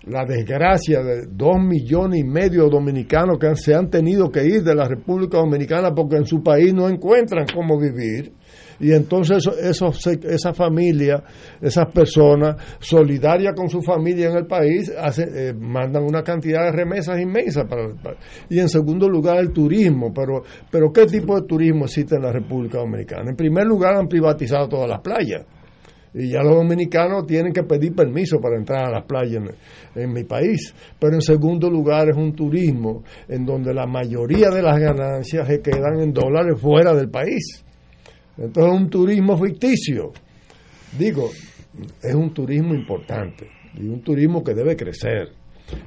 la 0.09 0.25
desgracia 0.25 1.01
de 1.01 1.27
dos 1.29 1.57
millones 1.59 2.21
y 2.21 2.23
medio 2.23 2.63
de 2.63 2.69
dominicanos 2.69 3.37
que 3.39 3.55
se 3.55 3.75
han 3.75 3.89
tenido 3.89 4.29
que 4.29 4.45
ir 4.45 4.63
de 4.63 4.73
la 4.73 4.87
República 4.87 5.37
Dominicana 5.37 5.93
porque 5.93 6.15
en 6.15 6.25
su 6.25 6.41
país 6.41 6.73
no 6.73 6.87
encuentran 6.89 7.45
cómo 7.53 7.77
vivir. 7.79 8.33
Y 8.79 8.93
entonces 8.93 9.47
eso, 9.61 9.91
esa 10.23 10.53
familia, 10.53 11.23
esas 11.59 11.91
personas 11.91 12.55
solidarias 12.79 13.53
con 13.55 13.69
su 13.69 13.81
familia 13.81 14.29
en 14.29 14.37
el 14.37 14.45
país, 14.45 14.91
eh, 14.91 15.53
mandan 15.57 16.03
una 16.03 16.21
cantidad 16.21 16.63
de 16.65 16.71
remesas 16.71 17.19
inmensas 17.19 17.65
para 17.67 17.85
el. 17.85 17.95
Y 18.49 18.59
en 18.59 18.69
segundo 18.69 19.09
lugar 19.09 19.39
el 19.39 19.51
turismo. 19.51 20.13
Pero, 20.13 20.43
pero 20.69 20.91
¿qué 20.93 21.05
tipo 21.05 21.39
de 21.39 21.47
turismo 21.47 21.85
existe 21.85 22.15
en 22.15 22.21
la 22.21 22.31
República 22.31 22.77
Dominicana? 22.77 23.31
En 23.31 23.35
primer 23.35 23.65
lugar 23.65 23.95
han 23.95 24.07
privatizado 24.07 24.69
todas 24.69 24.89
las 24.89 25.01
playas 25.01 25.43
y 26.17 26.31
ya 26.31 26.41
los 26.41 26.55
dominicanos 26.55 27.27
tienen 27.27 27.53
que 27.53 27.63
pedir 27.63 27.93
permiso 27.93 28.39
para 28.39 28.57
entrar 28.57 28.85
a 28.85 28.91
las 28.91 29.05
playas 29.05 29.43
en, 29.93 30.11
mi 30.11 30.23
país. 30.23 30.73
Pero 30.99 31.13
en 31.13 31.21
segundo 31.21 31.69
lugar 31.69 32.09
es 32.09 32.17
un 32.17 32.33
turismo 32.33 33.03
en 33.27 33.45
donde 33.45 33.73
la 33.73 33.85
mayoría 33.85 34.49
de 34.49 34.63
las 34.63 34.79
ganancias 34.79 35.47
se 35.47 35.61
quedan 35.61 35.99
en 35.99 36.11
dólares 36.11 36.59
fuera 36.59 36.95
del 36.95 37.09
país. 37.09 37.63
Entonces 38.35 38.73
es 38.73 38.79
un 38.81 38.89
turismo 38.89 39.37
ficticio. 39.37 40.11
Digo, 40.97 41.29
es 42.01 42.15
un 42.15 42.33
turismo 42.33 42.73
importante 42.73 43.47
y 43.75 43.87
un 43.87 44.01
turismo 44.01 44.43
que 44.43 44.55
debe 44.55 44.75
crecer 44.75 45.36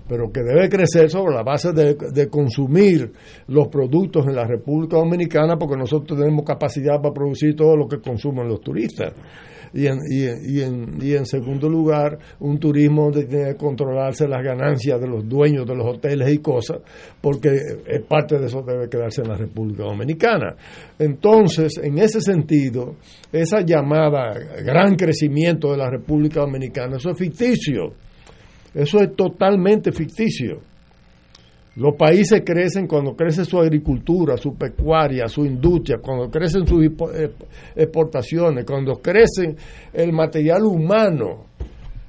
pero 0.09 0.31
que 0.31 0.43
debe 0.43 0.69
crecer 0.69 1.11
sobre 1.11 1.35
la 1.35 1.43
base 1.43 1.73
de, 1.73 2.29
consumir 2.29 3.13
los 3.49 3.69
productos 3.69 4.27
en 4.27 4.37
la 4.37 4.47
República 4.47 4.97
Dominicana 4.97 5.57
porque 5.57 5.77
nosotros 5.77 6.19
tenemos 6.19 6.45
capacidad 6.45 7.01
para 7.01 7.15
producir 7.15 7.57
todo 7.57 7.77
lo 7.77 7.89
que 7.89 8.01
consumen 8.01 8.49
los 8.49 8.61
turistas 8.61 9.13
y 9.73 9.87
en, 9.87 9.99
y, 10.09 10.61
en, 10.61 10.99
y 11.01 11.15
en 11.15 11.27
segundo 11.27 11.69
lugar 11.69 12.19
un 12.41 12.59
turismo 12.59 13.05
donde 13.05 13.25
tiene 13.25 13.53
que 13.53 13.57
controlarse 13.57 14.27
las 14.27 14.43
ganancias 14.43 15.01
de 15.01 15.07
los 15.07 15.29
dueños 15.29 15.67
de 15.67 15.77
los 15.77 15.87
hoteles 15.87 16.33
y 16.33 16.39
cosas, 16.39 16.79
porque 17.21 17.51
parte 18.09 18.39
de 18.39 18.47
eso 18.47 18.63
debe 18.63 18.89
quedarse 18.89 19.23
en 19.23 19.29
la 19.29 19.37
República 19.37 19.85
Dominicana. 19.85 20.57
Entonces, 20.99 21.79
en 21.83 21.99
ese 21.99 22.21
sentido, 22.21 22.97
esa 23.33 23.61
llamada 23.61 24.35
gran 24.65 24.97
crecimiento 24.97 25.71
de 25.71 25.79
la 25.79 25.91
República 25.91 26.41
Dominicana, 26.41 26.97
eso 26.97 27.11
es 27.11 27.19
ficticio, 27.19 27.95
eso 28.75 29.01
es 29.01 29.15
totalmente 29.15 29.93
ficticio. 29.93 30.61
Los 31.77 31.95
países 31.97 32.43
crecen 32.45 32.87
cuando 32.87 33.15
crece 33.15 33.45
su 33.45 33.59
agricultura, 33.59 34.37
su 34.37 34.55
pecuaria, 34.57 35.29
su 35.29 35.45
industria, 35.47 35.99
cuando 35.99 36.29
crecen 36.29 36.67
sus 36.67 36.85
eh, 36.85 37.31
exportaciones, 37.77 38.65
cuando 38.65 39.01
crece 39.01 39.55
el 39.93 40.13
material 40.13 40.65
humano, 40.65 41.47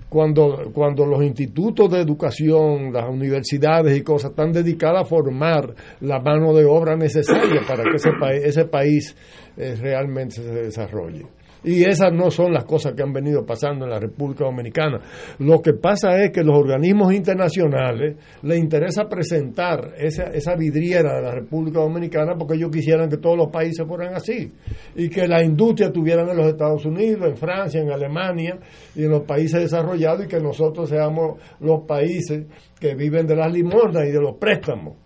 cuando, 0.10 0.72
cuando 0.74 1.06
los 1.06 1.24
institutos 1.24 1.90
de 1.90 2.02
educación, 2.02 2.92
las 2.92 3.08
universidades 3.08 3.96
y 3.96 4.02
cosas 4.02 4.32
están 4.32 4.52
dedicadas 4.52 5.04
a 5.04 5.06
formar 5.06 5.74
la 6.02 6.20
mano 6.20 6.54
de 6.54 6.66
obra 6.66 6.98
necesaria 6.98 7.62
para 7.66 7.84
que 7.84 7.96
ese, 7.96 8.12
país, 8.20 8.42
ese 8.44 8.66
país 8.66 9.16
eh, 9.56 9.76
realmente 9.80 10.36
se 10.36 10.52
desarrolle. 10.52 11.28
Y 11.64 11.84
esas 11.84 12.12
no 12.12 12.32
son 12.32 12.54
las 12.54 12.66
cosas 12.66 12.94
que 12.94 13.04
han 13.04 13.14
venido 13.14 13.46
pasando 13.46 13.86
en 13.86 13.92
la 13.92 14.00
República 14.00 14.46
Dominicana. 14.46 15.00
Lo 15.40 15.62
que 15.62 15.74
pasa 15.74 16.22
es 16.24 16.32
que 16.32 16.44
los 16.44 16.58
organismos 16.58 17.14
internacionales 17.14 18.16
les 18.42 18.58
interesa 18.58 19.08
presentar 19.08 19.94
esa, 19.98 20.24
esa 20.32 20.56
vidriera 20.56 21.16
de 21.16 21.22
la 21.22 21.32
República 21.32 21.80
Dominicana 21.80 22.36
porque 22.38 22.56
ellos 22.56 22.72
quisieran 22.72 23.10
que 23.10 23.18
todos 23.18 23.38
los 23.38 23.50
países 23.50 23.86
fueran 23.88 24.16
así 24.16 24.52
y 24.96 25.10
que 25.10 25.28
la 25.28 25.44
industria 25.44 25.88
estuvieran 25.88 26.30
en 26.30 26.38
los 26.38 26.48
Estados 26.48 26.86
Unidos, 26.86 27.28
en 27.28 27.38
Francia, 27.38 27.82
en 27.82 27.92
Alemania 27.92 28.58
y 28.96 29.04
en 29.04 29.12
los 29.12 29.22
países 29.22 29.62
desarrollados 29.62 30.26
y 30.26 30.28
que 30.28 30.40
nosotros 30.40 30.90
seamos 30.90 31.40
los 31.60 31.82
países 31.86 32.46
que 32.80 32.96
viven 32.96 33.28
de 33.28 33.36
las 33.36 33.52
limosnas 33.52 34.08
y 34.08 34.12
de 34.12 34.20
los 34.20 34.38
préstamos. 34.38 35.01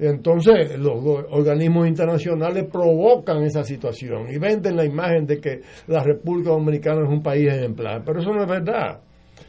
Entonces, 0.00 0.78
los 0.78 1.04
organismos 1.30 1.88
internacionales 1.88 2.66
provocan 2.70 3.42
esa 3.42 3.64
situación 3.64 4.28
y 4.32 4.38
venden 4.38 4.76
la 4.76 4.84
imagen 4.84 5.26
de 5.26 5.40
que 5.40 5.60
la 5.88 6.02
República 6.02 6.50
Dominicana 6.50 7.02
es 7.02 7.08
un 7.08 7.22
país 7.22 7.48
ejemplar. 7.48 8.02
Pero 8.04 8.20
eso 8.20 8.32
no 8.32 8.42
es 8.42 8.48
verdad. 8.48 9.00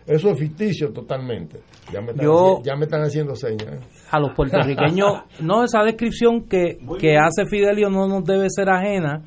Eso 0.06 0.30
es 0.32 0.40
ficticio 0.40 0.92
totalmente. 0.92 1.60
Ya 1.94 2.02
me 2.02 2.12
están, 2.12 2.28
ya 2.64 2.76
me 2.76 2.86
están 2.86 3.02
haciendo 3.02 3.36
señas. 3.36 3.80
A 4.10 4.20
los 4.20 4.32
puertorriqueños, 4.36 5.24
no, 5.42 5.64
esa 5.64 5.84
descripción 5.84 6.48
que, 6.48 6.80
que 7.00 7.18
hace 7.18 7.46
Fidelio 7.46 7.90
no 7.90 8.08
nos 8.08 8.24
debe 8.24 8.48
ser 8.50 8.70
ajena, 8.70 9.22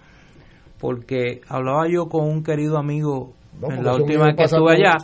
porque 0.81 1.41
hablaba 1.49 1.87
yo 1.89 2.07
con 2.07 2.25
un 2.25 2.43
querido 2.43 2.79
amigo 2.79 3.35
en 3.63 3.85
la 3.85 3.95
última 3.95 4.27
vez 4.27 4.37
que 4.37 4.43
estuve 4.45 4.73
allá, 4.73 4.97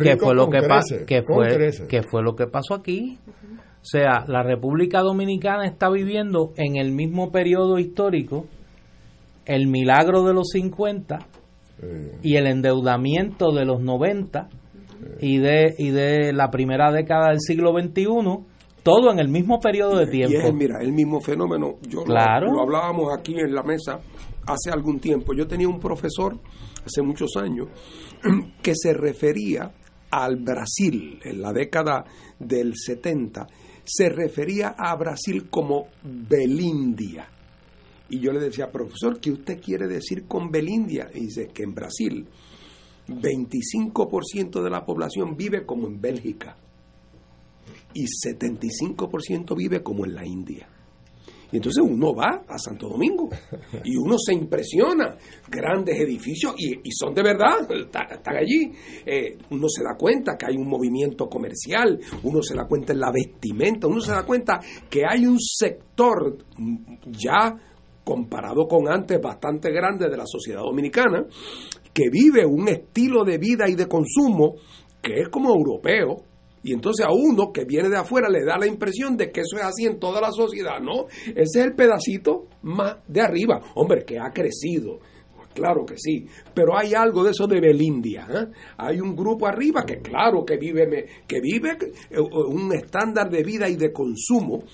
que 0.00 0.16
fue 0.16 0.34
lo 0.34 0.48
que, 0.48 0.60
que, 1.06 1.22
fue, 1.22 1.86
que 1.88 2.02
fue 2.02 2.22
lo 2.22 2.34
que 2.34 2.46
pasó 2.46 2.74
aquí. 2.74 3.18
O 3.80 3.84
sea, 3.84 4.24
la 4.26 4.42
República 4.42 5.00
Dominicana 5.00 5.66
está 5.66 5.88
viviendo 5.88 6.52
en 6.56 6.76
el 6.76 6.92
mismo 6.92 7.30
periodo 7.30 7.78
histórico 7.78 8.46
el 9.46 9.66
milagro 9.66 10.24
de 10.24 10.34
los 10.34 10.48
50 10.52 11.18
y 12.22 12.36
el 12.36 12.46
endeudamiento 12.46 13.52
de 13.52 13.64
los 13.64 13.80
90 13.80 14.48
y 15.20 15.38
de, 15.38 15.74
y 15.78 15.90
de 15.90 16.32
la 16.32 16.50
primera 16.50 16.90
década 16.92 17.28
del 17.30 17.40
siglo 17.40 17.72
XXI, 17.72 18.04
todo 18.82 19.12
en 19.12 19.20
el 19.20 19.28
mismo 19.28 19.60
periodo 19.60 19.96
de 19.96 20.06
tiempo. 20.06 20.38
Y 20.38 20.48
es, 20.48 20.54
mira, 20.54 20.80
el 20.80 20.92
mismo 20.92 21.20
fenómeno. 21.20 21.76
Yo 21.88 22.02
claro. 22.02 22.52
lo 22.52 22.62
hablábamos 22.62 23.16
aquí 23.16 23.34
en 23.38 23.54
la 23.54 23.62
mesa 23.62 24.00
hace 24.46 24.70
algún 24.70 24.98
tiempo. 24.98 25.32
Yo 25.34 25.46
tenía 25.46 25.68
un 25.68 25.78
profesor 25.78 26.36
hace 26.84 27.02
muchos 27.02 27.36
años 27.36 27.68
que 28.62 28.72
se 28.74 28.92
refería 28.92 29.70
al 30.10 30.36
Brasil 30.36 31.20
en 31.22 31.40
la 31.40 31.52
década 31.52 32.04
del 32.38 32.72
70 32.74 33.46
se 33.88 34.10
refería 34.10 34.74
a 34.76 34.94
Brasil 34.96 35.48
como 35.48 35.88
Belindia. 36.02 37.26
Y 38.10 38.20
yo 38.20 38.32
le 38.32 38.40
decía, 38.40 38.70
profesor, 38.70 39.18
¿qué 39.18 39.30
usted 39.30 39.60
quiere 39.60 39.86
decir 39.86 40.26
con 40.26 40.50
Belindia? 40.50 41.10
Y 41.14 41.20
dice 41.20 41.48
que 41.48 41.62
en 41.62 41.74
Brasil 41.74 42.26
25% 43.08 44.62
de 44.62 44.70
la 44.70 44.84
población 44.84 45.36
vive 45.36 45.64
como 45.64 45.86
en 45.86 46.00
Bélgica 46.00 46.56
y 47.94 48.04
75% 48.04 49.56
vive 49.56 49.82
como 49.82 50.04
en 50.04 50.14
la 50.14 50.26
India. 50.26 50.68
Y 51.50 51.56
entonces 51.56 51.82
uno 51.82 52.14
va 52.14 52.44
a 52.46 52.58
Santo 52.58 52.88
Domingo 52.88 53.28
y 53.84 53.96
uno 53.96 54.16
se 54.18 54.34
impresiona. 54.34 55.16
Grandes 55.48 55.98
edificios 55.98 56.54
y, 56.58 56.90
son 56.90 57.14
de 57.14 57.22
verdad, 57.22 57.66
están 57.70 58.36
allí. 58.36 58.70
Eh, 59.06 59.36
uno 59.50 59.68
se 59.68 59.82
da 59.82 59.96
cuenta 59.96 60.36
que 60.36 60.46
hay 60.46 60.56
un 60.56 60.68
movimiento 60.68 61.26
comercial, 61.26 61.98
uno 62.22 62.42
se 62.42 62.54
da 62.54 62.66
cuenta 62.66 62.92
en 62.92 63.00
la 63.00 63.10
vestimenta, 63.10 63.86
uno 63.86 64.00
se 64.00 64.12
da 64.12 64.24
cuenta 64.24 64.60
que 64.90 65.02
hay 65.08 65.26
un 65.26 65.38
sector 65.40 66.36
ya 67.06 67.56
comparado 68.04 68.66
con 68.66 68.88
antes 68.88 69.20
bastante 69.20 69.70
grande 69.70 70.08
de 70.08 70.16
la 70.16 70.24
sociedad 70.26 70.62
dominicana, 70.62 71.26
que 71.92 72.08
vive 72.10 72.44
un 72.46 72.68
estilo 72.68 73.24
de 73.24 73.38
vida 73.38 73.68
y 73.68 73.74
de 73.74 73.86
consumo 73.86 74.54
que 75.02 75.20
es 75.20 75.28
como 75.28 75.50
europeo, 75.50 76.16
y 76.68 76.74
entonces 76.74 77.06
a 77.06 77.12
uno 77.12 77.50
que 77.50 77.64
viene 77.64 77.88
de 77.88 77.96
afuera 77.96 78.28
le 78.28 78.44
da 78.44 78.58
la 78.58 78.66
impresión 78.66 79.16
de 79.16 79.30
que 79.30 79.40
eso 79.40 79.56
es 79.56 79.62
así 79.62 79.86
en 79.86 79.98
toda 79.98 80.20
la 80.20 80.30
sociedad. 80.30 80.78
No, 80.82 81.06
ese 81.28 81.40
es 81.40 81.56
el 81.56 81.74
pedacito 81.74 82.46
más 82.60 82.98
de 83.08 83.22
arriba. 83.22 83.62
Hombre, 83.74 84.04
que 84.04 84.18
ha 84.18 84.30
crecido. 84.34 84.98
Claro 85.54 85.86
que 85.86 85.94
sí, 85.96 86.26
pero 86.52 86.76
hay 86.78 86.92
algo 86.92 87.24
de 87.24 87.30
eso 87.30 87.46
de 87.46 87.58
Belindia. 87.58 88.28
¿eh? 88.30 88.46
Hay 88.76 89.00
un 89.00 89.16
grupo 89.16 89.46
arriba 89.46 89.82
que 89.86 90.00
claro 90.00 90.44
que 90.44 90.58
vive, 90.58 91.06
que 91.26 91.40
vive 91.40 91.70
eh, 92.10 92.20
un 92.20 92.70
estándar 92.74 93.30
de 93.30 93.42
vida 93.42 93.66
y 93.66 93.76
de 93.76 93.90
consumo 93.90 94.64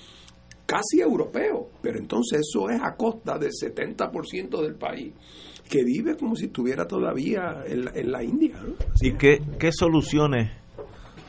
casi 0.65 0.99
europeo, 0.99 1.69
pero 1.81 1.97
entonces 1.97 2.41
eso 2.41 2.69
es 2.69 2.81
a 2.83 2.93
costa 2.97 3.37
del 3.37 3.51
70% 3.51 4.61
del 4.61 4.75
país 4.75 5.13
que 5.69 5.83
vive 5.83 6.17
como 6.17 6.35
si 6.35 6.47
estuviera 6.47 6.85
todavía 6.85 7.63
en 7.65 8.11
la, 8.11 8.21
India. 8.21 8.61
¿Y 9.01 9.13
qué, 9.13 9.39
qué 9.57 9.71
soluciones 9.71 10.64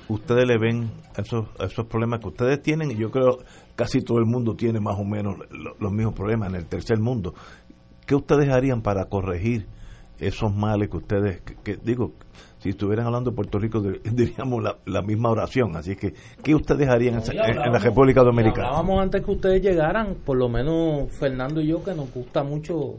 ustedes 0.08 0.46
le 0.46 0.58
ven 0.58 0.90
esos, 1.16 1.46
esos 1.58 1.86
problemas 1.86 2.20
que 2.20 2.28
ustedes 2.28 2.62
tienen 2.62 2.90
y 2.90 2.96
yo 2.96 3.10
creo 3.10 3.38
casi 3.74 4.00
todo 4.00 4.18
el 4.18 4.26
mundo 4.26 4.54
tiene 4.54 4.80
más 4.80 4.98
o 4.98 5.04
menos 5.04 5.36
los 5.78 5.92
mismos 5.92 6.14
problemas 6.14 6.50
en 6.50 6.56
el 6.56 6.66
tercer 6.66 6.98
mundo. 6.98 7.34
¿Qué 8.06 8.14
ustedes 8.14 8.48
harían 8.50 8.82
para 8.82 9.06
corregir 9.06 9.66
esos 10.18 10.54
males 10.54 10.88
que 10.88 10.96
ustedes, 10.96 11.40
que, 11.40 11.76
digo, 11.76 12.12
si 12.58 12.70
estuvieran 12.70 13.06
hablando 13.06 13.30
de 13.30 13.36
Puerto 13.36 13.58
Rico 13.58 13.80
diríamos 14.04 14.62
la, 14.84 15.02
misma 15.02 15.30
oración, 15.30 15.76
así 15.76 15.96
que 15.96 16.14
¿qué 16.42 16.54
ustedes 16.54 16.88
harían 16.88 17.20
en, 17.20 17.72
la 17.72 17.78
República 17.78 18.22
Dominicana? 18.22 18.68
Hablábamos 18.68 19.02
antes 19.02 19.24
que 19.24 19.30
ustedes 19.30 19.62
llegaran, 19.62 20.16
por 20.24 20.36
lo 20.36 20.48
menos 20.48 21.12
Fernando 21.12 21.60
y 21.60 21.68
yo, 21.68 21.82
que 21.84 21.94
nos 21.94 22.12
gusta 22.12 22.42
mucho 22.42 22.94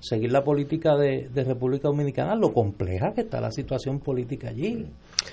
seguir 0.00 0.32
la 0.32 0.42
política 0.42 0.96
de, 0.96 1.28
República 1.34 1.88
Dominicana, 1.88 2.34
lo 2.34 2.52
compleja 2.52 3.12
que 3.12 3.22
está 3.22 3.40
la 3.40 3.52
situación 3.52 4.00
política 4.00 4.48
allí. 4.48 4.86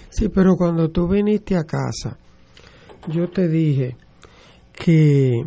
Sí, 0.10 0.30
pero 0.30 0.56
cuando 0.56 0.89
tú 0.89 1.07
viniste 1.07 1.56
a 1.56 1.64
casa, 1.64 2.18
yo 3.07 3.30
te 3.30 3.48
dije 3.48 3.95
que 4.73 5.41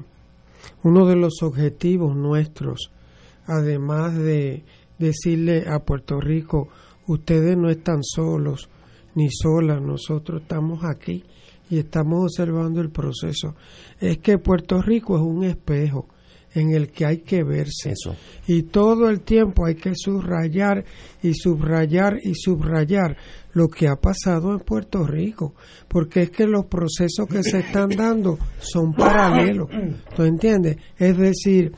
uno 0.82 1.06
de 1.06 1.16
los 1.16 1.42
objetivos 1.42 2.16
nuestros, 2.16 2.90
además 3.46 4.16
de 4.16 4.64
decirle 4.98 5.64
a 5.68 5.80
Puerto 5.80 6.20
Rico, 6.20 6.68
ustedes 7.06 7.56
no 7.56 7.68
están 7.68 8.02
solos 8.02 8.68
ni 9.14 9.28
solas, 9.30 9.82
nosotros 9.82 10.42
estamos 10.42 10.80
aquí 10.84 11.24
y 11.68 11.78
estamos 11.78 12.22
observando 12.22 12.80
el 12.80 12.90
proceso, 12.90 13.54
es 14.00 14.18
que 14.18 14.38
Puerto 14.38 14.80
Rico 14.80 15.16
es 15.16 15.22
un 15.22 15.44
espejo 15.44 16.06
en 16.54 16.74
el 16.74 16.90
que 16.90 17.06
hay 17.06 17.18
que 17.18 17.42
verse. 17.44 17.94
Y 18.46 18.64
todo 18.64 19.08
el 19.08 19.20
tiempo 19.20 19.66
hay 19.66 19.76
que 19.76 19.92
subrayar 19.94 20.84
y 21.22 21.34
subrayar 21.34 22.18
y 22.22 22.34
subrayar 22.34 23.16
lo 23.52 23.68
que 23.68 23.88
ha 23.88 23.96
pasado 23.96 24.52
en 24.52 24.60
Puerto 24.60 25.06
Rico, 25.06 25.54
porque 25.88 26.22
es 26.22 26.30
que 26.30 26.46
los 26.46 26.66
procesos 26.66 27.26
que 27.28 27.42
se 27.42 27.60
están 27.60 27.90
dando 27.90 28.38
son 28.58 28.92
paralelos. 28.92 29.68
¿Tú 30.14 30.22
entiendes? 30.22 30.76
Es 30.98 31.16
decir, 31.16 31.72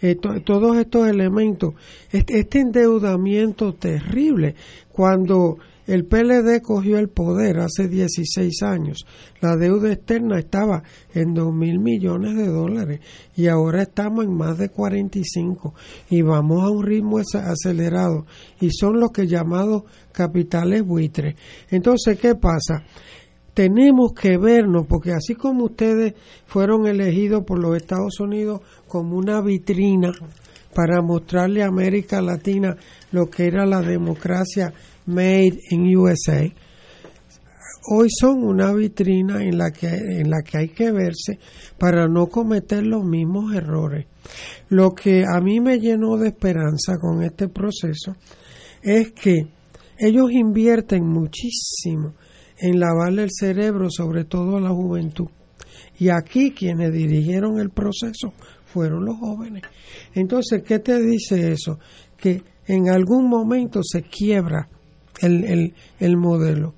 eh, 0.00 0.16
todos 0.16 0.76
estos 0.76 1.08
elementos, 1.08 1.74
este, 2.12 2.40
este 2.40 2.60
endeudamiento 2.60 3.74
terrible, 3.74 4.54
cuando 4.92 5.58
el 5.86 6.04
PLD 6.04 6.60
cogió 6.62 6.98
el 6.98 7.08
poder 7.08 7.60
hace 7.60 7.88
16 7.88 8.62
años. 8.62 9.06
La 9.40 9.56
deuda 9.56 9.92
externa 9.92 10.38
estaba 10.38 10.82
en 11.14 11.32
2 11.32 11.54
mil 11.54 11.78
millones 11.78 12.36
de 12.36 12.48
dólares 12.48 13.00
y 13.36 13.46
ahora 13.46 13.82
estamos 13.82 14.24
en 14.24 14.34
más 14.36 14.58
de 14.58 14.68
45 14.68 15.74
y 16.10 16.22
vamos 16.22 16.64
a 16.64 16.70
un 16.70 16.84
ritmo 16.84 17.18
acelerado 17.18 18.26
y 18.60 18.70
son 18.70 18.98
los 18.98 19.12
que 19.12 19.26
llamados 19.26 19.84
capitales 20.12 20.84
buitres. 20.84 21.36
Entonces, 21.70 22.18
¿qué 22.18 22.34
pasa? 22.34 22.82
Tenemos 23.54 24.12
que 24.12 24.36
vernos, 24.36 24.86
porque 24.86 25.12
así 25.12 25.34
como 25.34 25.64
ustedes 25.64 26.14
fueron 26.46 26.86
elegidos 26.86 27.44
por 27.44 27.58
los 27.58 27.76
Estados 27.76 28.20
Unidos 28.20 28.60
como 28.86 29.16
una 29.16 29.40
vitrina 29.40 30.12
para 30.74 31.00
mostrarle 31.00 31.62
a 31.62 31.68
América 31.68 32.20
Latina 32.20 32.76
lo 33.12 33.30
que 33.30 33.46
era 33.46 33.64
la 33.64 33.80
democracia 33.80 34.74
Made 35.06 35.60
in 35.70 35.96
USA, 35.96 36.52
hoy 37.88 38.08
son 38.10 38.42
una 38.42 38.72
vitrina 38.72 39.42
en 39.44 39.56
la 39.56 39.70
que 39.70 39.86
en 39.86 40.30
la 40.30 40.42
que 40.42 40.58
hay 40.58 40.68
que 40.68 40.90
verse 40.90 41.38
para 41.78 42.08
no 42.08 42.26
cometer 42.26 42.84
los 42.84 43.04
mismos 43.04 43.54
errores. 43.54 44.06
Lo 44.68 44.92
que 44.92 45.24
a 45.24 45.40
mí 45.40 45.60
me 45.60 45.78
llenó 45.78 46.16
de 46.16 46.28
esperanza 46.28 46.96
con 47.00 47.22
este 47.22 47.48
proceso 47.48 48.16
es 48.82 49.12
que 49.12 49.46
ellos 49.98 50.30
invierten 50.32 51.06
muchísimo 51.06 52.14
en 52.58 52.80
lavarle 52.80 53.22
el 53.24 53.30
cerebro, 53.30 53.88
sobre 53.90 54.24
todo 54.24 54.56
a 54.56 54.60
la 54.60 54.70
juventud. 54.70 55.28
Y 55.98 56.08
aquí 56.08 56.50
quienes 56.50 56.92
dirigieron 56.92 57.58
el 57.58 57.70
proceso 57.70 58.34
fueron 58.64 59.04
los 59.04 59.16
jóvenes. 59.18 59.62
Entonces, 60.14 60.62
¿qué 60.62 60.78
te 60.78 61.00
dice 61.00 61.52
eso? 61.52 61.78
Que 62.16 62.42
en 62.66 62.90
algún 62.90 63.28
momento 63.28 63.80
se 63.82 64.02
quiebra 64.02 64.68
el, 65.20 65.44
el, 65.44 65.74
el 65.98 66.16
modelo. 66.16 66.74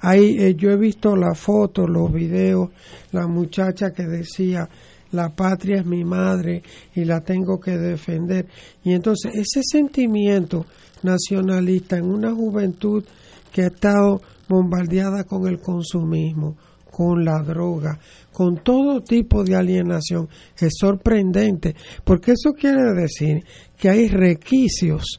Ahí 0.00 0.36
eh, 0.38 0.54
yo 0.54 0.70
he 0.70 0.76
visto 0.76 1.16
las 1.16 1.38
fotos, 1.38 1.88
los 1.88 2.12
videos, 2.12 2.70
la 3.12 3.26
muchacha 3.26 3.92
que 3.92 4.04
decía 4.04 4.68
la 5.10 5.30
patria 5.30 5.78
es 5.78 5.86
mi 5.86 6.04
madre 6.04 6.62
y 6.94 7.04
la 7.04 7.20
tengo 7.20 7.58
que 7.58 7.76
defender. 7.76 8.46
Y 8.84 8.92
entonces 8.92 9.32
ese 9.34 9.62
sentimiento 9.62 10.66
nacionalista 11.02 11.96
en 11.96 12.04
una 12.04 12.34
juventud 12.34 13.04
que 13.52 13.62
ha 13.62 13.66
estado 13.68 14.20
bombardeada 14.48 15.24
con 15.24 15.48
el 15.48 15.60
consumismo, 15.60 16.56
con 16.90 17.24
la 17.24 17.42
droga, 17.42 17.98
con 18.32 18.62
todo 18.62 19.00
tipo 19.02 19.44
de 19.44 19.56
alienación, 19.56 20.28
es 20.58 20.74
sorprendente, 20.78 21.74
porque 22.04 22.32
eso 22.32 22.52
quiere 22.52 22.92
decir 22.94 23.44
que 23.76 23.88
hay 23.88 24.08
requisitos 24.08 25.18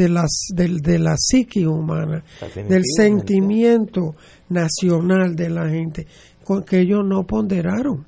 de, 0.00 0.08
las, 0.08 0.46
de, 0.54 0.98
la 0.98 1.14
psique 1.18 1.66
humana, 1.66 2.24
del 2.68 2.82
sentimiento 2.96 4.14
nacional 4.48 5.36
de 5.36 5.50
la 5.50 5.68
gente, 5.68 6.06
con 6.42 6.62
que 6.62 6.80
ellos 6.80 7.04
no 7.04 7.26
ponderaron. 7.26 8.06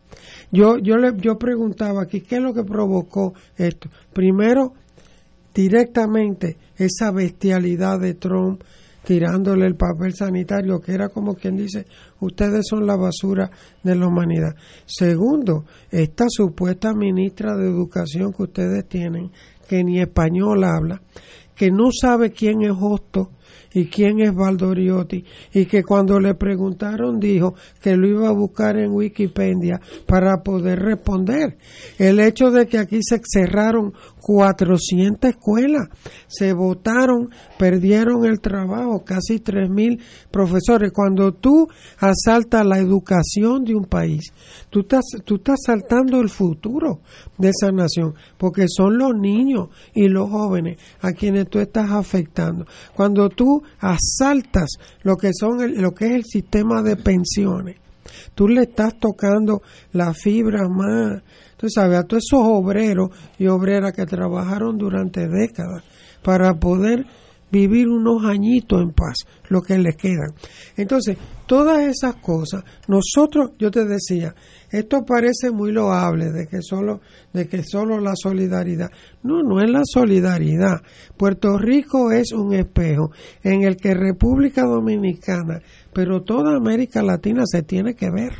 Yo, 0.50 0.78
yo, 0.78 0.96
le, 0.96 1.12
yo 1.18 1.36
preguntaba 1.36 2.04
aquí, 2.04 2.22
¿qué 2.22 2.36
es 2.36 2.42
lo 2.42 2.54
que 2.54 2.64
provocó 2.64 3.34
esto? 3.58 3.90
Primero, 4.10 4.72
directamente, 5.54 6.56
esa 6.78 7.10
bestialidad 7.10 8.00
de 8.00 8.14
Trump 8.14 8.62
tirándole 9.04 9.66
el 9.66 9.74
papel 9.74 10.14
sanitario, 10.14 10.80
que 10.80 10.92
era 10.92 11.10
como 11.10 11.34
quien 11.34 11.56
dice, 11.56 11.86
ustedes 12.20 12.64
son 12.70 12.86
la 12.86 12.96
basura 12.96 13.50
de 13.82 13.96
la 13.96 14.06
humanidad. 14.06 14.54
Segundo, 14.86 15.66
esta 15.90 16.24
supuesta 16.28 16.94
ministra 16.94 17.54
de 17.56 17.66
Educación 17.66 18.32
que 18.32 18.44
ustedes 18.44 18.88
tienen, 18.88 19.30
que 19.68 19.82
ni 19.82 20.00
español 20.00 20.64
habla, 20.64 21.00
que 21.62 21.70
no 21.70 21.92
sabe 21.92 22.32
quién 22.32 22.62
es 22.62 22.72
Hosto 22.72 23.30
y 23.74 23.86
quién 23.86 24.20
es 24.20 24.34
Valdoriotti 24.34 25.24
y 25.54 25.66
que 25.66 25.82
cuando 25.82 26.20
le 26.20 26.34
preguntaron 26.34 27.18
dijo 27.18 27.54
que 27.80 27.96
lo 27.96 28.06
iba 28.06 28.28
a 28.28 28.32
buscar 28.32 28.76
en 28.76 28.92
Wikipedia 28.92 29.80
para 30.06 30.42
poder 30.42 30.80
responder. 30.80 31.56
El 31.98 32.20
hecho 32.20 32.50
de 32.50 32.66
que 32.66 32.78
aquí 32.78 33.00
se 33.02 33.20
cerraron 33.24 33.92
400 34.20 35.30
escuelas, 35.30 35.88
se 36.28 36.52
votaron, 36.52 37.30
perdieron 37.58 38.24
el 38.24 38.40
trabajo, 38.40 39.04
casi 39.04 39.40
3.000 39.40 40.00
profesores. 40.30 40.92
Cuando 40.92 41.32
tú 41.32 41.68
asaltas 41.98 42.64
la 42.64 42.78
educación 42.78 43.64
de 43.64 43.74
un 43.74 43.84
país, 43.84 44.32
tú 44.70 44.80
estás, 44.80 45.04
tú 45.24 45.36
estás 45.36 45.58
saltando 45.66 46.20
el 46.20 46.28
futuro 46.28 47.00
de 47.36 47.50
esa 47.50 47.72
nación, 47.72 48.14
porque 48.38 48.66
son 48.68 48.98
los 48.98 49.14
niños 49.14 49.68
y 49.94 50.08
los 50.08 50.30
jóvenes 50.30 50.78
a 51.00 51.12
quienes 51.12 51.48
tú 51.48 51.58
estás 51.58 51.90
afectando. 51.90 52.64
Cuando 52.94 53.28
tú 53.28 53.41
asaltas 53.78 54.70
lo 55.02 55.16
que 55.16 55.30
son 55.32 55.80
lo 55.80 55.92
que 55.92 56.06
es 56.06 56.12
el 56.12 56.24
sistema 56.24 56.82
de 56.82 56.96
pensiones. 56.96 57.76
Tú 58.34 58.48
le 58.48 58.62
estás 58.62 58.98
tocando 58.98 59.62
la 59.92 60.12
fibra 60.12 60.68
más, 60.68 61.22
tú 61.56 61.68
sabes, 61.68 61.98
a 61.98 62.04
todos 62.04 62.24
esos 62.28 62.40
obreros 62.42 63.10
y 63.38 63.46
obreras 63.46 63.92
que 63.92 64.06
trabajaron 64.06 64.76
durante 64.76 65.28
décadas 65.28 65.84
para 66.22 66.54
poder 66.54 67.06
vivir 67.52 67.88
unos 67.88 68.24
añitos 68.24 68.80
en 68.80 68.92
paz, 68.92 69.18
lo 69.48 69.60
que 69.60 69.78
les 69.78 69.94
quedan. 69.96 70.32
Entonces, 70.76 71.18
todas 71.46 71.82
esas 71.82 72.16
cosas, 72.16 72.64
nosotros, 72.88 73.50
yo 73.58 73.70
te 73.70 73.84
decía, 73.84 74.34
esto 74.70 75.04
parece 75.06 75.50
muy 75.50 75.70
loable 75.70 76.32
de 76.32 76.46
que 76.46 76.62
solo 76.62 77.02
de 77.34 77.46
que 77.46 77.62
solo 77.62 78.00
la 78.00 78.14
solidaridad. 78.16 78.90
No, 79.22 79.42
no 79.42 79.60
es 79.60 79.70
la 79.70 79.82
solidaridad. 79.84 80.80
Puerto 81.16 81.58
Rico 81.58 82.10
es 82.10 82.32
un 82.32 82.54
espejo 82.54 83.10
en 83.42 83.62
el 83.62 83.76
que 83.76 83.94
República 83.94 84.62
Dominicana, 84.62 85.60
pero 85.92 86.22
toda 86.22 86.56
América 86.56 87.02
Latina 87.02 87.42
se 87.44 87.62
tiene 87.62 87.94
que 87.94 88.10
ver 88.10 88.32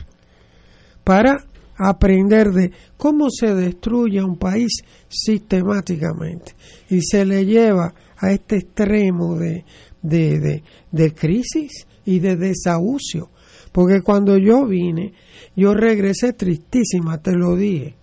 para 1.05 1.45
aprender 1.77 2.51
de 2.51 2.73
cómo 2.97 3.29
se 3.31 3.55
destruye 3.55 4.23
un 4.23 4.37
país 4.37 4.83
sistemáticamente 5.09 6.55
y 6.89 7.01
se 7.03 7.25
le 7.25 7.45
lleva 7.45 7.95
a 8.23 8.31
este 8.31 8.57
extremo 8.57 9.37
de, 9.37 9.65
de, 10.01 10.63
de, 10.91 11.15
crisis 11.15 11.87
y 12.05 12.21
de 12.21 12.37
desahucio. 12.37 13.31
Porque 13.73 14.01
cuando 14.01 14.39
yo 14.39 14.65
vine, 14.67 15.13
yo 15.57 15.75
regresé 15.75 16.33
tristísima, 16.33 17.19
te 17.19 17.33
lo 17.33 17.57
dije, 17.57 17.97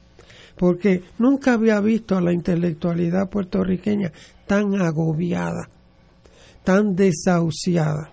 porque 0.58 1.04
nunca 1.18 1.54
había 1.54 1.80
visto 1.80 2.18
a 2.18 2.22
la 2.22 2.34
intelectualidad 2.34 3.30
puertorriqueña 3.30 4.12
tan 4.46 4.76
agobiada, 4.82 5.70
tan 6.64 6.96
desahuciada. 6.96 8.12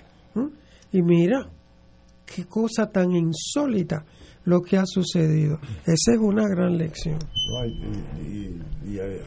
Y 0.92 1.02
mira, 1.02 1.50
qué 2.24 2.44
cosa 2.44 2.88
tan 2.88 3.10
insólita 3.12 4.04
lo 4.44 4.62
que 4.62 4.76
ha 4.76 4.86
sucedido. 4.86 5.58
Esa 5.84 6.12
es 6.12 6.18
una 6.20 6.46
gran 6.46 6.78
lección. 6.78 7.18
y, 8.22 8.60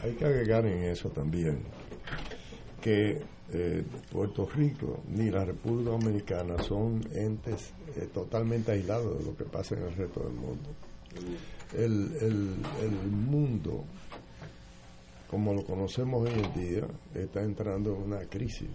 hay 0.02 0.14
que 0.18 0.24
agregar 0.24 0.64
en 0.66 0.84
eso 0.84 1.10
también 1.10 1.58
que 2.80 3.22
eh, 3.52 3.84
Puerto 4.10 4.46
Rico 4.46 5.00
ni 5.08 5.30
la 5.30 5.44
República 5.44 5.90
Dominicana 5.90 6.62
son 6.62 7.00
entes 7.12 7.72
eh, 7.96 8.08
totalmente 8.12 8.72
aislados 8.72 9.18
de 9.18 9.24
lo 9.24 9.36
que 9.36 9.44
pasa 9.44 9.74
en 9.76 9.82
el 9.82 9.94
resto 9.94 10.20
del 10.20 10.34
mundo. 10.34 10.70
El, 11.76 12.16
el, 12.20 12.54
el 12.82 13.10
mundo 13.10 13.84
como 15.30 15.54
lo 15.54 15.64
conocemos 15.64 16.28
hoy 16.28 16.40
en 16.42 16.52
día, 16.60 16.88
está 17.14 17.42
entrando 17.42 17.94
en 17.94 18.02
una 18.02 18.24
crisis. 18.24 18.68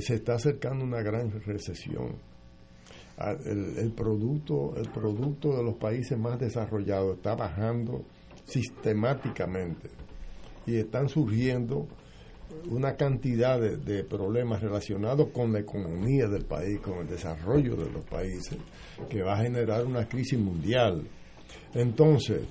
Se 0.00 0.14
está 0.14 0.34
acercando 0.34 0.84
una 0.84 1.02
gran 1.02 1.30
recesión. 1.30 2.16
El, 3.44 3.78
el, 3.78 3.92
producto, 3.92 4.74
el 4.76 4.90
producto 4.90 5.56
de 5.56 5.62
los 5.62 5.76
países 5.76 6.18
más 6.18 6.40
desarrollados 6.40 7.18
está 7.18 7.36
bajando 7.36 8.04
sistemáticamente 8.44 9.88
y 10.66 10.78
están 10.78 11.08
surgiendo 11.08 11.86
una 12.70 12.96
cantidad 12.96 13.60
de, 13.60 14.04
problemas 14.04 14.62
relacionados 14.62 15.28
con 15.30 15.52
la 15.52 15.60
economía 15.60 16.28
del 16.28 16.44
país, 16.44 16.80
con 16.80 16.98
el 16.98 17.06
desarrollo 17.06 17.76
de 17.76 17.90
los 17.90 18.04
países, 18.04 18.58
que 19.08 19.22
va 19.22 19.34
a 19.34 19.42
generar 19.42 19.84
una 19.84 20.08
crisis 20.08 20.38
mundial. 20.38 21.02
Entonces, 21.74 22.42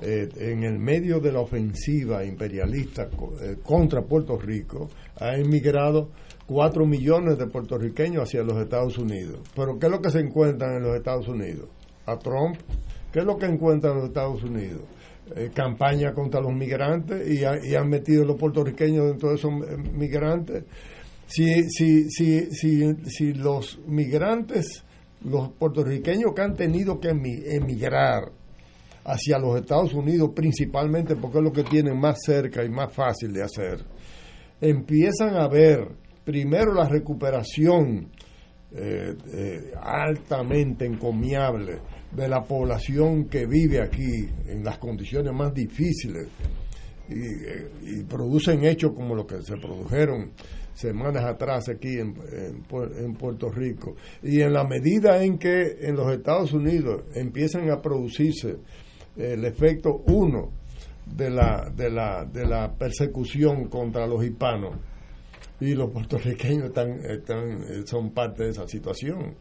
eh, 0.00 0.28
en 0.36 0.62
el 0.62 0.78
medio 0.78 1.20
de 1.20 1.32
la 1.32 1.40
ofensiva 1.40 2.24
imperialista 2.24 3.08
eh, 3.42 3.56
contra 3.62 4.02
Puerto 4.02 4.38
Rico, 4.38 4.88
ha 5.16 5.36
emigrado 5.36 6.10
4 6.46 6.86
millones 6.86 7.36
de 7.36 7.46
puertorriqueños 7.46 8.22
hacia 8.22 8.42
los 8.42 8.56
Estados 8.58 8.96
Unidos. 8.96 9.40
Pero 9.54 9.78
¿qué 9.78 9.86
es 9.86 9.92
lo 9.92 10.00
que 10.00 10.10
se 10.10 10.20
encuentran 10.20 10.76
en 10.76 10.82
los 10.82 10.96
Estados 10.96 11.28
Unidos? 11.28 11.68
A 12.06 12.18
Trump, 12.18 12.56
¿qué 13.12 13.20
es 13.20 13.24
lo 13.24 13.36
que 13.36 13.46
encuentran 13.46 13.94
en 13.94 13.98
los 13.98 14.08
Estados 14.08 14.42
Unidos? 14.42 14.82
Eh, 15.36 15.50
campaña 15.52 16.14
contra 16.14 16.40
los 16.40 16.54
migrantes 16.54 17.28
y, 17.28 17.40
y, 17.40 17.74
han 17.74 17.88
metido 17.88 18.24
los 18.24 18.36
puertorriqueños 18.36 19.08
dentro 19.08 19.28
de 19.28 19.34
esos 19.34 19.52
migrantes. 19.92 20.64
Si, 21.26 21.68
si, 21.68 22.08
si, 22.08 22.50
si, 22.50 22.94
si 23.04 23.34
los 23.34 23.78
migrantes, 23.86 24.84
los 25.24 25.50
puertorriqueños 25.52 26.32
que 26.34 26.42
han 26.42 26.54
tenido 26.54 26.98
que 26.98 27.10
emigrar, 27.10 28.32
hacia 29.04 29.38
los 29.38 29.58
Estados 29.58 29.94
Unidos 29.94 30.30
principalmente 30.34 31.16
porque 31.16 31.38
es 31.38 31.44
lo 31.44 31.52
que 31.52 31.64
tienen 31.64 31.98
más 31.98 32.18
cerca 32.24 32.62
y 32.62 32.68
más 32.68 32.92
fácil 32.92 33.32
de 33.32 33.42
hacer, 33.42 33.84
empiezan 34.60 35.34
a 35.36 35.48
ver 35.48 35.88
primero 36.24 36.74
la 36.74 36.86
recuperación 36.86 38.10
eh, 38.70 39.16
eh, 39.32 39.72
altamente 39.80 40.84
encomiable 40.84 41.78
de 42.12 42.28
la 42.28 42.42
población 42.44 43.24
que 43.24 43.46
vive 43.46 43.80
aquí 43.80 44.28
en 44.46 44.62
las 44.62 44.76
condiciones 44.76 45.32
más 45.32 45.54
difíciles 45.54 46.28
y, 47.08 47.14
eh, 47.14 48.04
producen 48.06 48.66
hechos 48.66 48.92
como 48.94 49.14
los 49.14 49.24
que 49.24 49.40
se 49.40 49.56
produjeron 49.56 50.32
semanas 50.74 51.24
atrás 51.24 51.70
aquí 51.70 51.98
en, 51.98 52.14
en, 52.30 53.14
Puerto 53.14 53.50
Rico. 53.50 53.96
Y 54.22 54.42
en 54.42 54.52
la 54.52 54.64
medida 54.64 55.24
en 55.24 55.38
que 55.38 55.78
en 55.80 55.96
los 55.96 56.12
Estados 56.12 56.52
Unidos 56.52 57.04
empiezan 57.14 57.70
a 57.70 57.80
producirse 57.80 58.58
el 59.16 59.46
efecto 59.46 60.02
uno 60.08 60.52
de 61.06 61.30
la, 61.30 61.72
de 61.74 61.90
la, 61.90 62.26
de 62.26 62.46
la 62.46 62.70
persecución 62.74 63.68
contra 63.68 64.06
los 64.06 64.22
hispanos 64.22 64.76
y 65.60 65.74
los 65.74 65.90
puertorriqueños 65.90 66.66
están, 66.66 66.98
están, 67.04 67.86
son 67.86 68.10
parte 68.12 68.44
de 68.44 68.50
esa 68.50 68.66
situación, 68.66 69.34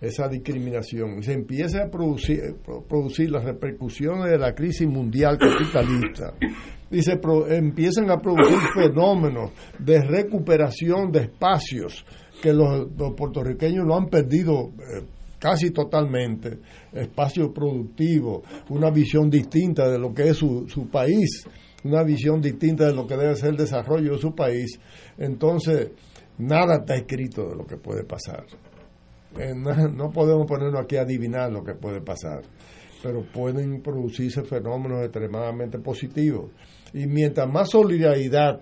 esa 0.00 0.28
discriminación. 0.28 1.22
Se 1.22 1.32
empieza 1.32 1.84
a 1.84 1.90
producir, 1.90 2.56
producir 2.88 3.30
las 3.30 3.44
repercusiones 3.44 4.30
de 4.30 4.38
la 4.38 4.54
crisis 4.54 4.86
mundial 4.86 5.38
capitalista. 5.38 6.34
Y 6.90 7.02
se 7.02 7.20
empiezan 7.50 8.10
a 8.10 8.18
producir 8.18 8.58
fenómenos 8.74 9.52
de 9.78 10.00
recuperación 10.02 11.12
de 11.12 11.20
espacios 11.20 12.04
que 12.42 12.52
los, 12.52 12.88
puertorriqueños 13.16 13.86
lo 13.86 13.96
han 13.96 14.08
perdido 14.08 14.70
eh, 14.78 15.04
casi 15.38 15.70
totalmente, 15.70 16.58
espacio 16.92 17.52
productivo, 17.52 18.42
una 18.70 18.90
visión 18.90 19.30
distinta 19.30 19.88
de 19.88 19.98
lo 19.98 20.12
que 20.12 20.28
es 20.28 20.36
su, 20.36 20.66
su 20.68 20.88
país, 20.88 21.46
una 21.84 22.02
visión 22.02 22.40
distinta 22.40 22.86
de 22.86 22.94
lo 22.94 23.06
que 23.06 23.16
debe 23.16 23.34
ser 23.36 23.50
el 23.50 23.56
desarrollo 23.56 24.12
de 24.12 24.18
su 24.18 24.34
país, 24.34 24.78
entonces 25.18 25.90
nada 26.38 26.76
está 26.76 26.96
escrito 26.96 27.48
de 27.48 27.56
lo 27.56 27.66
que 27.66 27.76
puede 27.76 28.04
pasar. 28.04 28.44
Eh, 29.38 29.54
no, 29.54 30.10
podemos 30.10 30.46
ponernos 30.46 30.80
aquí 30.80 30.96
a 30.96 31.02
adivinar 31.02 31.52
lo 31.52 31.62
que 31.62 31.74
puede 31.74 32.00
pasar, 32.00 32.42
pero 33.02 33.22
pueden 33.22 33.80
producirse 33.80 34.42
fenómenos 34.42 35.04
extremadamente 35.04 35.78
positivos. 35.78 36.50
Y 36.92 37.06
mientras 37.06 37.48
más 37.48 37.70
solidaridad 37.70 38.60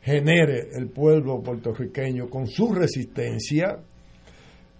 genere 0.00 0.70
el 0.72 0.88
pueblo 0.88 1.42
puertorriqueño 1.42 2.30
con 2.30 2.46
su 2.46 2.72
resistencia, 2.72 3.78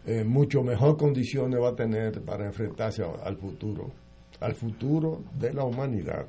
eh, 0.07 0.25
mucho 0.25 0.63
mejor 0.63 0.97
condiciones 0.97 1.61
va 1.61 1.71
a 1.71 1.77
tener 1.77 2.23
para 2.23 2.47
enfrentarse 2.47 3.03
al 3.03 3.37
futuro, 3.37 3.93
al 4.41 4.55
futuro 4.55 5.23
de 5.39 5.53
la 5.53 5.65
humanidad. 5.65 6.27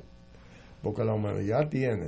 Porque 0.82 1.04
la 1.04 1.14
humanidad 1.14 1.68
tiene 1.68 2.06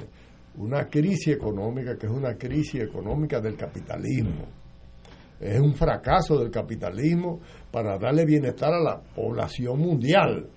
una 0.57 0.89
crisis 0.89 1.29
económica 1.29 1.97
que 1.97 2.07
es 2.07 2.13
una 2.13 2.35
crisis 2.37 2.83
económica 2.83 3.41
del 3.41 3.57
capitalismo. 3.57 4.47
Es 5.41 5.61
un 5.61 5.75
fracaso 5.75 6.39
del 6.39 6.51
capitalismo 6.51 7.41
para 7.71 7.99
darle 7.99 8.25
bienestar 8.25 8.73
a 8.73 8.81
la 8.81 9.01
población 9.01 9.79
mundial. 9.79 10.49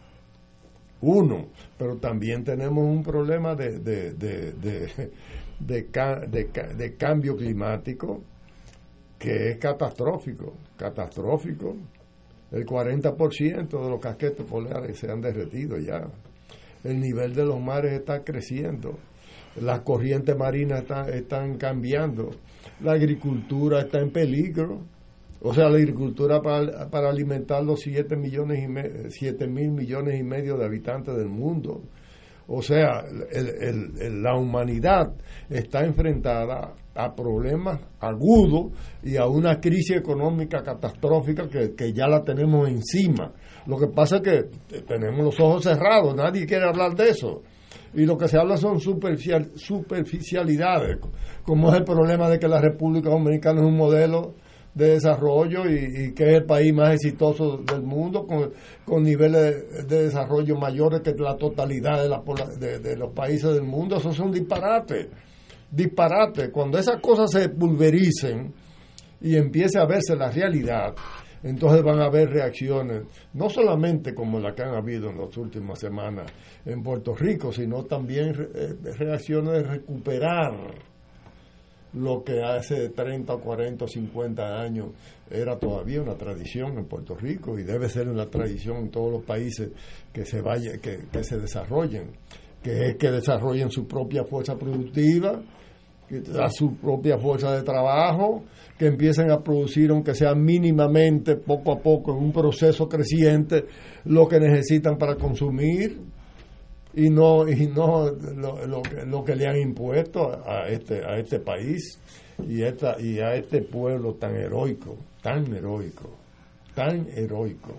Uno, 1.02 1.48
pero 1.78 1.98
también 1.98 2.44
tenemos 2.44 2.84
un 2.84 3.04
problema 3.04 3.54
de, 3.56 3.80
de, 3.80 4.14
de, 4.14 5.12
de 5.60 6.96
cambio 6.98 7.36
climático 7.36 8.24
que 9.18 9.52
es 9.52 9.58
catastrófico, 9.58 10.54
catastrófico. 10.78 11.76
El 12.52 12.66
40% 12.66 13.68
de 13.68 13.90
los 13.90 14.00
casquetes 14.00 14.46
polares 14.46 14.98
se 14.98 15.12
han 15.12 15.20
derretido 15.22 15.78
ya. 15.78 16.08
El 16.84 17.00
nivel 17.00 17.34
de 17.34 17.46
los 17.46 17.60
mares 17.60 17.94
está 17.94 18.24
creciendo. 18.24 18.98
Las 19.62 19.82
corrientes 19.82 20.38
marinas 20.38 20.84
están 21.14 21.58
cambiando. 21.58 22.32
La 22.82 22.94
agricultura 22.94 23.82
está 23.82 24.00
en 24.00 24.12
peligro. 24.12 24.82
O 25.42 25.54
sea, 25.54 25.70
la 25.70 25.78
agricultura 25.78 26.42
para, 26.42 26.90
para 26.90 27.10
alimentar 27.10 27.64
los 27.64 27.82
7 27.82 28.16
millones 28.16 28.60
y 28.60 29.10
7 29.12 29.48
mil 29.48 29.72
millones 29.72 30.20
y 30.20 30.24
medio 30.24 30.58
de 30.58 30.66
habitantes 30.66 31.16
del 31.16 31.30
mundo. 31.30 31.82
O 32.48 32.62
sea, 32.62 33.04
la 33.04 34.38
humanidad 34.38 35.14
está 35.50 35.84
enfrentada 35.84 36.76
a 36.96 37.14
problemas 37.14 37.80
agudos 38.00 38.72
y 39.04 39.18
a 39.18 39.28
una 39.28 39.60
crisis 39.60 39.98
económica 39.98 40.64
catastrófica 40.64 41.48
que, 41.50 41.94
ya 41.94 42.08
la 42.08 42.24
tenemos 42.24 42.70
encima. 42.70 43.34
Lo 43.68 43.78
que 43.78 43.88
pasa 43.88 44.18
es 44.18 44.22
que 44.22 44.44
tenemos 44.88 45.26
los 45.26 45.40
ojos 45.40 45.64
cerrados, 45.64 46.14
nadie 46.16 46.46
quiere 46.46 46.66
hablar 46.66 46.96
de 46.96 47.10
eso. 47.10 47.42
Y 47.94 48.06
lo 48.06 48.18
que 48.18 48.28
se 48.28 48.38
habla 48.38 48.58
son 48.58 48.80
superficialidades, 48.80 50.98
como 51.44 51.70
es 51.70 51.76
el 51.78 51.84
problema 51.84 52.30
de 52.30 52.40
que 52.40 52.48
la 52.48 52.62
República 52.62 53.10
Dominicana 53.10 53.62
es 53.62 53.68
un 53.68 53.76
modelo 53.76 54.36
de 54.78 54.92
desarrollo 54.92 55.68
y, 55.68 56.14
que 56.14 56.24
es 56.24 56.38
el 56.38 56.46
país 56.46 56.72
más 56.72 56.94
exitoso 56.94 57.58
del 57.58 57.82
mundo 57.82 58.28
con, 58.28 58.54
con 58.86 59.02
niveles 59.02 59.88
de, 59.88 60.04
desarrollo 60.04 60.56
mayores 60.56 61.02
que 61.02 61.16
la 61.18 61.36
totalidad 61.36 62.04
de, 62.04 62.10
la, 62.10 62.22
de, 62.80 62.96
los 62.96 63.12
países 63.12 63.56
del 63.56 63.64
mundo. 63.64 63.98
Eso 63.98 64.12
es 64.12 64.20
un 64.20 64.32
disparate. 64.32 65.10
Disparate. 65.72 66.52
Cuando 66.52 66.78
esas 66.78 67.02
cosas 67.02 67.32
se 67.32 67.50
pulvericen 67.50 68.54
y 69.20 69.36
empiece 69.36 69.80
a 69.80 69.86
verse 69.86 70.16
la 70.16 70.30
realidad, 70.30 70.94
entonces 71.48 71.82
van 71.84 72.00
a 72.02 72.06
haber 72.06 72.30
reacciones, 72.30 73.04
no 73.34 73.50
solamente 73.50 74.14
como 74.14 74.40
la 74.40 74.54
que 74.54 74.64
han 74.64 74.76
habido 74.76 75.10
en 75.10 75.18
las 75.18 75.36
últimas 75.38 75.80
semanas 75.80 76.32
en 76.66 76.84
Puerto 76.84 77.16
Rico, 77.16 77.52
sino 77.52 77.86
también 77.86 78.36
eh, 78.54 78.76
reacciones 78.98 79.54
de 79.54 79.64
recuperar 79.64 80.52
lo 81.94 82.22
que 82.24 82.42
hace 82.44 82.90
30, 82.90 83.38
40, 83.38 83.88
50 83.88 84.60
años 84.60 84.88
era 85.30 85.58
todavía 85.58 86.02
una 86.02 86.16
tradición 86.16 86.78
en 86.78 86.86
Puerto 86.86 87.16
Rico 87.16 87.58
y 87.58 87.64
debe 87.64 87.88
ser 87.88 88.10
una 88.10 88.30
tradición 88.30 88.78
en 88.78 88.92
todos 88.92 89.12
los 89.12 89.24
países 89.24 89.70
que 90.12 90.26
se 90.26 90.42
vaya, 90.42 90.78
que, 90.80 91.24
se 91.24 91.38
desarrollen, 91.38 92.12
que 92.62 92.90
es 92.90 92.98
que 92.98 93.10
desarrollen 93.10 93.72
su 93.72 93.88
propia 93.88 94.26
fuerza 94.26 94.58
productiva, 94.58 95.42
su 96.50 96.76
propia 96.78 97.18
fuerza 97.18 97.56
de 97.56 97.64
trabajo, 97.64 98.44
que 98.78 98.88
empiecen 98.88 99.32
a 99.32 99.42
producir, 99.42 99.90
aunque 99.92 100.14
sea 100.14 100.34
mínimamente, 100.36 101.36
poco 101.36 101.72
a 101.74 101.80
poco, 101.80 102.12
en 102.12 102.24
un 102.24 102.32
proceso 102.32 102.88
creciente, 102.88 103.66
lo 104.06 104.28
que 104.28 104.40
necesitan 104.40 104.98
para 104.98 105.16
consumir, 105.16 106.00
y 106.94 107.10
no 107.10 107.48
y 107.48 107.68
no 107.68 108.10
lo, 108.10 108.82
que, 108.82 109.06
lo 109.06 109.24
que 109.24 109.36
le 109.36 109.46
han 109.46 109.58
impuesto 109.58 110.32
a 110.44 110.68
este 110.68 111.06
a 111.06 111.20
este 111.20 111.40
país 111.40 112.00
y 112.48 112.64
esta 112.64 113.00
y 113.00 113.20
a 113.20 113.36
este 113.36 113.62
pueblo 113.62 114.16
tan 114.16 114.36
heroico 114.36 114.98
tan 115.22 115.54
heroico 115.54 116.18
tan 116.78 117.08
heroico. 117.10 117.74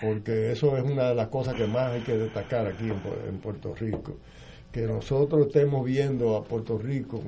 Porque 0.00 0.52
eso 0.52 0.76
es 0.76 0.84
una 0.84 1.08
de 1.08 1.16
las 1.16 1.26
cosas 1.26 1.54
que 1.56 1.66
más 1.66 1.90
hay 1.90 2.02
que 2.02 2.16
destacar 2.16 2.64
aquí 2.68 2.88
en, 2.88 3.38
Puerto 3.38 3.74
Rico 3.74 4.16
que 4.78 4.86
nosotros 4.86 5.48
estemos 5.48 5.84
viendo 5.84 6.36
a 6.36 6.44
Puerto 6.44 6.78
Rico 6.78 7.20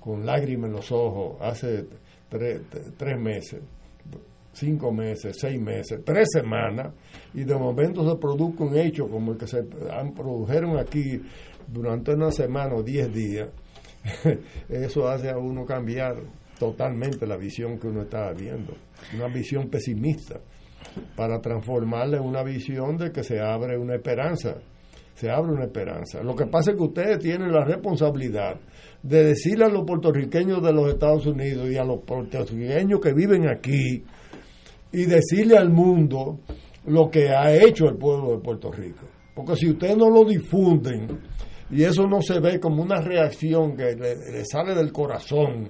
con, 0.00 0.26
lágrimas 0.26 0.68
en 0.68 0.76
los 0.76 0.92
ojos 0.92 1.36
hace 1.40 1.86
tres, 2.28 3.18
meses 3.18 3.60
cinco 4.52 4.92
meses, 4.92 5.36
seis 5.40 5.58
meses, 5.60 6.00
tres 6.04 6.28
semanas, 6.32 6.92
y 7.32 7.44
de 7.44 7.54
momento 7.54 8.08
se 8.10 8.18
produce 8.18 8.62
un 8.62 8.76
hecho 8.76 9.08
como 9.08 9.32
el 9.32 9.38
que 9.38 9.46
se 9.46 9.64
han, 9.90 10.12
produjeron 10.12 10.76
aquí 10.78 11.22
durante 11.66 12.12
una 12.12 12.32
semana 12.32 12.74
o 12.74 12.82
diez 12.82 13.12
días, 13.12 13.48
eso 14.68 15.08
hace 15.08 15.30
a 15.30 15.38
uno 15.38 15.64
cambiar 15.64 16.16
totalmente 16.58 17.24
la 17.26 17.36
visión 17.36 17.78
que 17.78 17.86
uno 17.86 18.02
estaba 18.02 18.32
viendo, 18.32 18.74
una 19.14 19.28
visión 19.28 19.68
pesimista, 19.68 20.40
para 21.14 21.40
transformarla 21.40 22.16
en 22.16 22.24
una 22.24 22.42
visión 22.42 22.96
de 22.96 23.12
que 23.12 23.22
se 23.22 23.40
abre 23.40 23.78
una 23.78 23.94
esperanza, 23.94 24.56
se 25.18 25.28
abre 25.28 25.50
una 25.50 25.64
esperanza. 25.64 26.22
Lo 26.22 26.36
que 26.36 26.46
pasa 26.46 26.70
es 26.70 26.76
que 26.76 26.84
ustedes 26.84 27.18
tienen 27.18 27.50
la 27.50 27.64
responsabilidad 27.64 28.54
de 29.02 29.24
decirle 29.24 29.64
a 29.64 29.68
los 29.68 29.84
puertorriqueños 29.84 30.62
de 30.62 30.72
los 30.72 30.88
Estados 30.90 31.26
Unidos 31.26 31.68
y 31.68 31.76
a 31.76 31.82
los 31.82 32.02
puertorriqueños 32.04 33.00
que 33.00 33.12
viven 33.12 33.48
aquí 33.48 34.04
y 34.92 35.06
decirle 35.06 35.56
al 35.56 35.70
mundo 35.70 36.38
lo 36.86 37.10
que 37.10 37.30
ha 37.30 37.52
hecho 37.52 37.86
el 37.86 37.96
pueblo 37.96 38.30
de 38.30 38.38
Puerto 38.38 38.70
Rico. 38.70 39.06
Porque 39.34 39.56
si 39.56 39.68
ustedes 39.68 39.96
no 39.96 40.08
lo 40.08 40.24
difunden 40.24 41.08
y 41.68 41.82
eso 41.82 42.06
no 42.06 42.22
se 42.22 42.38
ve 42.38 42.60
como 42.60 42.80
una 42.80 43.00
reacción 43.00 43.76
que 43.76 43.96
le, 43.96 44.44
sale 44.44 44.72
del 44.72 44.92
corazón, 44.92 45.68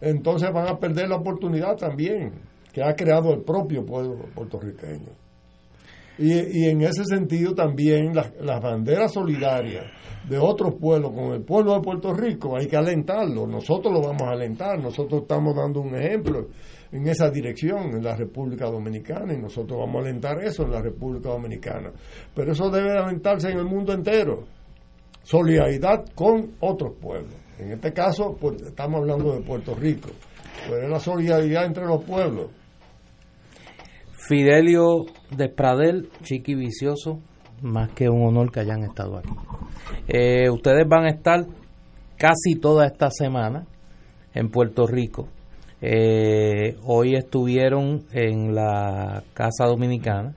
entonces 0.00 0.52
van 0.52 0.68
a 0.68 0.78
perder 0.78 1.08
la 1.08 1.16
oportunidad 1.16 1.74
también 1.74 2.30
que 2.72 2.84
ha 2.84 2.94
creado 2.94 3.34
el 3.34 3.42
propio 3.42 3.84
pueblo 3.84 4.26
puertorriqueño. 4.36 5.27
Y, 6.18 6.64
en 6.64 6.80
ese 6.82 7.04
sentido 7.04 7.54
también 7.54 8.14
las, 8.14 8.32
las 8.40 8.60
banderas 8.60 9.12
solidarias 9.12 9.86
de 10.28 10.36
otros 10.38 10.74
pueblos 10.74 11.12
con 11.12 11.32
el 11.32 11.42
pueblo 11.42 11.74
de 11.74 11.80
Puerto 11.80 12.12
Rico 12.12 12.56
hay 12.56 12.66
que 12.66 12.76
alentarlo. 12.76 13.46
Nosotros 13.46 13.92
lo 13.92 14.02
vamos 14.02 14.22
a 14.22 14.32
alentar, 14.32 14.78
nosotros 14.80 15.22
estamos 15.22 15.54
dando 15.54 15.80
un 15.80 15.94
ejemplo 15.94 16.48
en 16.90 17.06
esa 17.06 17.30
dirección 17.30 17.94
en 17.94 18.02
la 18.02 18.16
República 18.16 18.66
Dominicana 18.66 19.34
y 19.34 19.38
nosotros 19.38 19.78
vamos 19.78 19.96
a 19.96 20.08
alentar 20.08 20.42
eso 20.42 20.64
en 20.64 20.72
la 20.72 20.82
República 20.82 21.28
Dominicana. 21.30 21.92
Pero 22.34 22.52
eso 22.52 22.70
debe 22.70 22.98
alentarse 22.98 23.50
en 23.50 23.58
el 23.58 23.64
mundo 23.64 23.92
entero. 23.92 24.44
Solidaridad 25.22 26.04
con 26.14 26.52
otros 26.60 26.94
pueblos. 27.00 27.34
En 27.58 27.72
este 27.72 27.92
caso, 27.92 28.36
pues, 28.40 28.62
estamos 28.62 29.00
hablando 29.00 29.34
de 29.34 29.40
Puerto 29.42 29.74
Rico, 29.74 30.08
pero 30.68 30.84
es 30.84 30.90
la 30.90 31.00
solidaridad 31.00 31.66
entre 31.66 31.84
los 31.84 32.02
pueblos. 32.04 32.50
Fidelio 34.28 35.06
Despradel, 35.34 36.10
Chiqui 36.22 36.54
Vicioso, 36.54 37.18
más 37.62 37.90
que 37.92 38.10
un 38.10 38.26
honor 38.26 38.52
que 38.52 38.60
hayan 38.60 38.82
estado 38.82 39.16
aquí. 39.16 39.30
Eh, 40.06 40.50
ustedes 40.50 40.86
van 40.86 41.06
a 41.06 41.08
estar 41.08 41.46
casi 42.18 42.56
toda 42.60 42.86
esta 42.86 43.10
semana 43.10 43.64
en 44.34 44.50
Puerto 44.50 44.86
Rico. 44.86 45.28
Eh, 45.80 46.76
hoy 46.84 47.14
estuvieron 47.14 48.04
en 48.12 48.54
la 48.54 49.22
Casa 49.32 49.64
Dominicana. 49.64 50.34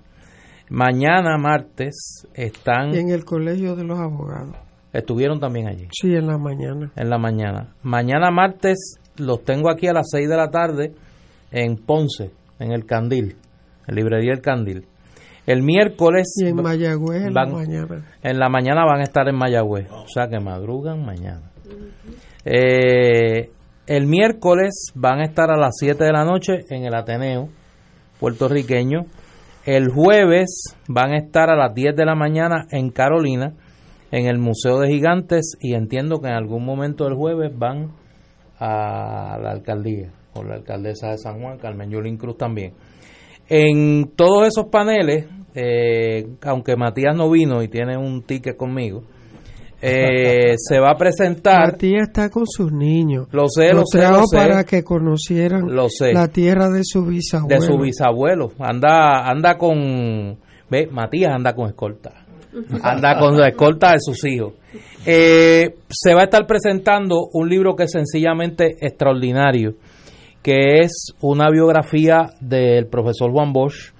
Mañana 0.69 1.37
martes 1.37 2.25
están... 2.33 2.95
en 2.95 3.09
el 3.09 3.25
Colegio 3.25 3.75
de 3.75 3.83
los 3.83 3.99
Abogados. 3.99 4.55
Estuvieron 4.93 5.41
también 5.41 5.67
allí. 5.67 5.89
Sí, 5.91 6.13
en 6.15 6.27
la 6.27 6.37
mañana. 6.37 6.93
En 6.95 7.09
la 7.09 7.17
mañana. 7.17 7.75
Mañana 7.83 8.31
martes 8.31 9.01
los 9.17 9.43
tengo 9.43 9.69
aquí 9.69 9.87
a 9.87 9.93
las 9.93 10.07
6 10.11 10.29
de 10.29 10.37
la 10.37 10.49
tarde 10.49 10.93
en 11.51 11.75
Ponce, 11.75 12.31
en 12.57 12.71
el 12.71 12.85
Candil 12.85 13.35
en 13.87 13.95
librería 13.95 14.33
El 14.33 14.41
Candil. 14.41 14.85
El 15.45 15.63
miércoles. 15.63 16.33
Y 16.37 16.47
en 16.47 16.55
Mayagüez 16.55 17.23
en 17.25 17.33
la 17.33 17.45
mañana. 17.45 18.05
En 18.21 18.39
la 18.39 18.49
mañana 18.49 18.85
van 18.85 18.99
a 18.99 19.03
estar 19.03 19.27
en 19.27 19.35
Mayagüez. 19.35 19.89
O 19.91 20.07
sea 20.07 20.27
que 20.27 20.39
madrugan 20.39 21.03
mañana. 21.03 21.51
Eh, 22.45 23.49
el 23.87 24.07
miércoles 24.07 24.91
van 24.95 25.19
a 25.19 25.23
estar 25.23 25.51
a 25.51 25.57
las 25.57 25.75
7 25.79 26.03
de 26.03 26.11
la 26.11 26.23
noche 26.23 26.65
en 26.69 26.85
el 26.85 26.93
Ateneo 26.93 27.49
puertorriqueño. 28.19 29.05
El 29.65 29.89
jueves 29.89 30.75
van 30.87 31.11
a 31.11 31.17
estar 31.17 31.49
a 31.49 31.55
las 31.55 31.73
10 31.73 31.95
de 31.95 32.05
la 32.05 32.15
mañana 32.15 32.67
en 32.71 32.91
Carolina, 32.91 33.53
en 34.11 34.27
el 34.27 34.37
Museo 34.37 34.79
de 34.79 34.89
Gigantes. 34.89 35.57
Y 35.59 35.73
entiendo 35.73 36.19
que 36.19 36.27
en 36.27 36.35
algún 36.35 36.63
momento 36.63 37.05
del 37.05 37.15
jueves 37.15 37.51
van 37.57 37.91
a 38.59 39.37
la 39.41 39.51
alcaldía, 39.51 40.11
con 40.33 40.47
la 40.47 40.55
alcaldesa 40.55 41.09
de 41.09 41.17
San 41.17 41.41
Juan, 41.41 41.57
Carmen 41.57 41.89
Yulín 41.89 42.17
Cruz 42.17 42.37
también. 42.37 42.73
En 43.53 44.13
todos 44.15 44.47
esos 44.47 44.67
paneles, 44.71 45.25
eh, 45.53 46.25
aunque 46.43 46.77
Matías 46.77 47.13
no 47.13 47.29
vino 47.29 47.61
y 47.61 47.67
tiene 47.67 47.97
un 47.97 48.23
ticket 48.23 48.55
conmigo, 48.55 49.03
eh, 49.81 50.53
se 50.57 50.79
va 50.79 50.91
a 50.91 50.95
presentar. 50.95 51.73
Matías 51.73 52.07
está 52.07 52.29
con 52.29 52.47
sus 52.47 52.71
niños. 52.71 53.27
Lo 53.33 53.49
sé, 53.49 53.73
lo, 53.73 53.83
sé, 53.85 54.07
lo 54.07 54.25
sé. 54.25 54.37
para 54.37 54.63
que 54.63 54.85
conocieran 54.85 55.65
la 56.13 56.29
tierra 56.29 56.69
de 56.69 56.85
su 56.85 57.05
bisabuelo. 57.05 57.59
De 57.59 57.67
su 57.67 57.77
bisabuelo. 57.77 58.53
Anda, 58.57 59.29
anda 59.29 59.57
con. 59.57 60.37
Ve, 60.69 60.87
Matías 60.89 61.33
anda 61.35 61.53
con 61.53 61.67
escolta. 61.67 62.23
Anda 62.81 63.19
con 63.19 63.37
la 63.37 63.49
escolta 63.49 63.91
de 63.91 63.99
sus 63.99 64.23
hijos. 64.23 64.53
Eh, 65.05 65.75
se 65.89 66.13
va 66.13 66.21
a 66.21 66.23
estar 66.23 66.47
presentando 66.47 67.27
un 67.33 67.49
libro 67.49 67.75
que 67.75 67.83
es 67.83 67.91
sencillamente 67.91 68.77
extraordinario 68.79 69.75
que 70.41 70.79
es 70.79 71.13
una 71.21 71.49
biografía 71.49 72.31
del 72.39 72.87
profesor 72.87 73.31
Juan 73.31 73.53
Bosch, 73.53 73.93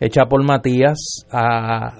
hecha 0.00 0.26
por 0.26 0.44
Matías, 0.44 1.26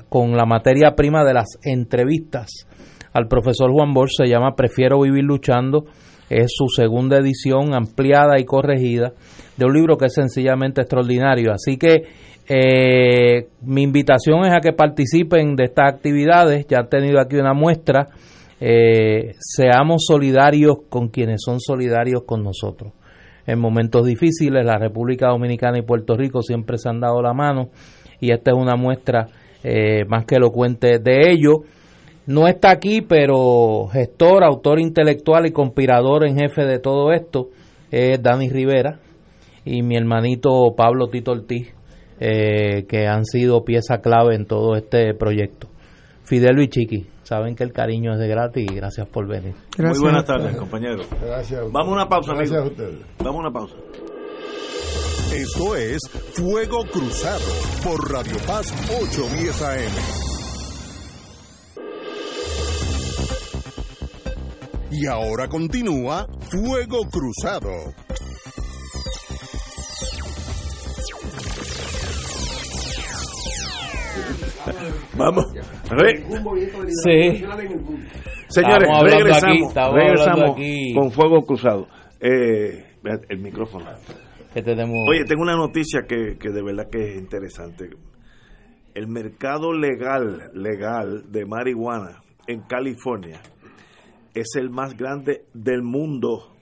con 0.09 0.37
la 0.37 0.47
materia 0.47 0.95
prima 0.95 1.25
de 1.25 1.35
las 1.35 1.59
entrevistas 1.65 2.67
al 3.13 3.27
profesor 3.27 3.73
Juan 3.73 3.93
Bosch, 3.93 4.13
se 4.17 4.29
llama 4.29 4.55
Prefiero 4.55 5.01
vivir 5.01 5.25
luchando, 5.25 5.87
es 6.31 6.53
su 6.55 6.69
segunda 6.69 7.19
edición 7.19 7.75
ampliada 7.75 8.39
y 8.39 8.45
corregida 8.45 9.13
de 9.57 9.65
un 9.65 9.73
libro 9.73 9.97
que 9.97 10.07
es 10.07 10.15
sencillamente 10.15 10.83
extraordinario. 10.83 11.53
Así 11.53 11.77
que 11.77 12.03
eh, 12.49 13.49
mi 13.63 13.83
invitación 13.83 14.45
es 14.45 14.55
a 14.55 14.61
que 14.61 14.73
participen 14.73 15.57
de 15.57 15.65
estas 15.65 15.93
actividades, 15.93 16.67
ya 16.69 16.79
han 16.79 16.89
tenido 16.89 17.19
aquí 17.19 17.37
una 17.37 17.55
muestra, 17.55 18.09
eh, 18.61 19.35
seamos 19.41 20.05
solidarios 20.07 20.77
con 20.89 21.09
quienes 21.09 21.41
son 21.45 21.61
solidarios 21.61 22.23
con 22.25 22.43
nosotros 22.43 22.93
en 23.49 23.59
momentos 23.59 24.07
difíciles. 24.07 24.65
La 24.65 24.79
República 24.79 25.29
Dominicana 25.29 25.79
y 25.79 25.83
Puerto 25.83 26.17
Rico 26.17 26.43
siempre 26.43 26.79
se 26.79 26.89
han 26.89 27.01
dado 27.01 27.21
la 27.23 27.33
mano 27.33 27.71
y 28.21 28.31
esta 28.31 28.53
es 28.53 28.57
una 28.57 28.77
muestra 28.77 29.27
eh, 29.65 30.05
más 30.07 30.27
que 30.27 30.37
elocuente 30.37 30.99
de 30.99 31.33
ello. 31.33 31.63
No 32.27 32.47
está 32.47 32.71
aquí, 32.71 33.01
pero 33.01 33.89
gestor, 33.91 34.45
autor 34.45 34.79
intelectual 34.79 35.47
y 35.47 35.51
conspirador 35.51 36.29
en 36.29 36.37
jefe 36.37 36.67
de 36.67 36.79
todo 36.79 37.11
esto 37.13 37.49
es 37.91 38.23
Dani 38.23 38.51
Rivera 38.51 39.01
y 39.65 39.83
mi 39.83 39.97
hermanito 39.97 40.75
Pablo 40.77 41.09
Tito 41.09 41.33
Ortiz, 41.33 41.75
eh, 42.21 42.85
que 42.87 43.07
han 43.07 43.25
sido 43.25 43.65
pieza 43.65 44.03
clave 44.03 44.35
en 44.35 44.45
todo 44.45 44.77
este 44.77 45.15
proyecto. 45.15 45.69
Fidel 46.23 46.61
y 46.61 46.69
Chiqui, 46.69 47.07
saben 47.29 47.55
que 47.55 47.63
el 47.63 47.73
cariño 47.73 48.15
es 48.15 48.19
de 48.19 48.27
gratis 48.27 48.67
y 48.71 48.75
gracias 48.75 49.07
por 49.07 49.27
venir. 49.27 49.55
Muy 49.77 49.99
buenas 49.99 50.25
tardes, 50.25 50.57
compañeros. 50.57 51.07
Gracias. 51.23 51.61
Vamos 51.71 51.91
a 51.91 51.93
una 51.93 52.09
pausa, 52.09 52.33
Gracias 52.33 52.59
a 52.59 52.65
ustedes. 52.65 53.01
Vamos 53.19 53.37
a 53.37 53.41
una 53.41 53.53
pausa. 53.53 53.75
Esto 55.35 55.77
es 55.77 56.01
Fuego 56.33 56.85
Cruzado 56.91 57.45
por 57.85 58.11
Radio 58.11 58.37
Paz 58.47 58.73
810 58.99 59.63
AM. 59.63 59.93
Y 64.91 65.07
ahora 65.07 65.49
continúa 65.49 66.27
Fuego 66.51 67.03
Cruzado. 67.11 67.93
Vamos. 75.17 75.47
sí. 77.05 77.45
Señores, 78.49 78.89
regresamos, 79.03 79.75
regresamos 79.95 80.57
con 80.95 81.11
Fuego 81.11 81.43
Cruzado. 81.47 81.89
Eh, 82.21 82.85
el 83.29 83.39
micrófono. 83.39 83.87
Oye, 85.09 85.25
tengo 85.25 85.43
una 85.43 85.57
noticia 85.57 86.03
que, 86.09 86.37
que 86.39 86.51
de 86.51 86.63
verdad 86.63 86.89
que 86.91 87.13
es 87.13 87.17
interesante. 87.17 87.91
El 88.95 89.09
mercado 89.09 89.73
legal, 89.73 90.51
legal 90.55 91.31
de 91.31 91.47
marihuana 91.47 92.23
en 92.47 92.63
California 92.63 93.41
es 94.35 94.57
el 94.57 94.71
más 94.71 94.97
grande 94.97 95.45
del 95.53 95.83
mundo, 95.83 96.57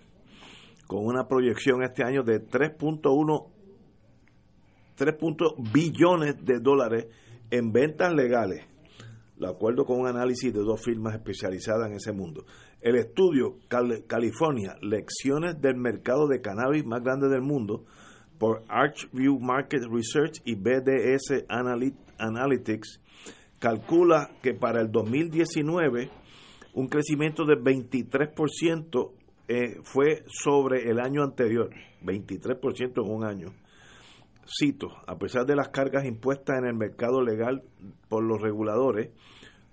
con 0.86 1.06
una 1.06 1.26
proyección 1.26 1.82
este 1.82 2.04
año 2.04 2.22
de 2.22 2.40
3.1 2.40 3.56
3. 4.96 5.14
billones 5.72 6.44
de 6.44 6.58
dólares 6.58 7.06
en 7.50 7.72
ventas 7.72 8.14
legales, 8.14 8.64
de 9.36 9.48
acuerdo 9.48 9.84
con 9.84 10.00
un 10.00 10.08
análisis 10.08 10.52
de 10.52 10.60
dos 10.60 10.82
firmas 10.82 11.14
especializadas 11.14 11.88
en 11.88 11.96
ese 11.96 12.12
mundo. 12.12 12.44
El 12.80 12.96
estudio 12.96 13.58
California, 13.68 14.76
Lecciones 14.80 15.60
del 15.60 15.76
Mercado 15.76 16.26
de 16.28 16.40
Cannabis 16.40 16.84
más 16.84 17.02
grande 17.02 17.28
del 17.28 17.42
mundo, 17.42 17.84
por 18.38 18.64
Archview 18.68 19.38
Market 19.40 19.82
Research 19.90 20.42
y 20.44 20.54
BDS 20.54 21.46
Analytics, 22.18 23.00
calcula 23.58 24.30
que 24.42 24.54
para 24.54 24.80
el 24.80 24.90
2019 24.90 26.10
un 26.74 26.88
crecimiento 26.88 27.44
de 27.46 27.54
23% 27.54 29.10
eh, 29.48 29.76
fue 29.82 30.24
sobre 30.26 30.90
el 30.90 31.00
año 31.00 31.22
anterior, 31.22 31.70
23% 32.02 33.04
en 33.04 33.10
un 33.10 33.24
año 33.24 33.54
cito, 34.46 34.88
a 35.06 35.18
pesar 35.18 35.46
de 35.46 35.56
las 35.56 35.68
cargas 35.68 36.04
impuestas 36.04 36.58
en 36.58 36.66
el 36.66 36.74
mercado 36.74 37.22
legal 37.22 37.62
por 38.08 38.24
los 38.24 38.40
reguladores, 38.40 39.10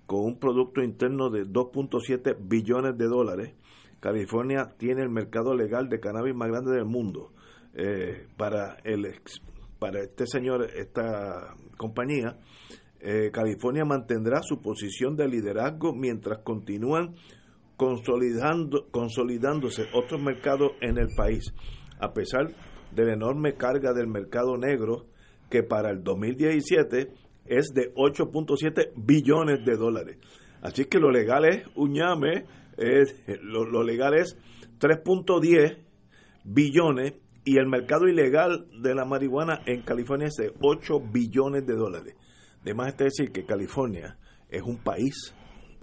con 0.06 0.20
un 0.24 0.38
Producto 0.38 0.82
Interno 0.82 1.30
de 1.30 1.44
2.7 1.44 2.36
billones 2.40 2.96
de 2.98 3.06
dólares, 3.06 3.54
California 4.00 4.74
tiene 4.76 5.02
el 5.02 5.08
mercado 5.08 5.54
legal 5.54 5.88
de 5.88 6.00
cannabis 6.00 6.34
más 6.34 6.48
grande 6.48 6.72
del 6.72 6.84
mundo. 6.84 7.32
Eh, 7.74 8.26
para, 8.36 8.76
el, 8.84 9.06
para 9.78 10.02
este 10.02 10.26
señor, 10.26 10.68
esta 10.76 11.54
compañía, 11.76 12.38
eh, 13.00 13.30
California 13.32 13.84
mantendrá 13.84 14.40
su 14.42 14.60
posición 14.60 15.16
de 15.16 15.28
liderazgo 15.28 15.94
mientras 15.94 16.40
continúan 16.40 17.14
consolidando, 17.76 18.88
consolidándose 18.90 19.86
otros 19.94 20.22
mercados 20.22 20.72
en 20.80 20.98
el 20.98 21.08
país, 21.16 21.52
a 21.98 22.12
pesar 22.12 22.48
de 22.48 22.54
la 23.02 23.14
enorme 23.14 23.54
carga 23.54 23.92
del 23.92 24.06
mercado 24.06 24.56
negro 24.56 25.06
que 25.50 25.62
para 25.62 25.90
el 25.90 26.02
2017 26.02 27.10
es 27.46 27.72
de 27.74 27.94
8.7 27.94 28.92
billones 28.96 29.64
de 29.64 29.76
dólares. 29.76 30.18
Así 30.62 30.84
que 30.86 30.98
lo 30.98 31.10
legal 31.10 31.44
es 31.44 31.64
un 31.76 31.96
es, 32.76 33.24
lo, 33.42 33.64
lo 33.64 33.82
legal 33.82 34.14
es 34.14 34.36
3.10 34.80 35.78
billones 36.44 37.14
y 37.44 37.58
el 37.58 37.66
mercado 37.66 38.08
ilegal 38.08 38.66
de 38.80 38.94
la 38.94 39.04
marihuana 39.04 39.60
en 39.66 39.82
California 39.82 40.28
es 40.28 40.34
de 40.34 40.52
8 40.60 41.00
billones 41.12 41.66
de 41.66 41.74
dólares. 41.74 42.14
Además, 42.62 42.88
está 42.88 43.04
decir 43.04 43.30
que 43.30 43.44
California 43.44 44.16
es 44.48 44.62
un 44.62 44.78
país, 44.78 45.34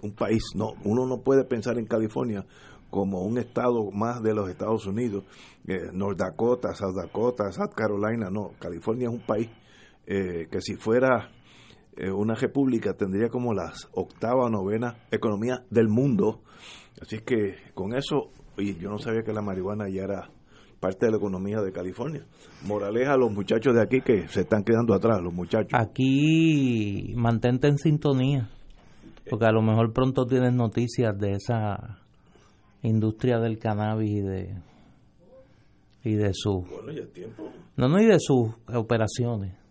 un 0.02 0.14
país, 0.14 0.42
no, 0.56 0.72
uno 0.84 1.06
no 1.06 1.22
puede 1.22 1.44
pensar 1.44 1.78
en 1.78 1.86
California 1.86 2.44
como 2.92 3.22
un 3.22 3.38
estado 3.38 3.90
más 3.90 4.22
de 4.22 4.34
los 4.34 4.50
Estados 4.50 4.86
Unidos, 4.86 5.24
eh, 5.66 5.88
North 5.94 6.18
Dakota, 6.18 6.74
South 6.74 6.94
Dakota, 6.94 7.50
South 7.50 7.72
Carolina, 7.74 8.28
no, 8.30 8.50
California 8.60 9.08
es 9.08 9.14
un 9.14 9.24
país 9.24 9.48
eh, 10.06 10.46
que 10.50 10.60
si 10.60 10.74
fuera 10.74 11.30
eh, 11.96 12.10
una 12.10 12.34
república 12.34 12.92
tendría 12.92 13.30
como 13.30 13.54
las 13.54 13.88
octava 13.94 14.44
o 14.44 14.50
novena 14.50 15.06
economía 15.10 15.64
del 15.70 15.88
mundo. 15.88 16.42
Así 17.00 17.20
que 17.20 17.54
con 17.72 17.94
eso, 17.94 18.30
y 18.58 18.74
yo 18.74 18.90
no 18.90 18.98
sabía 18.98 19.22
que 19.22 19.32
la 19.32 19.40
marihuana 19.40 19.88
ya 19.88 20.02
era 20.02 20.30
parte 20.78 21.06
de 21.06 21.12
la 21.12 21.16
economía 21.16 21.62
de 21.62 21.72
California. 21.72 22.26
Moraleja 22.66 23.14
a 23.14 23.16
los 23.16 23.32
muchachos 23.32 23.74
de 23.74 23.80
aquí 23.80 24.02
que 24.02 24.28
se 24.28 24.42
están 24.42 24.64
quedando 24.64 24.92
atrás, 24.92 25.22
los 25.22 25.32
muchachos. 25.32 25.72
Aquí 25.72 27.14
mantente 27.16 27.68
en 27.68 27.78
sintonía, 27.78 28.50
porque 29.30 29.46
a 29.46 29.52
lo 29.52 29.62
mejor 29.62 29.94
pronto 29.94 30.26
tienes 30.26 30.52
noticias 30.52 31.18
de 31.18 31.36
esa 31.36 32.01
industria 32.82 33.38
del 33.38 33.58
cannabis 33.58 34.10
y 34.10 34.20
de 34.20 34.54
y 36.04 36.14
de 36.14 36.32
su 36.34 36.62
bueno, 36.62 36.92
ya 36.92 37.06
tiempo. 37.06 37.48
no 37.76 37.88
no 37.88 38.00
y 38.00 38.06
de 38.06 38.18
sus 38.18 38.50
operaciones 38.74 39.61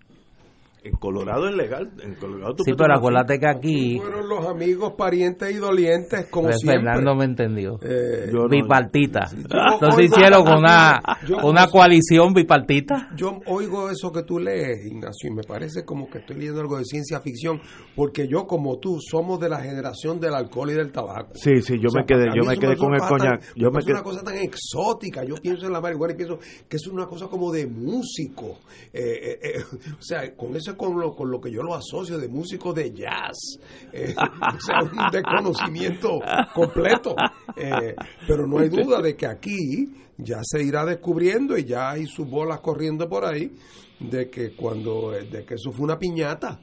en 0.84 0.94
Colorado 0.96 1.48
es 1.48 1.56
legal. 1.56 1.92
En 2.04 2.16
Colorado 2.16 2.56
sí, 2.66 2.74
pero 2.78 2.96
acuérdate 2.96 3.40
que 3.40 3.48
aquí. 3.48 3.98
Fueron 4.00 4.28
los 4.28 4.46
amigos, 4.48 4.94
parientes 4.98 5.52
y 5.52 5.58
dolientes, 5.58 6.26
como 6.32 6.48
pues 6.48 6.60
siempre. 6.60 6.82
Fernando 6.92 7.16
me 7.16 7.26
entendió. 7.26 7.80
Eh, 7.84 8.32
bipartita. 8.50 9.30
Yo 9.32 9.74
Entonces 9.74 10.06
hicieron 10.06 10.44
con 10.44 10.58
una, 10.60 11.00
Yo- 11.28 11.38
una 11.44 11.68
coalición 11.68 12.34
bipartita. 12.34 13.10
Yo 13.16 13.40
oigo 13.46 13.90
eso 13.92 14.12
que 14.12 14.24
tú 14.24 14.40
lees, 14.40 14.86
Ignacio, 14.88 15.30
y 15.30 15.36
me 15.36 15.44
parece 15.44 15.86
como 15.86 16.10
que 16.10 16.18
estoy 16.20 16.38
leyendo 16.38 16.62
algo 16.62 16.78
de 16.78 16.86
ciencia 16.86 17.20
ficción, 17.22 17.62
porque 17.96 18.28
yo 18.28 18.48
como 18.48 18.80
tú 18.80 18.98
somos 19.00 19.40
de 19.40 19.50
la 19.50 19.60
generación 19.62 20.20
del 20.20 20.34
alcohol 20.34 20.72
y 20.72 20.74
del 20.74 20.92
tabaco. 20.92 21.32
Sí, 21.36 21.62
sí, 21.62 21.78
yo 21.80 21.88
O 21.88 21.92
sea, 21.92 22.02
me 22.02 22.06
quedé, 22.08 22.26
yo 22.36 22.44
me 22.44 22.58
quedé 22.58 22.76
con 22.78 22.94
el 22.96 23.02
coñac. 23.02 23.40
tan- 23.42 23.54
Yo 23.56 23.70
me 23.72 23.80
es 23.80 23.86
quedé, 23.86 23.94
una 23.96 24.04
cosa 24.04 24.24
tan 24.24 24.36
exótica. 24.38 25.24
Yo 25.24 25.36
pienso 25.36 25.68
en 25.68 25.74
la 25.74 25.82
marihuana 25.82 26.14
y 26.14 26.18
pienso 26.18 26.40
que 26.68 26.78
es 26.78 26.88
una 26.88 27.06
cosa 27.06 27.28
como 27.28 27.52
de 27.52 27.68
músico. 27.68 28.60
Eh, 28.94 29.02
eh, 29.22 29.40
eh, 29.44 29.64
o 30.00 30.02
sea, 30.02 30.36
con 30.36 30.56
eso 30.56 30.71
con 30.76 31.00
lo, 31.00 31.16
con 31.16 31.30
lo 31.30 31.40
que 31.40 31.52
yo 31.52 31.64
lo 31.64 31.74
asocio, 31.74 32.18
de 32.18 32.28
músico 32.28 32.74
de 32.74 32.92
jazz. 32.92 33.60
Eh, 33.92 34.14
o 34.18 34.60
sea, 34.60 34.80
un 34.82 35.12
desconocimiento 35.12 36.20
completo. 36.54 37.16
Eh, 37.56 37.96
pero 38.28 38.48
no 38.48 38.60
hay 38.60 38.70
duda 38.70 39.02
de 39.02 39.16
que 39.16 39.28
aquí 39.28 39.94
ya 40.18 40.40
se 40.44 40.64
irá 40.64 40.86
descubriendo 40.86 41.58
y 41.58 41.66
ya 41.66 41.92
hay 41.92 42.06
sus 42.06 42.30
bolas 42.30 42.60
corriendo 42.60 43.10
por 43.10 43.26
ahí 43.26 43.52
de 44.00 44.30
que 44.30 44.56
cuando 44.56 45.12
de 45.12 45.46
que 45.46 45.56
eso 45.56 45.72
fue 45.72 45.86
una 45.86 45.98
piñata. 45.98 46.60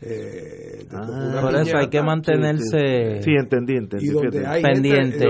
Eh, 0.00 0.86
una 0.92 1.40
Por 1.40 1.56
eso 1.56 1.76
hay 1.76 1.88
que 1.88 2.00
mantenerse. 2.00 3.20
sí, 3.22 3.32
entendí, 3.32 3.74
entendí. 3.76 4.06
y 4.06 4.10
donde 4.10 4.38
fíjate. 4.38 4.46
hay 4.46 4.62
Pendiente. 4.62 5.18
gente- 5.18 5.24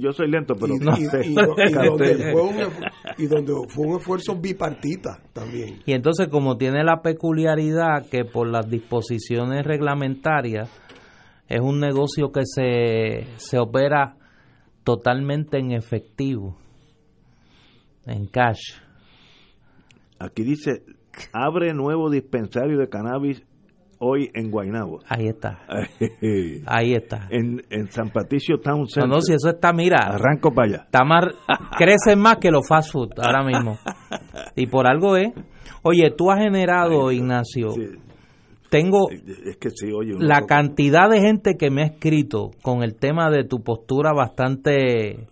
yo, 0.00 0.12
soy 0.12 0.26
yo 0.26 0.26
lento, 0.26 0.54
pero 0.58 0.74
y, 0.74 0.78
no 0.78 0.98
y- 0.98 1.04
sé. 1.04 1.20
y 1.26 1.34
do- 1.34 1.54
y 1.56 1.72
donde 1.88 2.32
fue 2.32 2.42
un, 2.42 2.56
esfu- 2.56 2.92
y 3.18 3.26
donde 3.26 3.52
fue 3.68 3.86
un 3.86 3.96
esfuerzo 3.98 4.34
bipartita 4.40 5.20
también. 5.32 5.80
Y 5.86 5.92
entonces 5.92 6.26
como 6.28 6.56
tiene 6.56 6.82
la 6.82 7.02
peculiaridad 7.02 8.06
que 8.10 8.24
por 8.24 8.48
las 8.48 8.68
disposiciones 8.68 9.64
reglamentarias 9.64 10.68
es 11.48 11.60
un 11.60 11.78
negocio 11.78 12.32
que 12.32 12.42
se, 12.46 13.26
se 13.36 13.58
opera 13.60 14.16
totalmente 14.82 15.58
en 15.58 15.70
efectivo, 15.70 16.56
en 18.06 18.26
cash. 18.26 18.60
Aquí 20.18 20.42
dice, 20.42 20.82
abre 21.32 21.72
nuevo 21.74 22.10
dispensario 22.10 22.76
de 22.78 22.88
cannabis 22.88 23.42
hoy 24.00 24.30
en 24.34 24.50
Guaynabo. 24.50 24.98
Ahí 25.08 25.28
está, 25.28 25.60
ahí 26.66 26.94
está. 26.94 27.28
en, 27.30 27.62
en 27.70 27.90
San 27.92 28.10
Patricio 28.10 28.58
Town 28.58 28.80
No, 28.80 28.86
Center. 28.86 29.08
no, 29.08 29.20
si 29.20 29.32
eso 29.34 29.48
está, 29.50 29.72
mira, 29.72 29.98
Arranco 29.98 30.52
para 30.52 30.68
allá. 30.68 30.82
está 30.86 31.04
más, 31.04 31.24
crecen 31.78 32.18
más 32.20 32.38
que 32.38 32.50
los 32.50 32.66
fast 32.66 32.90
food 32.92 33.10
ahora 33.22 33.44
mismo. 33.44 33.78
Y 34.56 34.66
por 34.66 34.86
algo 34.86 35.16
es. 35.16 35.32
Oye, 35.82 36.10
tú 36.16 36.30
has 36.30 36.40
generado, 36.40 37.10
Ignacio, 37.12 37.70
Sí, 37.70 37.82
tengo 38.68 39.08
es 39.10 39.56
que 39.56 39.70
sí, 39.70 39.90
oye. 39.92 40.14
la 40.18 40.42
cantidad 40.46 41.08
de 41.10 41.20
gente 41.20 41.56
que 41.58 41.70
me 41.70 41.82
ha 41.82 41.86
escrito 41.86 42.50
con 42.62 42.82
el 42.82 42.96
tema 42.96 43.30
de 43.30 43.44
tu 43.44 43.62
postura 43.62 44.12
bastante 44.12 45.26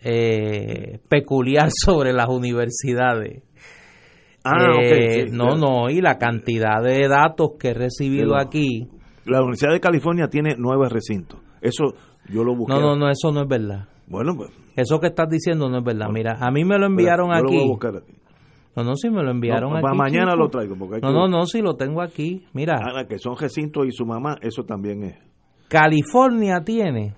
eh, 0.00 0.98
peculiar 1.08 1.68
sobre 1.84 2.12
las 2.12 2.28
universidades. 2.28 3.42
Ah, 4.56 4.80
Eh, 4.80 5.26
sí, 5.28 5.32
no, 5.36 5.44
claro. 5.46 5.58
no, 5.58 5.90
y 5.90 6.00
la 6.00 6.18
cantidad 6.18 6.82
de 6.82 7.08
datos 7.08 7.50
que 7.58 7.68
he 7.70 7.74
recibido 7.74 8.32
Pero- 8.32 8.40
aquí. 8.40 8.88
La 9.24 9.40
Universidad 9.40 9.72
de 9.72 9.80
California 9.80 10.28
tiene 10.28 10.54
nueve 10.56 10.88
recintos. 10.88 11.40
Eso 11.60 11.92
yo 12.30 12.44
lo 12.44 12.54
busqué. 12.56 12.72
No, 12.74 12.80
no, 12.80 12.96
no, 12.96 13.10
eso 13.10 13.30
no 13.32 13.42
es 13.42 13.48
verdad. 13.48 13.88
Bueno, 14.06 14.32
pues. 14.36 14.50
Eso 14.74 14.98
que 15.00 15.08
estás 15.08 15.28
diciendo 15.28 15.68
no 15.68 15.78
es 15.78 15.84
verdad. 15.84 16.08
Mira, 16.10 16.38
a 16.40 16.50
mí 16.50 16.64
me 16.64 16.78
lo 16.78 16.86
enviaron 16.86 17.28
yo 17.30 17.42
lo 17.42 17.48
voy 17.48 17.56
a 17.56 17.60
aquí. 17.60 17.68
buscar 17.68 17.96
aquí. 17.96 18.12
No, 18.76 18.84
no, 18.84 18.94
sí 18.94 19.10
me 19.10 19.22
lo 19.22 19.30
enviaron 19.32 19.70
No, 19.70 19.76
aquí. 19.76 19.82
para 19.82 19.94
mañana 19.94 20.32
chico. 20.32 20.44
lo 20.44 20.48
traigo. 20.50 20.76
Porque 20.78 20.94
hay 20.96 21.00
No, 21.02 21.08
que- 21.08 21.14
no, 21.14 21.28
no, 21.28 21.46
sí 21.46 21.60
lo 21.60 21.74
tengo 21.74 22.00
aquí. 22.00 22.46
Mira, 22.54 22.78
Ah, 22.80 23.04
que 23.06 23.18
son 23.18 23.36
recintos 23.36 23.86
y 23.86 23.90
su 23.90 24.06
mamá, 24.06 24.36
eso 24.40 24.62
también 24.62 25.02
es. 25.02 25.16
California 25.68 26.60
tiene 26.64 27.14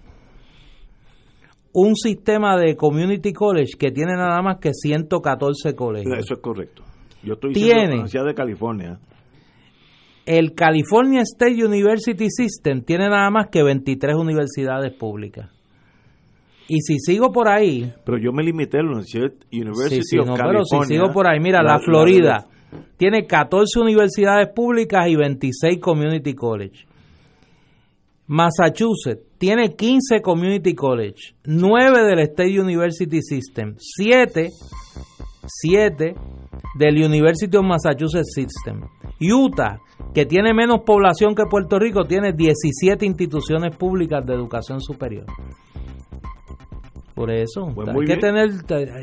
un 1.73 1.95
sistema 1.95 2.57
de 2.57 2.75
community 2.77 3.33
college 3.33 3.75
que 3.79 3.93
tiene 3.93 4.15
nada 4.17 4.43
más 4.43 4.57
que 4.59 4.73
114 4.73 5.75
colegios. 5.77 6.19
Eso 6.19 6.35
es 6.35 6.41
correcto. 6.41 6.83
Yo 7.23 7.35
estoy 7.35 7.53
Tiene. 7.53 8.05
la 8.13 8.25
de 8.25 8.35
California. 8.35 8.99
El 10.27 10.55
California 10.55 11.23
State 11.23 11.65
University 11.65 12.29
System 12.31 12.83
tiene 12.83 13.09
nada 13.09 13.31
más 13.31 13.49
que 13.51 13.63
23 13.63 14.15
universidades 14.15 14.93
públicas. 14.93 15.51
Y 16.69 16.81
si 16.83 16.99
sigo 17.01 17.33
por 17.33 17.49
ahí, 17.49 17.93
Pero 18.05 18.17
yo 18.19 18.33
me 18.33 18.45
limité 18.45 18.79
a 18.79 18.83
la 18.83 18.91
Universidad 18.91 19.33
University 19.51 20.03
sí, 20.03 20.11
sí, 20.11 20.19
of 20.19 20.27
no, 20.27 20.35
California. 20.35 20.67
pero 20.71 20.85
si 20.85 20.95
sigo 20.95 21.13
por 21.13 21.29
ahí, 21.29 21.41
mira, 21.41 21.63
la, 21.63 21.81
Florida 21.81 22.47
tiene 22.97 23.27
14 23.27 23.81
universidades 23.81 24.49
públicas 24.55 25.09
y 25.09 25.17
26 25.17 25.81
community 25.81 26.35
college. 26.35 26.87
Massachusetts 28.29 29.25
tiene 29.39 29.75
15 29.75 30.21
community 30.23 30.75
college, 30.75 31.35
9 31.45 32.05
del 32.05 32.21
State 32.21 32.61
University 32.61 33.21
System, 33.21 33.75
7 33.77 34.51
7 35.47 36.15
del 36.75 37.03
University 37.05 37.57
of 37.57 37.65
Massachusetts 37.65 38.33
System. 38.35 38.83
Utah, 39.21 39.79
que 40.15 40.27
tiene 40.27 40.55
menos 40.55 40.81
población 40.85 41.35
que 41.35 41.45
Puerto 41.45 41.79
Rico, 41.79 42.05
tiene 42.05 42.33
17 42.33 43.05
instituciones 43.05 43.77
públicas 43.77 44.25
de 44.25 44.35
educación 44.35 44.81
superior. 44.81 45.27
Por 47.15 47.31
eso, 47.31 47.71
Pues 47.75 47.89
hay 47.89 47.95
que 47.95 48.17
bien. 48.17 48.21
tener 48.21 48.49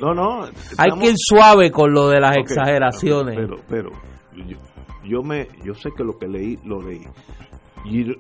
No, 0.02 0.14
no. 0.14 0.46
hay 0.78 0.92
que 1.00 1.06
ir 1.10 1.16
suave 1.18 1.70
con 1.70 1.94
lo 1.94 2.08
de 2.10 2.20
las 2.20 2.36
exageraciones. 2.38 3.36
Pero, 3.38 3.58
pero, 3.70 3.92
yo, 4.48 4.58
yo 5.06 5.22
me, 5.22 5.48
yo 5.64 5.76
sé 5.76 5.90
que 5.96 6.04
lo 6.04 6.18
que 6.18 6.28
leí, 6.28 6.58
lo 6.64 6.82
leí. 6.82 7.02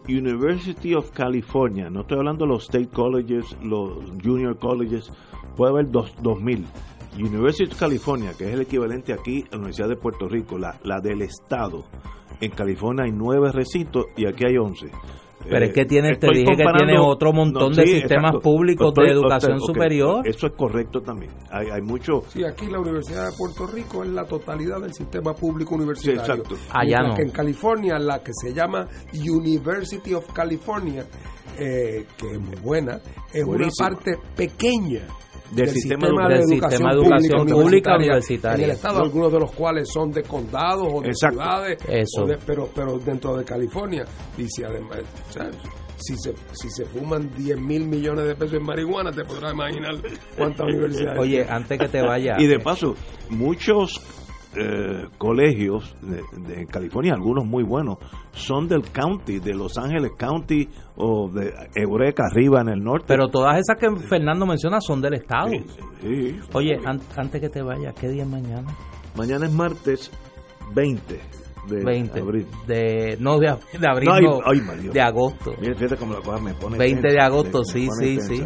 University 0.07 0.93
of 0.93 1.09
California, 1.11 1.89
no 1.89 2.01
estoy 2.01 2.19
hablando 2.19 2.45
de 2.45 2.51
los 2.51 2.64
state 2.64 2.89
colleges, 2.89 3.55
los 3.61 3.97
junior 4.23 4.57
colleges, 4.59 5.11
puede 5.55 5.72
haber 5.72 5.89
dos, 5.91 6.14
2000. 6.22 6.65
University 7.18 7.65
of 7.72 7.80
California, 7.80 8.31
que 8.38 8.45
es 8.45 8.53
el 8.53 8.61
equivalente 8.61 9.14
aquí 9.14 9.44
a 9.48 9.52
la 9.52 9.57
Universidad 9.57 9.89
de 9.89 9.95
Puerto 9.98 10.27
Rico, 10.27 10.57
la, 10.57 10.77
la 10.84 10.99
del 11.02 11.22
Estado. 11.22 11.84
En 12.39 12.52
California 12.52 13.06
hay 13.06 13.11
nueve 13.11 13.52
recintos 13.52 14.06
y 14.15 14.27
aquí 14.27 14.45
hay 14.48 14.57
once. 14.57 14.88
Pero 15.49 15.65
es 15.65 15.73
que 15.73 15.85
tiene, 15.85 16.10
te 16.10 16.14
estoy 16.27 16.39
dije 16.39 16.57
que 16.57 16.64
comparando- 16.64 16.85
tiene 16.85 16.99
otro 16.99 17.31
montón 17.31 17.73
de 17.73 17.84
sí, 17.84 17.91
sistemas 17.99 18.31
exacto. 18.31 18.41
públicos 18.41 18.94
de 18.94 19.11
educación 19.11 19.60
superior. 19.61 20.27
Eso 20.27 20.48
es 20.48 20.53
correcto 20.53 20.99
también. 21.02 21.31
Hay, 21.49 21.68
hay 21.69 21.81
mucho. 21.81 22.23
Sí, 22.27 22.44
aquí 22.44 22.65
la 22.68 22.80
Universidad 22.80 23.30
de 23.30 23.38
Puerto 23.38 23.65
Rico 23.68 24.03
es 24.03 24.10
la 24.10 24.26
totalidad 24.26 24.81
del 24.81 24.94
sistema 24.94 25.34
público 25.34 25.76
universitario. 25.76 26.22
Sí, 26.26 26.31
exacto. 26.31 26.56
Allá 26.72 27.07
no. 27.07 27.15
que 27.15 27.22
en 27.22 27.30
California, 27.30 27.98
la 27.98 28.22
que 28.22 28.31
se 28.34 28.53
llama 28.53 28.88
University 29.14 30.14
of 30.14 30.31
California, 30.34 31.06
eh, 31.57 32.06
que 32.18 32.31
es 32.31 32.39
muy 32.39 32.56
buena, 32.57 32.99
es 33.34 33.44
una 33.45 33.69
parte 33.80 34.18
pequeña 34.35 35.02
Del 35.52 35.69
sistema 35.69 36.07
edu- 36.07 36.28
de 36.28 36.34
del 36.34 36.44
educación 36.53 36.69
sistema 36.69 36.90
de 36.94 36.99
educación 37.02 37.40
pública 37.40 37.56
pública 37.61 37.95
universitaria 37.95 38.65
en 38.65 38.69
el 38.72 38.76
estado, 38.76 38.99
algunos 39.03 39.32
de 39.32 39.40
los 39.40 39.52
cuales 39.53 39.90
son 39.90 40.11
de 40.11 40.24
condados 40.24 40.88
o 40.91 41.02
de 41.02 41.07
Exacto. 41.10 41.40
ciudades, 41.40 41.78
Eso. 41.88 42.24
o 42.24 42.28
de- 42.28 42.38
pero, 42.45 42.69
pero 42.76 42.98
dentro 42.99 43.36
de 43.38 43.45
California, 43.45 44.06
dice 44.36 44.65
además, 44.65 44.99
o 45.30 45.32
sea, 45.34 45.49
si 45.99 46.15
se, 46.18 46.34
si 46.52 46.69
se 46.69 46.86
fuman 46.86 47.32
10 47.36 47.60
mil 47.60 47.88
millones 47.88 48.26
de 48.28 48.36
pesos 48.36 48.56
en 48.56 48.64
marihuana, 48.64 49.11
te 49.11 49.24
podrás 49.24 49.53
imaginar 49.53 49.95
cuántas 50.38 50.68
universidades. 50.68 51.19
Oye, 51.19 51.45
antes 51.49 51.80
que 51.80 51.88
te 51.88 52.02
vaya. 52.02 52.36
Y 52.38 52.45
de 52.45 52.60
paso, 52.60 52.95
muchos 53.30 53.99
eh, 54.59 55.07
colegios 55.17 55.95
de, 56.01 56.21
de 56.55 56.65
California, 56.67 57.13
algunos 57.13 57.45
muy 57.45 57.63
buenos, 57.63 57.97
son 58.31 58.67
del 58.67 58.84
county, 58.91 59.39
de 59.39 59.53
Los 59.53 59.77
Ángeles 59.77 60.11
County 60.17 60.67
o 60.95 61.29
de 61.29 61.53
Eureka 61.75 62.23
arriba 62.31 62.61
en 62.61 62.69
el 62.69 62.79
norte. 62.84 63.05
Pero 63.07 63.27
todas 63.29 63.57
esas 63.59 63.77
que 63.79 63.88
Fernando 64.07 64.45
menciona 64.45 64.79
son 64.81 65.01
del 65.01 65.15
Estado. 65.15 65.49
Sí, 65.49 65.65
sí. 66.01 66.39
Oye, 66.53 66.77
an- 66.85 67.01
antes 67.15 67.41
que 67.41 67.49
te 67.49 67.61
vaya, 67.61 67.93
¿qué 67.93 68.09
día 68.09 68.23
es 68.23 68.29
mañana? 68.29 68.67
mañana 69.15 69.45
es 69.47 69.51
martes 69.53 70.11
20 70.75 71.19
de 71.69 71.84
20. 71.84 72.19
abril. 72.21 72.45
De, 72.67 73.17
no, 73.19 73.39
de, 73.39 73.47
de 73.79 73.88
abril, 73.89 74.07
No, 74.09 74.13
ay, 74.15 74.23
no, 74.23 74.39
ay, 74.45 74.61
Mario. 74.61 74.91
de 74.93 75.01
agosto. 75.01 75.51
Mira, 75.59 75.75
fíjate 75.75 75.97
cómo 75.97 76.13
la 76.13 76.21
cosa 76.21 76.41
me 76.41 76.53
pone 76.53 76.77
20 76.77 77.07
de 77.09 77.19
agosto, 77.19 77.63
sí, 77.63 77.88
sí, 77.99 78.19
sí. 78.21 78.45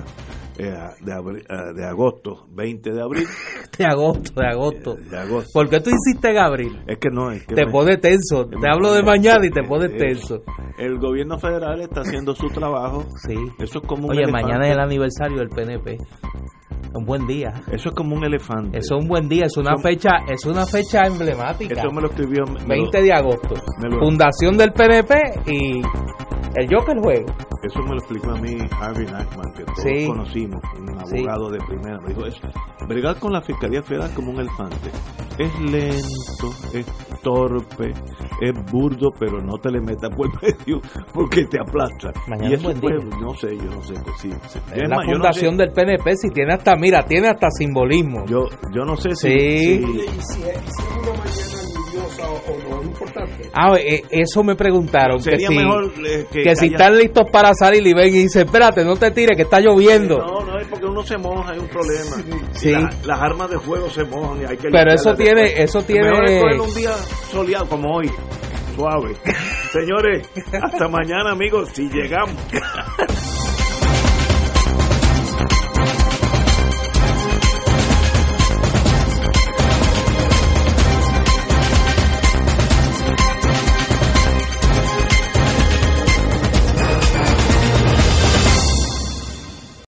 Eh, 0.57 0.75
de, 1.01 1.13
abri- 1.13 1.45
eh, 1.49 1.73
de 1.73 1.85
agosto, 1.85 2.45
20 2.51 2.91
de 2.91 3.01
abril. 3.01 3.25
De 3.77 3.85
agosto, 3.85 4.39
de 4.39 4.47
agosto. 4.47 4.95
de 4.95 5.17
agosto. 5.17 5.49
¿Por 5.53 5.69
qué 5.69 5.79
tú 5.79 5.89
hiciste 5.89 6.29
en 6.29 6.37
abril? 6.37 6.77
Es 6.85 6.97
que 6.99 7.09
no, 7.09 7.31
es 7.31 7.47
que 7.47 7.55
Te 7.55 7.65
me- 7.65 7.71
pone 7.71 7.97
tenso. 7.97 8.45
me 8.47 8.59
Te 8.61 8.69
hablo 8.69 8.93
de 8.93 9.01
mañana 9.01 9.43
y 9.45 9.49
te 9.49 9.63
pone 9.63 9.85
Eh, 9.85 9.97
tenso. 9.97 10.43
El 10.77 10.99
gobierno 10.99 11.39
federal 11.39 11.79
está 11.81 12.01
haciendo 12.01 12.35
su 12.35 12.47
trabajo. 12.49 13.05
Sí. 13.25 13.33
Eso 13.59 13.79
es 13.79 13.87
como 13.87 14.05
un 14.05 14.11
Oye, 14.11 14.23
elefante. 14.23 14.43
mañana 14.45 14.67
es 14.67 14.73
el 14.73 14.79
aniversario 14.81 15.37
del 15.37 15.49
PNP. 15.49 15.97
Un 16.93 17.05
buen 17.05 17.25
día. 17.27 17.53
Eso 17.71 17.89
es 17.89 17.95
como 17.95 18.15
un 18.15 18.23
elefante. 18.25 18.77
Eso 18.77 18.97
es 18.97 19.03
un 19.03 19.07
buen 19.07 19.27
día, 19.29 19.45
es 19.45 19.57
una 19.57 19.73
Eso- 19.73 19.81
fecha, 19.83 20.09
es 20.29 20.45
una 20.45 20.65
fecha 20.65 21.03
emblemática. 21.05 21.79
Eso 21.79 21.89
me 21.91 22.01
lo 22.01 22.07
escribió. 22.09 22.43
me 22.45 22.59
lo- 22.59 22.67
20 22.67 23.01
de 23.01 23.13
agosto. 23.13 23.55
lo- 23.81 23.99
Fundación 23.99 24.57
del 24.57 24.71
PNP 24.73 25.15
y 25.47 25.81
el 26.55 26.67
Joker 26.73 26.97
juego. 27.01 27.25
Eso 27.63 27.79
me 27.83 27.89
lo 27.89 27.97
explicó 27.97 28.31
a 28.31 28.41
mí 28.41 28.57
Harvey 28.81 29.05
Nachman, 29.05 29.53
que 29.55 29.63
todos 29.63 29.79
Sí. 29.83 30.07
conocimos, 30.07 30.59
un 30.79 30.87
Sí. 31.07 31.19
abogado 31.19 31.49
de 31.51 31.59
primera. 31.59 31.97
Me 32.01 32.09
dijo, 32.13 32.25
es, 32.25 32.35
bregar 32.87 33.17
con 33.19 33.31
la 33.31 33.41
Fiscalía 33.41 33.83
Federal 33.83 34.11
como 34.15 34.31
un 34.31 34.39
elefante. 34.39 34.89
Es 35.37 35.59
lento, 35.59 36.47
es 36.73 36.85
torpe, 37.21 37.91
es 38.41 38.71
burdo, 38.71 39.11
pero 39.19 39.39
no 39.41 39.53
te 39.61 39.69
le 39.71 39.79
metas 39.79 40.09
por 40.15 40.27
medio 40.41 40.81
porque 41.13 41.45
te 41.45 41.59
aplasta. 41.59 42.11
Mañana 42.27 42.49
y 42.49 42.53
es 42.53 42.59
eso 42.59 42.69
buen 42.69 42.77
fue, 42.81 42.91
día. 42.97 43.17
no 43.21 43.33
sé, 43.35 43.55
yo 43.57 43.63
no 43.65 43.81
sé. 43.83 43.93
pues, 44.03 44.15
sí, 44.19 44.29
la 44.75 44.87
no 44.97 45.01
fundación 45.03 45.51
sé- 45.51 45.57
del 45.57 45.71
PNP, 45.71 46.15
si 46.15 46.29
tiene 46.31 46.53
hasta, 46.53 46.70
mira, 46.79 47.03
tiene 47.03 47.29
hasta 47.29 47.47
simbolismo. 47.49 48.25
Yo, 48.27 48.45
yo 48.73 48.83
no 48.85 48.95
sé 48.95 49.15
si, 49.15 49.27
Sí. 49.29 49.85
si- 50.19 50.41
o, 52.23 52.23
o 52.23 52.69
no, 52.69 52.81
es 52.81 52.87
importante. 52.87 53.49
Ah, 53.53 53.75
eh, 53.77 54.03
eso 54.11 54.43
me 54.43 54.55
preguntaron. 54.55 55.17
Que 55.17 55.23
sería 55.31 55.47
si, 55.49 55.55
mejor 55.55 55.91
eh, 56.05 56.25
que, 56.31 56.43
que 56.43 56.55
si 56.55 56.67
están 56.67 56.97
listos 56.97 57.25
para 57.31 57.53
salir 57.53 57.85
y 57.85 57.93
ven 57.93 58.07
y 58.09 58.23
dicen, 58.23 58.45
espérate, 58.45 58.83
no 58.85 58.95
te 58.95 59.11
tires, 59.11 59.35
que 59.35 59.43
está 59.43 59.59
lloviendo. 59.59 60.17
No, 60.19 60.45
no, 60.45 60.59
es 60.59 60.67
porque 60.67 60.85
uno 60.85 61.03
se 61.03 61.17
moja, 61.17 61.51
hay 61.51 61.59
un 61.59 61.67
problema. 61.67 62.15
Sí. 62.53 62.71
La- 62.71 62.89
las 63.05 63.21
armas 63.21 63.49
de 63.49 63.59
fuego 63.59 63.89
se 63.89 64.03
mojan 64.05 64.41
y 64.41 64.45
hay 64.45 64.57
que 64.57 64.69
Pero 64.69 64.93
eso 64.93 65.15
tiene, 65.15 65.41
después. 65.41 65.63
eso 65.69 65.81
tiene... 65.83 66.09
Mejor 66.09 66.25
es 66.53 66.59
un 66.59 66.75
día 66.75 66.93
soleado 67.31 67.67
como 67.67 67.95
hoy, 67.95 68.11
suave. 68.75 69.15
Señores, 69.71 70.29
hasta 70.61 70.87
mañana, 70.87 71.31
amigos, 71.31 71.69
si 71.73 71.87
llegamos. 71.89 72.35